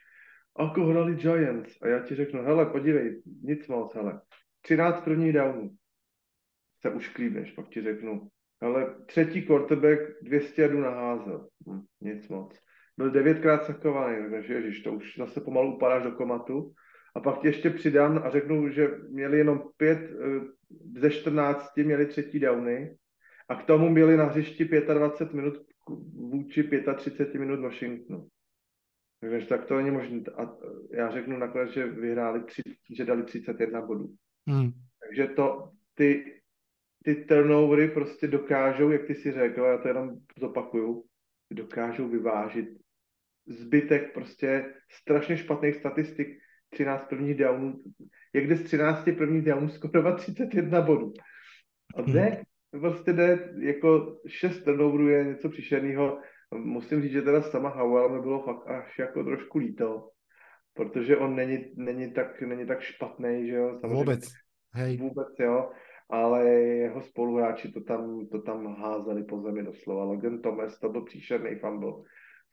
ako 0.56 0.86
hrali 0.86 1.16
Giants 1.16 1.78
a 1.82 1.88
já 1.88 2.00
ti 2.00 2.16
řeknu, 2.16 2.44
hele, 2.44 2.66
podívej, 2.66 3.22
nic 3.44 3.68
moc, 3.68 3.96
hele, 3.96 4.22
13 4.62 5.02
prvních 5.02 5.34
downů 5.34 5.70
se 6.82 6.90
už 6.90 7.10
klíbneš, 7.10 7.52
pak 7.52 7.70
ti 7.70 7.82
řeknu, 7.82 8.28
hele, 8.62 8.96
třetí 9.06 9.42
quarterback 9.42 10.00
200 10.22 10.62
jardů 10.62 10.80
naházel, 10.80 11.48
hm, 11.68 11.82
nic 12.02 12.30
moc. 12.30 12.60
Byl 12.98 13.12
devětkrát 13.12 13.66
sakovaný, 13.66 14.32
takže 14.32 14.54
ježiš, 14.54 14.80
to 14.80 14.94
už 14.94 15.18
zase 15.18 15.42
pomalu 15.42 15.76
upadáš 15.76 16.04
do 16.04 16.12
komatu. 16.12 16.74
A 17.16 17.20
pak 17.20 17.42
ti 17.42 17.48
ještě 17.48 17.70
přidám 17.70 18.22
a 18.24 18.30
řeknu, 18.30 18.70
že 18.70 18.88
měli 19.10 19.38
jenom 19.38 19.62
pět 19.78 20.00
eh, 20.00 21.00
ze 21.00 21.12
14 21.12 21.78
měli 21.78 22.06
třetí 22.06 22.40
downy 22.40 22.98
a 23.50 23.56
k 23.56 23.66
tomu 23.66 23.90
měli 23.90 24.18
na 24.18 24.26
hřišti 24.26 24.66
25 24.66 25.34
minut 25.34 25.54
vůči 26.14 26.70
35 26.96 27.40
minut 27.40 27.60
Washingtonu. 27.60 28.28
Takže 29.22 29.48
tak 29.48 29.66
to 29.66 29.78
není 29.78 29.92
možné. 29.92 30.22
A 30.38 30.58
já 30.92 31.12
řeknu 31.12 31.38
nakonec, 31.38 31.72
že 31.72 31.88
vyhráli, 31.88 32.44
tři, 32.44 32.62
že 32.96 33.06
dali 33.06 33.24
31 33.24 33.82
bodů. 33.82 34.16
Hmm. 34.48 34.72
Takže 35.04 35.28
to, 35.28 35.72
ty, 35.94 36.42
ty 37.04 37.16
turnovery 37.16 37.88
prostě 37.88 38.28
dokážou, 38.28 38.90
jak 38.90 39.08
ty 39.08 39.16
si 39.16 39.32
řekl, 39.32 39.62
já 39.62 39.78
to 39.78 39.88
jenom 39.88 40.10
zopakuju, 40.38 41.06
dokážou 41.52 42.10
vyvážit 42.10 42.70
zbytek 43.48 44.14
prostě 44.14 44.74
strašně 44.92 45.38
špatných 45.38 45.76
statistik, 45.76 46.28
13 46.70 47.04
prvních 47.10 47.36
downů, 47.36 47.84
jak 48.34 48.48
jde 48.48 48.56
z 48.56 48.64
13 48.64 49.04
prvních 49.18 49.46
downů 49.46 49.70
skorovat 49.70 50.16
31 50.16 50.82
bodů. 50.82 51.14
A 51.96 52.02
jde, 52.02 52.44
prostě 52.72 53.14
jde, 53.14 53.54
jako 53.62 54.18
šest 54.28 54.64
turnoverů 54.64 55.08
je 55.08 55.24
něco 55.24 55.50
příšerného. 55.50 56.20
Musím 56.56 57.02
říct, 57.02 57.12
že 57.12 57.22
teda 57.22 57.42
sama 57.42 57.70
Howell 57.70 58.10
mi 58.10 58.22
bylo 58.22 58.44
fakt 58.44 58.68
až 58.68 59.00
jako 59.00 59.24
trošku 59.24 59.58
líto, 59.58 60.10
protože 60.74 61.18
on 61.18 61.36
není, 61.36 61.58
není, 61.76 62.14
tak, 62.14 62.42
není 62.42 62.66
tak 62.66 62.82
špatný, 62.82 63.48
že 63.48 63.56
jo. 63.56 63.78
Samozřejmě, 63.82 63.98
vůbec. 63.98 64.30
Hej. 64.74 64.98
Vůbec, 64.98 65.28
jo. 65.40 65.70
Ale 66.10 66.50
jeho 66.50 67.02
spoluhráči 67.02 67.72
to 67.72 67.82
tam, 67.82 68.28
to 68.32 68.42
tam 68.42 68.76
házeli 68.76 69.24
po 69.24 69.42
zemi 69.42 69.64
doslova. 69.64 70.04
Logan 70.04 70.42
Thomas, 70.42 70.80
to 70.80 70.90
byl 70.90 71.02
příšerný 71.02 71.56
fumble 71.56 71.94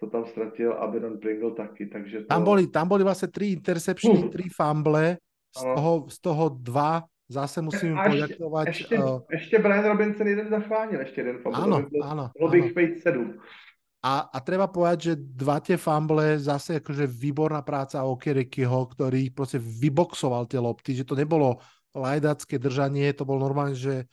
to 0.01 0.07
tam 0.07 0.27
ztratil 0.27 0.73
a 0.73 0.87
Benon 0.87 1.19
Pringle 1.19 1.57
taky, 1.57 1.87
takže 1.87 2.21
to... 2.21 2.27
Tam 2.29 2.45
boli, 2.45 2.69
tam 2.69 2.85
boli 2.85 3.01
vlastne 3.01 3.33
tri 3.33 3.57
interceptiony, 3.57 4.29
uh. 4.29 4.33
tri 4.33 4.53
fumble, 4.53 5.17
z 5.57 5.63
toho, 5.65 5.93
z 6.13 6.19
toho 6.21 6.45
dva 6.53 7.01
Zase 7.27 7.59
musím 7.59 7.99
a 7.99 8.07
poďakovať... 8.07 8.67
Ešte, 8.71 8.95
uh, 8.95 9.19
ešte 9.27 9.59
Brian 9.59 9.83
Robinson 9.83 10.27
jeden 10.31 10.47
zachránil, 10.47 11.03
ešte 11.03 11.27
jeden 11.27 11.43
fumble. 11.43 11.59
Áno, 11.59 11.77
áno. 12.07 12.25
Mohol 12.39 12.71
by 12.71 12.83
ich 12.87 13.03
sedm. 13.03 13.43
A, 14.07 14.31
a 14.31 14.39
treba 14.39 14.71
povedať, 14.71 14.99
že 15.11 15.13
dva 15.19 15.59
tie 15.59 15.75
fumble, 15.75 16.39
zase 16.39 16.79
akože 16.79 17.11
výborná 17.11 17.67
práca 17.67 18.07
Okerekyho, 18.07 18.95
ktorý 18.95 19.35
proste 19.35 19.59
vyboxoval 19.59 20.47
tie 20.47 20.63
lopty, 20.63 20.95
že 20.95 21.03
to 21.03 21.19
nebolo 21.19 21.59
lajdacké 21.91 22.63
držanie, 22.63 23.11
to 23.11 23.27
bolo 23.27 23.43
normálne, 23.43 23.75
že 23.75 24.07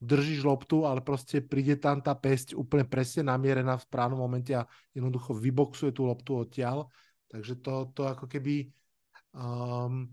držíš 0.00 0.44
loptu, 0.44 0.84
ale 0.84 1.00
proste 1.00 1.40
príde 1.40 1.80
tam 1.80 2.04
tá 2.04 2.12
pesť 2.12 2.52
úplne 2.52 2.84
presne 2.84 3.32
namierená 3.32 3.80
v 3.80 3.86
správnom 3.88 4.20
momente 4.20 4.52
a 4.52 4.68
jednoducho 4.92 5.32
vyboxuje 5.32 5.96
tú 5.96 6.04
loptu 6.08 6.44
odtiaľ. 6.44 6.92
Takže 7.32 7.64
to, 7.64 7.88
to 7.96 8.02
ako 8.04 8.28
keby 8.28 8.68
um, 9.32 10.08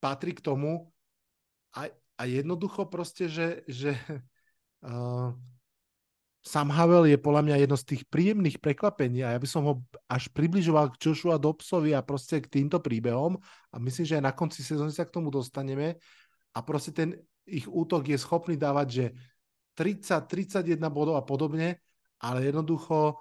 patrí 0.00 0.32
k 0.32 0.40
tomu, 0.40 0.88
a, 1.76 1.92
a 1.92 2.22
jednoducho 2.24 2.88
proste, 2.88 3.28
že, 3.28 3.62
že 3.68 3.92
uh, 4.82 5.36
Sam 6.46 6.70
Havel 6.70 7.10
je 7.10 7.18
podľa 7.18 7.42
mňa 7.42 7.56
jedno 7.58 7.74
z 7.74 7.86
tých 7.90 8.02
príjemných 8.06 8.62
prekvapení 8.62 9.26
a 9.26 9.34
ja 9.34 9.38
by 9.42 9.48
som 9.50 9.66
ho 9.66 9.82
až 10.06 10.30
približoval 10.30 10.94
k 10.94 11.10
Joshua 11.10 11.42
Dobsovi 11.42 11.90
a 11.90 12.06
proste 12.06 12.38
k 12.38 12.46
týmto 12.46 12.78
príbehom 12.78 13.34
a 13.74 13.76
myslím, 13.82 14.06
že 14.06 14.22
aj 14.22 14.24
na 14.30 14.30
konci 14.30 14.62
sezóny 14.62 14.94
sa 14.94 15.02
k 15.02 15.10
tomu 15.10 15.34
dostaneme 15.34 15.98
a 16.54 16.58
proste 16.62 16.94
ten 16.94 17.18
ich 17.50 17.66
útok 17.66 18.06
je 18.06 18.18
schopný 18.18 18.54
dávať, 18.54 18.88
že 18.90 19.04
30, 19.74 20.30
31 20.30 20.86
bodov 20.86 21.18
a 21.18 21.26
podobne, 21.26 21.82
ale 22.22 22.46
jednoducho 22.46 23.18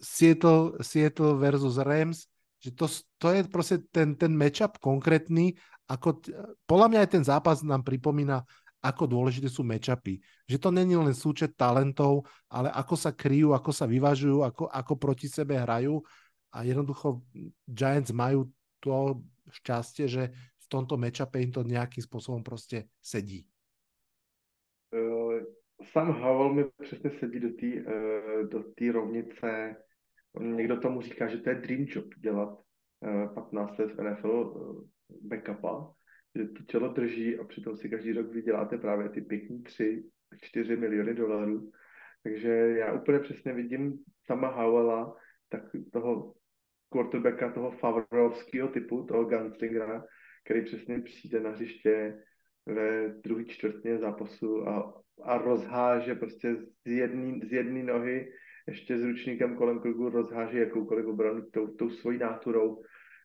Seattle, 0.00 0.80
Seattle 0.80 1.36
versus 1.36 1.76
Rams, 1.76 2.24
že 2.64 2.72
to, 2.72 2.88
to 3.20 3.28
je 3.36 3.40
proste 3.44 3.76
ten, 3.92 4.16
ten 4.16 4.32
matchup 4.32 4.80
konkrétny 4.80 5.60
ako, 5.84 6.24
podľa 6.64 6.86
mňa 6.88 6.98
aj 7.04 7.10
ten 7.10 7.24
zápas 7.24 7.60
nám 7.60 7.84
pripomína, 7.84 8.44
ako 8.84 9.08
dôležité 9.08 9.48
sú 9.48 9.64
matchupy. 9.64 10.20
Že 10.44 10.56
to 10.60 10.68
není 10.68 10.92
len 10.92 11.16
súčet 11.16 11.56
talentov, 11.56 12.28
ale 12.52 12.68
ako 12.68 12.94
sa 13.00 13.16
kryjú, 13.16 13.56
ako 13.56 13.72
sa 13.72 13.88
vyvažujú, 13.88 14.44
ako, 14.44 14.68
ako 14.68 14.92
proti 15.00 15.28
sebe 15.28 15.56
hrajú. 15.56 16.04
A 16.52 16.68
jednoducho 16.68 17.24
Giants 17.64 18.12
majú 18.12 18.52
to 18.84 19.24
šťastie, 19.48 20.04
že 20.04 20.22
v 20.60 20.66
tomto 20.68 21.00
matchupe 21.00 21.40
im 21.40 21.52
to 21.52 21.64
nejakým 21.64 22.04
spôsobom 22.04 22.44
proste 22.44 22.92
sedí. 23.00 23.48
Sam 25.92 26.12
Howell 26.12 26.54
mi 26.54 26.64
přesně 26.82 27.10
sedí 27.20 27.40
do 27.40 27.48
té 27.48 27.66
do 28.48 28.62
tý 28.74 28.90
rovnice. 28.90 29.76
Někdo 30.40 30.80
tomu 30.80 31.00
říká, 31.00 31.28
že 31.28 31.38
to 31.38 31.50
je 31.50 31.54
dream 31.54 31.86
job 31.88 32.04
dělat 32.18 32.58
uh, 33.00 33.34
15 33.34 33.78
let 33.78 33.90
v 33.94 34.02
NFL 34.02 34.52
backupa, 35.22 35.92
že 36.34 36.44
to 36.44 36.62
tělo 36.62 36.88
drží 36.88 37.38
a 37.38 37.44
přitom 37.44 37.76
si 37.76 37.88
každý 37.88 38.12
rok 38.12 38.32
vyděláte 38.32 38.78
právě 38.78 39.08
ty 39.08 39.20
pěkný 39.20 39.62
3, 39.62 40.04
4 40.42 40.76
miliony 40.76 41.14
dolarů. 41.14 41.70
Takže 42.22 42.50
já 42.78 42.92
úplně 42.92 43.18
přesně 43.18 43.52
vidím 43.52 43.98
sama 44.26 44.48
Howella, 44.48 45.16
tak 45.48 45.62
toho 45.92 46.34
quarterbacka, 46.92 47.52
toho 47.52 47.70
Favrovského 47.70 48.68
typu, 48.68 49.04
toho 49.04 49.24
gunslingera, 49.24 50.04
který 50.44 50.64
přesně 50.64 51.00
přijde 51.00 51.40
na 51.40 51.50
hřiště 51.50 52.22
ve 52.66 53.08
druhé 53.08 53.44
čtvrtině 53.44 53.98
zápasu 53.98 54.68
a, 54.68 55.02
a 55.22 55.38
rozháže 55.38 56.14
prostě 56.14 56.56
z 56.86 56.90
jedné 56.90 57.46
z 57.46 57.52
jedný 57.52 57.82
nohy 57.82 58.32
ještě 58.68 58.98
s 58.98 59.04
ručníkem 59.04 59.56
kolem 59.56 59.80
kruhu 59.80 60.08
rozháže 60.08 60.58
jakoukoliv 60.58 61.06
obranu 61.06 61.42
tou, 61.50 61.66
tou 61.66 61.90
svojí 61.90 62.18
náturou 62.18 62.82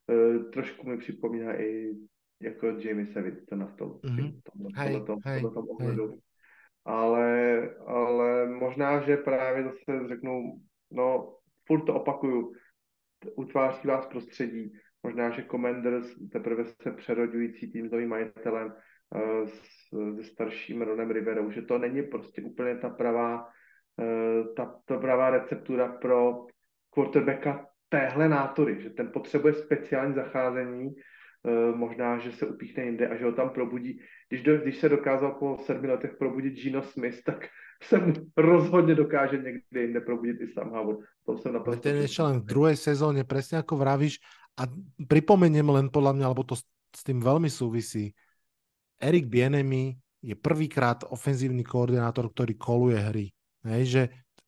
uh, 0.09 0.51
trošku 0.51 0.89
mi 0.89 0.97
připomíná 0.97 1.61
i 1.61 1.95
jako 2.41 2.67
Jamie 2.67 3.07
Savit, 3.07 3.45
to 3.49 3.55
na 3.55 3.67
tom, 3.67 3.89
mm-hmm. 3.89 4.39
tom, 4.43 4.67
hej, 4.75 5.03
tom, 5.05 5.19
hej, 5.25 5.41
tom 5.41 5.69
ohledu. 5.69 6.19
ale, 6.85 7.59
ale 7.87 8.49
možná, 8.49 9.01
že 9.01 9.17
právě 9.17 9.63
zase 9.63 10.07
řeknu, 10.07 10.61
no, 10.91 11.35
furt 11.67 11.85
to 11.85 11.93
opakuju, 11.93 12.53
utváří 13.35 13.87
vás 13.87 14.07
prostředí, 14.07 14.73
možná, 15.03 15.29
že 15.29 15.45
Commanders 15.51 16.15
teprve 16.31 16.65
se 16.65 16.91
přerodující 16.91 17.71
tým 17.71 17.87
s 17.87 17.91
novým 17.91 18.09
majitelem 18.09 18.73
uh, 19.15 19.49
se 20.15 20.23
starším 20.23 20.81
Ronem 20.81 21.11
Riverou, 21.11 21.51
že 21.51 21.61
to 21.61 21.77
není 21.77 22.03
prostě 22.03 22.41
úplně 22.41 22.75
ta 22.75 22.89
pravá, 22.89 23.47
uh, 23.97 24.53
ta, 24.55 24.79
ta 24.85 24.97
pravá 24.97 25.29
receptura 25.29 25.87
pro 25.87 26.45
quarterbacka 26.89 27.65
téhle 27.89 28.29
nátory, 28.29 28.81
že 28.81 28.89
ten 28.89 29.09
potřebuje 29.13 29.53
speciální 29.53 30.13
zacházení, 30.13 30.93
uh, 30.93 31.75
možná, 31.75 32.17
že 32.17 32.31
se 32.31 32.47
upíchne 32.47 32.83
jinde 32.83 33.07
a 33.07 33.17
že 33.17 33.25
ho 33.25 33.31
tam 33.31 33.49
probudí. 33.49 33.99
Když, 34.29 34.41
do, 34.43 34.57
když 34.57 34.77
se 34.77 34.89
dokázal 34.89 35.31
po 35.31 35.57
sedmi 35.65 35.87
letech 35.87 36.15
probudit 36.17 36.53
Gino 36.53 36.81
Smith, 36.81 37.23
tak 37.25 37.49
se 37.83 37.97
mu 37.97 38.13
rozhodne 38.37 38.95
dokáže 38.95 39.37
někde 39.37 39.81
jinde 39.81 40.01
probudit 40.01 40.41
i 40.41 40.47
Sam 40.47 40.69
Howard. 40.69 40.99
To 41.25 41.37
jsem 41.37 41.53
naprosto... 41.53 41.81
Ten 41.81 42.03
ešte 42.03 42.21
len 42.23 42.43
v 42.43 42.45
druhej 42.45 42.77
sezóne, 42.77 43.23
presne 43.23 43.63
ako 43.63 43.79
vravíš, 43.79 44.19
a 44.59 44.67
pripomeniem 45.07 45.63
len 45.63 45.87
podľa 45.87 46.13
mňa, 46.19 46.25
lebo 46.35 46.43
to 46.43 46.59
s 46.59 47.01
tým 47.07 47.23
veľmi 47.23 47.47
súvisí. 47.47 48.11
Erik 48.99 49.31
Bienemi 49.31 49.95
je 50.19 50.35
prvýkrát 50.35 51.07
ofenzívny 51.07 51.63
koordinátor, 51.63 52.27
ktorý 52.27 52.59
koluje 52.59 52.99
hry. 52.99 53.25
Hej, 53.63 53.83
že 53.87 54.01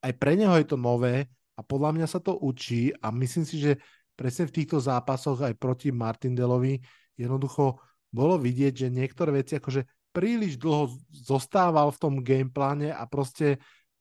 aj 0.04 0.12
pre 0.20 0.36
neho 0.36 0.52
je 0.60 0.68
to 0.68 0.76
nové 0.76 1.32
a 1.56 1.60
podľa 1.62 1.92
mňa 1.98 2.08
sa 2.08 2.20
to 2.24 2.38
učí 2.40 2.92
a 2.96 3.12
myslím 3.12 3.46
si, 3.46 3.60
že 3.60 3.82
presne 4.16 4.48
v 4.48 4.56
týchto 4.62 4.78
zápasoch 4.80 5.42
aj 5.42 5.58
proti 5.58 5.90
Martindelovi 5.90 6.80
jednoducho 7.18 7.80
bolo 8.12 8.36
vidieť, 8.40 8.88
že 8.88 8.88
niektoré 8.94 9.44
veci 9.44 9.56
akože 9.58 10.12
príliš 10.12 10.60
dlho 10.60 10.92
zostával 11.12 11.90
v 11.96 12.00
tom 12.00 12.14
gamepláne 12.20 12.92
a 12.92 13.08
proste 13.08 13.58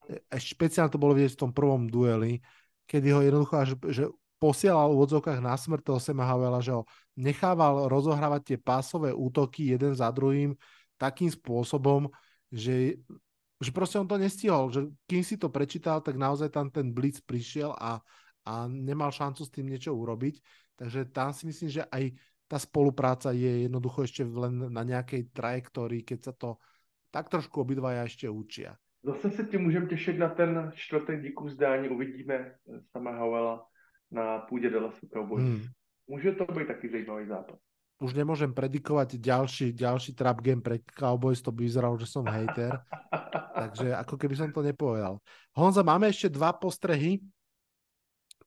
e, 0.07 0.19
špeciálne 0.35 0.91
to 0.91 0.99
bolo 0.99 1.15
vidieť 1.15 1.39
v 1.39 1.43
tom 1.47 1.53
prvom 1.55 1.87
dueli, 1.87 2.43
kedy 2.91 3.09
ho 3.15 3.21
jednoducho 3.23 3.55
až, 3.55 3.69
že 3.95 4.05
posielal 4.43 4.91
v 4.97 5.07
odzokách 5.07 5.39
na 5.39 5.55
smrť 5.55 5.83
toho 5.85 6.01
Sema 6.03 6.27
Havela, 6.27 6.59
že 6.59 6.75
ho 6.75 6.89
nechával 7.15 7.87
rozohrávať 7.87 8.43
tie 8.43 8.59
pásové 8.59 9.15
útoky 9.15 9.71
jeden 9.71 9.95
za 9.95 10.09
druhým 10.11 10.57
takým 10.97 11.29
spôsobom, 11.29 12.09
že, 12.51 12.99
že 13.61 13.77
proste 13.77 14.01
on 14.01 14.09
to 14.09 14.16
nestihol, 14.16 14.73
že 14.73 14.89
kým 15.05 15.20
si 15.20 15.37
to 15.37 15.53
prečítal, 15.53 16.01
tak 16.01 16.16
naozaj 16.16 16.49
tam 16.49 16.73
ten 16.73 16.89
blitz 16.97 17.20
prišiel 17.20 17.77
a, 17.77 18.01
a 18.49 18.53
nemal 18.66 19.12
šancu 19.12 19.45
s 19.45 19.53
tým 19.53 19.69
niečo 19.69 19.93
urobiť. 19.93 20.41
Takže 20.81 21.12
tam 21.12 21.37
si 21.37 21.45
myslím, 21.45 21.69
že 21.69 21.85
aj 21.85 22.16
tá 22.49 22.57
spolupráca 22.57 23.37
je 23.37 23.69
jednoducho 23.69 24.09
ešte 24.09 24.24
len 24.24 24.73
na 24.73 24.82
nejakej 24.82 25.28
trajektórii, 25.31 26.03
keď 26.03 26.19
sa 26.24 26.32
to 26.32 26.57
tak 27.12 27.28
trošku 27.28 27.61
obidvaja 27.61 28.09
ešte 28.09 28.27
učia. 28.27 28.74
Zase 29.05 29.31
se 29.31 29.45
ti 29.45 29.59
můžeme 29.59 29.87
těšit 29.87 30.19
na 30.19 30.28
ten 30.28 30.73
čtvrtek 30.74 31.23
díku 31.23 31.45
vzdání, 31.45 31.89
uvidíme 31.89 32.55
sama 32.91 33.16
Howella 33.16 33.65
na 34.11 34.39
půdě 34.39 34.70
Dallasu 34.70 35.09
Cowboys. 35.12 35.45
Hmm. 35.45 35.62
Může 36.07 36.32
to 36.32 36.45
být 36.45 36.66
taky 36.66 36.89
zajímavý 36.89 37.27
zápas. 37.27 37.59
Už 38.01 38.17
nemôžem 38.17 38.49
predikovať 38.49 39.21
ďalší, 39.21 39.77
ďalší 39.77 40.17
trap 40.17 40.41
game 40.41 40.65
pre 40.65 40.81
Cowboys, 40.97 41.45
to 41.45 41.53
by 41.53 41.69
vyzeralo, 41.69 42.01
že 42.01 42.09
som 42.09 42.25
hater. 42.25 42.81
Takže 43.53 43.93
ako 43.93 44.17
keby 44.17 44.35
som 44.41 44.49
to 44.49 44.65
nepovedal. 44.65 45.21
Honza, 45.53 45.85
máme 45.85 46.09
ešte 46.09 46.33
dva 46.33 46.57
postrehy, 46.57 47.21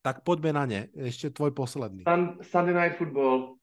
tak 0.02 0.26
poďme 0.26 0.58
na 0.58 0.66
ne. 0.66 0.82
Ešte 0.98 1.30
tvoj 1.30 1.54
posledný. 1.54 2.02
Sun, 2.10 2.42
Sunday 2.42 2.74
Night 2.74 2.98
Football, 2.98 3.62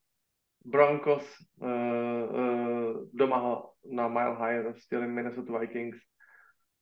Broncos 0.63 1.27
uh, 1.59 1.67
uh, 1.67 2.91
doma 3.11 3.67
na 3.91 4.07
Mile 4.07 4.37
High 4.39 4.59
rozstěli 4.71 5.11
Minnesota 5.11 5.59
Vikings. 5.59 5.99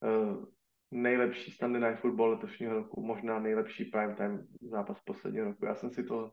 Uh, 0.04 0.44
nejlepší 0.90 1.50
Sunday 1.50 1.80
Night 1.80 2.00
Football 2.00 2.30
letošního 2.30 2.74
roku, 2.74 3.00
možná 3.00 3.40
nejlepší 3.40 3.84
primetime 3.84 4.44
zápas 4.70 5.00
posledního 5.00 5.44
roku. 5.44 5.64
Já 5.64 5.74
jsem 5.74 5.90
si 5.90 6.04
to 6.04 6.30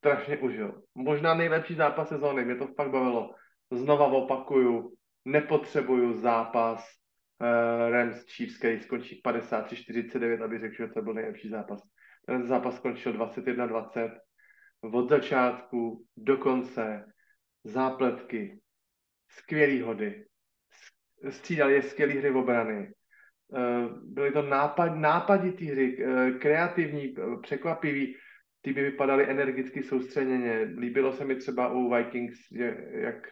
strašně 0.00 0.38
užil. 0.38 0.82
Možná 0.94 1.34
nejlepší 1.34 1.74
zápas 1.74 2.08
sezóny, 2.08 2.44
mě 2.44 2.56
to 2.56 2.66
fakt 2.66 2.90
bavilo. 2.90 3.34
Znova 3.72 4.06
opakuju, 4.06 4.96
nepotřebuju 5.24 6.20
zápas 6.20 6.84
uh, 7.40 7.90
Rams 7.90 8.24
Chiefs, 8.36 8.58
který 8.58 8.80
skončí 8.80 9.20
53-49, 9.26 10.44
aby 10.44 10.58
řekl, 10.58 10.74
že 10.74 10.88
to 10.88 11.02
byl 11.02 11.14
nejlepší 11.14 11.48
zápas. 11.48 11.80
Ten 12.26 12.46
zápas 12.46 12.76
skončil 12.76 13.12
21-20. 13.12 14.18
Od 14.92 15.08
začátku 15.08 16.04
do 16.16 16.36
konce 16.36 17.04
zápletky, 17.64 18.60
skvělý 19.28 19.80
hody, 19.80 20.24
střídali 21.30 21.74
je 21.74 21.82
skvělý 21.82 22.18
hry 22.18 22.30
v 22.30 22.36
obrany, 22.36 22.92
Eh, 23.56 23.88
byly 24.02 24.32
to 24.32 24.42
nápad, 24.42 24.88
nápaditý 24.94 25.66
hry, 25.66 26.04
eh, 26.04 26.30
kreativní, 26.30 27.14
překvapivý, 27.42 28.16
ty 28.60 28.72
by 28.72 28.82
vypadaly 28.82 29.30
energicky 29.30 29.82
soustředěně. 29.82 30.68
Líbilo 30.78 31.12
se 31.12 31.24
mi 31.24 31.36
třeba 31.36 31.72
u 31.72 31.94
Vikings, 31.94 32.38
jak 32.92 33.28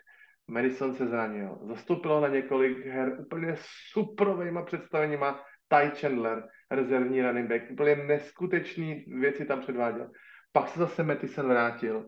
Madison 0.51 0.95
se 0.95 1.07
zranil. 1.07 1.59
Zastoupilo 1.63 2.21
na 2.21 2.29
několik 2.29 2.87
her 2.87 3.17
úplně 3.21 3.55
suprovejma 3.93 4.63
představeníma 4.63 5.41
Ty 5.69 6.01
Chandler, 6.01 6.43
rezervní 6.71 7.23
running 7.23 7.49
back. 7.49 7.71
Úplně 7.71 7.97
neskutečný 7.97 9.05
věci 9.21 9.45
tam 9.45 9.61
předváděl. 9.61 10.11
Pak 10.53 10.69
se 10.69 10.79
zase 10.79 11.05
Mattison 11.05 11.49
vrátil. 11.49 12.07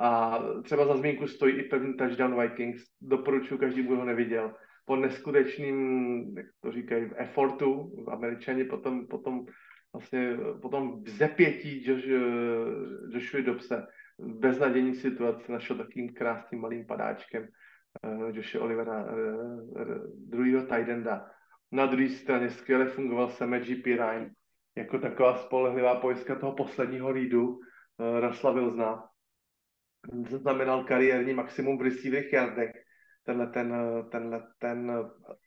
A 0.00 0.38
třeba 0.64 0.86
za 0.86 0.96
zmínku 0.96 1.26
stojí 1.26 1.56
i 1.56 1.62
první 1.62 1.94
touchdown 1.94 2.40
Vikings. 2.40 2.82
Doporučuji 3.00 3.58
každý, 3.58 3.82
kdo 3.82 3.96
ho 3.96 4.04
neviděl 4.04 4.54
po 4.88 4.96
neskutečným, 4.96 5.78
jak 6.36 6.46
to 6.60 6.72
říkají, 6.72 7.10
effortu 7.16 7.92
Američani, 8.08 8.64
potom, 8.64 9.06
potom 9.06 9.46
vlastně 9.92 10.36
potom 10.62 11.04
v 11.04 11.08
zepětí 11.08 11.84
Josh, 11.86 12.06
Joshua 13.08 13.40
Dobse 13.40 13.86
v 14.18 14.38
beznadějní 14.38 14.94
situaci 14.94 15.52
našel 15.52 15.76
takým 15.76 16.14
krásným 16.14 16.60
malým 16.60 16.86
padáčkem 16.86 17.48
uh, 18.02 18.36
Joshe 18.36 18.60
Olivera, 18.60 19.04
uh, 19.04 19.60
druhého 20.28 20.66
Tidenda. 20.66 21.30
Na 21.72 21.86
druhé 21.86 22.08
straně 22.08 22.50
skvěle 22.50 22.86
fungoval 22.86 23.28
Sam 23.28 23.50
GP 23.50 23.86
Ryan 23.86 24.30
jako 24.76 24.98
taková 24.98 25.36
spolehlivá 25.36 26.00
pojistka 26.00 26.34
toho 26.34 26.52
posledního 26.52 27.10
lídu 27.10 27.48
uh, 27.48 27.60
Rasla 28.20 28.52
Wilsona. 28.52 29.04
Znamenal 30.28 30.84
kariérní 30.84 31.34
maximum 31.34 31.78
v 31.78 31.82
receiving 31.82 32.32
yardech 32.32 32.70
tenhle 33.22 33.46
ten, 33.46 33.74
tenhle 34.10 34.42
ten 34.58 34.92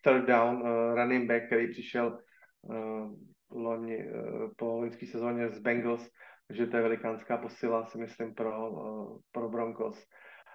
third 0.02 0.26
down 0.26 0.62
running 0.94 1.28
back, 1.28 1.46
který 1.46 1.70
přišel 1.70 2.18
loni, 3.54 3.98
uh, 3.98 4.50
po 4.56 4.80
loňské 4.80 5.06
sezóně 5.06 5.50
z 5.50 5.58
Bengals, 5.58 6.08
takže 6.48 6.66
to 6.66 6.76
je 6.76 6.82
velikánská 6.82 7.36
posila, 7.36 7.86
si 7.86 7.98
myslím, 7.98 8.34
pro, 8.34 8.70
uh, 8.70 9.18
pro 9.32 9.48
Broncos. 9.48 9.96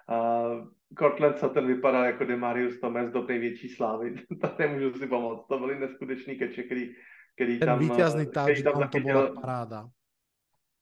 Uh, 0.10 0.68
Cortland 1.00 1.54
ten 1.54 1.68
vypadá 1.68 2.06
jako 2.06 2.26
Demarius 2.26 2.80
Thomas 2.80 3.12
do 3.12 3.28
největší 3.28 3.70
slávy, 3.70 4.16
to 4.42 4.50
nemůžu 4.60 5.00
si 5.00 5.08
pomoct, 5.08 5.48
to 5.48 5.60
byly 5.60 5.80
neskutečný 5.80 6.36
keče, 6.36 6.64
který, 6.64 6.96
který 7.36 7.60
ten 7.60 7.68
tam... 7.68 7.80
vítězný 7.80 8.26
touchdown, 8.26 8.90
to 8.90 9.00
byla 9.00 9.32
paráda. 9.42 9.90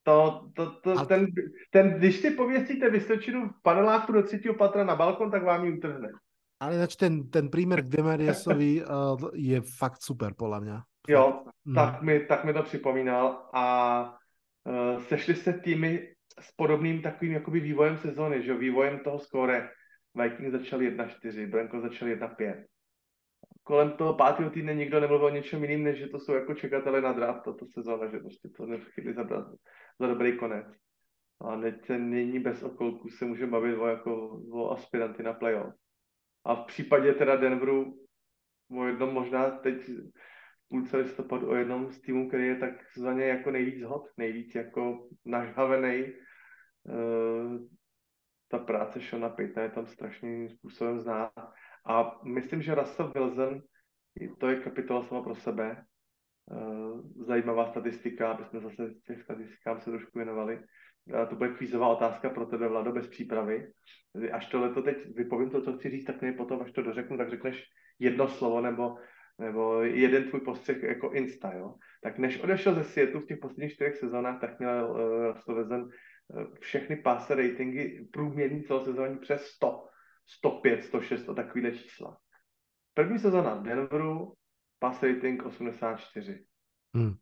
To, 0.04 0.50
to, 0.56 0.72
to, 0.72 0.92
a... 1.00 1.06
ten, 1.06 1.28
ten, 1.72 1.90
když 1.98 2.20
si 2.20 2.32
pověsíte 2.32 2.90
Vysočinu 2.90 3.50
v 3.50 3.62
paneláku 3.62 4.12
do 4.12 4.24
třetího 4.24 4.54
patra 4.54 4.84
na 4.84 4.96
balkon, 4.96 5.32
tak 5.32 5.44
vám 5.44 5.66
ji 5.66 5.78
utrhne. 5.78 6.10
Ale 6.56 6.80
ináč 6.80 6.96
ten, 6.96 7.28
ten 7.28 7.52
prímer 7.52 7.84
k 7.84 7.92
Demariesovi 7.92 8.80
uh, 8.80 9.20
je 9.36 9.60
fakt 9.60 10.00
super, 10.00 10.32
podľa 10.32 10.60
mňa. 10.64 10.78
Jo, 11.07 11.44
mm. 11.65 11.76
tak, 11.76 12.02
mi, 12.02 12.26
tak 12.26 12.45
mi 12.45 12.53
to 12.53 12.64
připomínal 12.64 13.49
a 13.53 14.18
uh, 14.64 15.03
sešli 15.03 15.36
se 15.36 15.53
týmy 15.53 16.15
s 16.40 16.52
podobným 16.52 17.02
takovým 17.02 17.34
jakoby 17.34 17.60
vývojem 17.60 17.98
sezóny, 17.98 18.44
že 18.44 18.53
vývojem 18.53 18.99
toho 18.99 19.19
skóre. 19.19 19.69
Vikings 20.15 20.52
začali 20.52 20.98
1-4, 20.98 21.49
Branko 21.49 21.82
začali 21.82 22.15
1-5. 22.15 22.65
Kolem 23.64 23.91
toho 23.91 24.14
pátého 24.14 24.49
týdne 24.49 24.73
nikdo 24.76 24.99
nemluvil 24.99 25.27
o 25.27 25.30
něčem 25.30 25.64
jiným, 25.64 25.84
než 25.84 25.98
že 25.98 26.07
to 26.07 26.19
jsou 26.19 26.34
jako 26.34 26.53
čekatele 26.53 27.02
na 27.02 27.14
draft 27.14 27.44
tato 27.45 27.65
sezóna, 27.65 28.07
že 28.07 28.19
prostě 28.19 28.49
to 28.49 28.65
nechytli 28.65 29.14
za, 29.14 29.23
za 29.99 30.07
dobrý 30.07 30.38
konec. 30.38 30.65
A 31.41 31.57
teď 31.57 31.90
není 31.90 32.40
bez 32.40 32.64
okolků 32.64 33.10
se 33.10 33.26
může 33.26 33.48
bavit 33.48 33.76
o, 33.76 33.88
jako, 33.88 34.41
o 34.52 34.72
aspiranty 34.72 35.23
na 35.23 35.34
playoff. 35.34 35.73
A 36.45 36.56
v 36.56 36.65
případě 36.65 37.14
teda 37.14 37.36
Denveru 37.36 38.06
o 38.77 38.86
jednom 38.86 39.14
možná 39.14 39.49
teď 39.52 39.76
půlce 40.70 40.98
listopadu 40.98 41.50
o 41.50 41.56
jednom 41.56 41.92
z 41.92 42.02
týmů, 42.02 42.28
který 42.28 42.48
je 42.48 42.56
takzvaně 42.56 43.26
jako 43.26 43.52
nejvíc 43.52 43.84
hot, 43.84 44.04
nejvíc 44.18 44.56
jako 44.56 45.08
nažhavený. 45.26 46.14
Uh, 46.84 47.58
ta 48.48 48.60
práce 48.60 49.00
Shona 49.00 49.30
Paytona 49.30 49.64
je 49.64 49.70
tam 49.72 49.86
strašným 49.86 50.50
způsobem 50.50 51.00
zná. 51.00 51.32
A 51.86 52.20
myslím, 52.24 52.62
že 52.62 52.76
Russell 52.76 53.12
Wilson, 53.16 53.62
to 54.38 54.48
je 54.48 54.60
kapitola 54.60 55.04
sama 55.04 55.22
pro 55.22 55.36
sebe. 55.36 55.86
Uh, 56.52 57.02
zajímavá 57.28 57.68
statistika, 57.68 58.32
aby 58.32 58.46
jsme 58.46 58.60
zase 58.60 58.94
těch 59.08 59.22
statistikám 59.22 59.82
se 59.82 59.92
trošku 59.92 60.20
věnovali 60.20 60.64
to 61.30 61.36
bude 61.36 61.50
kvízová 61.50 61.88
otázka 61.88 62.30
pro 62.30 62.46
tebe, 62.46 62.68
Vlado, 62.68 62.92
bez 62.92 63.08
přípravy. 63.08 63.72
Až 64.32 64.46
to 64.46 64.82
teď 64.82 64.98
vypovím 65.16 65.50
to, 65.50 65.62
co 65.62 65.78
chci 65.78 65.90
říct, 65.90 66.06
tak 66.06 66.22
mi 66.22 66.34
potom, 66.34 66.62
až 66.62 66.72
to 66.72 66.82
dořeknu, 66.82 67.18
tak 67.18 67.30
řekneš 67.30 67.64
jedno 68.00 68.28
slovo 68.28 68.62
nebo 68.62 68.98
nebo 69.40 69.82
jeden 69.82 70.30
tvůj 70.30 70.41
postřeh 70.41 70.84
jako 70.84 71.12
insta, 71.12 71.53
jo? 71.53 71.76
tak 72.03 72.18
než 72.18 72.40
odešel 72.40 72.76
ze 72.76 72.84
světu 72.84 73.20
v 73.20 73.26
těch 73.26 73.38
posledních 73.38 73.74
čtyřech 73.74 73.98
sezónách, 73.98 74.41
tak 74.41 74.60
měl 74.60 74.91
uh, 74.91 75.34
Russell 75.34 75.56
Wilson 75.56 75.82
uh, 75.82 76.56
všechny 76.60 76.95
passer 76.95 77.38
ratingy 77.38 78.07
průměrný 78.14 78.64
celosezónní 78.64 79.18
přes 79.18 79.45
100, 79.45 79.88
105, 80.26 80.84
106 80.84 81.30
a 81.30 81.34
takovýhle 81.34 81.72
čísla. 81.72 82.18
První 82.94 83.20
sezóna 83.20 83.56
v 83.56 83.64
Denveru, 83.64 84.34
pass 84.80 85.03
rating 85.03 85.45
84. 85.45 86.45
Hmm. 86.95 87.14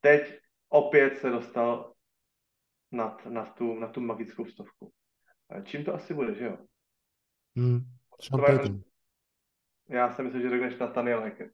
Teď 0.00 0.38
opět 0.68 1.18
se 1.18 1.30
dostal 1.30 1.92
nad, 2.92 3.26
nad, 3.26 3.54
tu, 3.54 3.78
na 3.78 3.88
tu 3.88 4.00
magickou 4.00 4.44
stovku. 4.44 4.92
Čím 5.64 5.84
to 5.84 5.94
asi 5.94 6.14
bude, 6.14 6.34
že 6.34 6.44
jo? 6.44 6.58
Hmm. 7.56 7.80
Já 9.92 10.10
si 10.10 10.22
myslím, 10.22 10.42
že 10.42 10.50
řekneš 10.50 10.78
Nathaniel 10.78 11.20
Hackett. 11.20 11.52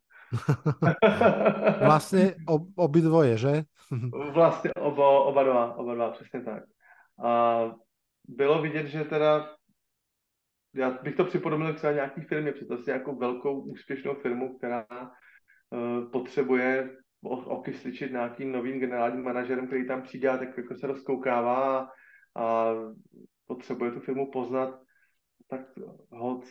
vlastně 1.87 2.35
ob, 2.47 2.63
obidvoje, 2.77 3.37
že? 3.37 3.63
vlastně 4.33 4.75
oba, 4.75 5.25
oba 5.25 5.43
dva, 5.43 5.75
oba 5.75 5.95
dva, 5.95 6.11
přesně 6.11 6.41
tak. 6.41 6.63
A 7.25 7.63
bylo 8.29 8.63
vidět, 8.63 8.87
že 8.87 9.05
teda 9.05 9.59
já 10.75 10.91
bych 10.91 11.17
to 11.17 11.25
připodobnil 11.25 11.75
třeba 11.75 11.93
nějaký 11.93 12.21
firmě, 12.21 12.53
představ 12.53 12.81
si 12.81 12.91
nějakou 12.91 13.17
velkou 13.17 13.61
úspěšnou 13.61 14.15
firmu, 14.15 14.59
která 14.59 14.87
uh, 14.91 16.11
potřebuje 16.11 16.97
okysličit 17.23 18.13
nějakým 18.13 18.53
novým 18.53 18.81
generálním 18.81 19.25
manažerem, 19.25 19.67
který 19.67 19.87
tam 19.87 20.03
přijde 20.03 20.29
a 20.29 20.39
tak 20.39 20.57
jako 20.57 20.75
se 20.75 20.87
rozkoukává 20.87 21.79
a, 21.79 21.89
a 22.35 22.75
potřebuje 23.47 23.91
tu 23.91 24.01
firmu 24.01 24.31
poznat, 24.31 24.81
tak 25.49 25.61
hod 26.11 26.45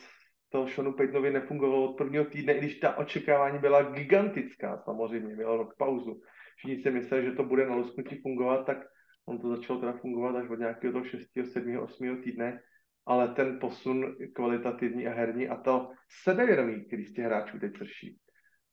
to 0.48 0.66
Seanu 0.68 0.92
Paytonovi 0.92 1.30
nefungovalo 1.30 1.90
od 1.90 1.96
prvního 1.96 2.24
týdne, 2.24 2.52
i 2.52 2.58
když 2.58 2.78
ta 2.78 2.96
očekávání 2.96 3.58
byla 3.58 3.82
gigantická 3.82 4.82
samozřejmě, 4.84 5.34
měl 5.34 5.56
rok 5.56 5.74
pauzu. 5.78 6.20
Všichni 6.56 6.82
si 6.82 6.90
mysleli, 6.90 7.24
že 7.24 7.32
to 7.32 7.44
bude 7.44 7.66
na 7.66 7.74
lusknutí 7.74 8.16
fungovat, 8.16 8.66
tak 8.66 8.78
on 9.26 9.38
to 9.38 9.56
začalo 9.56 9.80
teda 9.80 9.92
fungovat 9.92 10.36
až 10.36 10.48
od 10.50 10.58
nějakého 10.58 10.92
toho 10.92 11.04
6., 11.04 11.28
7., 11.52 11.78
8. 11.78 12.22
týdne, 12.22 12.60
ale 13.06 13.28
ten 13.28 13.58
posun 13.58 14.16
kvalitativní 14.34 15.06
a 15.06 15.14
herní 15.14 15.48
a 15.48 15.56
to 15.56 15.90
sebevědomí, 16.24 16.84
který 16.84 17.04
z 17.04 17.12
těch 17.12 17.24
hráčů 17.24 17.58
teď 17.58 17.78
prší, 17.78 18.18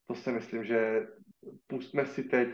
to 0.06 0.14
si 0.14 0.32
myslím, 0.32 0.64
že 0.64 1.06
pustme 1.66 2.06
si 2.06 2.24
teď, 2.24 2.48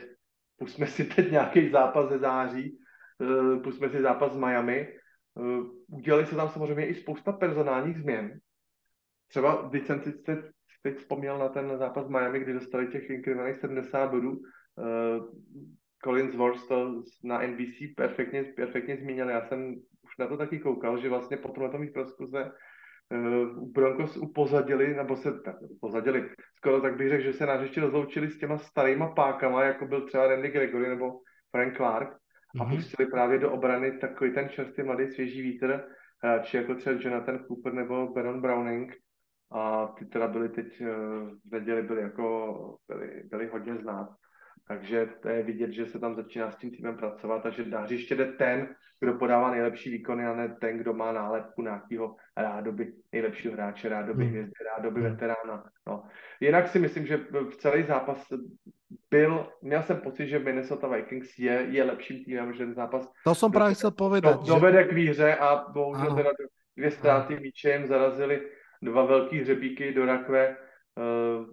pustme 0.56 0.86
si 0.86 1.04
teď 1.04 1.30
nějaký 1.30 1.70
zápas 1.70 2.08
ze 2.08 2.18
září, 2.18 2.78
eh, 3.22 3.60
pustme 3.60 3.90
si 3.90 4.02
zápas 4.02 4.32
z 4.32 4.36
Miami, 4.36 4.88
eh, 4.88 5.62
udělali 5.88 6.26
se 6.26 6.36
tam 6.36 6.48
samozřejmě 6.48 6.86
i 6.86 6.94
spousta 6.94 7.32
personálních 7.32 7.98
změn, 7.98 8.40
třeba, 9.32 9.68
když 9.70 9.86
jsem 9.86 10.00
si 10.02 10.12
teď, 10.12 10.38
teď 10.82 10.96
vzpomněl 10.96 11.38
na 11.38 11.48
ten 11.48 11.78
zápas 11.78 12.08
Miami, 12.08 12.40
kdy 12.40 12.52
dostali 12.52 12.86
těch 12.86 13.10
inkriminálních 13.10 13.56
70 13.56 14.10
bodů, 14.10 14.30
uh, 14.30 15.30
Collins 16.04 16.34
Wars 16.34 16.66
to 16.66 17.02
na 17.24 17.46
NBC 17.46 17.94
perfektně, 17.96 18.44
perfektně 18.44 18.96
zmínil. 18.96 19.28
Já 19.28 19.42
jsem 19.42 19.74
už 20.04 20.16
na 20.18 20.26
to 20.26 20.36
taky 20.36 20.58
koukal, 20.58 20.98
že 20.98 21.08
vlastně 21.08 21.36
po 21.36 21.48
tomhle 21.48 21.78
mých 21.78 21.90
se 22.30 22.44
uh, 22.44 23.72
Broncos 23.72 24.16
upozadili, 24.16 24.94
nebo 24.94 25.16
se 25.16 25.40
tak, 25.40 25.56
upozadili, 25.60 26.30
skoro 26.56 26.80
tak 26.80 26.96
bych 26.96 27.08
řekl, 27.08 27.22
že 27.22 27.32
se 27.32 27.46
náš 27.46 27.60
ještě 27.60 27.80
rozloučili 27.80 28.30
s 28.30 28.38
těma 28.38 28.58
starýma 28.58 29.08
pákama, 29.14 29.64
jako 29.64 29.86
byl 29.86 30.06
třeba 30.06 30.26
Randy 30.26 30.48
Gregory 30.48 30.88
nebo 30.88 31.12
Frank 31.50 31.76
Clark, 31.76 32.08
a 32.60 32.64
mm-hmm. 32.64 32.76
pustili 32.76 33.10
právě 33.10 33.38
do 33.38 33.52
obrany 33.52 33.98
takový 33.98 34.34
ten 34.34 34.48
čerstvý 34.48 34.84
mladý 34.84 35.06
svěží 35.06 35.42
vítr, 35.42 35.84
či 36.42 36.56
jako 36.56 36.74
třeba 36.74 36.96
Jonathan 37.00 37.44
Cooper 37.46 37.72
nebo 37.72 38.12
Baron 38.12 38.40
Browning, 38.40 39.01
a 39.52 39.86
ty 39.98 40.04
teda 40.04 40.28
byly 40.28 40.48
teď 40.48 40.80
eh, 40.80 40.86
v 41.48 41.52
neděli 41.52 41.82
byly 41.82 42.02
jako, 42.02 42.76
byly, 42.88 43.22
byly 43.30 43.46
hodně 43.46 43.76
znát. 43.76 44.08
Takže 44.68 45.08
to 45.22 45.28
je 45.28 45.42
vidět, 45.42 45.70
že 45.70 45.86
se 45.86 45.98
tam 45.98 46.14
začíná 46.14 46.50
s 46.50 46.56
tím 46.56 46.70
týmem 46.70 46.96
pracovat 46.96 47.46
a 47.46 47.50
že 47.50 47.64
na 47.64 47.80
hřiště 47.80 48.14
jde 48.14 48.24
ten, 48.24 48.74
kdo 49.00 49.14
podává 49.14 49.50
nejlepší 49.50 49.90
výkony 49.90 50.26
a 50.26 50.34
ne 50.34 50.56
ten, 50.60 50.78
kdo 50.78 50.94
má 50.94 51.12
nálepku 51.12 51.62
nějakého 51.62 52.16
rádoby 52.36 52.92
nejlepšího 53.12 53.54
hráče, 53.54 53.88
rádoby 53.88 54.22
hmm. 54.22 54.32
hvězdy, 54.32 54.52
rádoby 54.76 55.00
hmm. 55.00 55.10
veterána. 55.10 55.64
No. 55.86 56.02
Jinak 56.40 56.68
si 56.68 56.78
myslím, 56.78 57.06
že 57.06 57.16
v 57.50 57.56
celý 57.56 57.82
zápas 57.82 58.26
byl, 59.10 59.48
měl 59.62 59.82
jsem 59.82 59.96
pocit, 59.96 60.26
že 60.26 60.38
Minnesota 60.38 60.88
Vikings 60.88 61.38
je, 61.38 61.66
je 61.70 61.84
lepším 61.84 62.24
týmem, 62.24 62.52
že 62.52 62.58
ten 62.58 62.74
zápas 62.74 63.12
to 63.24 63.34
jsem 63.34 63.52
právě 63.52 63.74
chtěl 63.74 63.90
povedat. 63.90 64.40
Do, 64.40 64.54
dovede 64.54 64.84
k 64.84 64.92
výhře 64.92 65.36
a 65.36 65.64
bohužel 65.72 66.16
teda 66.16 66.30
dvě 66.76 66.90
ztráty 66.90 67.40
míče 67.40 67.72
jim 67.72 67.86
zarazili 67.86 68.50
dva 68.82 69.04
velký 69.04 69.38
hřebíky 69.38 69.92
do 69.92 70.06
rakve. 70.06 70.56
Eh, 70.98 71.44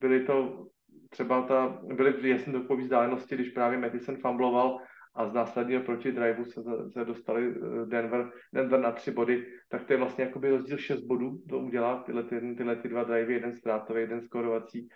byly 0.00 0.24
to 0.24 0.66
třeba 1.10 1.42
ta, 1.42 1.78
byly 1.94 2.30
jasně 2.30 2.52
do 2.52 2.76
vzdálenosti, 2.76 3.34
když 3.34 3.48
právě 3.48 3.78
Madison 3.78 4.16
fumbloval 4.16 4.78
a 5.14 5.26
z 5.26 5.32
následního 5.32 5.82
proti 5.82 6.12
driveu 6.12 6.44
se, 6.44 6.60
se 6.92 7.04
dostali 7.04 7.54
eh, 7.56 7.86
Denver, 7.86 8.30
Denver 8.52 8.80
na 8.80 8.92
tři 8.92 9.10
body, 9.10 9.46
tak 9.68 9.84
to 9.84 9.92
je 9.92 9.98
vlastně 9.98 10.24
jakoby 10.24 10.50
rozdíl 10.50 10.78
šest 10.78 11.00
bodů, 11.00 11.38
to 11.48 11.58
udělá 11.58 12.02
tyhle, 12.02 12.22
ty, 12.22 12.54
tyhle 12.54 12.76
ty 12.76 12.88
dva 12.88 13.04
drivey, 13.04 13.34
jeden 13.34 13.56
ztrátový, 13.56 14.00
jeden 14.00 14.22
skorovací, 14.22 14.88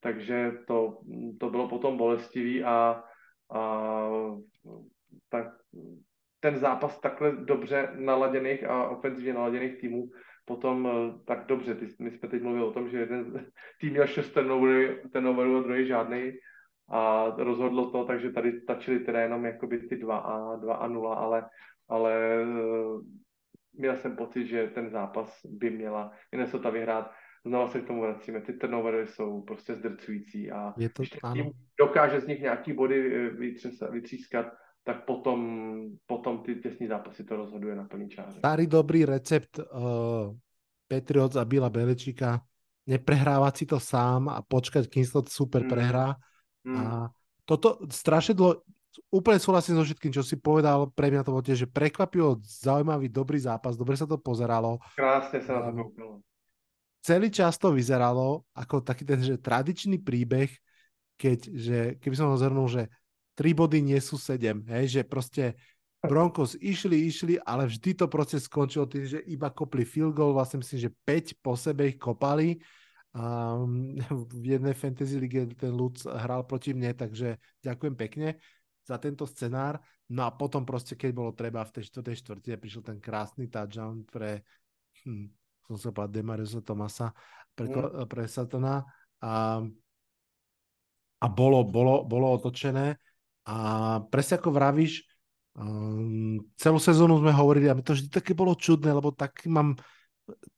takže 0.00 0.52
to, 0.66 0.98
to 1.40 1.50
bylo 1.50 1.68
potom 1.68 1.96
bolestivý 1.96 2.64
a, 2.64 3.02
a 3.52 4.10
tak 5.28 5.46
ten 6.40 6.58
zápas 6.58 7.00
takhle 7.00 7.36
dobře 7.36 7.88
naladěných 7.94 8.64
a 8.64 8.88
ofenzivně 8.88 9.34
naladěných 9.34 9.80
týmů 9.80 10.10
potom 10.50 10.86
eh, 10.86 11.24
tak 11.24 11.46
dobře, 11.46 11.74
ty, 11.74 11.86
my 11.98 12.10
jsme 12.10 12.28
teď 12.28 12.42
mluvili 12.42 12.64
o 12.64 12.72
tom, 12.72 12.88
že 12.88 12.98
jeden 12.98 13.46
tým 13.80 13.90
měl 13.90 14.06
šest 14.06 14.30
turnoverů 15.12 15.56
a 15.56 15.62
druhý 15.62 15.86
žádný 15.86 16.32
a 16.88 17.30
rozhodlo 17.38 17.90
to, 17.90 18.04
takže 18.04 18.32
tady 18.32 18.60
stačily 18.60 18.98
teda 19.00 19.20
jenom 19.20 19.44
jakoby 19.44 19.78
ty 19.78 19.96
2 19.96 20.18
a, 20.18 20.56
2 20.56 20.74
a 20.74 20.88
0, 20.88 21.14
ale, 21.14 21.46
ale 21.88 22.12
eh, 22.42 22.98
měl 23.72 23.96
jsem 23.96 24.16
pocit, 24.16 24.46
že 24.46 24.70
ten 24.74 24.90
zápas 24.90 25.40
by 25.46 25.70
měla 25.70 26.12
Minnesota 26.32 26.70
vyhrát. 26.70 27.10
Znova 27.46 27.68
se 27.68 27.80
k 27.80 27.86
tomu 27.86 28.02
vracíme, 28.02 28.40
ty 28.40 28.52
turnovery 28.52 29.06
jsou 29.06 29.42
prostě 29.42 29.74
zdrcující 29.74 30.50
a 30.50 30.74
Je 30.78 30.88
to, 30.88 31.02
když 31.02 31.10
tým 31.32 31.50
dokáže 31.78 32.20
z 32.20 32.26
nich 32.26 32.40
nějaký 32.40 32.72
body 32.72 33.16
eh, 33.16 33.90
vytřískat, 33.90 34.46
tak 34.90 35.06
potom, 35.06 35.38
potom 36.02 36.42
ty 36.42 36.58
těsní 36.58 36.90
zápasy 36.90 37.22
to 37.22 37.36
rozhoduje 37.36 37.78
na 37.78 37.86
plný 37.86 38.10
čáře. 38.10 38.42
Starý 38.42 38.66
dobrý 38.66 39.06
recept 39.06 39.58
uh, 39.58 40.34
Patriots 40.90 41.38
a 41.38 41.46
Bila 41.46 41.70
Belečíka, 41.70 42.42
neprehrávať 42.90 43.54
si 43.54 43.64
to 43.70 43.78
sám 43.78 44.26
a 44.26 44.42
počkať, 44.42 44.90
kým 44.90 45.06
to 45.06 45.22
super 45.30 45.62
mm. 45.62 45.70
prehrá. 45.70 46.18
Mm. 46.66 46.74
A 46.74 46.84
toto 47.46 47.86
strašne 47.86 48.34
dlho, 48.34 48.66
úplne 49.14 49.38
súhlasím 49.38 49.78
so 49.78 49.86
všetkým, 49.86 50.10
čo 50.10 50.26
si 50.26 50.34
povedal, 50.34 50.90
pre 50.90 51.14
mňa 51.14 51.22
to 51.22 51.30
bolo 51.38 51.46
tiež, 51.46 51.62
že 51.62 51.68
prekvapivo 51.70 52.42
zaujímavý, 52.42 53.06
dobrý 53.06 53.38
zápas, 53.38 53.78
dobre 53.78 53.94
sa 53.94 54.10
to 54.10 54.18
pozeralo. 54.18 54.82
Krásne 54.98 55.38
sa 55.38 55.62
na 55.62 55.70
to 55.70 55.86
koukalo. 55.86 56.18
Celý 56.98 57.30
čas 57.30 57.62
to 57.62 57.70
vyzeralo 57.70 58.42
ako 58.58 58.82
taký 58.82 59.06
ten, 59.06 59.22
že 59.22 59.38
tradičný 59.38 60.02
príbeh, 60.02 60.50
keď, 61.14 61.38
že 61.54 61.78
keby 62.02 62.14
som 62.18 62.34
ho 62.34 62.36
zhrnul, 62.36 62.66
že 62.66 62.90
tri 63.40 63.56
body 63.56 63.80
nie 63.80 63.96
sú 64.04 64.20
sedem, 64.20 64.60
hej, 64.68 65.00
že 65.00 65.02
proste 65.08 65.56
Broncos 66.04 66.60
išli, 66.60 67.08
išli, 67.08 67.40
ale 67.40 67.64
vždy 67.64 67.96
to 67.96 68.04
proste 68.04 68.36
skončilo 68.36 68.84
tým, 68.84 69.08
že 69.08 69.24
iba 69.24 69.48
kopli 69.48 69.88
field 69.88 70.12
goal, 70.12 70.36
vlastne 70.36 70.60
myslím, 70.60 70.88
že 70.88 70.90
5 70.92 71.40
po 71.40 71.56
sebe 71.56 71.88
ich 71.88 71.96
kopali. 71.96 72.60
Um, 73.16 73.96
v 74.40 74.44
jednej 74.56 74.76
fantasy 74.76 75.16
lige 75.16 75.48
ten 75.56 75.72
Lutz 75.72 76.04
hral 76.04 76.44
proti 76.44 76.76
mne, 76.76 76.92
takže 76.92 77.40
ďakujem 77.64 77.96
pekne 77.96 78.36
za 78.84 79.00
tento 79.00 79.24
scenár. 79.24 79.80
No 80.12 80.28
a 80.28 80.36
potom 80.36 80.68
proste, 80.68 80.96
keď 80.96 81.10
bolo 81.16 81.32
treba 81.32 81.64
v 81.64 81.80
tej 81.80 81.88
štvrtej 81.88 82.16
štvrtine, 82.20 82.56
prišiel 82.60 82.84
ten 82.84 82.98
krásny 83.00 83.48
touchdown 83.48 84.04
pre, 84.04 84.44
hm, 85.04 85.32
som 85.68 85.76
sa 85.80 85.88
povedal, 85.96 86.12
Demariusa 86.12 86.60
Tomasa, 86.60 87.12
pre, 87.56 87.72
mm. 87.72 88.04
pre 88.04 88.24
Satana. 88.28 88.84
A, 89.20 89.64
a 91.20 91.26
bolo, 91.28 91.64
bolo, 91.64 92.08
bolo 92.08 92.36
otočené. 92.36 93.09
A 93.48 93.56
presne 94.12 94.36
ako 94.36 94.52
vravíš, 94.52 95.04
um, 95.56 96.40
celú 96.56 96.76
sezónu 96.76 97.18
sme 97.20 97.32
hovorili 97.32 97.70
a 97.70 97.76
mi 97.76 97.84
to 97.84 97.96
vždy 97.96 98.08
také 98.12 98.36
bolo 98.36 98.52
čudné, 98.56 98.92
lebo 98.92 99.10
tak 99.10 99.44
mám 99.48 99.76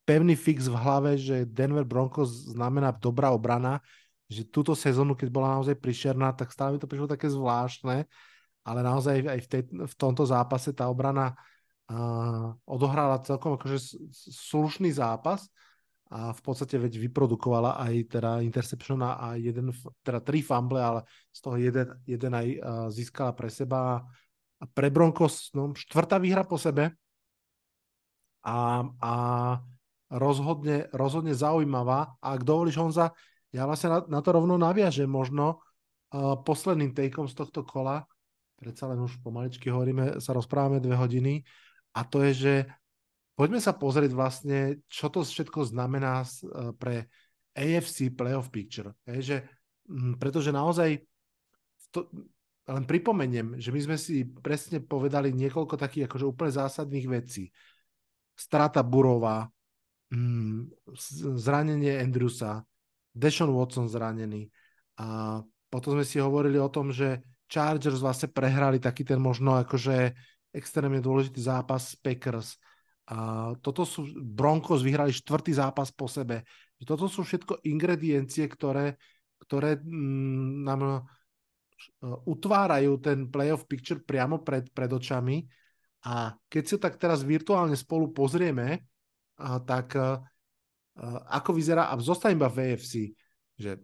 pevný 0.05 0.37
fix 0.37 0.69
v 0.69 0.77
hlave, 0.77 1.17
že 1.17 1.49
Denver 1.49 1.87
Broncos 1.87 2.53
znamená 2.53 2.93
dobrá 2.93 3.31
obrana, 3.33 3.81
že 4.29 4.49
túto 4.49 4.73
sezónu, 4.73 5.17
keď 5.17 5.29
bola 5.29 5.61
naozaj 5.61 5.77
prišerná, 5.79 6.33
tak 6.33 6.53
stále 6.53 6.77
mi 6.77 6.81
to 6.81 6.89
prišlo 6.89 7.09
také 7.09 7.29
zvláštne, 7.29 8.05
ale 8.63 8.79
naozaj 8.81 9.15
aj 9.29 9.41
v, 9.45 9.49
tej, 9.49 9.63
v 9.71 9.95
tomto 9.97 10.25
zápase 10.25 10.73
tá 10.73 10.89
obrana 10.89 11.37
uh, 11.91 12.53
odohrala 12.65 13.23
celkom 13.25 13.57
akože 13.61 13.79
slušný 14.51 14.93
zápas 14.95 15.49
a 16.13 16.37
v 16.37 16.41
podstate 16.45 16.77
veď 16.77 17.09
vyprodukovala 17.09 17.81
aj 17.81 18.21
teda 18.21 18.45
interception 18.45 19.01
a 19.01 19.33
jeden, 19.41 19.73
teda 20.05 20.21
tri 20.21 20.45
fumble, 20.45 20.77
ale 20.77 21.01
z 21.33 21.41
toho 21.41 21.57
jeden, 21.57 21.89
jeden 22.05 22.33
aj 22.37 22.47
získala 22.93 23.33
pre 23.33 23.49
seba. 23.49 24.05
A 24.61 24.65
pre 24.69 24.93
Broncos 24.93 25.49
no, 25.57 25.73
štvrtá 25.73 26.21
výhra 26.21 26.45
po 26.45 26.61
sebe. 26.61 26.93
A, 28.45 28.85
a 29.01 29.15
rozhodne, 30.13 30.93
rozhodne 30.93 31.33
zaujímavá. 31.33 32.21
A 32.21 32.37
ak 32.37 32.45
dovolíš 32.45 32.77
Honza, 32.77 33.17
ja 33.49 33.65
vlastne 33.65 33.97
na, 33.97 33.99
na 34.05 34.21
to 34.21 34.37
rovno 34.37 34.61
naviažem 34.61 35.09
možno 35.09 35.65
uh, 36.13 36.37
posledným 36.45 36.93
takeom 36.93 37.25
z 37.25 37.37
tohto 37.37 37.65
kola, 37.65 38.05
predsa 38.61 38.89
len 38.93 39.01
už 39.01 39.17
pomaličky 39.25 39.73
hovoríme, 39.73 40.21
sa 40.21 40.37
rozprávame 40.37 40.81
dve 40.81 40.97
hodiny, 40.97 41.41
a 41.93 42.01
to 42.05 42.25
je, 42.29 42.33
že 42.33 42.55
poďme 43.35 43.61
sa 43.61 43.73
pozrieť 43.77 44.13
vlastne, 44.13 44.83
čo 44.89 45.09
to 45.09 45.25
všetko 45.25 45.69
znamená 45.69 46.23
uh, 46.23 46.73
pre 46.77 47.09
AFC 47.53 48.13
Playoff 48.13 48.49
Picture. 48.49 48.97
Je, 49.05 49.21
že, 49.21 49.37
pretože 50.17 50.53
naozaj 50.53 51.05
to, 51.93 52.09
len 52.69 52.85
pripomeniem, 52.87 53.59
že 53.59 53.75
my 53.75 53.81
sme 53.83 53.97
si 53.99 54.25
presne 54.25 54.81
povedali 54.81 55.35
niekoľko 55.35 55.75
takých 55.77 56.07
akože 56.09 56.25
úplne 56.25 56.53
zásadných 56.55 57.07
vecí. 57.11 57.51
Strata 58.33 58.81
Burova, 58.81 59.45
zranenie 61.37 62.01
Andrewsa, 62.01 62.65
Deshaun 63.13 63.53
Watson 63.53 63.89
zranený. 63.91 64.49
A 65.01 65.41
potom 65.69 65.97
sme 65.97 66.05
si 66.05 66.21
hovorili 66.21 66.57
o 66.61 66.73
tom, 66.73 66.93
že 66.93 67.25
Chargers 67.49 68.01
vlastne 68.01 68.33
prehrali 68.33 68.81
taký 68.81 69.05
ten 69.05 69.21
možno 69.21 69.61
akože 69.61 70.17
extrémne 70.53 71.01
dôležitý 71.01 71.41
zápas 71.41 71.97
Packers. 72.01 72.57
A 73.11 73.51
toto 73.59 73.83
sú, 73.83 74.07
Broncos 74.15 74.85
vyhrali 74.85 75.11
štvrtý 75.11 75.59
zápas 75.59 75.91
po 75.91 76.07
sebe. 76.07 76.47
Toto 76.83 77.07
sú 77.11 77.27
všetko 77.27 77.67
ingrediencie, 77.67 78.47
ktoré, 78.47 78.99
ktoré 79.43 79.79
mm, 79.79 80.67
nám 80.67 81.07
utvárajú 82.27 83.03
ten 83.03 83.27
playoff 83.27 83.67
picture 83.67 83.99
priamo 83.99 84.43
pred, 84.43 84.71
pred 84.71 84.91
očami 84.91 85.43
a 86.07 86.35
keď 86.47 86.63
si 86.63 86.77
tak 86.79 86.99
teraz 86.99 87.27
virtuálne 87.27 87.75
spolu 87.75 88.11
pozrieme, 88.15 88.87
tak 89.67 89.99
ako 91.27 91.51
vyzerá, 91.55 91.91
a 91.91 91.99
zostane 91.99 92.39
iba 92.39 92.51
v 92.51 92.75
AFC, 92.75 93.11
že 93.59 93.83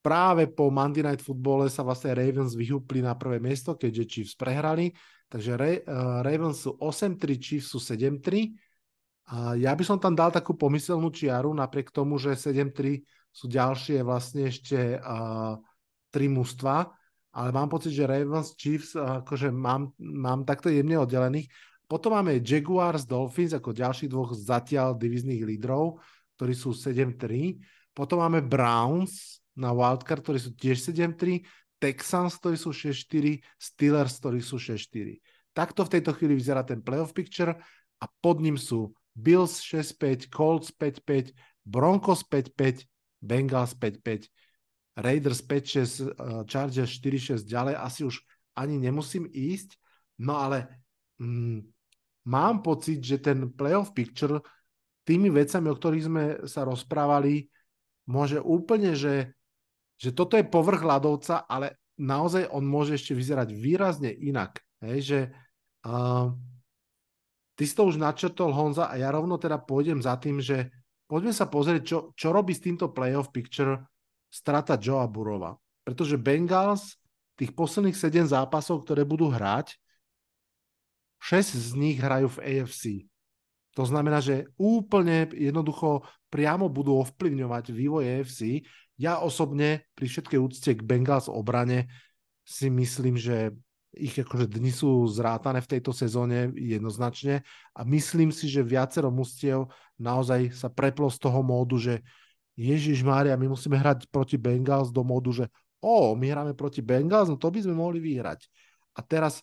práve 0.00 0.48
po 0.48 0.72
Monday 0.72 1.04
Night 1.04 1.20
Football 1.20 1.68
sa 1.68 1.84
vlastne 1.84 2.16
Ravens 2.16 2.56
vyhúpli 2.56 3.04
na 3.04 3.16
prvé 3.16 3.40
miesto, 3.40 3.76
keďže 3.76 4.04
Chiefs 4.08 4.34
prehrali, 4.36 4.92
takže 5.28 5.56
Ravens 6.24 6.64
sú 6.64 6.76
8-3, 6.80 7.36
Chiefs 7.36 7.72
sú 7.72 7.78
7-3. 7.78 8.50
A 9.30 9.54
ja 9.54 9.72
by 9.76 9.84
som 9.86 10.00
tam 10.02 10.18
dal 10.18 10.34
takú 10.34 10.58
pomyselnú 10.58 11.12
čiaru, 11.14 11.54
napriek 11.54 11.94
tomu, 11.94 12.18
že 12.18 12.34
7-3 12.34 12.98
sú 13.30 13.46
ďalšie 13.46 14.02
vlastne 14.02 14.50
ešte 14.50 14.98
uh, 14.98 15.54
tri 16.10 16.26
mužstva, 16.26 16.90
ale 17.30 17.48
mám 17.54 17.70
pocit, 17.70 17.94
že 17.94 18.10
Ravens, 18.10 18.58
Chiefs 18.58 18.98
akože 18.98 19.54
mám, 19.54 19.94
mám 20.02 20.42
takto 20.42 20.66
jemne 20.66 20.98
oddelených. 20.98 21.46
Potom 21.86 22.14
máme 22.14 22.42
Jaguars, 22.42 23.06
Dolphins 23.06 23.54
ako 23.54 23.70
ďalších 23.70 24.10
dvoch 24.10 24.34
zatiaľ 24.34 24.98
divizných 24.98 25.42
lídrov, 25.46 26.02
ktorí 26.34 26.54
sú 26.54 26.74
7-3. 26.74 27.58
Potom 27.94 28.22
máme 28.22 28.42
Browns 28.42 29.39
na 29.60 29.76
wildcard, 29.76 30.24
ktorí 30.24 30.40
sú 30.40 30.56
tiež 30.56 30.80
7-3. 30.80 31.44
Texans, 31.76 32.40
ktorí 32.40 32.56
sú 32.56 32.72
6-4. 32.72 33.44
Steelers, 33.60 34.16
ktorí 34.16 34.40
sú 34.40 34.56
6-4. 34.56 35.20
Takto 35.52 35.84
v 35.84 35.92
tejto 36.00 36.16
chvíli 36.16 36.40
vyzerá 36.40 36.64
ten 36.64 36.80
playoff 36.80 37.12
picture 37.12 37.52
a 38.00 38.04
pod 38.24 38.40
ním 38.40 38.56
sú 38.56 38.96
Bills 39.12 39.60
6-5, 39.60 40.32
Colts 40.32 40.72
5-5, 40.72 41.36
Broncos 41.68 42.24
5-5, 42.24 42.88
Bengals 43.20 43.76
5-5 43.76 44.32
Raiders 45.00 45.40
5-6, 45.42 46.00
eh, 46.00 46.44
Chargers 46.46 46.90
4-6 46.90 47.46
ďalej, 47.46 47.74
asi 47.78 48.00
už 48.04 48.20
ani 48.58 48.76
nemusím 48.76 49.30
ísť, 49.30 49.78
no 50.20 50.36
ale 50.36 50.68
mm, 51.22 51.64
mám 52.28 52.60
pocit, 52.60 53.00
že 53.00 53.22
ten 53.22 53.48
playoff 53.54 53.94
picture 53.96 54.42
tými 55.06 55.32
vecami, 55.32 55.72
o 55.72 55.78
ktorých 55.78 56.06
sme 56.06 56.24
sa 56.44 56.66
rozprávali, 56.68 57.48
môže 58.10 58.42
úplne, 58.42 58.92
že, 58.92 59.32
že 60.00 60.16
toto 60.16 60.40
je 60.40 60.48
povrch 60.48 60.80
ľadovca, 60.80 61.44
ale 61.44 61.92
naozaj 62.00 62.48
on 62.48 62.64
môže 62.64 62.96
ešte 62.96 63.12
vyzerať 63.12 63.52
výrazne 63.52 64.08
inak. 64.08 64.64
Hej, 64.80 64.98
že 65.04 65.20
uh, 65.84 66.32
ty 67.52 67.62
si 67.68 67.76
to 67.76 67.84
už 67.84 68.00
načrtol, 68.00 68.56
Honza, 68.56 68.88
a 68.88 68.96
ja 68.96 69.12
rovno 69.12 69.36
teda 69.36 69.60
pôjdem 69.60 70.00
za 70.00 70.16
tým, 70.16 70.40
že 70.40 70.72
poďme 71.04 71.36
sa 71.36 71.44
pozrieť, 71.52 71.82
čo, 71.84 71.98
čo 72.16 72.32
robí 72.32 72.56
s 72.56 72.64
týmto 72.64 72.88
playoff 72.96 73.28
picture 73.28 73.76
strata 74.32 74.80
Joea 74.80 75.04
Burova. 75.04 75.52
Pretože 75.84 76.16
Bengals 76.16 76.96
tých 77.36 77.52
posledných 77.52 77.96
7 77.96 78.32
zápasov, 78.32 78.88
ktoré 78.88 79.04
budú 79.04 79.28
hrať, 79.28 79.76
6 81.20 81.52
z 81.52 81.70
nich 81.76 82.00
hrajú 82.00 82.32
v 82.32 82.40
AFC. 82.40 82.84
To 83.76 83.84
znamená, 83.84 84.24
že 84.24 84.48
úplne 84.56 85.28
jednoducho 85.36 86.02
priamo 86.32 86.72
budú 86.72 86.96
ovplyvňovať 87.04 87.64
vývoj 87.70 88.04
AFC. 88.18 88.64
Ja 89.00 89.24
osobne 89.24 89.88
pri 89.96 90.12
všetkej 90.12 90.36
úcte 90.36 90.70
k 90.76 90.84
Bengals 90.84 91.32
obrane 91.32 91.88
si 92.44 92.68
myslím, 92.68 93.16
že 93.16 93.56
ich 93.96 94.12
akože 94.12 94.44
dni 94.46 94.68
sú 94.68 95.08
zrátané 95.08 95.64
v 95.64 95.70
tejto 95.72 95.90
sezóne 95.96 96.52
jednoznačne 96.52 97.40
a 97.72 97.80
myslím 97.88 98.28
si, 98.28 98.46
že 98.46 98.60
viacero 98.60 99.08
mustiev 99.08 99.72
naozaj 99.96 100.52
sa 100.52 100.68
preplo 100.68 101.08
z 101.08 101.16
toho 101.16 101.40
módu, 101.40 101.80
že 101.80 102.04
Ježiš 102.60 103.00
Mária, 103.00 103.40
my 103.40 103.48
musíme 103.48 103.80
hrať 103.80 104.04
proti 104.12 104.36
Bengals 104.36 104.92
do 104.92 105.00
modu, 105.00 105.32
že 105.32 105.48
o, 105.80 106.12
my 106.12 106.28
hráme 106.28 106.52
proti 106.52 106.84
Bengals, 106.84 107.32
no 107.32 107.40
to 107.40 107.48
by 107.48 107.64
sme 107.64 107.72
mohli 107.72 108.04
vyhrať. 108.04 108.46
A 108.94 109.00
teraz 109.00 109.40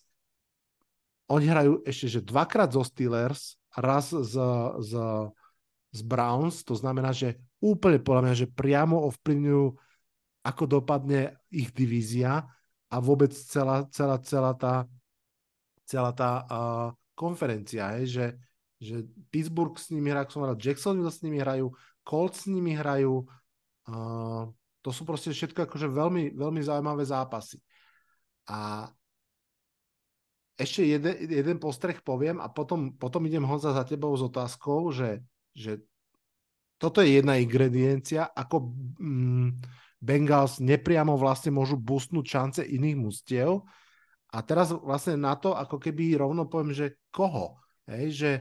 oni 1.27 1.49
hrajú 1.49 1.81
ešte, 1.81 2.07
že 2.07 2.21
dvakrát 2.21 2.69
zo 2.71 2.85
Steelers, 2.85 3.57
raz 3.73 4.13
z, 4.13 4.37
z, 4.85 4.91
z 5.91 5.99
Browns, 6.05 6.61
to 6.61 6.77
znamená, 6.77 7.09
že 7.09 7.41
úplne 7.61 7.99
podľa 8.01 8.21
mňa, 8.23 8.35
že 8.35 8.47
priamo 8.47 9.07
ovplyvňujú, 9.09 9.65
ako 10.47 10.63
dopadne 10.63 11.35
ich 11.51 11.73
divízia 11.75 12.45
a 12.87 12.95
vôbec 13.03 13.35
celá, 13.35 13.83
celá, 13.91 14.15
celá 14.23 14.53
tá, 14.55 14.87
celá 15.83 16.11
tá 16.15 16.31
uh, 16.47 16.87
konferencia, 17.17 17.99
hej, 17.99 18.05
že, 18.07 18.25
že 18.79 18.95
Pittsburgh 19.27 19.75
s 19.75 19.91
nimi 19.91 20.13
hrá, 20.13 20.23
som 20.29 20.45
hovoril, 20.45 20.61
Jacksonville 20.61 21.11
s 21.11 21.25
nimi 21.25 21.43
hrajú, 21.43 21.73
Colts 22.07 22.47
s 22.47 22.51
nimi 22.51 22.77
hrajú. 22.77 23.27
Uh, 23.87 24.47
to 24.79 24.95
sú 24.95 25.03
proste 25.03 25.35
všetko 25.35 25.67
akože 25.67 25.91
veľmi, 25.91 26.37
veľmi 26.37 26.61
zaujímavé 26.63 27.03
zápasy. 27.03 27.59
A 28.47 28.87
ešte 30.55 30.87
jeden, 30.87 31.13
jeden 31.27 31.57
postreh 31.59 31.99
poviem 31.99 32.39
a 32.39 32.47
potom, 32.47 32.95
potom 32.95 33.21
idem 33.27 33.43
Honza 33.43 33.75
za 33.75 33.83
tebou 33.83 34.15
s 34.15 34.23
otázkou, 34.23 34.95
že, 34.95 35.19
že 35.51 35.83
toto 36.77 37.01
je 37.01 37.17
jedna 37.17 37.41
ingrediencia, 37.41 38.29
ako 38.33 38.71
mm, 39.01 39.49
Bengals 39.97 40.61
nepriamo 40.61 41.17
vlastne 41.17 41.49
môžu 41.49 41.77
boostnúť 41.77 42.25
šance 42.25 42.61
iných 42.61 42.97
mustiev. 42.97 43.65
A 44.29 44.43
teraz 44.45 44.69
vlastne 44.69 45.17
na 45.17 45.33
to, 45.33 45.57
ako 45.57 45.81
keby 45.81 46.19
rovno 46.19 46.45
poviem, 46.45 46.75
že 46.75 47.01
koho? 47.09 47.57
Hej, 47.89 48.05
že 48.13 48.31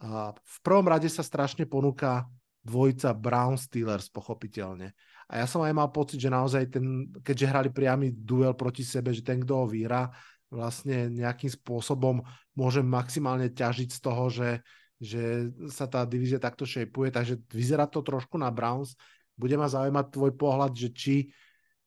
a 0.00 0.32
v 0.32 0.58
prvom 0.64 0.88
rade 0.88 1.12
sa 1.12 1.20
strašne 1.20 1.68
ponúka 1.68 2.24
dvojica 2.64 3.12
Brown 3.12 3.60
Steelers, 3.60 4.08
pochopiteľne. 4.08 4.96
A 5.28 5.44
ja 5.44 5.46
som 5.46 5.60
aj 5.60 5.76
mal 5.76 5.92
pocit, 5.92 6.16
že 6.16 6.32
naozaj 6.32 6.72
ten, 6.72 7.12
keďže 7.20 7.46
hrali 7.46 7.70
priamy 7.70 8.08
duel 8.16 8.56
proti 8.56 8.80
sebe, 8.80 9.12
že 9.12 9.20
ten, 9.20 9.44
kto 9.44 9.64
ho 9.64 9.66
vyhrá, 9.68 10.08
vlastne 10.50 11.12
nejakým 11.12 11.52
spôsobom 11.52 12.24
môže 12.56 12.82
maximálne 12.82 13.52
ťažiť 13.52 13.88
z 13.92 14.00
toho, 14.00 14.24
že, 14.32 14.64
že 15.00 15.48
sa 15.72 15.88
tá 15.88 16.04
divízia 16.04 16.36
takto 16.36 16.68
šejpuje, 16.68 17.08
takže 17.08 17.40
vyzerá 17.48 17.88
to 17.88 18.04
trošku 18.04 18.36
na 18.36 18.52
Browns. 18.52 18.92
Bude 19.32 19.56
ma 19.56 19.64
zaujímať 19.64 20.12
tvoj 20.12 20.32
pohľad, 20.36 20.76
že 20.76 20.92
či, 20.92 21.16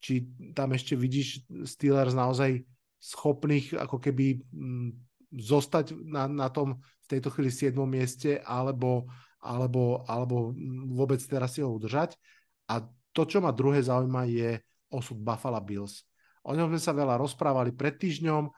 či 0.02 0.26
tam 0.58 0.74
ešte 0.74 0.98
vidíš 0.98 1.46
Steelers 1.70 2.18
naozaj 2.18 2.66
schopných 2.98 3.78
ako 3.78 4.02
keby 4.02 4.42
m, 4.50 4.90
mm, 4.90 4.90
zostať 5.38 5.94
na, 5.94 6.26
na 6.26 6.50
tom 6.50 6.82
v 6.82 7.08
tejto 7.10 7.30
chvíli 7.30 7.54
7. 7.54 7.78
mieste, 7.86 8.42
alebo, 8.42 9.06
alebo, 9.42 10.02
alebo 10.10 10.56
vôbec 10.90 11.22
teraz 11.22 11.54
si 11.54 11.62
ho 11.62 11.70
udržať. 11.70 12.18
A 12.70 12.82
to, 13.14 13.30
čo 13.30 13.44
ma 13.44 13.54
druhé 13.54 13.86
zaujíma, 13.86 14.26
je 14.26 14.58
osud 14.90 15.22
Buffalo 15.22 15.62
Bills. 15.62 16.06
O 16.46 16.58
ňom 16.58 16.74
sme 16.74 16.82
sa 16.82 16.94
veľa 16.94 17.18
rozprávali 17.22 17.74
pred 17.74 17.94
týždňom, 17.98 18.50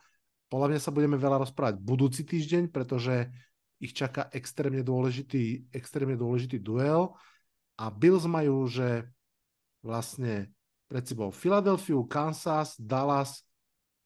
podľa 0.45 0.67
mňa 0.71 0.79
sa 0.79 0.93
budeme 0.93 1.17
veľa 1.17 1.41
rozprávať 1.41 1.75
budúci 1.81 2.21
týždeň, 2.23 2.69
pretože 2.69 3.27
ich 3.79 3.91
čaká 3.91 4.31
extrémne 4.31 4.81
dôležitý, 4.81 5.67
extrémne 5.75 6.15
dôležitý 6.15 6.59
duel 6.59 7.11
a 7.75 7.91
Bills 7.91 8.23
majú, 8.23 8.65
že 8.71 9.03
vlastne 9.83 10.49
pred 10.87 11.03
sebou 11.03 11.33
Philadelphia, 11.33 11.99
Kansas, 12.07 12.79
Dallas, 12.79 13.43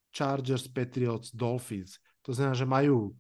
Chargers, 0.10 0.66
Patriots, 0.66 1.30
Dolphins. 1.32 2.02
To 2.26 2.34
znamená, 2.34 2.56
že 2.58 2.66
majú 2.66 3.14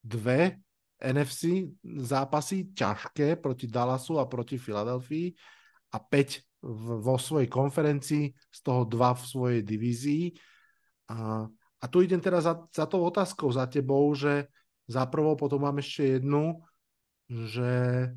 dve 0.00 0.56
NFC 1.00 1.68
zápasy 1.84 2.72
ťažké 2.72 3.40
proti 3.40 3.68
Dallasu 3.68 4.20
a 4.20 4.28
proti 4.28 4.60
Filadelfii 4.60 5.32
a 5.92 5.98
5 6.00 6.50
vo 7.00 7.16
svojej 7.16 7.48
konferencii, 7.48 8.36
z 8.36 8.58
toho 8.60 8.84
2 8.84 9.16
v 9.16 9.22
svojej 9.24 9.60
divízii. 9.64 10.24
A, 11.08 11.48
a 11.80 11.84
tu 11.88 12.04
idem 12.04 12.20
teraz 12.20 12.44
za, 12.44 12.60
za 12.68 12.84
tou 12.84 13.00
otázkou 13.00 13.48
za 13.48 13.64
tebou, 13.64 14.12
že 14.12 14.44
za 14.90 15.06
prvou 15.06 15.38
potom 15.38 15.62
mám 15.62 15.78
ešte 15.78 16.18
jednu, 16.18 16.58
že 17.30 18.10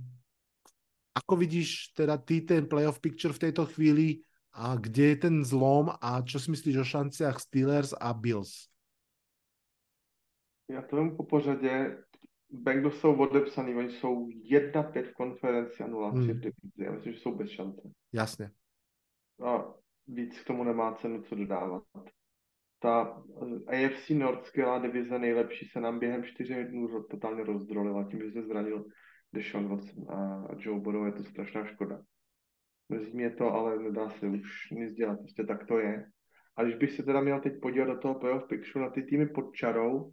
ako 1.13 1.37
vidíš 1.37 1.93
teda 1.93 2.17
ty 2.17 2.41
ten 2.41 2.65
playoff 2.65 2.97
picture 2.97 3.29
v 3.29 3.43
tejto 3.45 3.69
chvíli 3.69 4.25
a 4.57 4.73
kde 4.73 5.13
je 5.13 5.17
ten 5.29 5.35
zlom 5.45 5.93
a 6.01 6.21
čo 6.25 6.41
si 6.41 6.49
myslíš 6.49 6.81
o 6.81 6.85
šanciach 6.85 7.37
Steelers 7.37 7.93
a 7.93 8.09
Bills? 8.13 8.69
Já 10.69 10.81
to 10.81 10.95
vím 10.95 11.17
po 11.17 11.23
pořadě. 11.23 11.97
Bengals 12.49 12.99
jsou 12.99 13.17
odepsaný, 13.17 13.75
oni 13.75 13.91
jsou 13.91 14.27
1-5 14.29 15.03
v 15.03 15.13
konferenci 15.13 15.83
a 15.83 15.87
0-3 15.87 16.11
Hmm. 16.11 16.27
v 16.27 16.39
divizi. 16.39 16.53
Já 16.77 16.91
myslím, 16.91 17.13
že 17.13 17.19
jsou 17.19 17.35
bez 17.35 17.49
šance. 17.49 17.81
Jasne. 18.13 18.51
A 19.45 19.73
víc 20.07 20.39
k 20.39 20.47
tomu 20.47 20.63
nemá 20.63 20.95
cenu 20.95 21.21
co 21.21 21.35
dodávat. 21.35 21.83
Ta 22.83 23.23
eh, 23.69 23.85
AFC 23.85 24.09
North 24.09 24.45
skvělá 24.45 24.79
divize, 24.79 25.19
nejlepší, 25.19 25.65
se 25.65 25.81
nám 25.81 25.99
během 25.99 26.23
4 26.23 26.65
dnů 26.65 27.03
totálně 27.03 27.43
rozdrolila 27.43 28.03
tím, 28.03 28.19
že 28.19 28.31
se 28.31 28.41
zranil 28.41 28.85
Deshaun 29.33 29.67
Watson 29.67 30.11
a 30.11 30.47
Joe 30.57 30.79
Burrow, 30.79 31.05
je 31.05 31.11
to 31.11 31.23
strašná 31.23 31.65
škoda. 31.65 32.01
Mrzí 32.89 33.13
mě 33.13 33.29
to, 33.29 33.53
ale 33.53 33.79
nedá 33.79 34.09
se 34.09 34.27
už 34.27 34.71
nic 34.71 34.93
dělat, 34.93 35.19
prostě 35.19 35.43
tak 35.43 35.67
to 35.67 35.79
je. 35.79 36.05
A 36.55 36.63
když 36.63 36.75
bych 36.75 36.91
se 36.91 37.03
teda 37.03 37.21
měl 37.21 37.39
teď 37.39 37.53
podívat 37.61 37.85
do 37.85 37.97
toho 37.97 38.15
playoff 38.15 38.47
picture 38.47 38.85
na 38.85 38.91
ty 38.91 39.03
týmy 39.03 39.25
pod 39.25 39.55
čarou, 39.55 40.11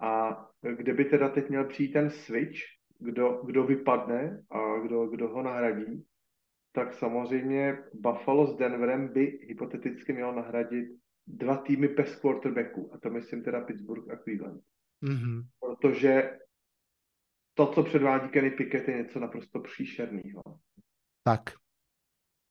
a 0.00 0.44
kde 0.76 0.94
by 0.94 1.04
teda 1.04 1.28
teď 1.28 1.48
měl 1.48 1.64
přijít 1.64 1.92
ten 1.92 2.10
switch, 2.10 2.58
kdo, 2.98 3.42
kdo 3.46 3.64
vypadne 3.64 4.42
a 4.50 4.78
kdo, 4.78 5.06
kdo 5.06 5.28
ho 5.28 5.42
nahradí, 5.42 6.04
tak 6.72 6.94
samozřejmě 6.94 7.78
Buffalo 7.94 8.46
s 8.46 8.56
Denverem 8.56 9.12
by 9.12 9.38
hypoteticky 9.48 10.12
mělo 10.12 10.32
nahradit 10.32 11.01
dva 11.26 11.56
týmy 11.56 11.88
bez 11.88 12.16
quarterbacku. 12.16 12.90
A 12.94 12.98
to 12.98 13.10
myslím 13.10 13.42
teda 13.42 13.60
Pittsburgh 13.60 14.10
a 14.10 14.16
Cleveland. 14.16 14.62
Mm-hmm. 15.02 15.42
Protože 15.60 16.38
to, 17.54 17.72
co 17.72 17.82
předvádí 17.82 18.28
Kenny 18.28 18.50
Pickett, 18.50 18.88
je 18.88 18.96
něco 18.96 19.20
naprosto 19.20 19.60
příšerného. 19.60 20.42
Tak. 21.24 21.42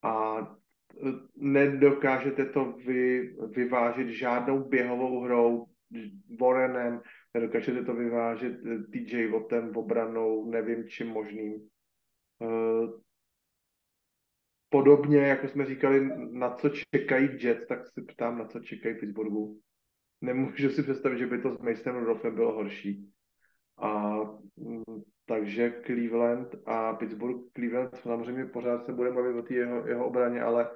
A 0.04 0.38
e, 0.40 1.12
nedokážete 1.36 2.46
to 2.46 2.72
vy, 2.72 3.36
vyvážit 3.56 4.10
žádnou 4.10 4.70
běhovou 4.70 5.24
hrou, 5.24 5.68
Warrenem, 6.40 7.02
nedokážete 7.34 7.84
to 7.84 7.96
vyvážet 7.96 8.60
eh, 8.66 8.78
TJ 8.78 9.28
Wattem, 9.28 9.76
obranou, 9.76 10.50
nevím 10.50 10.88
čím 10.88 11.08
možným. 11.08 11.70
Eh, 12.42 12.88
Podobně, 14.72 15.18
jako 15.18 15.48
jsme 15.48 15.66
říkali, 15.66 16.10
na 16.32 16.50
co 16.56 16.70
čekají 16.70 17.30
Jets, 17.40 17.68
tak 17.68 17.86
se 17.86 18.02
ptám, 18.02 18.38
na 18.38 18.46
co 18.46 18.60
čekají 18.60 18.96
Pittsburghu. 18.96 19.60
Nemůžu 20.22 20.70
si 20.70 20.84
představit, 20.84 21.18
že 21.18 21.28
by 21.28 21.42
to 21.42 21.52
s 21.52 21.60
Masonem 21.60 22.00
Rudolphem 22.00 22.36
bylo 22.36 22.54
horší. 22.54 23.12
A 23.78 24.14
mm, 24.58 25.02
takže 25.26 25.82
Cleveland 25.86 26.56
a 26.66 26.94
Pittsburgh, 26.94 27.52
Cleveland 27.56 27.96
samozřejmě 27.96 28.46
pořád 28.46 28.86
se 28.86 28.94
bude 28.94 29.12
bavit 29.12 29.36
o 29.36 29.54
jeho, 29.54 29.88
jeho 29.88 30.08
obraně, 30.08 30.42
ale, 30.42 30.72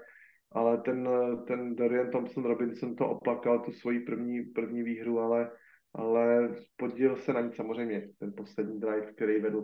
ale 0.51 0.77
ten, 0.77 1.09
ten 1.47 1.75
Dorian 1.75 2.11
Thompson 2.11 2.45
Robinson 2.45 2.95
to 2.95 3.09
oplakal, 3.09 3.59
tu 3.59 3.71
svoji 3.71 3.99
první, 3.99 4.41
první 4.41 4.83
výhru, 4.83 5.19
ale, 5.19 5.51
ale 5.93 6.55
podíl 6.75 7.15
se 7.15 7.33
na 7.33 7.41
ní 7.41 7.53
samozřejmě. 7.53 8.09
Ten 8.19 8.33
poslední 8.37 8.79
drive, 8.79 9.13
který 9.13 9.39
vedl 9.39 9.61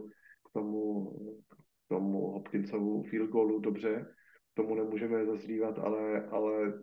k 0.50 0.54
tomu, 0.54 1.12
tomu 1.88 2.32
Hopkinsovu 2.32 3.04
field 3.04 3.30
goalu 3.30 3.60
dobře, 3.60 4.06
tomu 4.54 4.76
nemůžeme 4.76 5.26
zazlívat, 5.26 5.80
ale, 5.80 6.26
ale 6.32 6.74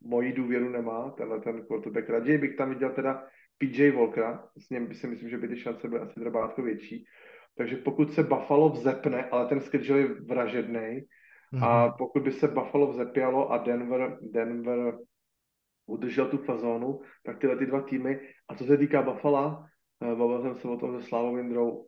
moji 0.00 0.32
důvěru 0.32 0.68
nemá 0.68 1.10
tenhle 1.10 1.40
ten 1.40 1.62
quarterback. 1.66 2.08
Raději 2.08 2.38
bych 2.38 2.56
tam 2.56 2.70
viděl 2.70 2.90
teda 2.90 3.24
PJ 3.58 3.90
Walkera, 3.90 4.48
s 4.58 4.70
ním 4.70 4.94
si 4.94 5.06
myslím, 5.06 5.28
že 5.28 5.38
by 5.38 5.48
ty 5.48 5.56
šance 5.56 5.88
byly 5.88 6.00
asi 6.00 6.20
drabátko 6.20 6.62
větší. 6.62 7.04
Takže 7.56 7.76
pokud 7.76 8.12
se 8.12 8.22
Buffalo 8.22 8.68
vzepne, 8.68 9.24
ale 9.24 9.48
ten 9.48 9.60
schedule 9.60 10.00
je 10.00 10.08
vražedný, 10.08 11.00
Mhm. 11.52 11.64
a 11.64 11.90
pokud 11.90 12.22
by 12.22 12.32
se 12.32 12.48
Buffalo 12.48 12.86
vzepělo 12.92 13.52
a 13.52 13.58
Denver, 13.58 14.18
Denver 14.22 14.98
udržel 15.86 16.28
tu 16.28 16.38
fazónu, 16.38 17.00
tak 17.22 17.38
tyhle 17.38 17.56
ty 17.56 17.66
dva 17.66 17.80
týmy, 17.80 18.20
a 18.48 18.54
co 18.54 18.64
se 18.64 18.76
týká 18.76 19.02
Buffalo, 19.02 19.64
eh, 20.02 20.14
bavil 20.14 20.42
jsem 20.42 20.54
se 20.54 20.68
o 20.68 20.76
tom 20.76 21.00
se 21.00 21.06
Slávou 21.08 21.36
Vindrou, 21.36 21.86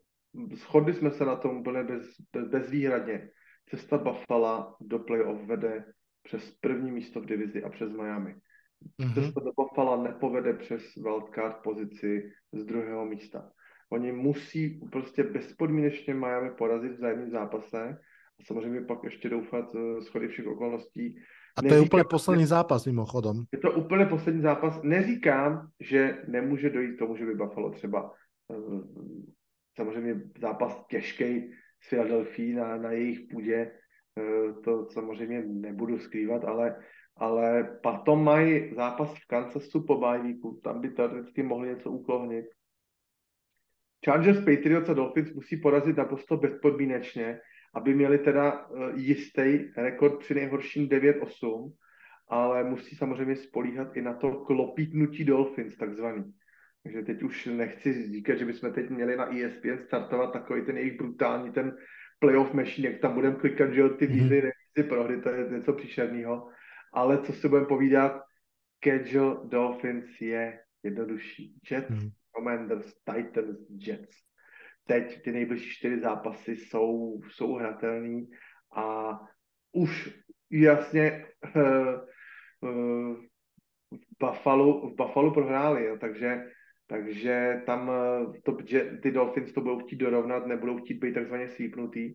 shodli 0.54 0.94
jsme 0.94 1.10
se 1.10 1.24
na 1.24 1.36
tom 1.36 1.56
úplně 1.56 1.82
bez, 1.82 2.02
bez, 2.32 2.48
bezvýhradně. 2.48 3.30
Cesta 3.70 3.98
Buffalo 3.98 4.74
do 4.80 4.98
playoff 4.98 5.46
vede 5.46 5.84
přes 6.22 6.50
první 6.60 6.90
místo 6.92 7.20
v 7.20 7.26
divizi 7.26 7.62
a 7.64 7.68
přes 7.70 7.92
Miami. 7.92 8.34
Mhm. 8.98 9.14
Cesta 9.14 9.40
do 9.40 9.52
Buffalo 9.56 10.02
nepovede 10.02 10.52
přes 10.54 10.82
wildcard 11.02 11.56
pozici 11.62 12.30
z 12.52 12.64
druhého 12.64 13.06
místa. 13.06 13.50
Oni 13.92 14.12
musí 14.12 14.80
prostě 14.92 15.22
bezpodmínečně 15.22 16.14
Miami 16.14 16.50
porazit 16.50 16.92
v 16.92 16.94
vzájemném 16.94 17.30
zápase 17.30 17.98
a 18.40 18.44
samozřejmě 18.44 18.80
pak 18.80 19.04
ještě 19.04 19.28
doufat 19.28 19.64
eh, 19.74 20.02
schody 20.02 20.28
všech 20.28 20.46
okolností. 20.46 21.16
A 21.56 21.62
to 21.62 21.66
je 21.66 21.70
Neříkám, 21.70 21.86
úplne 21.86 22.00
že- 22.00 22.08
posledný 22.10 22.46
zápas 22.46 22.86
mimochodom. 22.86 23.36
Je 23.52 23.58
to 23.58 23.72
úplně 23.72 24.06
poslední 24.06 24.42
zápas. 24.42 24.82
Neříkám, 24.82 25.68
že 25.80 26.22
nemůže 26.28 26.70
dojít 26.70 26.96
k 26.96 26.98
tomu, 26.98 27.16
že 27.16 27.26
by 27.26 27.34
Buffalo 27.34 27.70
třeba 27.70 28.12
eh, 28.52 28.56
samozřejmě 29.76 30.22
zápas 30.40 30.86
těžký 30.90 31.50
s 31.80 31.88
Philadelphia 31.88 32.56
na, 32.56 32.76
na 32.76 32.92
jejich 32.92 33.20
půdě, 33.30 33.72
eh, 34.18 34.52
to 34.64 34.86
samozřejmě 34.90 35.42
nebudu 35.46 35.98
skrývat, 35.98 36.44
ale, 36.44 36.76
ale 37.16 37.78
potom 37.82 38.24
mají 38.24 38.74
zápas 38.74 39.14
v 39.14 39.26
Kansasu 39.26 39.84
po 39.84 39.98
bajvíku, 39.98 40.60
tam 40.64 40.80
by 40.80 40.90
teoreticky 40.90 41.42
mohli 41.42 41.68
něco 41.68 41.90
uklohnit. 41.90 42.46
Chargers, 44.04 44.38
Patriots 44.38 44.88
a 44.88 44.94
Dolphins 44.94 45.32
musí 45.32 45.56
porazit 45.56 45.96
naprosto 45.96 46.36
bezpodmínečně, 46.36 47.40
aby 47.74 47.94
měli 47.94 48.18
teda 48.18 48.52
eh, 48.52 48.92
jistý 48.94 49.58
rekord 49.76 50.18
při 50.18 50.34
nejhorším 50.34 50.88
9-8, 50.88 51.72
ale 52.28 52.64
musí 52.64 52.96
samozřejmě 52.96 53.36
spolíhat 53.36 53.96
i 53.96 54.02
na 54.02 54.14
to 54.14 54.30
klopítnutí 54.30 55.24
Dolphins, 55.24 55.76
takzvaný. 55.76 56.24
Takže 56.82 57.02
teď 57.02 57.22
už 57.22 57.46
nechci 57.46 58.12
říkat, 58.12 58.36
že 58.36 58.44
bychom 58.44 58.72
teď 58.72 58.90
měli 58.90 59.16
na 59.16 59.36
ESPN 59.36 59.78
startovat 59.78 60.32
takový 60.32 60.64
ten 60.66 60.76
jejich 60.76 60.98
brutální 60.98 61.52
ten 61.52 61.76
playoff 62.18 62.52
machine, 62.54 62.88
jak 62.90 63.00
tam 63.00 63.14
budeme 63.14 63.36
klikat, 63.36 63.72
že 63.72 63.88
ty 63.88 64.06
Mhm. 64.06 64.14
výhry, 64.14 64.40
remízy, 64.40 64.88
prohry, 64.88 65.20
to 65.20 65.28
je 65.28 65.50
něco 65.50 65.72
příšerného. 65.72 66.48
Ale 66.92 67.18
co 67.22 67.32
si 67.32 67.48
budeme 67.48 67.66
povídat, 67.66 68.22
schedule 68.76 69.36
Dolphins 69.44 70.20
je 70.20 70.60
jednodušší. 70.82 71.54
Jets, 71.70 71.90
Mhm. 71.90 72.10
Commanders, 72.36 72.94
Titans, 73.04 73.58
Jets. 73.70 74.16
Teď 74.86 75.22
ty 75.22 75.32
nejbližší 75.32 75.70
čtyři 75.70 76.00
zápasy 76.00 76.56
jsou, 76.56 77.20
jsou 77.30 77.54
hratelný 77.54 78.30
a 78.76 79.18
už 79.72 80.18
jasně 80.50 81.26
uh, 81.56 81.62
uh, 82.70 83.16
v 83.90 84.26
Buffalo, 84.26 84.88
v 84.90 84.96
Buffalo 84.96 85.30
prohráli, 85.34 85.84
jo, 85.84 85.96
takže, 86.00 86.44
takže 86.88 87.62
tam 87.66 87.88
uh, 87.88 88.32
to, 88.42 88.56
že 88.64 88.98
ty 89.02 89.12
Dolphins 89.12 89.52
to 89.52 89.60
budou 89.60 89.78
chtít 89.84 89.96
dorovnat, 89.96 90.46
nebudou 90.46 90.78
chtít 90.80 90.98
být 90.98 91.14
takzvaně 91.14 91.48
slípnutý. 91.48 92.14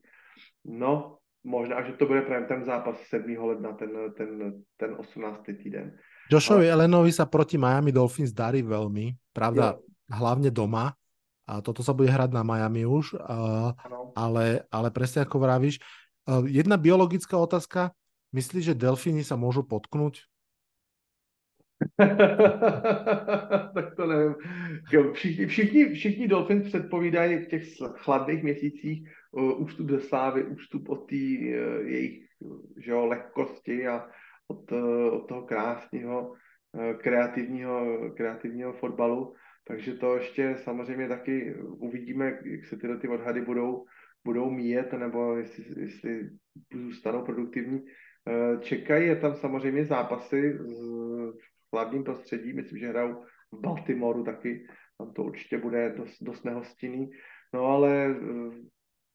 No, 0.66 1.18
možná, 1.44 1.84
že 1.84 1.94
to 1.94 2.06
bude 2.06 2.22
právě 2.22 2.48
ten 2.48 2.64
zápas 2.66 2.98
7. 3.08 3.38
ledna, 3.38 3.74
ten, 3.74 3.90
ten, 4.18 4.54
ten 4.78 4.96
18. 4.98 5.44
týden. 5.46 5.94
Joshovi 6.32 6.72
Elenovi 6.72 7.12
sa 7.12 7.28
proti 7.28 7.60
Miami 7.60 7.92
Dolphins 7.92 8.32
darí 8.32 8.64
veľmi, 8.64 9.36
pravda, 9.36 9.76
hlavne 10.08 10.50
doma. 10.50 10.96
A 11.44 11.60
toto 11.60 11.84
sa 11.84 11.92
bude 11.92 12.08
hrať 12.08 12.32
na 12.32 12.40
Miami 12.48 12.88
už, 12.88 13.20
ale, 14.16 14.64
ale 14.72 14.88
presne 14.96 15.28
ako 15.28 15.44
vravíš. 15.44 15.84
a, 16.24 16.40
Jedna 16.48 16.80
biologická 16.80 17.36
otázka. 17.36 17.92
Myslíš, 18.32 18.74
že 18.74 18.80
delfíny 18.80 19.22
sa 19.22 19.36
môžu 19.36 19.62
potknúť? 19.68 20.26
tak 23.74 23.96
to 23.96 24.08
nevím. 24.08 24.36
Jo, 24.92 25.14
Všichni, 25.14 25.46
všichni, 25.46 25.94
všichni 25.94 26.28
Dolphins 26.28 26.68
předpovídají 26.68 27.38
v 27.38 27.48
těch 27.48 27.64
chladných 27.96 28.44
měsících 28.44 29.10
uh, 29.32 29.62
ústup 29.62 29.90
ze 29.90 30.00
slávy, 30.00 30.44
ústup 30.44 30.90
od 30.90 31.10
té 31.10 31.16
uh, 31.16 31.88
jejich 31.88 32.24
že 32.78 32.92
jo, 32.92 33.06
lehkosti 33.06 33.88
a 33.88 34.08
od, 34.48 34.72
uh, 34.72 35.14
od 35.14 35.28
toho 35.28 35.42
krásného 35.42 36.30
uh, 36.30 36.94
kreativního, 36.94 38.00
kreativního 38.18 38.74
fotbalu. 38.74 39.34
Takže 39.68 39.94
to 39.94 40.16
ještě 40.16 40.56
samozřejmě 40.64 41.08
taky 41.08 41.56
uvidíme, 41.64 42.40
jak 42.46 42.66
se 42.66 42.78
tyhle 42.78 42.98
ty 42.98 43.08
odhady 43.08 43.42
budou, 43.42 43.86
budou 44.26 44.50
míjet, 44.50 44.94
nebo 44.94 45.36
jestli, 45.36 45.82
jestli 45.82 46.30
zůstanou 46.74 47.26
produktivní. 47.26 47.82
Čekají 48.60 49.08
je 49.08 49.16
tam 49.16 49.36
samozřejmě 49.36 49.86
zápasy 49.86 50.58
v 51.32 51.53
chladným 51.74 52.04
prostředí, 52.04 52.54
myslím, 52.54 52.80
že 52.80 52.90
hrajou 52.90 53.26
v 53.52 53.60
Baltimoru 53.62 54.24
taky, 54.24 54.68
tam 54.98 55.14
to 55.14 55.24
určitě 55.24 55.58
bude 55.58 55.94
dost, 55.98 56.22
dost 56.22 56.46
nehostinný. 56.46 57.10
No 57.54 57.66
ale 57.66 58.14
eh, 58.14 58.52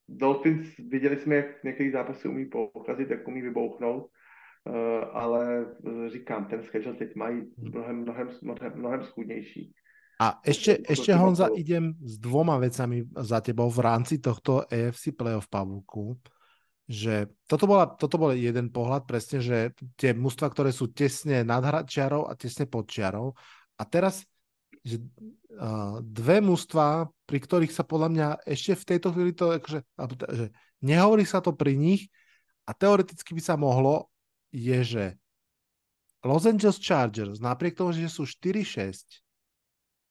Dolphins, 0.09 0.77
viděli 0.77 1.17
jsme, 1.17 1.35
jak 1.35 1.65
některé 1.65 1.91
zápasy 1.91 2.29
umí 2.29 2.51
pokazit, 2.51 3.11
jak 3.11 3.29
umí 3.29 3.43
vybouchnout, 3.43 4.11
eh, 4.11 5.05
ale 5.13 5.67
eh, 5.87 6.11
říkám, 6.11 6.45
ten 6.45 6.63
schedule 6.63 6.95
teď 6.95 7.15
mají 7.15 7.43
mnohem, 7.59 7.97
mnohem, 7.97 8.29
mnohem, 8.43 8.73
mnohem 8.75 9.03
schůdnější. 9.03 9.73
A 10.19 10.43
ešte, 10.43 10.83
Proti 10.83 10.93
ešte 10.93 11.15
Honza, 11.15 11.47
idem 11.55 11.95
s 12.03 12.19
dvoma 12.19 12.59
vecami 12.59 13.07
za 13.07 13.39
tebou 13.39 13.71
v 13.71 13.79
rámci 13.79 14.19
tohto 14.19 14.67
AFC 14.67 15.15
playoff 15.15 15.47
Pavúku. 15.47 16.19
Že 16.89 17.29
toto, 17.45 17.69
bola, 17.69 17.85
toto 17.85 18.17
bol 18.17 18.33
jeden 18.33 18.73
pohľad 18.73 19.05
presne, 19.05 19.45
že 19.45 19.77
tie 20.01 20.17
mužstva, 20.17 20.49
ktoré 20.49 20.73
sú 20.73 20.89
tesne 20.89 21.45
nad 21.45 21.61
čiarou 21.85 22.25
a 22.25 22.33
tesne 22.33 22.65
pod 22.65 22.89
čiarou. 22.89 23.37
A 23.77 23.85
teraz 23.85 24.25
že, 24.81 24.97
uh, 25.61 26.01
dve 26.01 26.41
mužstva, 26.41 27.13
pri 27.29 27.39
ktorých 27.45 27.73
sa 27.77 27.85
podľa 27.85 28.09
mňa 28.09 28.29
ešte 28.49 28.73
v 28.73 28.89
tejto 28.89 29.09
chvíli 29.13 29.37
to, 29.37 29.61
akože, 29.61 29.85
že 30.33 30.47
nehovorí 30.81 31.29
sa 31.29 31.45
to 31.45 31.53
pri 31.53 31.77
nich 31.77 32.09
a 32.65 32.73
teoreticky 32.73 33.37
by 33.37 33.43
sa 33.45 33.61
mohlo, 33.61 34.09
je, 34.49 34.81
že 34.81 35.05
Los 36.25 36.49
Angeles 36.49 36.81
Chargers, 36.81 37.37
napriek 37.39 37.77
tomu, 37.77 37.93
že 37.93 38.09
sú 38.09 38.25
4-6, 38.25 39.21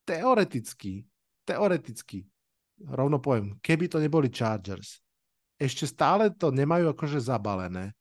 teoreticky, 0.06 1.10
teoreticky, 1.42 2.30
rovno 2.86 3.18
poviem, 3.18 3.58
keby 3.66 3.90
to 3.90 3.98
neboli 3.98 4.30
Chargers, 4.30 5.02
ešte 5.58 5.90
stále 5.90 6.30
to 6.30 6.54
nemajú 6.54 6.94
akože 6.94 7.18
zabalené, 7.18 7.98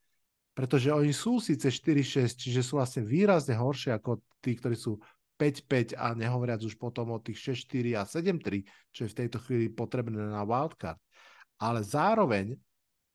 pretože 0.52 0.92
oni 0.92 1.12
sú 1.12 1.40
síce 1.40 1.68
4-6, 1.68 2.36
čiže 2.36 2.60
sú 2.64 2.80
vlastne 2.80 3.04
výrazne 3.04 3.56
horšie 3.56 3.96
ako 3.96 4.20
tí, 4.40 4.56
ktorí 4.56 4.76
sú 4.76 5.00
5-5 5.36 6.00
a 6.00 6.16
nehovoriac 6.16 6.64
už 6.64 6.80
potom 6.80 7.12
o 7.12 7.20
tých 7.20 7.52
6-4 7.68 8.00
a 8.00 8.02
7-3, 8.08 8.64
čo 8.88 9.04
je 9.04 9.12
v 9.12 9.18
tejto 9.24 9.38
chvíli 9.44 9.68
potrebné 9.68 10.16
na 10.16 10.44
wildcard. 10.48 10.96
Ale 11.60 11.84
zároveň 11.84 12.56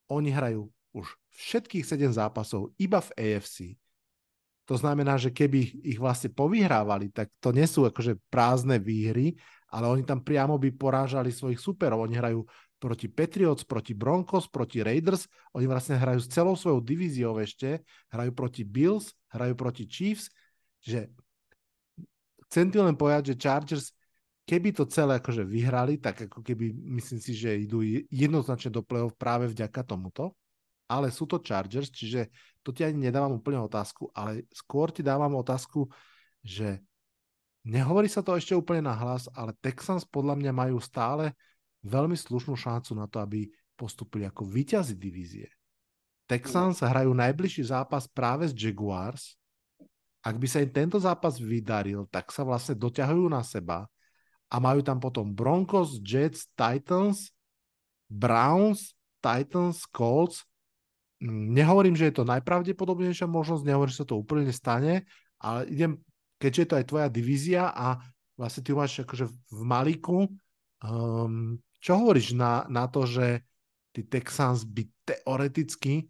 oni 0.10 0.30
hrajú 0.30 0.70
už 0.94 1.08
všetkých 1.34 1.86
7 1.86 2.14
zápasov 2.14 2.74
iba 2.78 3.02
v 3.02 3.10
AFC. 3.18 3.74
To 4.70 4.78
znamená, 4.78 5.18
že 5.18 5.34
keby 5.34 5.82
ich 5.82 5.98
vlastne 5.98 6.30
povyhrávali, 6.30 7.10
tak 7.10 7.34
to 7.42 7.50
nie 7.50 7.66
sú 7.66 7.90
akože 7.90 8.22
prázdne 8.30 8.78
výhry, 8.78 9.34
ale 9.74 9.90
oni 9.90 10.04
tam 10.06 10.22
priamo 10.22 10.62
by 10.62 10.70
porážali 10.78 11.34
svojich 11.34 11.58
superov. 11.58 12.06
Oni 12.06 12.16
hrajú 12.16 12.46
proti 12.82 13.06
Patriots, 13.06 13.62
proti 13.62 13.94
Broncos, 13.94 14.50
proti 14.50 14.82
Raiders. 14.82 15.30
Oni 15.54 15.70
vlastne 15.70 16.02
hrajú 16.02 16.26
s 16.26 16.34
celou 16.34 16.58
svojou 16.58 16.82
divíziou 16.82 17.38
ešte. 17.38 17.86
Hrajú 18.10 18.34
proti 18.34 18.66
Bills, 18.66 19.14
hrajú 19.30 19.54
proti 19.54 19.86
Chiefs. 19.86 20.34
Že 20.82 21.14
chcem 22.50 22.74
ti 22.74 22.82
len 22.82 22.98
povedať, 22.98 23.32
že 23.32 23.40
Chargers, 23.40 23.94
keby 24.50 24.74
to 24.74 24.90
celé 24.90 25.22
akože 25.22 25.46
vyhrali, 25.46 26.02
tak 26.02 26.26
ako 26.26 26.42
keby 26.42 26.74
myslím 26.98 27.22
si, 27.22 27.38
že 27.38 27.54
idú 27.54 27.86
jednoznačne 28.10 28.74
do 28.74 28.82
play-off 28.82 29.14
práve 29.14 29.46
vďaka 29.54 29.86
tomuto. 29.86 30.34
Ale 30.90 31.14
sú 31.14 31.30
to 31.30 31.38
Chargers, 31.40 31.94
čiže 31.94 32.34
to 32.66 32.74
ti 32.74 32.82
ani 32.82 33.08
nedávam 33.08 33.38
úplne 33.38 33.62
otázku, 33.62 34.10
ale 34.12 34.50
skôr 34.52 34.90
ti 34.90 35.06
dávam 35.06 35.38
otázku, 35.38 35.88
že 36.42 36.82
nehovorí 37.62 38.10
sa 38.10 38.26
to 38.26 38.34
ešte 38.36 38.58
úplne 38.58 38.90
na 38.90 38.98
hlas, 38.98 39.30
ale 39.38 39.54
Texans 39.62 40.04
podľa 40.04 40.36
mňa 40.42 40.52
majú 40.52 40.82
stále 40.82 41.38
veľmi 41.86 42.14
slušnú 42.14 42.54
šancu 42.54 42.94
na 42.94 43.10
to, 43.10 43.22
aby 43.22 43.50
postupili 43.74 44.30
ako 44.30 44.46
výťazi 44.46 44.94
divízie. 44.94 45.50
Texans 46.30 46.80
hrajú 46.80 47.12
najbližší 47.12 47.74
zápas 47.74 48.08
práve 48.08 48.48
s 48.48 48.54
Jaguars. 48.56 49.36
Ak 50.22 50.38
by 50.38 50.48
sa 50.48 50.62
im 50.62 50.70
tento 50.70 51.02
zápas 51.02 51.42
vydaril, 51.42 52.06
tak 52.08 52.30
sa 52.30 52.46
vlastne 52.46 52.78
doťahujú 52.78 53.26
na 53.28 53.42
seba 53.42 53.90
a 54.52 54.56
majú 54.62 54.86
tam 54.86 55.02
potom 55.02 55.34
Broncos, 55.34 55.98
Jets, 56.00 56.48
Titans, 56.54 57.34
Browns, 58.06 58.94
Titans, 59.24 59.88
Colts. 59.90 60.46
Nehovorím, 61.26 61.98
že 61.98 62.12
je 62.12 62.22
to 62.22 62.30
najpravdepodobnejšia 62.30 63.26
možnosť, 63.26 63.64
nehovorím, 63.66 63.92
že 63.92 64.02
sa 64.06 64.08
to 64.08 64.20
úplne 64.20 64.54
stane, 64.54 65.10
ale 65.42 65.68
idem, 65.68 65.98
keďže 66.38 66.60
je 66.62 66.70
to 66.70 66.78
aj 66.78 66.86
tvoja 66.86 67.08
divízia 67.10 67.74
a 67.74 67.98
vlastne 68.38 68.62
ty 68.62 68.72
máš 68.74 69.02
akože 69.02 69.26
v 69.30 69.62
malíku, 69.62 70.30
um, 70.86 71.58
čo 71.82 71.98
hovoríš 71.98 72.38
na, 72.38 72.70
na 72.70 72.86
to, 72.86 73.10
že 73.10 73.42
tí 73.92 74.06
Texans 74.06 74.64
by 74.64 74.88
teoreticky, 75.04 76.08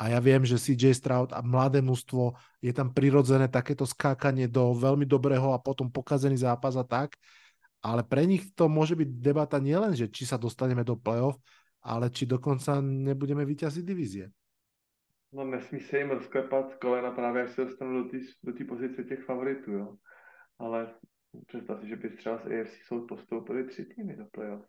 a 0.00 0.08
ja 0.08 0.18
viem, 0.18 0.40
že 0.48 0.56
CJ 0.56 0.96
Stroud 0.96 1.30
a 1.36 1.44
mladé 1.44 1.84
mužstvo, 1.84 2.32
je 2.64 2.72
tam 2.72 2.88
prirodzené 2.88 3.52
takéto 3.52 3.84
skákanie 3.84 4.48
do 4.48 4.72
veľmi 4.72 5.04
dobrého 5.04 5.52
a 5.52 5.60
potom 5.60 5.92
pokazený 5.92 6.40
zápas 6.40 6.72
a 6.80 6.84
tak, 6.88 7.20
ale 7.84 8.00
pre 8.00 8.24
nich 8.24 8.48
to 8.56 8.64
môže 8.72 8.96
byť 8.96 9.08
debata 9.20 9.60
nielen, 9.60 9.92
že 9.92 10.08
či 10.08 10.24
sa 10.24 10.40
dostaneme 10.40 10.88
do 10.88 10.96
playoff, 10.96 11.36
ale 11.84 12.08
či 12.08 12.24
dokonca 12.24 12.80
nebudeme 12.80 13.44
vyťaziť 13.44 13.84
divízie. 13.84 14.32
No 15.32 15.44
nesmí 15.44 15.80
se 15.80 15.98
jim 15.98 16.10
rozklepat 16.10 16.74
kolena 16.74 17.10
právě, 17.10 17.42
až 17.42 17.50
se 17.50 17.64
dostanou 17.64 18.02
do 18.02 18.08
té 18.08 18.18
do 18.42 18.64
pozice 18.68 19.04
těch 19.04 19.24
jo. 19.66 19.96
Ale 20.58 20.94
představ 21.46 21.80
si, 21.80 21.88
že 21.88 21.96
by 21.96 22.10
třeba 22.10 22.38
z 22.38 22.40
AFC 22.40 22.74
jsou 22.86 23.06
postoupili 23.06 23.64
tři 23.64 23.84
týmy 23.84 24.16
do 24.16 24.24
playoff. 24.32 24.64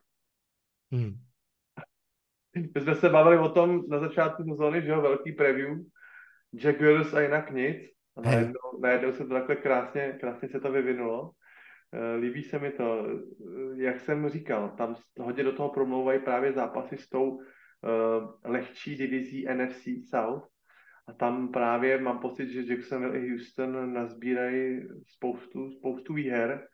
Hmm. 0.91 1.13
My 2.75 2.81
jsme 2.81 2.95
se 2.95 3.09
bavili 3.09 3.37
o 3.37 3.49
tom 3.49 3.89
na 3.89 3.99
začátku 3.99 4.43
sezóny, 4.43 4.81
že 4.81 4.89
jo, 4.89 5.01
velký 5.01 5.31
preview, 5.31 5.79
Jack 6.53 6.79
Willis 6.79 7.13
a 7.13 7.21
jinak 7.21 7.51
nic. 7.51 7.77
A 8.17 8.21
najednou, 8.21 8.79
najednou 8.81 9.11
se 9.11 9.23
to 9.23 9.29
takhle 9.33 9.55
krásně, 9.55 10.17
krásně 10.19 10.49
se 10.49 10.59
to 10.59 10.71
vyvinulo. 10.71 11.31
Eh, 11.93 12.15
líbí 12.15 12.43
se 12.43 12.59
mi 12.59 12.71
to. 12.71 13.07
Eh, 13.07 13.83
jak 13.83 13.99
jsem 13.99 14.29
říkal, 14.29 14.69
tam 14.77 14.95
hodně 15.19 15.43
do 15.43 15.51
toho 15.51 15.69
promlouvají 15.69 16.19
právě 16.19 16.53
zápasy 16.53 16.97
s 16.97 17.09
tou 17.09 17.29
uh, 17.31 17.43
lehčí 18.43 18.95
divizí 18.95 19.45
NFC 19.53 19.87
South. 20.09 20.47
A 21.07 21.13
tam 21.13 21.51
právě 21.51 22.01
mám 22.01 22.19
pocit, 22.19 22.49
že 22.49 22.73
Jacksonville 22.73 23.19
i 23.19 23.29
Houston 23.29 23.93
nazbírají 23.93 24.87
spoustu, 25.07 25.71
spoustu 25.71 26.13
výher, 26.13 26.67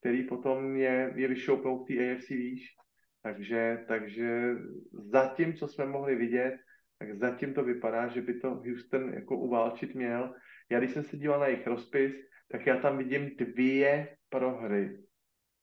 který 0.00 0.26
potom 0.26 0.76
je, 0.76 1.12
je 1.16 1.28
vyšoupnou 1.28 1.84
v 1.84 1.86
té 1.86 2.12
AFC 2.12 2.28
výš. 2.28 2.76
Takže, 3.24 3.84
takže 3.88 4.54
zatím, 4.92 5.54
co 5.54 5.68
jsme 5.68 5.86
mohli 5.86 6.16
vidět, 6.16 6.56
tak 6.98 7.18
zatím 7.18 7.54
to 7.54 7.64
vypadá, 7.64 8.08
že 8.08 8.22
by 8.22 8.34
to 8.34 8.50
Houston 8.50 9.14
jako 9.14 9.36
uválčit 9.36 9.94
měl. 9.94 10.34
Já 10.70 10.78
když 10.78 10.90
jsem 10.90 11.02
se 11.02 11.16
díval 11.16 11.40
na 11.40 11.46
jejich 11.46 11.66
rozpis, 11.66 12.12
tak 12.48 12.66
já 12.66 12.76
tam 12.76 12.98
vidím 12.98 13.36
dvě 13.36 14.16
prohry. 14.28 15.02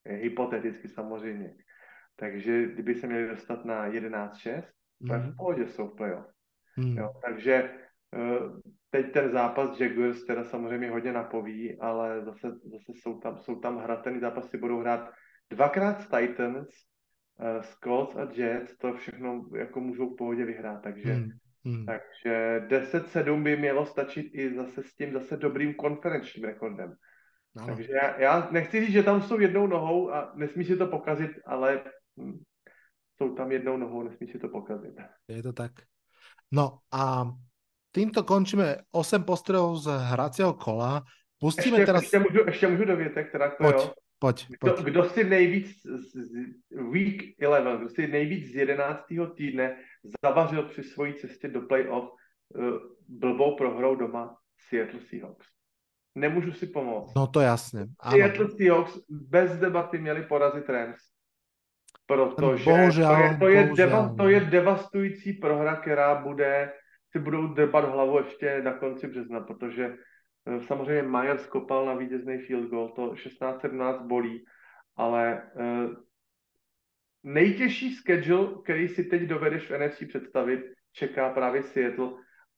Hypoteticky 0.05 0.88
samozřejmě. 0.88 1.53
Takže 2.15 2.65
kdyby 2.65 2.95
se 2.95 3.07
měli 3.07 3.27
dostat 3.27 3.65
na 3.65 3.89
11-6, 3.89 4.63
mm. 4.99 5.09
tak 5.09 5.21
v 5.21 5.25
mhm. 5.25 5.35
pohodě 5.35 5.67
jsou 5.67 5.88
v 5.88 5.95
playoff. 5.95 6.27
Mm. 6.77 6.97
Jo, 6.97 7.11
takže 7.25 7.53
eh, 7.53 8.39
teď 8.89 9.13
ten 9.13 9.31
zápas 9.31 9.79
Jaguars 9.79 10.25
teda 10.25 10.43
samozřejmě 10.43 10.89
hodně 10.89 11.13
napoví, 11.13 11.79
ale 11.79 12.25
zase, 12.25 12.47
zase 12.51 12.91
jsou 12.95 13.19
tam, 13.19 13.39
jsou 13.39 13.59
tam 13.59 13.77
hratelný 13.77 14.19
zápasy, 14.19 14.57
budou 14.57 14.79
hrát 14.79 15.11
dvakrát 15.49 16.01
s 16.01 16.07
Titans, 16.07 16.90
Scots 17.61 18.15
a 18.15 18.27
Jets 18.34 18.77
to 18.77 18.93
všechno 18.93 19.45
jako 19.57 19.80
můžou 19.80 20.09
v 20.09 20.18
pohodě 20.18 20.45
vyhrát, 20.45 20.81
takže, 20.84 21.13
hmm. 21.13 21.30
Hmm. 21.65 21.85
takže 21.85 22.61
10-7 22.68 23.43
by 23.43 23.57
mělo 23.57 23.85
stačit 23.85 24.30
i 24.34 24.55
zase 24.55 24.84
s 24.84 24.95
tím 24.95 25.13
zase 25.13 25.38
dobrým 25.38 25.73
konferenčním 25.73 26.45
rekordem. 26.45 26.93
Ano. 27.57 27.68
Takže 27.68 27.93
já, 27.93 28.19
já 28.19 28.49
nechci 28.51 28.85
říct, 28.85 28.93
že 28.93 29.03
tam 29.03 29.22
jsou 29.22 29.39
jednou 29.39 29.68
nohou 29.68 30.11
a 30.11 30.31
nesmí 30.35 30.65
si 30.65 30.77
to 30.77 30.88
pokazit, 30.88 31.31
ale 31.45 31.84
hm, 32.19 32.39
jsou 33.18 33.35
tam 33.35 33.51
jednou 33.51 33.77
nohou, 33.77 34.03
nesmí 34.03 34.27
si 34.27 34.39
to 34.39 34.49
pokazit. 34.49 34.93
Je 35.27 35.43
to 35.43 35.53
tak. 35.53 35.72
No 36.51 36.77
a 36.91 37.31
týmto 37.91 38.23
končíme 38.23 38.77
8 38.91 39.23
postrojov 39.23 39.84
z 39.84 39.88
hracieho 39.97 40.53
kola. 40.53 41.03
Pustíme 41.39 41.77
ještě, 41.77 41.85
teraz... 41.85 42.01
Ještě 42.01 42.19
můžu, 42.19 42.45
ještě 42.45 42.68
můžu 42.68 42.85
dovětek, 42.85 43.31
teda 43.31 43.49
to 43.49 43.63
jo. 43.63 43.93
Pojď, 44.22 44.48
pojď. 44.60 44.73
Kdo, 44.73 44.84
kdo 44.84 45.03
si 45.03 45.23
nejvíc 45.23 45.81
z 45.84 46.30
week 46.91 47.23
11, 47.41 47.80
kdo 47.80 47.89
si 47.89 48.07
nejvíc 48.07 48.52
z 48.52 48.56
11. 48.56 49.03
týdne 49.35 49.77
zavařil 50.23 50.64
při 50.64 50.84
svojí 50.84 51.14
cestě 51.14 51.48
do 51.48 51.61
playoff 51.61 52.10
uh, 52.10 52.65
blbou 53.07 53.56
prohrou 53.56 53.95
doma 53.95 54.38
Seattle 54.69 54.99
Seahawks. 55.10 55.48
Nemůžu 56.15 56.52
si 56.52 56.68
pomoct. 56.68 57.14
No 57.15 57.27
to 57.27 57.39
jasně. 57.39 57.85
Ano. 57.99 58.18
Seattle 58.18 58.49
Seahawks 58.49 58.99
bez 59.10 59.57
debaty 59.57 59.98
měli 59.98 60.23
porazit 60.23 60.69
Rams. 60.69 61.02
Protože 62.06 62.64
bohužel, 62.64 63.15
to, 63.15 63.22
je, 63.22 63.38
to, 63.39 63.48
je 63.48 63.64
bohužel, 63.64 63.88
deva, 63.88 64.15
to 64.18 64.30
je 64.30 64.39
devastující 64.39 65.34
prohra, 65.34 65.76
která 65.76 66.15
bude, 66.15 66.73
si 67.11 67.19
budou 67.19 67.53
debat 67.53 67.85
hlavu 67.85 68.18
ještě 68.18 68.61
na 68.61 68.73
konci 68.73 69.07
března, 69.07 69.39
protože 69.39 69.98
samozřejmě 70.68 71.03
Myers 71.03 71.45
kopal 71.45 71.85
na 71.85 71.93
vítězný 71.93 72.38
field 72.38 72.69
goal, 72.69 72.89
to 72.89 73.11
16-17 73.11 74.07
bolí, 74.07 74.45
ale 74.95 75.43
uh, 75.55 75.93
nejtěžší 77.23 77.95
schedule, 77.95 78.47
který 78.63 78.88
si 78.88 79.03
teď 79.03 79.22
dovedeš 79.22 79.72
v 79.72 79.77
NFC 79.77 80.03
představit, 80.07 80.61
čeká 80.93 81.30
právě 81.30 81.63
Seattle 81.63 82.11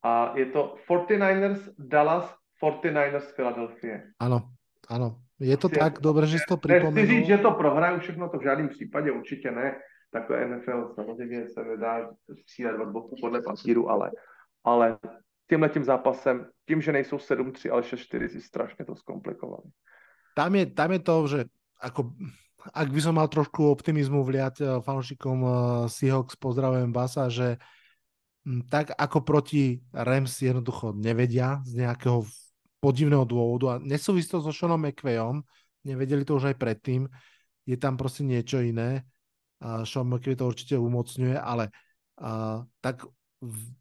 a 0.04 0.34
je 0.38 0.46
to 0.46 0.76
49ers 0.90 1.74
Dallas, 1.80 2.36
49ers 2.64 3.36
Philadelphia. 3.36 4.00
Ano, 4.20 4.42
ano. 4.90 5.18
Je 5.40 5.58
to 5.58 5.70
Seattle. 5.70 5.92
tak, 5.92 6.02
dobře, 6.02 6.28
že 6.28 6.38
jsi 6.38 6.46
to 6.48 6.58
připomenul. 6.58 6.92
Nechci 6.92 7.12
říct, 7.12 7.28
že 7.28 7.38
to 7.38 7.52
prohrají 7.52 8.00
všechno, 8.00 8.30
to 8.30 8.38
v 8.38 8.44
žádném 8.44 8.70
případě 8.70 9.12
určitě 9.12 9.52
ne. 9.52 9.80
Takhle 10.12 10.48
NFL 10.48 10.94
samozřejmě 10.96 11.50
se 11.50 11.64
nedá 11.64 12.10
střílet 12.42 12.80
od 12.82 12.90
boku 12.90 13.16
podle 13.22 13.42
papíru, 13.42 13.90
ale, 13.90 14.12
ale 14.64 14.98
tímhle 15.54 15.70
tím 15.70 15.84
zápasem, 15.84 16.50
tím, 16.66 16.82
že 16.82 16.92
nejsou 16.92 17.18
7-3, 17.18 17.72
ale 17.72 17.82
6-4, 17.82 18.28
si 18.30 18.42
strašně 18.42 18.86
to 18.86 18.96
zkomplikovali. 18.96 19.70
Tam 20.36 20.56
je, 20.56 20.66
tam 20.66 20.92
je 20.92 21.00
to, 21.00 21.16
že 21.28 21.40
ako, 21.78 22.10
ak 22.74 22.90
by 22.90 23.02
som 23.02 23.14
mal 23.22 23.30
trošku 23.30 23.70
optimizmu 23.70 24.26
vliať 24.26 24.56
eh, 24.66 24.68
fanúšikom 24.82 25.38
uh, 25.46 25.54
Seahawks, 25.86 26.34
pozdravujem 26.42 26.90
Basa, 26.90 27.30
že 27.30 27.62
mm, 28.50 28.66
tak 28.66 28.98
ako 28.98 29.22
proti 29.22 29.78
Rams 29.94 30.42
jednoducho 30.42 30.98
nevedia 30.98 31.62
z 31.70 31.86
nejakého 31.86 32.26
podivného 32.82 33.30
dôvodu 33.30 33.78
a 33.78 33.82
nesúvisí 33.84 34.34
to 34.34 34.42
so 34.42 34.50
Seanom 34.50 34.82
McVayom, 34.82 35.46
nevedeli 35.86 36.26
to 36.26 36.42
už 36.42 36.50
aj 36.50 36.58
predtým, 36.58 37.06
je 37.70 37.78
tam 37.78 37.94
proste 37.94 38.26
niečo 38.26 38.58
iné. 38.58 39.06
Uh, 39.62 39.86
Sean 39.86 40.10
McVay 40.10 40.34
to 40.34 40.50
určite 40.50 40.82
umocňuje, 40.82 41.38
ale 41.38 41.70
uh, 42.26 42.66
tak 42.82 43.06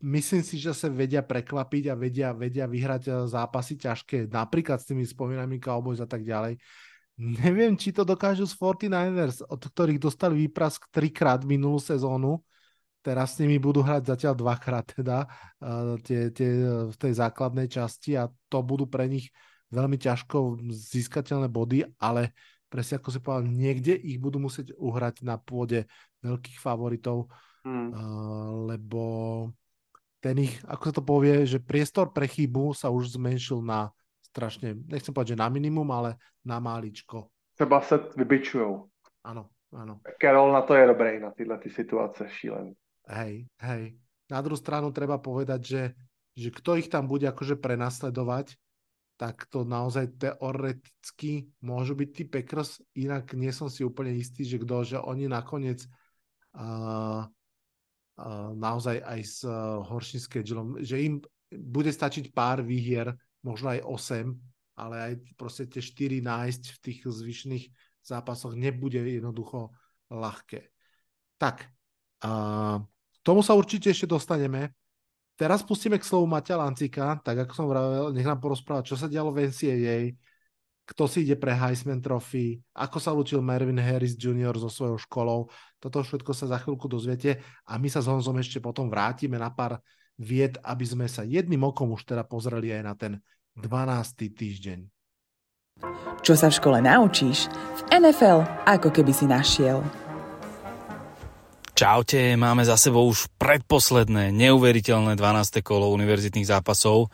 myslím 0.02 0.42
si, 0.42 0.58
že 0.58 0.74
sa 0.74 0.90
vedia 0.90 1.22
prekvapiť 1.22 1.84
a 1.90 1.94
vedia, 1.94 2.28
vedia 2.34 2.66
vyhrať 2.66 3.02
eh, 3.08 3.14
zápasy 3.30 3.78
ťažké, 3.78 4.28
napríklad 4.28 4.82
s 4.82 4.88
tými 4.88 5.06
spomínami 5.06 5.62
Cowboys 5.62 6.02
a 6.02 6.08
tak 6.08 6.26
ďalej. 6.26 6.58
Neviem, 7.22 7.76
či 7.76 7.92
to 7.92 8.02
dokážu 8.02 8.48
z 8.48 8.56
49ers, 8.56 9.44
od 9.44 9.60
ktorých 9.60 10.00
dostali 10.00 10.48
výprask 10.48 10.88
trikrát 10.88 11.44
minulú 11.44 11.78
sezónu. 11.78 12.40
Teraz 13.02 13.36
s 13.36 13.42
nimi 13.42 13.58
budú 13.58 13.82
hrať 13.82 14.14
zatiaľ 14.14 14.34
dvakrát 14.38 14.86
teda 14.94 15.26
uh, 15.26 15.98
tie, 16.06 16.30
tie, 16.30 16.50
v 16.88 16.96
tej 16.96 17.12
základnej 17.18 17.66
časti 17.66 18.14
a 18.14 18.30
to 18.46 18.58
budú 18.62 18.86
pre 18.86 19.10
nich 19.10 19.28
veľmi 19.74 19.98
ťažko 19.98 20.62
získateľné 20.70 21.50
body, 21.50 21.82
ale 21.98 22.32
presne 22.72 22.96
ako 22.96 23.08
si 23.12 23.18
povedal, 23.20 23.44
niekde 23.50 23.92
ich 23.92 24.16
budú 24.16 24.40
musieť 24.40 24.72
uhrať 24.78 25.26
na 25.26 25.36
pôde 25.36 25.84
veľkých 26.24 26.62
favoritov 26.62 27.28
uh, 27.66 28.66
lebo 28.66 29.02
ten 30.22 30.38
ich, 30.38 30.54
ako 30.70 30.82
sa 30.86 30.94
to 30.94 31.02
povie, 31.02 31.42
že 31.42 31.58
priestor 31.58 32.14
pre 32.14 32.30
chybu 32.30 32.78
sa 32.78 32.94
už 32.94 33.18
zmenšil 33.18 33.58
na 33.58 33.90
strašne, 34.22 34.78
nechcem 34.86 35.10
povedať, 35.10 35.34
že 35.34 35.42
na 35.42 35.50
minimum, 35.50 35.90
ale 35.90 36.16
na 36.46 36.62
máličko. 36.62 37.28
Třeba 37.54 37.80
se 37.80 37.98
vybičujou. 38.16 38.88
Áno, 39.24 39.50
áno. 39.74 40.00
Carol 40.22 40.52
na 40.52 40.62
to 40.62 40.74
je 40.74 40.86
dobrý, 40.86 41.20
na 41.20 41.30
tyhle 41.30 41.58
ty 41.58 41.70
situace 41.70 42.28
šílený. 42.28 42.74
Hej, 43.06 43.46
hej. 43.60 43.98
Na 44.30 44.40
druhú 44.40 44.56
stranu 44.56 44.94
treba 44.94 45.18
povedať, 45.18 45.60
že, 45.60 45.82
že 46.38 46.48
kto 46.48 46.78
ich 46.80 46.88
tam 46.88 47.10
bude 47.10 47.28
akože 47.28 47.60
prenasledovať, 47.60 48.56
tak 49.20 49.46
to 49.52 49.62
naozaj 49.62 50.08
teoreticky 50.18 51.52
môžu 51.60 51.94
byť 51.94 52.08
tí 52.10 52.24
Packers, 52.24 52.80
inak 52.96 53.36
nie 53.36 53.52
som 53.52 53.68
si 53.68 53.84
úplne 53.84 54.16
istý, 54.16 54.42
že 54.42 54.58
kto, 54.58 54.82
že 54.82 54.98
oni 54.98 55.28
nakoniec 55.28 55.84
uh, 56.56 57.28
naozaj 58.54 59.02
aj 59.02 59.20
s 59.22 59.38
e, 59.42 59.50
horším 59.86 60.20
schedulom, 60.22 60.68
že 60.78 61.02
im 61.02 61.18
bude 61.52 61.90
stačiť 61.92 62.32
pár 62.32 62.64
výhier, 62.64 63.12
možno 63.44 63.74
aj 63.74 63.84
8, 63.84 64.32
ale 64.78 64.96
aj 64.96 65.12
proste 65.36 65.68
tie 65.68 65.82
4 65.84 66.24
nájsť 66.24 66.62
v 66.72 66.78
tých 66.80 66.98
zvyšných 67.04 67.64
zápasoch 68.02 68.56
nebude 68.56 68.98
jednoducho 68.98 69.74
ľahké. 70.08 70.72
Tak, 71.36 71.68
a 72.22 72.30
tomu 73.26 73.42
sa 73.42 73.58
určite 73.58 73.90
ešte 73.90 74.06
dostaneme. 74.06 74.70
Teraz 75.34 75.64
pustíme 75.66 75.98
k 75.98 76.06
slovu 76.06 76.28
Maťa 76.30 76.54
Lancika, 76.54 77.18
tak 77.24 77.46
ako 77.46 77.52
som 77.52 77.66
vravel, 77.66 78.14
nech 78.14 78.26
nám 78.26 78.38
porozpráva, 78.38 78.86
čo 78.86 78.94
sa 78.94 79.10
dialo 79.10 79.34
v 79.34 79.50
NCAA, 79.50 80.14
kto 80.82 81.06
si 81.06 81.22
ide 81.22 81.38
pre 81.38 81.54
Heisman 81.54 82.02
Trophy, 82.02 82.58
ako 82.74 82.98
sa 82.98 83.14
lúčil 83.14 83.38
Marvin 83.38 83.78
Harris 83.78 84.18
Jr. 84.18 84.58
so 84.58 84.66
svojou 84.66 84.98
školou. 84.98 85.40
Toto 85.78 86.02
všetko 86.02 86.34
sa 86.34 86.50
za 86.50 86.58
chvíľku 86.58 86.90
dozviete 86.90 87.38
a 87.66 87.78
my 87.78 87.86
sa 87.86 88.02
s 88.02 88.10
Honzom 88.10 88.38
ešte 88.42 88.58
potom 88.58 88.90
vrátime 88.90 89.38
na 89.38 89.54
pár 89.54 89.78
vied, 90.18 90.58
aby 90.60 90.84
sme 90.84 91.06
sa 91.06 91.22
jedným 91.22 91.62
okom 91.62 91.94
už 91.94 92.04
teda 92.04 92.26
pozreli 92.26 92.74
aj 92.74 92.82
na 92.82 92.94
ten 92.98 93.12
12. 93.56 94.32
týždeň. 94.34 94.78
Čo 96.22 96.34
sa 96.38 96.50
v 96.50 96.58
škole 96.58 96.78
naučíš, 96.84 97.50
v 97.50 97.82
NFL 97.98 98.46
ako 98.68 98.88
keby 98.94 99.12
si 99.14 99.26
našiel. 99.26 99.82
Čaute, 101.72 102.36
máme 102.38 102.62
za 102.62 102.78
sebou 102.78 103.08
už 103.10 103.26
predposledné, 103.40 104.30
neuveriteľné 104.30 105.18
12. 105.18 105.64
kolo 105.66 105.90
univerzitných 105.90 106.46
zápasov. 106.46 107.10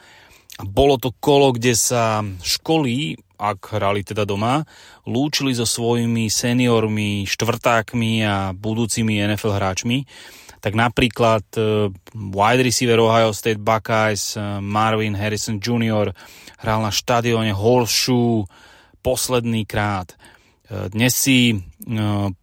Bolo 0.61 0.99
to 0.99 1.15
kolo, 1.23 1.55
kde 1.55 1.73
sa 1.79 2.21
školy 2.43 3.17
ak 3.39 3.79
hrali 3.79 4.03
teda 4.03 4.27
doma, 4.27 4.67
lúčili 5.07 5.55
so 5.55 5.63
svojimi 5.63 6.27
seniormi, 6.27 7.23
štvrtákmi 7.25 8.27
a 8.27 8.51
budúcimi 8.51 9.23
NFL 9.23 9.55
hráčmi. 9.55 10.03
Tak 10.59 10.75
napríklad 10.75 11.47
uh, 11.55 11.87
wide 12.13 12.67
receiver 12.67 12.99
Ohio 12.99 13.31
State 13.31 13.63
Buckeyes 13.63 14.35
uh, 14.35 14.59
Marvin 14.59 15.15
Harrison 15.15 15.63
Jr. 15.63 16.11
hral 16.59 16.83
na 16.83 16.91
štadióne 16.91 17.55
Horseshoe 17.55 18.51
posledný 18.99 19.63
krát. 19.63 20.19
Uh, 20.67 20.91
dnes 20.91 21.15
si 21.15 21.63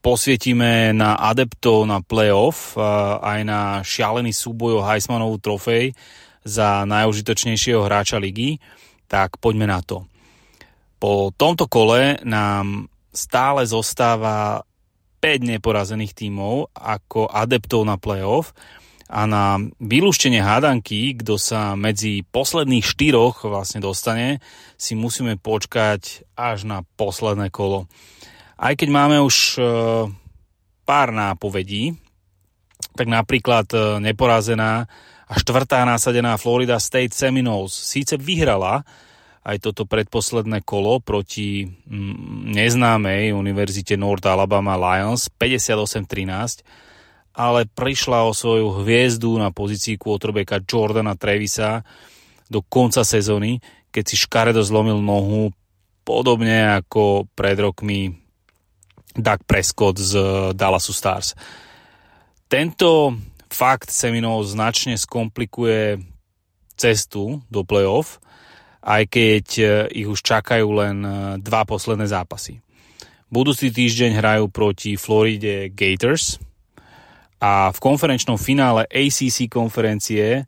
posvietime 0.02 0.90
na 0.96 1.14
adeptov 1.22 1.86
na 1.86 2.02
playoff, 2.02 2.74
aj 3.22 3.46
na 3.46 3.86
šialený 3.86 4.34
súboj 4.34 4.82
o 4.82 4.86
Heismanovú 4.86 5.38
trofej 5.38 5.94
za 6.42 6.82
najužitočnejšieho 6.90 7.86
hráča 7.86 8.18
ligy. 8.18 8.58
Tak 9.06 9.38
poďme 9.38 9.70
na 9.70 9.86
to. 9.86 10.10
Po 11.06 11.30
tomto 11.30 11.70
kole 11.70 12.18
nám 12.26 12.90
stále 13.14 13.62
zostáva 13.70 14.66
5 15.22 15.54
neporazených 15.54 16.18
tímov 16.18 16.74
ako 16.74 17.30
adeptov 17.30 17.86
na 17.86 17.94
playoff 18.02 18.58
a 19.06 19.30
na 19.30 19.62
vylúštenie 19.78 20.42
hádanky, 20.42 21.14
kto 21.22 21.38
sa 21.38 21.78
medzi 21.78 22.26
posledných 22.26 22.82
štyroch 22.82 23.46
vlastne 23.46 23.86
dostane, 23.86 24.42
si 24.82 24.98
musíme 24.98 25.38
počkať 25.38 26.26
až 26.34 26.66
na 26.66 26.82
posledné 26.98 27.54
kolo. 27.54 27.86
Aj 28.58 28.74
keď 28.74 28.90
máme 28.90 29.22
už 29.22 29.62
e, 29.62 29.70
pár 30.90 31.14
nápovedí, 31.14 31.94
tak 32.98 33.06
napríklad 33.06 33.70
e, 33.78 34.02
neporazená 34.02 34.90
a 35.30 35.34
štvrtá 35.38 35.86
násadená 35.86 36.34
Florida 36.42 36.82
State 36.82 37.14
Seminoles 37.14 37.78
síce 37.78 38.18
vyhrala, 38.18 38.82
aj 39.46 39.58
toto 39.62 39.86
predposledné 39.86 40.66
kolo 40.66 40.98
proti 40.98 41.70
mm, 41.70 42.50
neznámej 42.50 43.30
univerzite 43.30 43.94
North 43.94 44.26
Alabama 44.26 44.74
Lions 44.74 45.30
58-13, 45.30 46.66
ale 47.38 47.70
prišla 47.70 48.26
o 48.26 48.34
svoju 48.34 48.82
hviezdu 48.82 49.38
na 49.38 49.54
pozícii 49.54 50.02
quarterbacka 50.02 50.66
Jordana 50.66 51.14
Trevisa 51.14 51.86
do 52.50 52.66
konca 52.66 53.06
sezóny, 53.06 53.62
keď 53.94 54.04
si 54.10 54.16
škaredo 54.18 54.66
zlomil 54.66 54.98
nohu 54.98 55.54
podobne 56.02 56.82
ako 56.82 57.30
pred 57.38 57.58
rokmi 57.62 58.18
Doug 59.14 59.46
Prescott 59.46 60.02
z 60.02 60.14
Dallasu 60.58 60.92
Stars. 60.92 61.38
Tento 62.50 63.14
fakt 63.50 63.94
Seminole 63.94 64.46
značne 64.46 64.98
skomplikuje 64.98 66.02
cestu 66.76 67.46
do 67.48 67.62
playoff, 67.64 68.20
aj 68.86 69.04
keď 69.10 69.46
e, 69.58 69.66
ich 69.98 70.08
už 70.08 70.22
čakajú 70.22 70.68
len 70.78 70.98
e, 71.02 71.12
dva 71.42 71.66
posledné 71.66 72.06
zápasy. 72.06 72.62
Budúci 73.34 73.74
týždeň 73.74 74.22
hrajú 74.22 74.46
proti 74.54 74.94
Floride 74.96 75.74
Gators 75.74 76.38
a 77.42 77.74
v 77.74 77.80
konferenčnom 77.82 78.38
finále 78.38 78.86
ACC 78.86 79.50
konferencie 79.50 80.46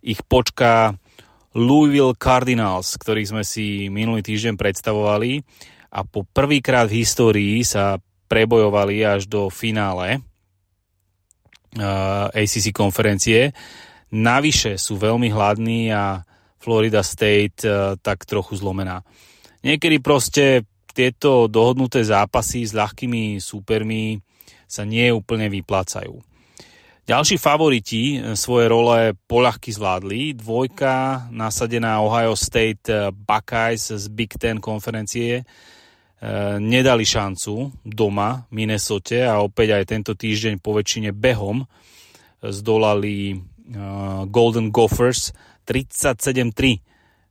ich 0.00 0.22
počká 0.24 0.94
Louisville 1.52 2.14
Cardinals, 2.14 2.94
ktorých 2.94 3.30
sme 3.34 3.42
si 3.42 3.90
minulý 3.90 4.22
týždeň 4.22 4.54
predstavovali 4.54 5.42
a 5.90 6.06
po 6.06 6.22
prvýkrát 6.22 6.86
v 6.86 7.02
histórii 7.02 7.66
sa 7.66 7.98
prebojovali 8.30 9.02
až 9.02 9.26
do 9.26 9.50
finále 9.50 10.22
uh, 11.74 12.30
e, 12.30 12.46
ACC 12.46 12.70
konferencie. 12.70 13.50
Navyše 14.14 14.78
sú 14.78 14.94
veľmi 14.94 15.34
hladní 15.34 15.90
a 15.90 16.22
Florida 16.60 17.00
State 17.00 17.64
eh, 17.64 17.96
tak 18.04 18.28
trochu 18.28 18.60
zlomená. 18.60 19.00
Niekedy 19.64 19.96
proste 20.04 20.68
tieto 20.92 21.48
dohodnuté 21.48 22.04
zápasy 22.04 22.68
s 22.68 22.76
ľahkými 22.76 23.40
súpermi 23.40 24.20
sa 24.68 24.84
nie 24.84 25.08
úplne 25.08 25.48
vyplácajú. 25.48 26.20
Ďalší 27.08 27.40
favoriti 27.40 28.20
eh, 28.20 28.36
svoje 28.36 28.68
role 28.68 29.16
poľahky 29.24 29.72
zvládli. 29.72 30.36
Dvojka 30.36 31.26
nasadená 31.32 32.04
Ohio 32.04 32.36
State 32.36 32.92
eh, 32.92 33.08
Buckeyes 33.08 33.96
z 33.96 34.06
Big 34.12 34.36
Ten 34.36 34.60
konferencie 34.60 35.42
nedali 36.60 37.08
šancu 37.08 37.80
doma 37.80 38.44
Minnesota 38.52 39.32
a 39.32 39.40
opäť 39.40 39.72
aj 39.72 39.84
tento 39.88 40.12
týždeň 40.12 40.60
po 40.60 40.76
väčšine 40.76 41.16
behom 41.16 41.64
zdolali 42.44 43.40
Golden 44.28 44.68
Gophers 44.68 45.32
37-3, 45.64 46.80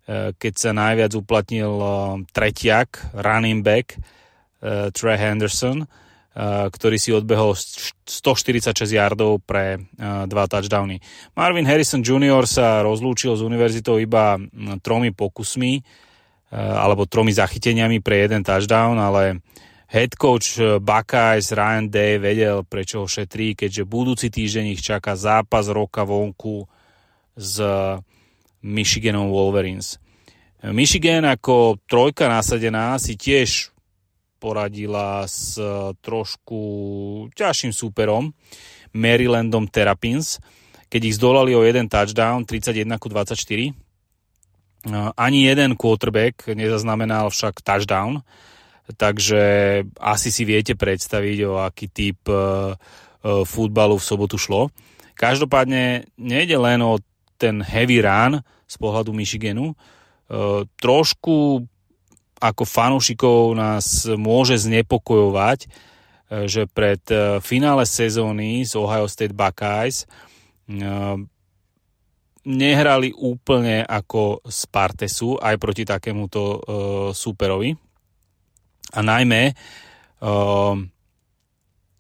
eh, 0.10 0.32
keď 0.36 0.54
sa 0.56 0.72
najviac 0.72 1.12
uplatnil 1.18 1.74
eh, 1.76 1.92
tretiak, 2.32 3.14
running 3.20 3.62
back 3.66 3.96
eh, 3.96 4.90
Trey 4.94 5.18
Henderson, 5.18 5.86
ktorý 6.40 6.96
si 6.96 7.12
odbehol 7.12 7.52
146 7.52 8.72
yardov 8.96 9.44
pre 9.44 9.82
dva 10.30 10.46
touchdowny. 10.48 11.02
Marvin 11.36 11.68
Harrison 11.68 12.00
Jr. 12.00 12.48
sa 12.48 12.80
rozlúčil 12.80 13.36
s 13.36 13.44
univerzitou 13.44 14.00
iba 14.00 14.40
hm, 14.40 14.80
tromi 14.80 15.12
pokusmi 15.12 15.84
alebo 16.54 17.10
tromi 17.12 17.36
zachyteniami 17.36 18.00
pre 18.00 18.24
jeden 18.24 18.46
touchdown, 18.46 18.96
ale 19.02 19.44
Head 19.90 20.16
coach 20.16 20.62
Buckeyes 20.80 21.50
Ryan 21.52 21.90
Day 21.90 22.22
vedel, 22.22 22.62
prečo 22.62 23.04
ho 23.04 23.08
šetrí, 23.10 23.58
keďže 23.58 23.90
budúci 23.90 24.30
týždeň 24.30 24.78
ich 24.78 24.86
čaká 24.86 25.18
zápas 25.18 25.66
roka 25.68 26.08
vonku 26.08 26.70
s 27.34 27.58
Michiganom 28.64 29.32
Wolverines. 29.32 30.00
Michigan 30.60 31.24
ako 31.24 31.80
trojka 31.88 32.28
nasadená 32.28 33.00
si 33.00 33.16
tiež 33.16 33.72
poradila 34.40 35.24
s 35.28 35.60
trošku 36.04 36.60
ťažším 37.36 37.72
súperom 37.72 38.32
Marylandom 38.96 39.68
Terrapins, 39.68 40.40
keď 40.90 41.02
ich 41.06 41.16
zdolali 41.16 41.54
o 41.54 41.64
jeden 41.64 41.88
touchdown 41.88 42.44
31 42.44 42.98
24. 42.98 43.72
Ani 45.20 45.40
jeden 45.44 45.76
quarterback 45.76 46.56
nezaznamenal 46.56 47.28
však 47.30 47.60
touchdown, 47.60 48.24
takže 48.96 49.42
asi 50.00 50.32
si 50.32 50.48
viete 50.48 50.74
predstaviť, 50.74 51.38
o 51.46 51.60
aký 51.62 51.92
typ 51.92 52.24
e, 52.26 52.34
e, 52.34 52.44
futbalu 53.44 54.00
v 54.00 54.08
sobotu 54.08 54.40
šlo. 54.40 54.72
Každopádne 55.20 56.08
nejde 56.16 56.58
len 56.58 56.80
o 56.82 56.98
ten 57.40 57.64
heavy 57.64 58.04
run 58.04 58.44
z 58.68 58.76
pohľadu 58.76 59.16
Michiganu. 59.16 59.72
E, 59.72 59.76
trošku 60.78 61.64
ako 62.40 62.64
fanúšikov 62.64 63.52
nás 63.56 64.08
môže 64.16 64.56
znepokojovať, 64.64 65.68
že 66.48 66.72
pred 66.72 67.04
finále 67.44 67.84
sezóny 67.84 68.64
z 68.64 68.80
Ohio 68.80 69.12
State 69.12 69.36
Buckeyes 69.36 70.08
nehrali 72.48 73.12
úplne 73.12 73.84
ako 73.84 74.46
Spartesu 74.48 75.36
aj 75.36 75.56
proti 75.60 75.84
takémuto 75.84 76.64
superovi. 77.12 77.76
A 78.96 79.00
najmä 79.04 79.54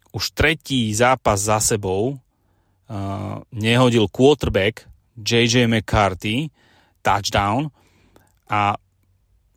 už 0.09 0.23
tretí 0.33 0.89
zápas 0.95 1.45
za 1.45 1.59
sebou 1.61 2.17
nehodil 3.53 4.09
quarterback 4.09 4.88
JJ 5.19 5.67
McCarthy 5.67 6.49
touchdown 7.03 7.69
a 8.49 8.75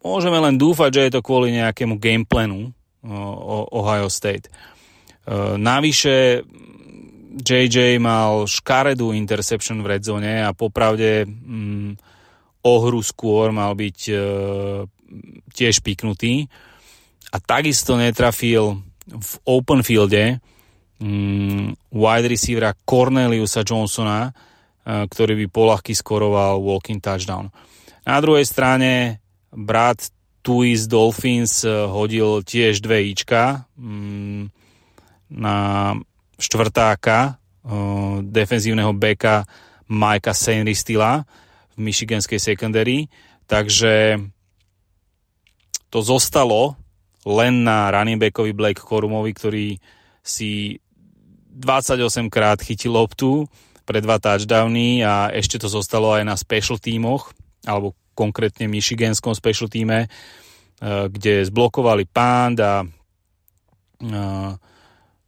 môžeme 0.03 0.39
len 0.43 0.59
dúfať, 0.59 0.91
že 0.93 1.03
je 1.09 1.13
to 1.19 1.25
kvôli 1.25 1.55
nejakému 1.55 1.97
gameplanu 1.97 2.75
Ohio 3.73 4.07
State. 4.07 4.47
Uh, 5.23 5.55
navyše 5.59 6.43
JJ 7.33 7.97
mal 7.97 8.45
škaredú 8.45 9.17
interception 9.17 9.81
v 9.81 9.97
redzone 9.97 10.45
a 10.45 10.53
popravde 10.53 11.25
mm, 11.25 11.97
o 12.63 12.75
hru 12.85 13.01
skôr 13.01 13.51
mal 13.51 13.73
byť 13.75 13.99
e, 14.13 14.15
tiež 15.51 15.81
piknutý 15.81 16.47
a 17.33 17.41
takisto 17.41 17.97
netrafil 17.97 18.85
v 19.09 19.33
open 19.49 19.81
fielde 19.83 20.39
mm, 21.01 21.91
wide 21.91 22.29
receivera 22.29 22.77
Corneliusa 22.85 23.65
Johnsona, 23.67 24.29
e, 24.29 24.33
ktorý 24.83 25.45
by 25.45 25.47
polahky 25.49 25.95
skoroval 25.95 26.59
walking 26.59 26.99
touchdown. 26.99 27.51
Na 28.03 28.19
druhej 28.19 28.43
strane 28.47 29.23
brat 29.55 30.11
Tuis 30.43 30.91
Dolphins 30.91 31.63
e, 31.63 31.71
hodil 31.87 32.43
tiež 32.43 32.83
dve 32.83 33.07
ička 33.15 33.63
mm, 33.79 34.51
na 35.39 35.95
štvrtáka 36.35 37.39
defenzívneho 38.23 38.91
beka 38.91 39.47
Majka 39.87 40.35
Senry 40.35 40.75
Stila 40.75 41.23
v 41.73 41.79
michiganskej 41.79 42.43
secondary, 42.43 43.07
takže 43.47 44.19
to 45.93 45.99
zostalo 46.03 46.75
len 47.23 47.63
na 47.63 47.93
running 47.93 48.19
backovi 48.19 48.51
Blake 48.51 48.83
Corumovi, 48.83 49.31
ktorý 49.31 49.67
si 50.25 50.81
28 51.53 52.33
krát 52.33 52.59
chytil 52.65 52.97
loptu 52.97 53.47
pre 53.83 54.01
dva 54.01 54.19
touchdowny 54.19 55.03
a 55.03 55.31
ešte 55.35 55.59
to 55.59 55.69
zostalo 55.69 56.15
aj 56.15 56.25
na 56.27 56.35
special 56.39 56.79
tímoch, 56.79 57.35
alebo 57.67 57.95
konkrétne 58.13 58.69
michiganskom 58.69 59.33
special 59.33 59.69
týme, 59.73 60.11
kde 60.83 61.47
zblokovali 61.47 62.05
pánd 62.11 62.59
a 62.61 62.85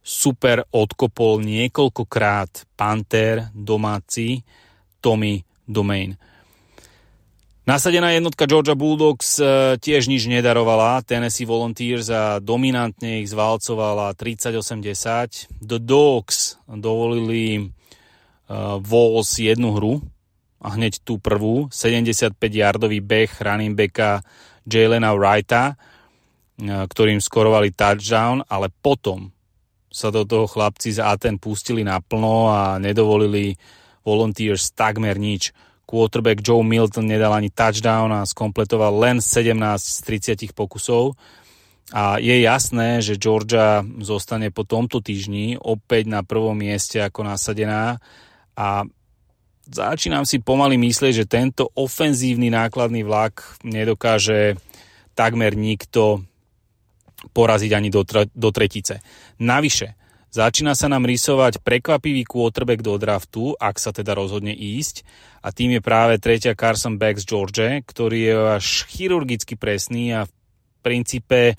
super 0.05 0.61
odkopol 0.69 1.41
niekoľkokrát 1.41 2.77
Panther 2.77 3.49
domáci 3.55 4.45
Tommy 5.01 5.41
Domain. 5.65 6.13
Nasadená 7.65 8.13
jednotka 8.13 8.45
Georgia 8.45 8.77
Bulldogs 8.77 9.41
e, 9.41 9.73
tiež 9.81 10.05
nič 10.05 10.29
nedarovala. 10.29 11.01
Tennessee 11.01 11.49
Volunteers 11.49 12.13
a 12.13 12.37
dominantne 12.37 13.25
ich 13.25 13.33
zvalcovala 13.33 14.13
30-80. 14.13 15.65
The 15.65 15.81
Dogs 15.81 16.61
dovolili 16.69 17.73
Vols 18.81 19.41
jednu 19.41 19.73
hru 19.73 19.93
a 20.61 20.73
hneď 20.73 21.01
tú 21.01 21.17
prvú. 21.17 21.69
75-yardový 21.69 23.01
beh 23.01 23.41
running 23.41 23.73
backa 23.73 24.21
Jalena 24.65 25.13
Wrighta, 25.13 25.73
uh, 25.73 26.85
ktorým 26.89 27.21
skorovali 27.21 27.73
touchdown, 27.73 28.45
ale 28.49 28.69
potom 28.69 29.29
sa 29.95 30.11
do 30.11 30.27
toho 30.27 30.43
chlapci 30.43 30.91
z 30.91 30.99
Aten 30.99 31.39
pustili 31.39 31.79
naplno 31.85 32.51
a 32.51 32.75
nedovolili 32.75 33.55
Volunteers 34.03 34.75
takmer 34.75 35.15
nič. 35.15 35.55
Quarterback 35.85 36.43
Joe 36.43 36.65
Milton 36.65 37.07
nedal 37.07 37.31
ani 37.31 37.53
touchdown 37.53 38.11
a 38.11 38.27
skompletoval 38.27 38.91
len 38.99 39.17
17 39.23 39.55
z 39.79 39.97
30 40.51 40.57
pokusov. 40.57 41.15
A 41.93 42.17
je 42.17 42.41
jasné, 42.41 42.99
že 43.05 43.21
Georgia 43.21 43.85
zostane 44.01 44.49
po 44.49 44.65
tomto 44.65 44.99
týždni 45.05 45.55
opäť 45.61 46.09
na 46.09 46.25
prvom 46.25 46.57
mieste 46.57 46.97
ako 46.97 47.21
nasadená 47.29 48.01
a 48.55 48.87
začínam 49.67 50.23
si 50.23 50.39
pomaly 50.39 50.79
myslieť, 50.79 51.13
že 51.23 51.29
tento 51.29 51.69
ofenzívny 51.75 52.49
nákladný 52.51 53.03
vlak 53.03 53.59
nedokáže 53.63 54.55
takmer 55.15 55.55
nikto 55.55 56.23
poraziť 57.31 57.71
ani 57.73 57.89
do, 57.89 58.03
do 58.35 58.49
tretice. 58.51 58.99
Navyše, 59.39 59.95
začína 60.29 60.75
sa 60.75 60.91
nám 60.91 61.07
rysovať 61.07 61.63
prekvapivý 61.63 62.27
quarterback 62.27 62.83
do 62.83 62.99
draftu, 62.99 63.55
ak 63.57 63.79
sa 63.79 63.95
teda 63.95 64.13
rozhodne 64.13 64.51
ísť 64.51 65.07
a 65.41 65.49
tým 65.49 65.79
je 65.79 65.81
práve 65.81 66.19
tretia 66.21 66.53
Carson 66.53 66.99
Beck 66.99 67.17
z 67.17 67.25
George, 67.25 67.67
ktorý 67.87 68.19
je 68.19 68.35
až 68.59 68.65
chirurgicky 68.91 69.55
presný 69.55 70.13
a 70.13 70.27
v 70.27 70.31
princípe 70.85 71.55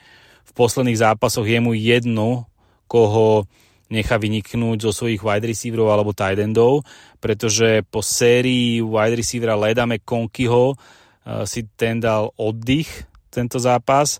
v 0.47 0.52
posledných 0.55 1.01
zápasoch 1.01 1.48
je 1.48 1.59
mu 1.59 1.74
jedno, 1.74 2.47
koho 2.86 3.51
nechá 3.87 4.19
vyniknúť 4.19 4.83
zo 4.83 4.91
svojich 4.91 5.23
wide 5.23 5.47
receiverov 5.47 5.91
alebo 5.95 6.17
tight 6.17 6.43
endov, 6.43 6.83
pretože 7.23 7.87
po 7.87 8.03
sérii 8.03 8.83
wide 8.83 9.19
receivera 9.19 9.55
Leda 9.55 9.87
McConkyho 9.87 10.75
uh, 10.75 11.43
si 11.47 11.67
ten 11.79 12.03
dal 12.03 12.35
oddych 12.35 12.89
tento 13.31 13.61
zápas. 13.61 14.19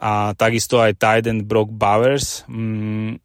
A 0.00 0.32
takisto 0.32 0.80
aj 0.80 0.96
tight 0.96 1.24
end 1.28 1.44
Brock 1.44 1.68
Bowers 1.68 2.48
mm, 2.48 3.20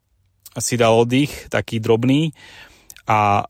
si 0.60 0.74
dal 0.76 0.92
oddych, 0.92 1.48
taký 1.48 1.80
drobný. 1.80 2.32
A 3.08 3.44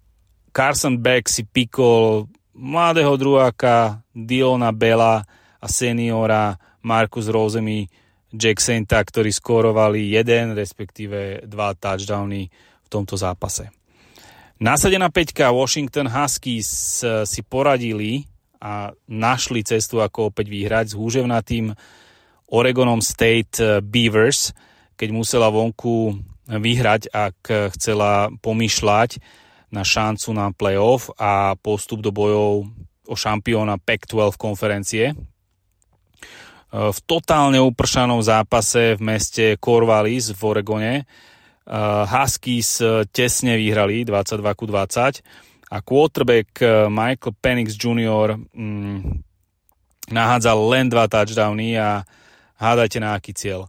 Carson 0.54 0.96
Beck 0.96 1.26
si 1.26 1.42
pikol 1.42 2.30
mladého 2.56 3.12
druháka 3.18 4.00
Diona 4.14 4.72
Bella 4.72 5.20
a 5.60 5.66
seniora 5.68 6.56
Marcus 6.86 7.28
Rosemi 7.28 7.84
Jack 8.34 8.58
Sainta, 8.58 8.98
ktorí 9.02 9.30
skórovali 9.30 10.12
jeden, 10.14 10.58
respektíve 10.58 11.46
dva 11.46 11.74
touchdowny 11.78 12.50
v 12.82 12.88
tomto 12.90 13.14
zápase. 13.14 13.70
Násadená 14.56 15.12
peťka 15.12 15.52
Washington 15.52 16.08
Huskies 16.08 17.04
si 17.04 17.40
poradili 17.44 18.24
a 18.56 18.88
našli 19.04 19.60
cestu, 19.60 20.00
ako 20.00 20.32
opäť 20.32 20.48
vyhrať 20.48 20.86
s 20.92 20.98
húževnatým 20.98 21.76
Oregonom 22.50 23.04
State 23.04 23.60
eh, 23.60 23.84
Beavers, 23.84 24.56
keď 24.96 25.08
musela 25.12 25.52
vonku 25.52 26.16
vyhrať, 26.46 27.10
ak 27.10 27.38
chcela 27.74 28.30
pomýšľať 28.38 29.18
na 29.74 29.82
šancu 29.82 30.30
na 30.30 30.54
playoff 30.54 31.10
a 31.18 31.58
postup 31.58 32.00
do 32.00 32.14
bojov 32.14 32.70
o 33.06 33.14
šampióna 33.18 33.82
Pac-12 33.82 34.38
konferencie. 34.38 35.04
Eh, 36.76 36.92
v 36.92 36.98
totálne 37.08 37.56
upršanom 37.56 38.20
zápase 38.20 39.00
v 39.00 39.00
meste 39.00 39.44
Corvallis 39.56 40.36
v 40.36 40.40
Oregone 40.44 40.94
eh, 41.00 41.04
Huskies 42.04 42.84
tesne 43.08 43.56
vyhrali 43.56 44.04
22 44.04 44.44
20 44.44 45.72
a 45.72 45.82
quarterback 45.82 46.62
Michael 46.86 47.34
Penix 47.42 47.74
Jr. 47.74 48.38
Mm, 48.54 49.18
nahádzal 50.14 50.58
len 50.70 50.86
dva 50.86 51.10
touchdowny 51.10 51.74
a 51.74 52.06
Hádajte 52.56 52.98
na 53.04 53.12
aký 53.12 53.36
cieľ. 53.36 53.68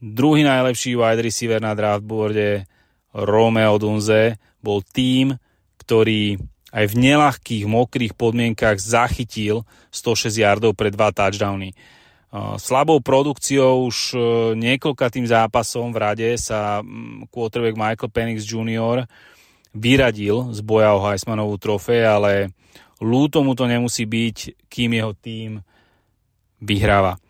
Druhý 0.00 0.44
najlepší 0.44 0.96
wide 0.96 1.20
receiver 1.20 1.60
na 1.60 1.76
draftboarde 1.76 2.64
Romeo 3.12 3.76
Dunze 3.76 4.40
bol 4.64 4.80
tým, 4.80 5.36
ktorý 5.80 6.40
aj 6.74 6.84
v 6.90 6.94
nelahkých, 6.98 7.64
mokrých 7.70 8.18
podmienkach 8.18 8.82
zachytil 8.82 9.62
106 9.94 10.42
yardov 10.42 10.74
pre 10.74 10.90
dva 10.90 11.14
touchdowny. 11.14 11.70
Slabou 12.58 12.98
produkciou 12.98 13.86
už 13.86 14.18
niekoľkatým 14.58 15.22
zápasom 15.22 15.94
v 15.94 15.98
rade 16.02 16.28
sa 16.34 16.82
mm, 16.82 17.30
quarterback 17.30 17.78
Michael 17.78 18.10
Penix 18.10 18.42
Jr. 18.42 19.06
vyradil 19.70 20.50
z 20.50 20.58
boja 20.66 20.98
o 20.98 21.04
Heismanovú 21.06 21.54
trofej, 21.62 22.02
ale 22.02 22.50
lúto 22.98 23.46
mu 23.46 23.54
to 23.54 23.70
nemusí 23.70 24.02
byť, 24.02 24.66
kým 24.66 24.98
jeho 24.98 25.14
tým 25.14 25.62
vyhráva. 26.58 27.22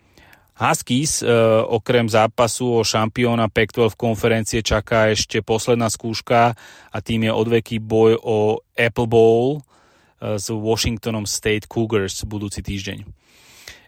Huskies 0.55 1.19
e, 1.19 1.27
okrem 1.67 2.07
zápasu 2.07 2.79
o 2.79 2.87
šampióna 2.87 3.51
Pac-12 3.51 3.99
konferencie 3.99 4.63
čaká 4.63 5.11
ešte 5.11 5.43
posledná 5.43 5.91
skúška 5.91 6.55
a 6.95 6.97
tým 7.03 7.27
je 7.27 7.33
odveký 7.35 7.83
boj 7.83 8.15
o 8.23 8.63
Apple 8.79 9.11
Bowl 9.11 9.59
e, 9.59 10.39
s 10.39 10.47
Washingtonom 10.55 11.27
State 11.27 11.67
Cougars 11.67 12.23
budúci 12.23 12.63
týždeň. 12.63 13.03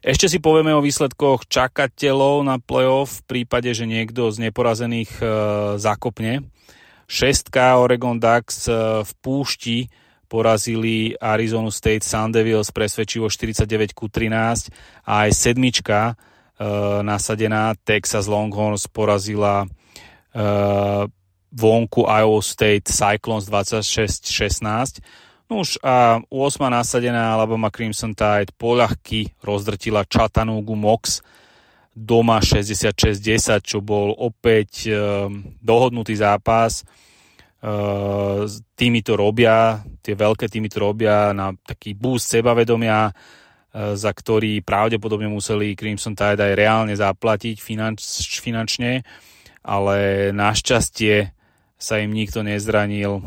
Ešte 0.07 0.27
si 0.27 0.39
povieme 0.43 0.75
o 0.75 0.83
výsledkoch 0.83 1.51
čakateľov 1.51 2.47
na 2.47 2.63
playoff 2.63 3.23
v 3.23 3.43
prípade, 3.43 3.71
že 3.75 3.87
niekto 3.87 4.31
z 4.35 4.51
neporazených 4.51 5.11
e, 5.19 5.25
zakopne. 5.79 6.47
Šestka 7.07 7.79
Oregon 7.79 8.19
Ducks 8.19 8.67
e, 8.67 9.07
v 9.07 9.11
púšti 9.23 9.87
porazili 10.27 11.15
Arizona 11.15 11.71
State 11.71 12.03
Sun 12.03 12.35
Devils 12.35 12.75
presvedčivo 12.75 13.31
49 13.31 13.95
ku 13.95 14.11
13 14.11 14.75
a 15.07 15.27
aj 15.27 15.31
sedmička 15.31 16.19
nasadená 17.05 17.77
Texas 17.85 18.24
Longhorns 18.24 18.89
porazila 18.89 19.69
uh, 20.33 21.05
vonku 21.53 22.09
Iowa 22.09 22.41
State 22.41 22.89
Cyclones 22.89 23.49
26-16. 23.49 25.01
No 25.47 25.62
a 25.85 26.19
8. 26.27 26.59
nasadená 26.73 27.39
Alabama 27.39 27.70
Crimson 27.70 28.16
Tide 28.16 28.51
poľahky 28.59 29.31
rozdrtila 29.45 30.03
Chattanooga 30.09 30.74
Mox 30.74 31.23
doma 31.97 32.43
66-10, 32.43 33.62
čo 33.62 33.78
bol 33.81 34.12
opäť 34.16 34.91
uh, 34.91 35.31
dohodnutý 35.61 36.16
zápas. 36.19 36.85
Uh, 37.62 38.45
týmy 38.77 39.01
to 39.01 39.16
robia, 39.16 39.81
tie 40.05 40.12
veľké 40.12 40.45
týmy 40.49 40.69
to 40.69 40.78
robia 40.83 41.33
na 41.33 41.57
taký 41.65 41.97
boost 41.97 42.28
sebavedomia, 42.28 43.09
E, 43.09 43.45
za 43.77 44.11
ktorý 44.16 44.65
pravdepodobne 44.65 45.28
museli 45.28 45.77
Crimson 45.77 46.16
Tide 46.16 46.40
aj 46.40 46.55
reálne 46.57 46.94
zaplatiť 46.97 47.61
finanč, 47.61 48.01
finančne, 48.40 49.05
ale 49.61 50.31
našťastie 50.32 51.36
sa 51.77 52.01
im 52.01 52.16
nikto 52.16 52.40
nezranil, 52.40 53.20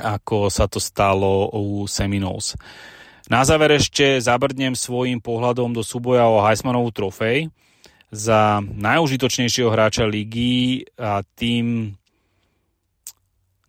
ako 0.00 0.48
sa 0.48 0.64
to 0.64 0.80
stalo 0.80 1.52
u 1.52 1.84
Seminoles. 1.84 2.56
Na 3.28 3.44
záver 3.44 3.76
ešte 3.76 4.16
zabrdnem 4.24 4.72
svojim 4.72 5.20
pohľadom 5.20 5.76
do 5.76 5.84
súboja 5.84 6.24
o 6.26 6.40
Heismanovú 6.40 6.88
trofej 6.88 7.52
za 8.08 8.60
najužitočnejšieho 8.64 9.68
hráča 9.68 10.08
ligy 10.08 10.84
a 10.96 11.20
tým 11.36 11.96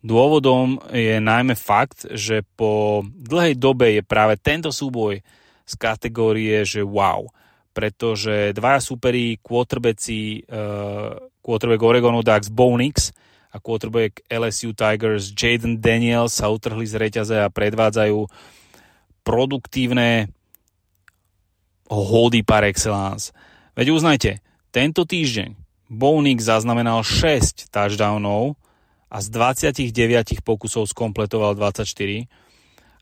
dôvodom 0.04 0.80
je 0.92 1.20
najmä 1.20 1.56
fakt, 1.56 2.08
že 2.12 2.44
po 2.56 3.04
dlhej 3.08 3.56
dobe 3.56 4.00
je 4.00 4.04
práve 4.04 4.36
tento 4.40 4.72
súboj 4.72 5.24
z 5.64 5.74
kategórie, 5.80 6.64
že 6.68 6.84
wow. 6.84 7.28
Pretože 7.74 8.54
dvaja 8.54 8.80
superi, 8.84 9.42
quarterbacki, 9.42 10.46
uh, 10.46 11.18
quarterback 11.42 11.82
Oregonu 11.82 12.22
Ducks 12.22 12.54
Bo 12.54 12.76
Nix 12.78 13.10
a 13.54 13.58
quarterback 13.58 14.22
LSU 14.30 14.74
Tigers 14.74 15.34
Jaden 15.34 15.78
Daniels 15.82 16.38
sa 16.38 16.50
utrhli 16.50 16.86
z 16.86 16.96
reťaze 16.98 17.38
a 17.38 17.54
predvádzajú 17.54 18.26
produktívne 19.26 20.30
hody 21.90 22.42
par 22.42 22.66
excellence. 22.66 23.30
Veď 23.78 23.94
uznajte, 23.94 24.32
tento 24.74 25.06
týždeň 25.06 25.54
Bo 25.94 26.18
Nix 26.22 26.50
zaznamenal 26.50 27.06
6 27.06 27.70
touchdownov 27.70 28.58
a 29.14 29.18
z 29.22 29.28
29 29.30 30.42
pokusov 30.42 30.90
skompletoval 30.90 31.54
24 31.54 31.86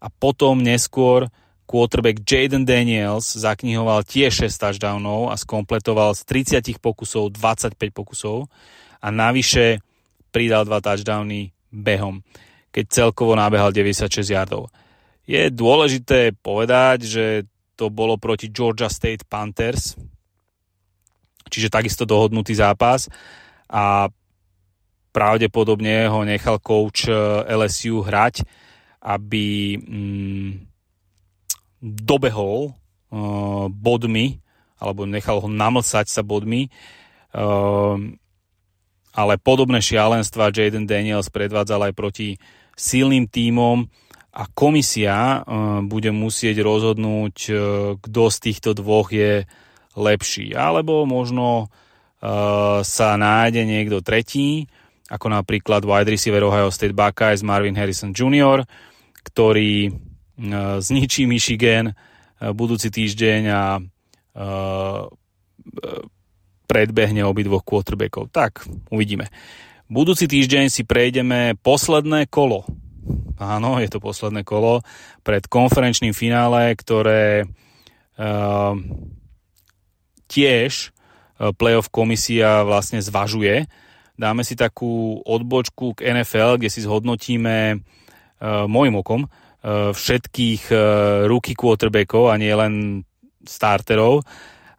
a 0.03 0.07
potom 0.11 0.59
neskôr 0.59 1.31
Quarterback 1.72 2.27
Jaden 2.27 2.68
Daniels 2.68 3.31
zaknihoval 3.31 4.03
tiež 4.03 4.43
6 4.43 4.60
touchdownov 4.60 5.31
a 5.31 5.39
skompletoval 5.39 6.11
z 6.11 6.27
30 6.60 6.84
pokusov 6.84 7.31
25 7.31 7.80
pokusov 7.95 8.52
a 8.99 9.07
navyše 9.07 9.80
pridal 10.35 10.68
2 10.68 10.84
touchdowny 10.84 11.56
behom, 11.72 12.27
keď 12.76 12.85
celkovo 12.91 13.39
nábehal 13.39 13.72
96 13.72 14.19
yardov. 14.35 14.68
Je 15.23 15.48
dôležité 15.48 16.35
povedať, 16.35 17.07
že 17.07 17.26
to 17.80 17.88
bolo 17.88 18.19
proti 18.19 18.52
Georgia 18.52 18.91
State 18.91 19.23
Panthers, 19.23 19.95
čiže 21.48 21.72
takisto 21.72 22.03
dohodnutý 22.03 22.52
zápas 22.52 23.07
a 23.72 24.11
pravdepodobne 25.15 26.11
ho 26.11 26.27
nechal 26.27 26.60
coach 26.60 27.07
eh, 27.07 27.15
LSU 27.48 28.03
hrať, 28.03 28.43
aby 29.07 29.80
mm, 29.80 30.70
dobehol 31.81 32.71
uh, 32.71 33.65
bodmi, 33.67 34.37
alebo 34.77 35.09
nechal 35.09 35.41
ho 35.41 35.49
namlsať 35.49 36.05
sa 36.07 36.21
bodmi, 36.21 36.69
uh, 37.33 37.97
ale 39.11 39.33
podobné 39.41 39.83
šialenstva 39.83 40.53
Jaden 40.53 40.87
Daniels 40.87 41.27
predvádzal 41.33 41.91
aj 41.91 41.93
proti 41.97 42.29
silným 42.77 43.27
tímom 43.27 43.89
a 44.31 44.47
komisia 44.53 45.41
uh, 45.41 45.83
bude 45.83 46.13
musieť 46.13 46.61
rozhodnúť, 46.63 47.35
uh, 47.49 47.57
kto 47.99 48.21
z 48.29 48.37
týchto 48.39 48.71
dvoch 48.77 49.11
je 49.11 49.43
lepší. 49.97 50.55
Alebo 50.55 51.03
možno 51.03 51.67
uh, 51.67 52.79
sa 52.85 53.19
nájde 53.19 53.67
niekto 53.67 53.99
tretí, 53.99 54.69
ako 55.11 55.27
napríklad 55.27 55.83
wide 55.83 56.07
receiver 56.07 56.47
Ohio 56.47 56.71
State 56.71 56.95
Buckeyes 56.95 57.43
Marvin 57.43 57.75
Harrison 57.75 58.15
Jr., 58.15 58.63
ktorý 59.27 59.91
zničí 60.81 61.30
Michigan 61.30 61.93
e, 61.93 61.93
budúci 62.51 62.89
týždeň 62.89 63.41
a 63.53 63.63
e, 63.77 63.81
predbehne 66.65 67.22
obidvoch 67.27 67.61
quarterbackov. 67.61 68.31
Tak, 68.31 68.65
uvidíme. 68.89 69.30
Budúci 69.91 70.26
týždeň 70.26 70.72
si 70.72 70.88
prejdeme 70.88 71.59
posledné 71.59 72.31
kolo. 72.31 72.63
Áno, 73.35 73.76
je 73.84 73.91
to 73.91 73.99
posledné 73.99 74.47
kolo 74.47 74.80
pred 75.19 75.43
konferenčným 75.51 76.15
finále, 76.15 76.72
ktoré 76.80 77.43
uh, 77.43 78.72
tiež 80.31 80.95
playoff 81.59 81.91
komisia 81.91 82.63
vlastne 82.63 83.03
zvažuje. 83.03 83.68
Dáme 84.15 84.47
si 84.47 84.55
takú 84.55 85.19
odbočku 85.27 85.99
k 85.99 86.07
NFL, 86.15 86.55
kde 86.55 86.72
si 86.72 86.88
zhodnotíme 86.88 87.76
uh, 87.76 88.63
môjim 88.72 88.95
okom 88.95 89.27
Eh, 89.27 89.50
všetkých 89.93 90.63
eh, 90.73 90.81
ruky 91.29 91.53
quarterbackov 91.53 92.33
a 92.33 92.35
nie 92.41 92.53
len 92.53 93.05
starterov. 93.45 94.25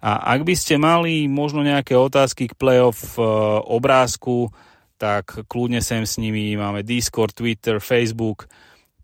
A 0.02 0.34
ak 0.34 0.42
by 0.42 0.54
ste 0.58 0.82
mali 0.82 1.30
možno 1.30 1.62
nejaké 1.62 1.94
otázky 1.94 2.50
k 2.50 2.58
playoff 2.58 3.14
eh, 3.14 3.22
obrázku, 3.70 4.50
tak 4.98 5.46
kľudne 5.50 5.82
sem 5.82 6.06
s 6.06 6.18
nimi. 6.18 6.54
Máme 6.54 6.86
Discord, 6.86 7.34
Twitter, 7.34 7.82
Facebook, 7.82 8.46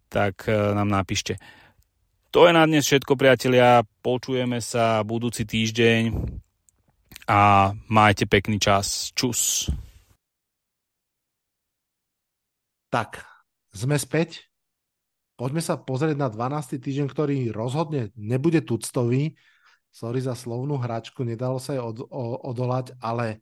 tak 0.06 0.46
nám 0.46 0.86
napíšte. 0.86 1.42
To 2.30 2.46
je 2.46 2.54
na 2.54 2.62
dnes 2.70 2.86
všetko, 2.86 3.18
priatelia. 3.18 3.82
Počujeme 3.82 4.62
sa 4.62 5.02
budúci 5.02 5.42
týždeň 5.42 6.14
a 7.26 7.74
majte 7.90 8.30
pekný 8.30 8.62
čas. 8.62 9.10
Čus. 9.10 9.66
Tak, 12.94 13.18
sme 13.74 13.98
späť 13.98 14.48
poďme 15.38 15.62
sa 15.62 15.78
pozrieť 15.78 16.18
na 16.18 16.26
12. 16.26 16.82
týždeň, 16.82 17.06
ktorý 17.06 17.54
rozhodne 17.54 18.10
nebude 18.18 18.58
tuctový. 18.58 19.38
Sorry 19.94 20.18
za 20.18 20.34
slovnú 20.34 20.76
hračku, 20.76 21.22
nedalo 21.22 21.62
sa 21.62 21.78
jej 21.78 21.80
od, 21.80 22.02
o, 22.10 22.42
odolať, 22.42 22.98
ale 22.98 23.40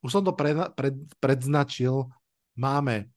už 0.00 0.10
som 0.10 0.24
to 0.24 0.32
pred, 0.32 0.56
pred, 0.72 0.96
predznačil. 1.20 2.08
Máme 2.56 3.12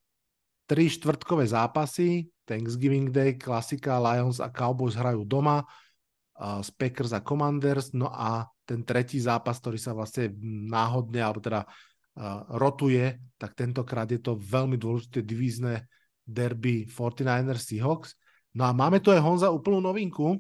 tri 0.68 0.92
štvrtkové 0.92 1.48
zápasy, 1.48 2.28
Thanksgiving 2.44 3.10
Day, 3.10 3.40
klasika, 3.40 3.96
Lions 3.98 4.44
a 4.44 4.52
Cowboys 4.52 5.00
hrajú 5.00 5.24
doma, 5.24 5.64
uh, 5.64 6.60
Packers 6.76 7.16
a 7.16 7.24
Commanders, 7.24 7.96
no 7.96 8.12
a 8.12 8.44
ten 8.68 8.84
tretí 8.84 9.24
zápas, 9.24 9.58
ktorý 9.64 9.80
sa 9.80 9.96
vlastne 9.96 10.36
náhodne, 10.68 11.24
alebo 11.24 11.40
teda 11.40 11.64
uh, 11.64 12.44
rotuje, 12.60 13.24
tak 13.40 13.56
tentokrát 13.56 14.12
je 14.12 14.20
to 14.20 14.36
veľmi 14.36 14.76
dôležité 14.76 15.24
divízne 15.24 15.88
derby 16.28 16.88
49ers 16.88 17.68
Seahawks. 17.68 18.16
No 18.52 18.68
a 18.68 18.72
máme 18.76 19.00
tu 19.00 19.10
aj 19.12 19.24
Honza 19.24 19.48
úplnú 19.50 19.80
novinku. 19.80 20.40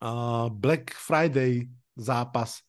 Uh, 0.00 0.48
Black 0.48 0.92
Friday 0.96 1.68
zápas, 1.96 2.64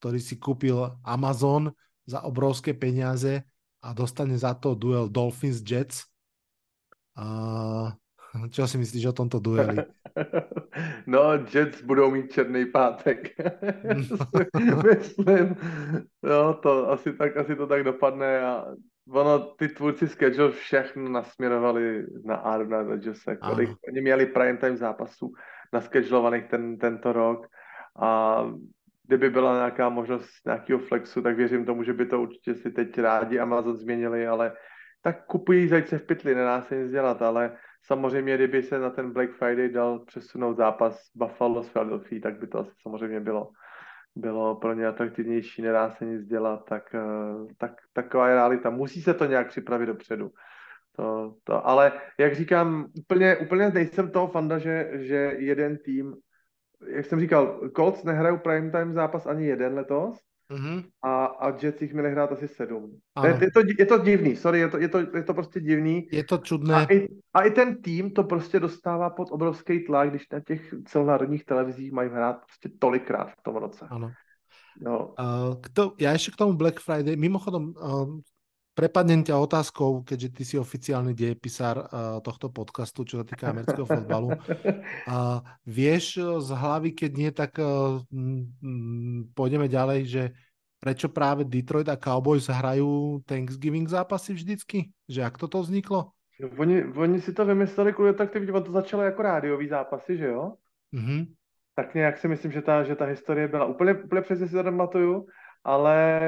ktorý 0.00 0.20
si 0.20 0.40
kúpil 0.40 0.76
Amazon 1.04 1.68
za 2.08 2.24
obrovské 2.24 2.72
peniaze 2.72 3.44
a 3.84 3.92
dostane 3.92 4.36
za 4.36 4.56
to 4.56 4.72
duel 4.72 5.08
Dolphins 5.08 5.60
Jets. 5.60 6.08
Uh, 7.16 7.92
Čo 8.54 8.66
si 8.66 8.76
myslíš 8.78 9.10
o 9.10 9.14
tomto 9.16 9.42
dueli? 9.42 9.76
No, 11.06 11.34
Jets 11.50 11.82
budou 11.82 12.10
mít 12.10 12.32
černý 12.32 12.66
pátek. 12.66 13.34
Myslím, 14.86 15.56
no, 16.22 16.54
to 16.54 16.90
asi, 16.90 17.12
tak, 17.12 17.36
asi 17.36 17.56
to 17.56 17.66
tak 17.66 17.84
dopadne 17.84 18.38
a 18.40 18.52
ono, 19.08 19.38
ty 19.38 19.68
tvůrci 19.68 20.08
schedule 20.08 20.50
všechno 20.50 21.08
nasměrovali 21.08 22.06
na 22.24 22.36
Arona 22.36 22.82
Rodgersa. 22.82 23.36
Kolik 23.36 23.70
oni 23.88 24.00
měli 24.00 24.26
prime 24.26 24.58
time 24.58 24.76
zápasů 24.76 25.32
naschedulovaných 25.72 26.44
ten, 26.44 26.78
tento 26.78 27.12
rok. 27.12 27.46
A 28.02 28.42
kdyby 29.06 29.30
byla 29.30 29.54
nějaká 29.54 29.88
možnost 29.88 30.28
nějakého 30.46 30.78
flexu, 30.78 31.22
tak 31.22 31.36
věřím 31.36 31.64
tomu, 31.64 31.82
že 31.82 31.92
by 31.92 32.06
to 32.06 32.22
určitě 32.22 32.54
si 32.54 32.70
teď 32.70 32.98
rádi 32.98 33.38
Amazon 33.38 33.76
změnili, 33.76 34.26
ale 34.26 34.52
tak 35.02 35.26
kupují 35.26 35.68
zajíce 35.68 35.98
v 35.98 36.06
pytli, 36.06 36.34
nedá 36.34 36.62
se 36.62 36.76
nic 36.76 36.90
dělat, 36.90 37.22
ale 37.22 37.56
samozřejmě, 37.82 38.34
kdyby 38.34 38.62
se 38.62 38.78
na 38.78 38.90
ten 38.90 39.12
Black 39.12 39.30
Friday 39.30 39.68
dal 39.68 39.98
přesunout 39.98 40.56
zápas 40.56 41.10
Buffalo 41.14 41.62
s 41.62 41.68
Philadelphia, 41.68 42.20
tak 42.22 42.38
by 42.38 42.46
to 42.46 42.58
asi 42.58 42.70
samozřejmě 42.82 43.20
bylo, 43.20 43.50
bylo 44.16 44.56
pro 44.56 44.74
ně 44.74 44.86
atraktivnější, 44.86 45.62
nedá 45.62 45.90
se 45.90 46.04
nic 46.04 46.26
dělat, 46.26 46.64
tak, 46.68 46.94
eh, 46.94 47.54
tak 47.58 47.72
taková 47.92 48.28
je 48.28 48.34
realita. 48.34 48.70
Musí 48.70 49.02
se 49.02 49.14
to 49.14 49.24
nějak 49.24 49.48
připravit 49.48 49.86
dopředu. 49.86 50.30
To, 50.96 51.34
to, 51.44 51.66
ale 51.66 51.92
jak 52.18 52.34
říkám, 52.34 52.86
úplně, 52.98 53.36
úplně 53.36 53.70
nejsem 53.70 54.10
toho 54.10 54.28
fanda, 54.28 54.58
že, 54.58 54.90
že 54.92 55.16
jeden 55.38 55.78
tým, 55.78 56.14
jak 56.86 57.06
jsem 57.06 57.20
říkal, 57.20 57.70
Colts 57.76 58.04
nehrajou 58.04 58.38
prime 58.38 58.70
time 58.70 58.92
zápas 58.92 59.26
ani 59.26 59.46
jeden 59.46 59.74
letos, 59.74 60.18
Mm-hmm. 60.50 60.84
A, 61.02 61.24
a 61.24 61.46
Jets 61.62 61.82
jich 61.82 61.92
měli 61.92 62.10
hrát 62.10 62.32
asi 62.32 62.48
sedm. 62.48 62.98
Je, 63.22 63.38
je, 63.40 63.50
to, 63.50 63.60
je 63.78 63.86
to 63.86 63.98
divný, 63.98 64.36
sorry, 64.36 64.58
je 64.58 64.68
to, 64.68 64.78
je, 64.78 64.88
to, 64.88 64.98
je 64.98 65.22
to 65.22 65.34
prostě 65.34 65.60
divný. 65.60 66.08
Je 66.12 66.24
to 66.24 66.38
čudné. 66.38 66.74
A 66.74 66.92
i, 66.92 67.08
a 67.34 67.42
i 67.42 67.50
ten 67.50 67.82
tým 67.82 68.10
to 68.10 68.24
prostě 68.24 68.60
dostává 68.60 69.10
pod 69.10 69.30
obrovský 69.30 69.84
tlak, 69.86 70.10
když 70.10 70.28
na 70.32 70.40
těch 70.40 70.74
celonárodních 70.84 71.44
televizích 71.44 71.92
mají 71.92 72.10
hrát 72.10 72.36
prostě 72.46 72.68
tolikrát 72.78 73.30
v 73.30 73.42
tom 73.42 73.56
roce. 73.56 73.86
Ano. 73.90 74.10
No. 74.80 75.12
Uh, 75.18 75.60
kto, 75.60 75.98
ja 76.00 76.16
ešte 76.16 76.32
k 76.32 76.40
tomu 76.40 76.56
Black 76.56 76.80
Friday, 76.80 77.12
mimochodom, 77.12 77.76
uh, 77.76 78.16
prepadnem 78.80 79.20
ťa 79.20 79.36
otázkou, 79.36 80.00
keďže 80.08 80.28
ty 80.32 80.42
si 80.48 80.56
oficiálny 80.56 81.12
dejepisár 81.12 81.84
uh, 81.84 82.16
tohto 82.24 82.48
podcastu, 82.48 83.04
čo 83.04 83.20
sa 83.20 83.28
týka 83.28 83.52
amerického 83.52 83.84
fotbalu. 83.84 84.32
Uh, 85.04 85.44
vieš 85.68 86.16
z 86.16 86.48
hlavy, 86.48 86.96
keď 86.96 87.10
nie, 87.12 87.28
tak 87.28 87.60
m, 87.60 88.48
pôjdeme 89.36 89.68
ďalej, 89.68 90.00
že 90.08 90.22
prečo 90.80 91.12
práve 91.12 91.44
Detroit 91.44 91.92
a 91.92 92.00
Cowboys 92.00 92.48
hrajú 92.48 93.20
Thanksgiving 93.28 93.84
zápasy 93.84 94.32
vždycky? 94.32 94.88
Že 95.04 95.20
jak 95.20 95.36
toto 95.36 95.60
vzniklo? 95.60 96.16
Oni, 96.56 96.80
oni 96.96 97.20
si 97.20 97.36
to 97.36 97.44
vymysleli 97.44 97.92
kvůli 97.92 98.14
tak, 98.14 98.32
to 98.64 98.72
začalo 98.72 99.02
jako 99.02 99.22
rádiový 99.22 99.68
zápasy, 99.68 100.16
že 100.16 100.26
jo? 100.26 100.56
Mm-hmm. 100.96 101.26
Tak 101.76 101.94
nějak 101.94 102.18
si 102.18 102.28
myslím, 102.28 102.52
že 102.52 102.62
ta, 102.62 102.82
že 102.82 102.96
ta 102.96 103.04
historie 103.04 103.48
byla 103.48 103.64
úplně, 103.64 103.94
úplně 103.94 104.22
přesně 104.22 104.48
si 104.48 104.54
to 104.54 104.62
ale 105.64 106.20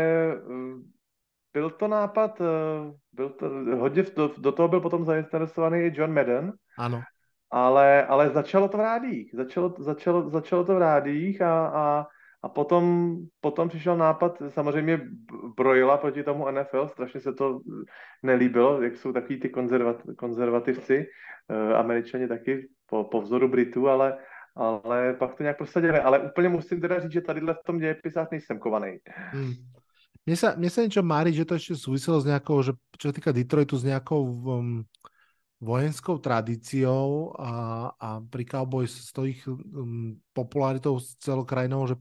byl 1.52 1.70
to 1.70 1.88
nápad, 1.88 2.40
eh, 2.40 2.92
byl 3.12 3.28
to, 3.28 3.48
hodně 3.76 4.02
do, 4.16 4.30
do 4.38 4.52
toho 4.52 4.68
byl 4.68 4.80
potom 4.80 5.04
zainteresovaný 5.04 5.78
i 5.78 5.92
John 5.94 6.14
Madden. 6.14 6.52
Ano. 6.78 7.02
Ale, 7.50 8.06
ale 8.06 8.30
začalo 8.30 8.68
to 8.68 8.76
v 8.76 8.80
rádích. 8.80 9.30
Začalo, 9.34 9.74
začalo, 9.78 10.30
začalo 10.30 10.64
to 10.64 10.74
v 10.74 10.78
rádích 10.78 11.42
a, 11.42 11.66
a, 11.66 12.06
a 12.42 12.48
potom, 12.48 13.16
potom 13.40 13.68
přišel 13.68 13.96
nápad, 13.96 14.42
samozřejmě 14.48 15.00
brojila 15.56 15.96
proti 15.96 16.22
tomu 16.22 16.50
NFL, 16.50 16.88
strašně 16.88 17.20
se 17.20 17.32
to 17.32 17.60
nelíbilo, 18.22 18.82
jak 18.82 18.96
jsou 18.96 19.12
takový 19.12 19.40
ty 19.40 19.48
konzervat, 19.48 19.96
konzervativci, 20.18 21.06
uh, 21.48 21.76
američani 21.76 22.28
taky 22.28 22.68
po, 22.86 23.04
po 23.04 23.20
vzoru 23.20 23.48
Britů, 23.48 23.88
ale, 23.88 24.18
ale 24.56 25.14
pak 25.14 25.34
to 25.34 25.42
nějak 25.42 25.58
prosadili. 25.58 25.98
Ale 25.98 26.18
úplně 26.18 26.48
musím 26.48 26.80
teda 26.80 27.00
říct, 27.00 27.12
že 27.12 27.20
tadyhle 27.20 27.54
v 27.54 27.64
tom 27.66 27.78
dějepisách 27.78 28.28
nejsem 28.30 28.58
kovaný. 28.58 28.98
Hmm. 29.06 29.52
Mne 30.22 30.36
sa, 30.38 30.54
mne 30.54 30.70
sa 30.70 30.86
niečo 30.86 31.02
mári, 31.02 31.34
že 31.34 31.42
to 31.42 31.58
ešte 31.58 31.74
súviselo 31.74 32.22
s 32.22 32.26
nejakou, 32.26 32.62
že 32.62 32.78
čo 32.94 33.10
sa 33.10 33.14
týka 33.14 33.34
Detroitu, 33.34 33.74
s 33.74 33.82
nejakou 33.82 34.22
um, 34.22 34.86
vojenskou 35.58 36.22
tradíciou 36.22 37.34
a, 37.38 37.52
a 37.98 38.08
pri 38.22 38.46
Cowboys 38.46 38.90
s 38.90 39.10
to 39.10 39.26
ich 39.26 39.42
um, 39.46 40.14
popularitou 40.30 40.98
s 41.02 41.18
celou 41.18 41.42
krajinou, 41.42 41.90
že 41.90 41.98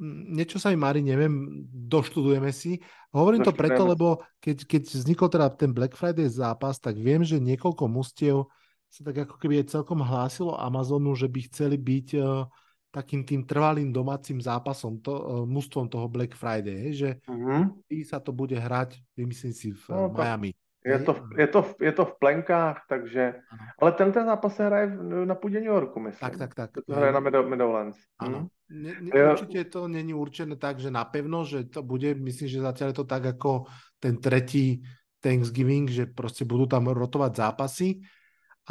niečo 0.00 0.56
sa 0.56 0.72
mi 0.72 0.78
mári, 0.80 1.04
neviem, 1.04 1.66
doštudujeme 1.70 2.48
si. 2.50 2.80
Hovorím 3.12 3.44
to 3.44 3.52
preto, 3.52 3.84
lebo 3.84 4.24
keď, 4.40 4.64
keď 4.64 4.82
vznikol 4.96 5.28
teda 5.28 5.52
ten 5.52 5.76
Black 5.76 5.92
Friday 5.92 6.30
zápas, 6.30 6.80
tak 6.80 6.96
viem, 6.96 7.20
že 7.20 7.36
niekoľko 7.36 7.84
mustiev 7.90 8.48
sa 8.90 9.06
tak 9.06 9.28
ako 9.28 9.38
keby 9.38 9.62
celkom 9.66 10.02
hlásilo 10.02 10.58
Amazonu, 10.58 11.14
že 11.14 11.30
by 11.30 11.40
chceli 11.46 11.76
byť 11.78 12.08
uh, 12.18 12.48
takým 12.90 13.22
tým 13.22 13.46
trvalým 13.46 13.94
domácim 13.94 14.42
zápasom, 14.42 14.98
to, 14.98 15.14
uh, 15.14 15.22
mústvom 15.46 15.86
toho 15.86 16.10
Black 16.10 16.34
Friday, 16.34 16.90
že 16.90 17.22
uh-huh. 17.26 17.70
sa 18.02 18.18
to 18.18 18.34
bude 18.34 18.58
hrať, 18.58 18.98
vymyslím 19.14 19.54
si, 19.54 19.70
v 19.70 19.84
no, 19.94 20.10
Miami. 20.10 20.50
Je 20.80 20.96
to, 21.04 21.12
je, 21.36 21.46
to, 21.46 21.60
je 21.76 21.92
to 21.92 22.04
v 22.08 22.14
plenkách, 22.16 22.88
takže... 22.88 23.36
Ano. 23.52 23.64
Ale 23.78 23.90
ten 23.92 24.12
ten 24.12 24.24
zápas 24.24 24.56
se 24.56 24.64
hraje 24.64 24.96
na 25.24 25.34
půdě 25.34 25.60
New 25.60 25.68
Yorku, 25.68 26.00
myslím. 26.00 26.30
Tak, 26.30 26.38
tak, 26.38 26.54
tak. 26.54 26.70
To 26.86 26.94
hraje 26.96 27.12
na 27.12 27.20
Meadow, 27.20 27.44
Meadowlands. 27.48 28.00
Áno. 28.16 28.38
Hm? 28.38 28.48
Ne, 28.70 28.92
ne, 29.02 29.34
určite 29.34 29.66
to 29.66 29.90
není 29.90 30.14
určené 30.14 30.54
tak, 30.54 30.78
že 30.78 30.94
napevno, 30.94 31.42
že 31.42 31.66
to 31.66 31.82
bude, 31.82 32.14
myslím, 32.14 32.48
že 32.48 32.62
zatiaľ 32.62 32.94
je 32.94 32.98
to 33.02 33.06
tak 33.06 33.26
ako 33.26 33.66
ten 33.98 34.16
tretí 34.22 34.80
Thanksgiving, 35.20 35.90
že 35.90 36.06
proste 36.06 36.46
budú 36.46 36.70
tam 36.70 36.88
rotovať 36.88 37.32
zápasy. 37.34 38.00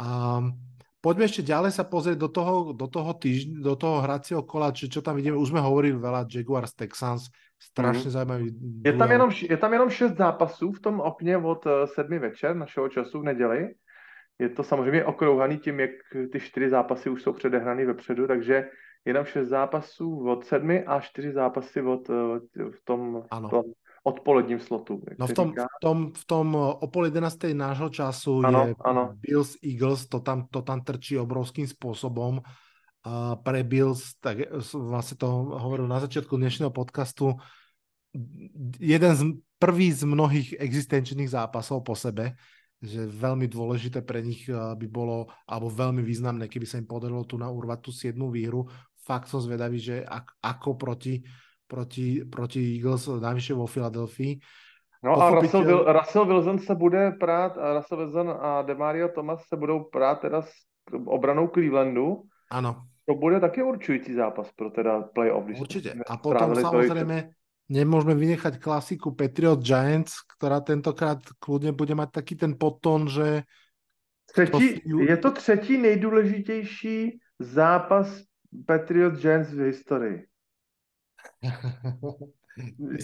A 0.00 0.40
Poďme 1.00 1.24
ešte 1.24 1.40
ďalej 1.48 1.72
sa 1.72 1.88
pozrieť 1.88 2.20
do 2.20 2.28
toho, 2.28 2.76
do 2.76 2.84
toho, 2.84 3.16
týždň, 3.16 3.64
do 3.64 3.72
toho 3.72 4.04
hracieho 4.04 4.44
kola, 4.44 4.68
či 4.68 4.92
čo 4.92 5.00
tam 5.00 5.16
vidíme. 5.16 5.32
Už 5.32 5.48
sme 5.48 5.64
hovorili 5.64 5.96
veľa 5.96 6.28
Jaguars, 6.28 6.76
Texans, 6.76 7.32
strašne 7.56 8.12
mm. 8.12 8.14
zaujímavý. 8.14 8.46
Je 8.84 8.92
tam, 8.92 9.10
jenom, 9.10 9.30
je 9.32 9.56
tam 9.56 9.72
jenom 9.72 9.90
šest 9.90 10.16
zápasů 10.16 10.72
v 10.72 10.80
tom 10.80 11.00
okně 11.00 11.36
od 11.36 11.66
eh, 11.66 11.86
sedmi 11.86 12.18
večer 12.18 12.56
našeho 12.56 12.88
času 12.88 13.20
v 13.20 13.24
neděli. 13.32 13.74
Je 14.38 14.48
to 14.48 14.62
samozřejmě 14.62 15.04
okrouhaný 15.04 15.58
tím, 15.58 15.80
jak 15.80 15.90
ty 16.32 16.40
čtyři 16.40 16.70
zápasy 16.70 17.10
už 17.10 17.22
jsou 17.22 17.32
předehraný 17.32 17.84
vepředu, 17.84 18.26
takže 18.26 18.68
jenom 19.04 19.24
šest 19.24 19.48
zápasů 19.48 20.28
od 20.28 20.44
sedmi 20.44 20.84
a 20.84 21.00
čtyři 21.00 21.32
zápasy 21.32 21.82
od, 21.82 22.10
eh, 22.10 22.64
v 22.70 22.80
tom, 22.84 23.22
v 23.24 23.50
tom 23.50 23.64
odpoledním 24.00 24.60
slotu. 24.60 25.04
No 25.20 25.28
v 25.28 25.34
tom, 25.36 25.48
v, 25.52 25.78
tom, 25.80 25.98
v 26.16 26.24
tom 26.24 26.46
o 26.56 26.86
pol 26.88 27.12
11. 27.12 27.52
nášho 27.52 27.92
času 27.92 28.40
ano, 28.40 28.72
je 28.72 28.74
ano. 28.80 29.12
Bills 29.20 29.60
Eagles, 29.60 30.08
to 30.08 30.24
tam, 30.24 30.48
to 30.48 30.64
tam 30.64 30.80
trčí 30.80 31.20
obrovským 31.20 31.68
spôsobom. 31.68 32.40
A 33.00 33.36
pre 33.40 33.64
Bills, 33.64 34.16
tak 34.20 34.44
vlastne 34.72 35.16
to 35.16 35.28
hovoril 35.56 35.88
na 35.88 36.00
začiatku 36.00 36.36
dnešného 36.36 36.72
podcastu, 36.72 37.36
jeden 38.80 39.12
z 39.16 39.22
prvý 39.60 39.92
z 39.92 40.08
mnohých 40.08 40.56
existenčných 40.58 41.30
zápasov 41.30 41.84
po 41.84 41.92
sebe, 41.92 42.36
že 42.80 43.04
veľmi 43.04 43.44
dôležité 43.44 44.00
pre 44.00 44.24
nich 44.24 44.48
by 44.48 44.86
bolo, 44.88 45.28
alebo 45.44 45.68
veľmi 45.68 46.00
významné, 46.00 46.48
keby 46.48 46.64
sa 46.64 46.80
im 46.80 46.88
podarilo 46.88 47.24
tu 47.28 47.36
na 47.36 47.52
urvať 47.52 47.78
tú 47.84 47.90
7 47.92 48.16
výhru. 48.32 48.64
Fakt 49.04 49.28
som 49.28 49.44
zvedavý, 49.44 49.76
že 49.76 50.04
ako 50.40 50.80
proti 50.80 51.20
proti, 51.70 52.26
proti 52.26 52.74
Eagles, 52.74 53.06
najvyššie 53.06 53.54
vo 53.54 53.70
Filadelfii. 53.70 54.42
No 55.06 55.14
a 55.16 55.30
Russell, 55.30 55.64
Will, 55.64 55.86
Russell 55.86 56.26
Wilson 56.26 56.58
se 56.58 56.74
bude 56.74 57.16
prát, 57.16 57.54
a 57.58 57.78
Russell 57.78 58.02
Wilson 58.02 58.28
a 58.34 58.62
Demario 58.62 59.08
Thomas 59.08 59.46
se 59.48 59.56
budou 59.56 59.86
prát 59.88 60.20
teda 60.20 60.42
s 60.42 60.52
obranou 61.06 61.48
Clevelandu. 61.48 62.26
Ano. 62.50 62.84
To 63.06 63.14
bude 63.14 63.40
taky 63.40 63.62
určující 63.62 64.14
zápas 64.14 64.52
pro 64.52 64.70
teda 64.70 65.02
playoff. 65.02 65.60
Určitě. 65.60 65.94
A 66.06 66.16
potom 66.16 66.54
samozřejmě 66.54 67.30
nemôžeme 67.70 68.14
vynechať 68.18 68.58
klasiku 68.58 69.14
Patriot 69.14 69.62
Giants, 69.62 70.26
ktorá 70.26 70.58
tentokrát 70.58 71.22
kľudne 71.38 71.70
bude 71.70 71.94
mať 71.94 72.10
taký 72.10 72.34
ten 72.34 72.58
podton, 72.58 73.06
že... 73.06 73.46
Třetí, 74.26 74.82
to... 74.82 74.98
Je 75.06 75.16
to 75.16 75.30
třetí 75.30 75.78
nejdůležitější 75.78 77.18
zápas 77.38 78.10
Patriot 78.66 79.14
Giants 79.22 79.54
v 79.54 79.70
historii. 79.70 80.29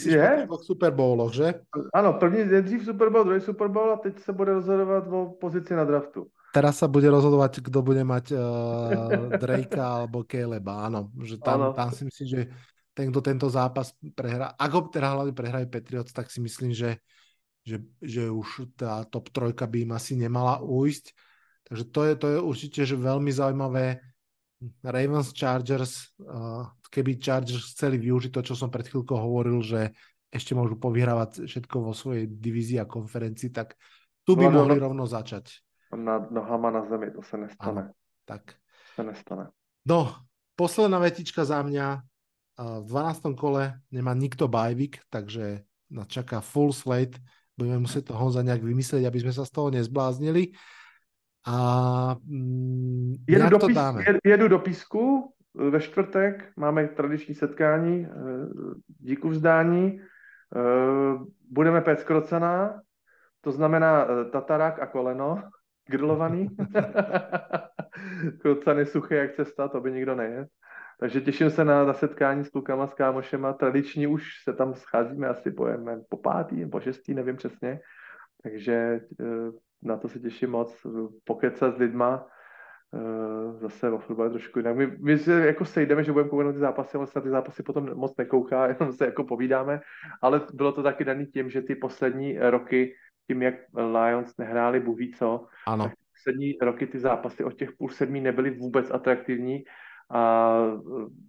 Je? 0.05 0.47
v 0.47 0.65
Super 0.65 0.93
Bowloch, 0.93 1.33
že? 1.33 1.55
Ano, 1.95 2.13
první 2.13 2.45
dřív 2.63 2.85
Super 2.85 3.11
Bowl, 3.11 3.25
druhý 3.25 3.41
Super 3.41 3.69
Bowl 3.69 3.93
a 3.93 3.97
teď 3.97 4.19
se 4.21 4.33
bude 4.33 4.53
rozhodovat 4.53 5.07
o 5.09 5.37
pozici 5.41 5.75
na 5.75 5.85
draftu. 5.85 6.27
Teraz 6.57 6.81
sa 6.81 6.89
bude 6.89 7.05
rozhodovať, 7.13 7.61
kto 7.69 7.85
bude 7.85 8.01
mať 8.01 8.33
uh, 8.33 9.29
Drakea 9.37 10.01
alebo 10.01 10.25
Caleba, 10.25 10.89
áno. 10.89 11.13
Že 11.21 11.37
tam, 11.45 11.77
tam 11.77 11.93
si 11.93 12.09
myslím, 12.09 12.27
že 12.33 12.41
ten, 12.97 13.13
kto 13.13 13.21
tento 13.21 13.49
zápas 13.53 13.93
prehrá, 14.17 14.57
ak 14.57 14.71
ho 14.73 14.81
teda 14.89 15.13
hlavne 15.13 15.37
prehrajú 15.37 15.69
Patriots, 15.69 16.17
tak 16.17 16.33
si 16.33 16.41
myslím, 16.41 16.73
že, 16.73 16.97
že, 17.61 17.85
že 18.01 18.33
už 18.33 18.73
tá 18.73 19.05
top 19.05 19.29
trojka 19.37 19.69
by 19.69 19.85
im 19.85 19.93
asi 19.93 20.17
nemala 20.17 20.65
ujsť. 20.65 21.13
Takže 21.69 21.85
to 21.93 22.01
je, 22.09 22.13
to 22.17 22.27
je 22.33 22.39
určite 22.41 22.81
že 22.89 22.97
veľmi 22.97 23.29
zaujímavé 23.29 24.01
Ravens 24.81 25.37
Chargers, 25.37 26.17
keby 26.89 27.21
Chargers 27.21 27.75
chceli 27.77 28.01
využiť 28.01 28.33
to, 28.33 28.43
čo 28.43 28.55
som 28.57 28.71
pred 28.73 28.87
chvíľkou 28.87 29.17
hovoril, 29.17 29.63
že 29.63 29.95
ešte 30.31 30.53
môžu 30.53 30.77
povyhrávať 30.77 31.47
všetko 31.47 31.77
vo 31.81 31.93
svojej 31.95 32.27
divízii 32.27 32.83
a 32.83 32.87
konferencii, 32.89 33.51
tak 33.55 33.79
tu 34.27 34.35
by 34.35 34.51
no, 34.51 34.63
mohli 34.63 34.77
no, 34.77 34.91
rovno 34.91 35.05
začať. 35.07 35.63
nad 35.95 36.29
nohama 36.35 36.75
na 36.75 36.83
zemi, 36.91 37.15
to 37.15 37.23
se 37.23 37.39
nestane. 37.39 37.91
Áno, 37.91 37.95
tak. 38.27 38.59
To 38.59 38.91
se 38.99 39.03
nestane. 39.07 39.45
No, 39.87 40.19
posledná 40.59 40.99
vetička 40.99 41.47
za 41.47 41.63
mňa. 41.63 42.03
V 42.57 42.89
12. 42.89 43.37
kole 43.37 43.85
nemá 43.93 44.17
nikto 44.17 44.49
bajvik, 44.49 45.05
takže 45.13 45.69
nás 45.93 46.09
čaká 46.09 46.41
full 46.41 46.73
slate. 46.73 47.21
Budeme 47.53 47.85
musieť 47.85 48.11
to 48.11 48.15
Honza 48.17 48.41
nejak 48.41 48.65
vymyslieť, 48.65 49.05
aby 49.05 49.19
sme 49.21 49.33
sa 49.33 49.45
z 49.45 49.53
toho 49.53 49.69
nezbláznili. 49.69 50.57
A 51.47 51.57
mm, 52.19 53.29
jedu, 53.29 53.47
do 53.55 53.59
pís, 53.71 53.79
jedu 54.25 54.47
do 54.51 54.59
písku 54.59 55.31
ve 55.57 55.81
čtvrtek, 55.81 56.53
máme 56.57 56.89
tradiční 56.89 57.35
setkání, 57.35 58.09
díku 58.87 59.29
vzdání, 59.29 60.01
budeme 61.51 61.81
péct 61.81 62.05
krocená, 62.05 62.81
to 63.41 63.53
znamená 63.53 64.07
tatarák 64.33 64.79
a 64.79 64.87
koleno, 64.87 65.43
grilovaný. 65.89 66.49
Krocany 68.41 68.87
suché 68.87 69.17
jak 69.17 69.33
cesta, 69.33 69.69
to 69.69 69.81
by 69.81 69.93
nikdo 69.93 70.15
nejet. 70.15 70.49
Takže 71.01 71.21
těším 71.21 71.51
se 71.51 71.65
na, 71.65 71.85
na 71.85 71.93
setkání 71.93 72.45
s 72.45 72.49
klukama, 72.49 72.87
s 72.87 72.95
kámošema. 72.95 73.53
Tradiční 73.53 74.07
už 74.07 74.25
se 74.45 74.53
tam 74.53 74.75
scházíme 74.75 75.29
asi 75.29 75.51
po, 75.51 75.67
po 76.09 76.17
pátý, 76.17 76.67
po 76.67 76.81
šestý, 76.81 77.15
nevím 77.15 77.37
přesně. 77.37 77.81
Takže 78.43 79.01
na 79.83 79.97
to 79.97 80.09
se 80.09 80.19
těším 80.19 80.51
moc. 80.51 80.87
Pokecat 81.25 81.77
s 81.77 81.79
lidma, 81.79 82.27
zase 83.61 83.91
o 83.91 83.99
fotbale 83.99 84.31
trošku 84.31 84.59
jinak. 84.59 84.77
My, 84.77 84.87
my 84.87 85.19
se 85.19 85.47
jako 85.47 85.65
sejdeme, 85.65 86.05
že 86.05 86.13
budeme 86.13 86.31
koukat 86.31 86.55
ty 86.55 86.59
zápasy, 86.59 86.97
ale 86.97 87.07
se 87.07 87.19
na 87.19 87.23
ty 87.23 87.29
zápasy 87.29 87.63
potom 87.63 87.95
moc 87.95 88.17
nekouká, 88.17 88.67
jenom 88.81 88.93
se 88.93 89.05
jako 89.05 89.25
povídáme, 89.25 89.81
ale 90.23 90.41
bylo 90.55 90.73
to 90.73 90.83
taky 90.83 91.05
daný 91.05 91.27
tím, 91.27 91.51
že 91.51 91.63
ty 91.63 91.75
poslední 91.75 92.39
roky, 92.39 92.95
tím 93.27 93.43
jak 93.43 93.55
Lions 93.75 94.37
nehráli 94.39 94.81
Bůh 94.81 94.99
ví 94.99 95.13
co, 95.13 95.47
ano. 95.67 95.85
tak 95.85 95.93
poslední 96.13 96.55
roky 96.63 96.87
ty 96.87 96.99
zápasy 96.99 97.45
od 97.45 97.55
těch 97.55 97.73
půl 97.79 97.89
sedmí 97.89 98.21
nebyly 98.21 98.51
vůbec 98.51 98.91
atraktivní 98.91 99.65
a 100.11 100.53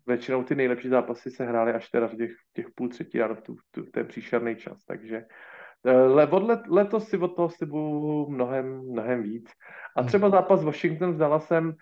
většinou 0.07 0.43
ty 0.43 0.55
nejlepší 0.55 0.89
zápasy 0.89 1.31
se 1.31 1.45
hrály 1.45 1.73
až 1.73 1.89
teda 1.89 2.07
v 2.07 2.15
těch, 2.15 2.31
těch 2.53 2.65
půl 2.75 2.89
třetí 2.89 3.19
ráno 3.19 3.35
v, 3.35 3.41
tu, 3.41 3.55
v 3.81 3.91
ten 3.91 4.07
příšerný 4.07 4.55
čas, 4.55 4.85
takže 4.85 5.25
le, 5.85 6.27
od 6.27 6.43
let, 6.43 6.61
letos 6.67 7.07
si 7.09 7.17
od 7.17 7.35
toho 7.35 7.49
slibuju 7.49 8.29
mnohem, 8.29 8.81
mnohem 8.91 9.23
víc. 9.23 9.49
A 9.95 10.03
třeba 10.03 10.29
zápas 10.29 10.63
Washington 10.63 11.13
s 11.13 11.17
Dallasem 11.17 11.75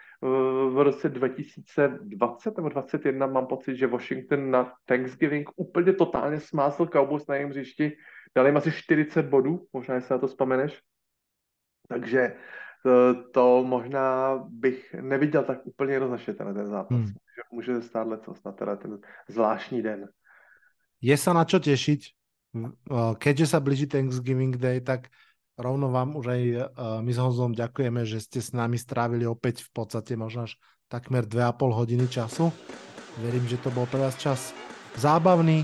v 0.71 0.83
roce 0.83 1.09
2020 1.09 2.57
nebo 2.57 2.69
2021 2.69 3.27
mám 3.27 3.47
pocit, 3.47 3.75
že 3.75 3.87
Washington 3.87 4.51
na 4.51 4.73
Thanksgiving 4.85 5.49
úplně 5.55 5.93
totálně 5.93 6.39
smásl 6.39 6.85
Cowboys 6.85 7.27
na 7.27 7.35
jejím 7.35 7.49
hřišti. 7.49 7.97
Dali 8.35 8.49
jim 8.49 8.57
asi 8.57 8.71
40 8.71 9.25
bodů, 9.25 9.67
možná 9.73 10.01
si 10.01 10.13
na 10.13 10.19
to 10.19 10.27
vzpomeneš. 10.27 10.81
Takže 11.87 12.35
to, 12.83 13.23
to 13.31 13.63
možná 13.63 14.37
bych 14.49 14.93
neviděl 14.93 15.43
tak 15.43 15.65
úplně 15.65 15.93
jednoznačně 15.93 16.33
ten 16.33 16.67
zápas. 16.67 16.97
Hmm. 16.97 17.05
Může, 17.05 17.41
může 17.51 17.81
stát 17.81 18.07
letos 18.07 18.43
na 18.43 18.51
teda 18.51 18.75
ten 18.75 18.99
zvláštní 19.29 19.81
den. 19.81 20.07
Je 21.01 21.13
sa 21.19 21.35
na 21.35 21.45
čo 21.45 21.59
tešiť? 21.59 22.01
Keďže 23.19 23.45
sa 23.51 23.59
blíži 23.59 23.91
Thanksgiving 23.91 24.55
Day, 24.55 24.79
tak 24.79 25.11
rovno 25.59 25.91
vám 25.91 26.15
už 26.15 26.25
aj 26.31 26.41
my 27.03 27.11
s 27.11 27.19
Honzom 27.19 27.51
ďakujeme, 27.55 28.07
že 28.07 28.23
ste 28.23 28.39
s 28.39 28.55
nami 28.55 28.79
strávili 28.79 29.27
opäť 29.27 29.67
v 29.67 29.71
podstate 29.71 30.15
možno 30.15 30.47
až 30.47 30.55
takmer 30.87 31.27
2,5 31.27 31.79
hodiny 31.79 32.05
času. 32.07 32.51
Verím, 33.23 33.47
že 33.47 33.59
to 33.59 33.71
bol 33.71 33.87
pre 33.87 34.03
vás 34.03 34.15
čas 34.19 34.51
zábavný 34.99 35.63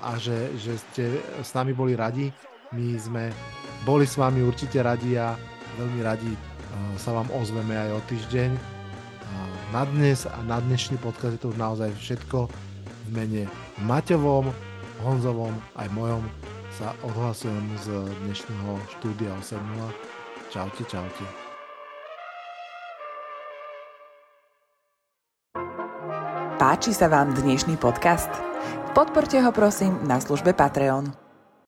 a 0.00 0.16
že, 0.20 0.52
že 0.60 0.76
ste 0.76 1.04
s 1.40 1.52
nami 1.56 1.72
boli 1.72 1.96
radi. 1.96 2.28
My 2.76 2.96
sme 3.00 3.32
boli 3.88 4.04
s 4.04 4.20
vami 4.20 4.44
určite 4.44 4.84
radi 4.84 5.16
a 5.16 5.32
veľmi 5.80 6.00
radi 6.04 6.32
sa 7.00 7.16
vám 7.16 7.28
ozveme 7.32 7.76
aj 7.76 7.90
o 7.96 8.00
týždeň. 8.08 8.50
Na 9.72 9.86
dnes 9.86 10.28
a 10.28 10.38
na 10.44 10.60
dnešný 10.60 10.98
podcast 11.00 11.38
je 11.38 11.42
to 11.42 11.54
už 11.54 11.58
naozaj 11.58 11.94
všetko 11.96 12.50
v 12.50 13.08
mene 13.10 13.42
Maťovom, 13.86 14.52
Honzovom 15.00 15.56
aj 15.80 15.88
mojom 15.96 16.20
sa 16.76 16.92
odhlasujem 17.00 17.66
z 17.80 17.88
dnešného 18.20 18.76
štúdia 18.92 19.32
8.0. 19.40 19.88
Čaute, 20.52 20.82
čaute. 20.84 21.24
Páči 26.60 26.92
sa 26.92 27.08
vám 27.08 27.32
dnešný 27.32 27.80
podcast? 27.80 28.28
Podporte 28.92 29.40
ho 29.40 29.48
prosím 29.56 29.96
na 30.04 30.20
službe 30.20 30.52
Patreon. 30.52 31.29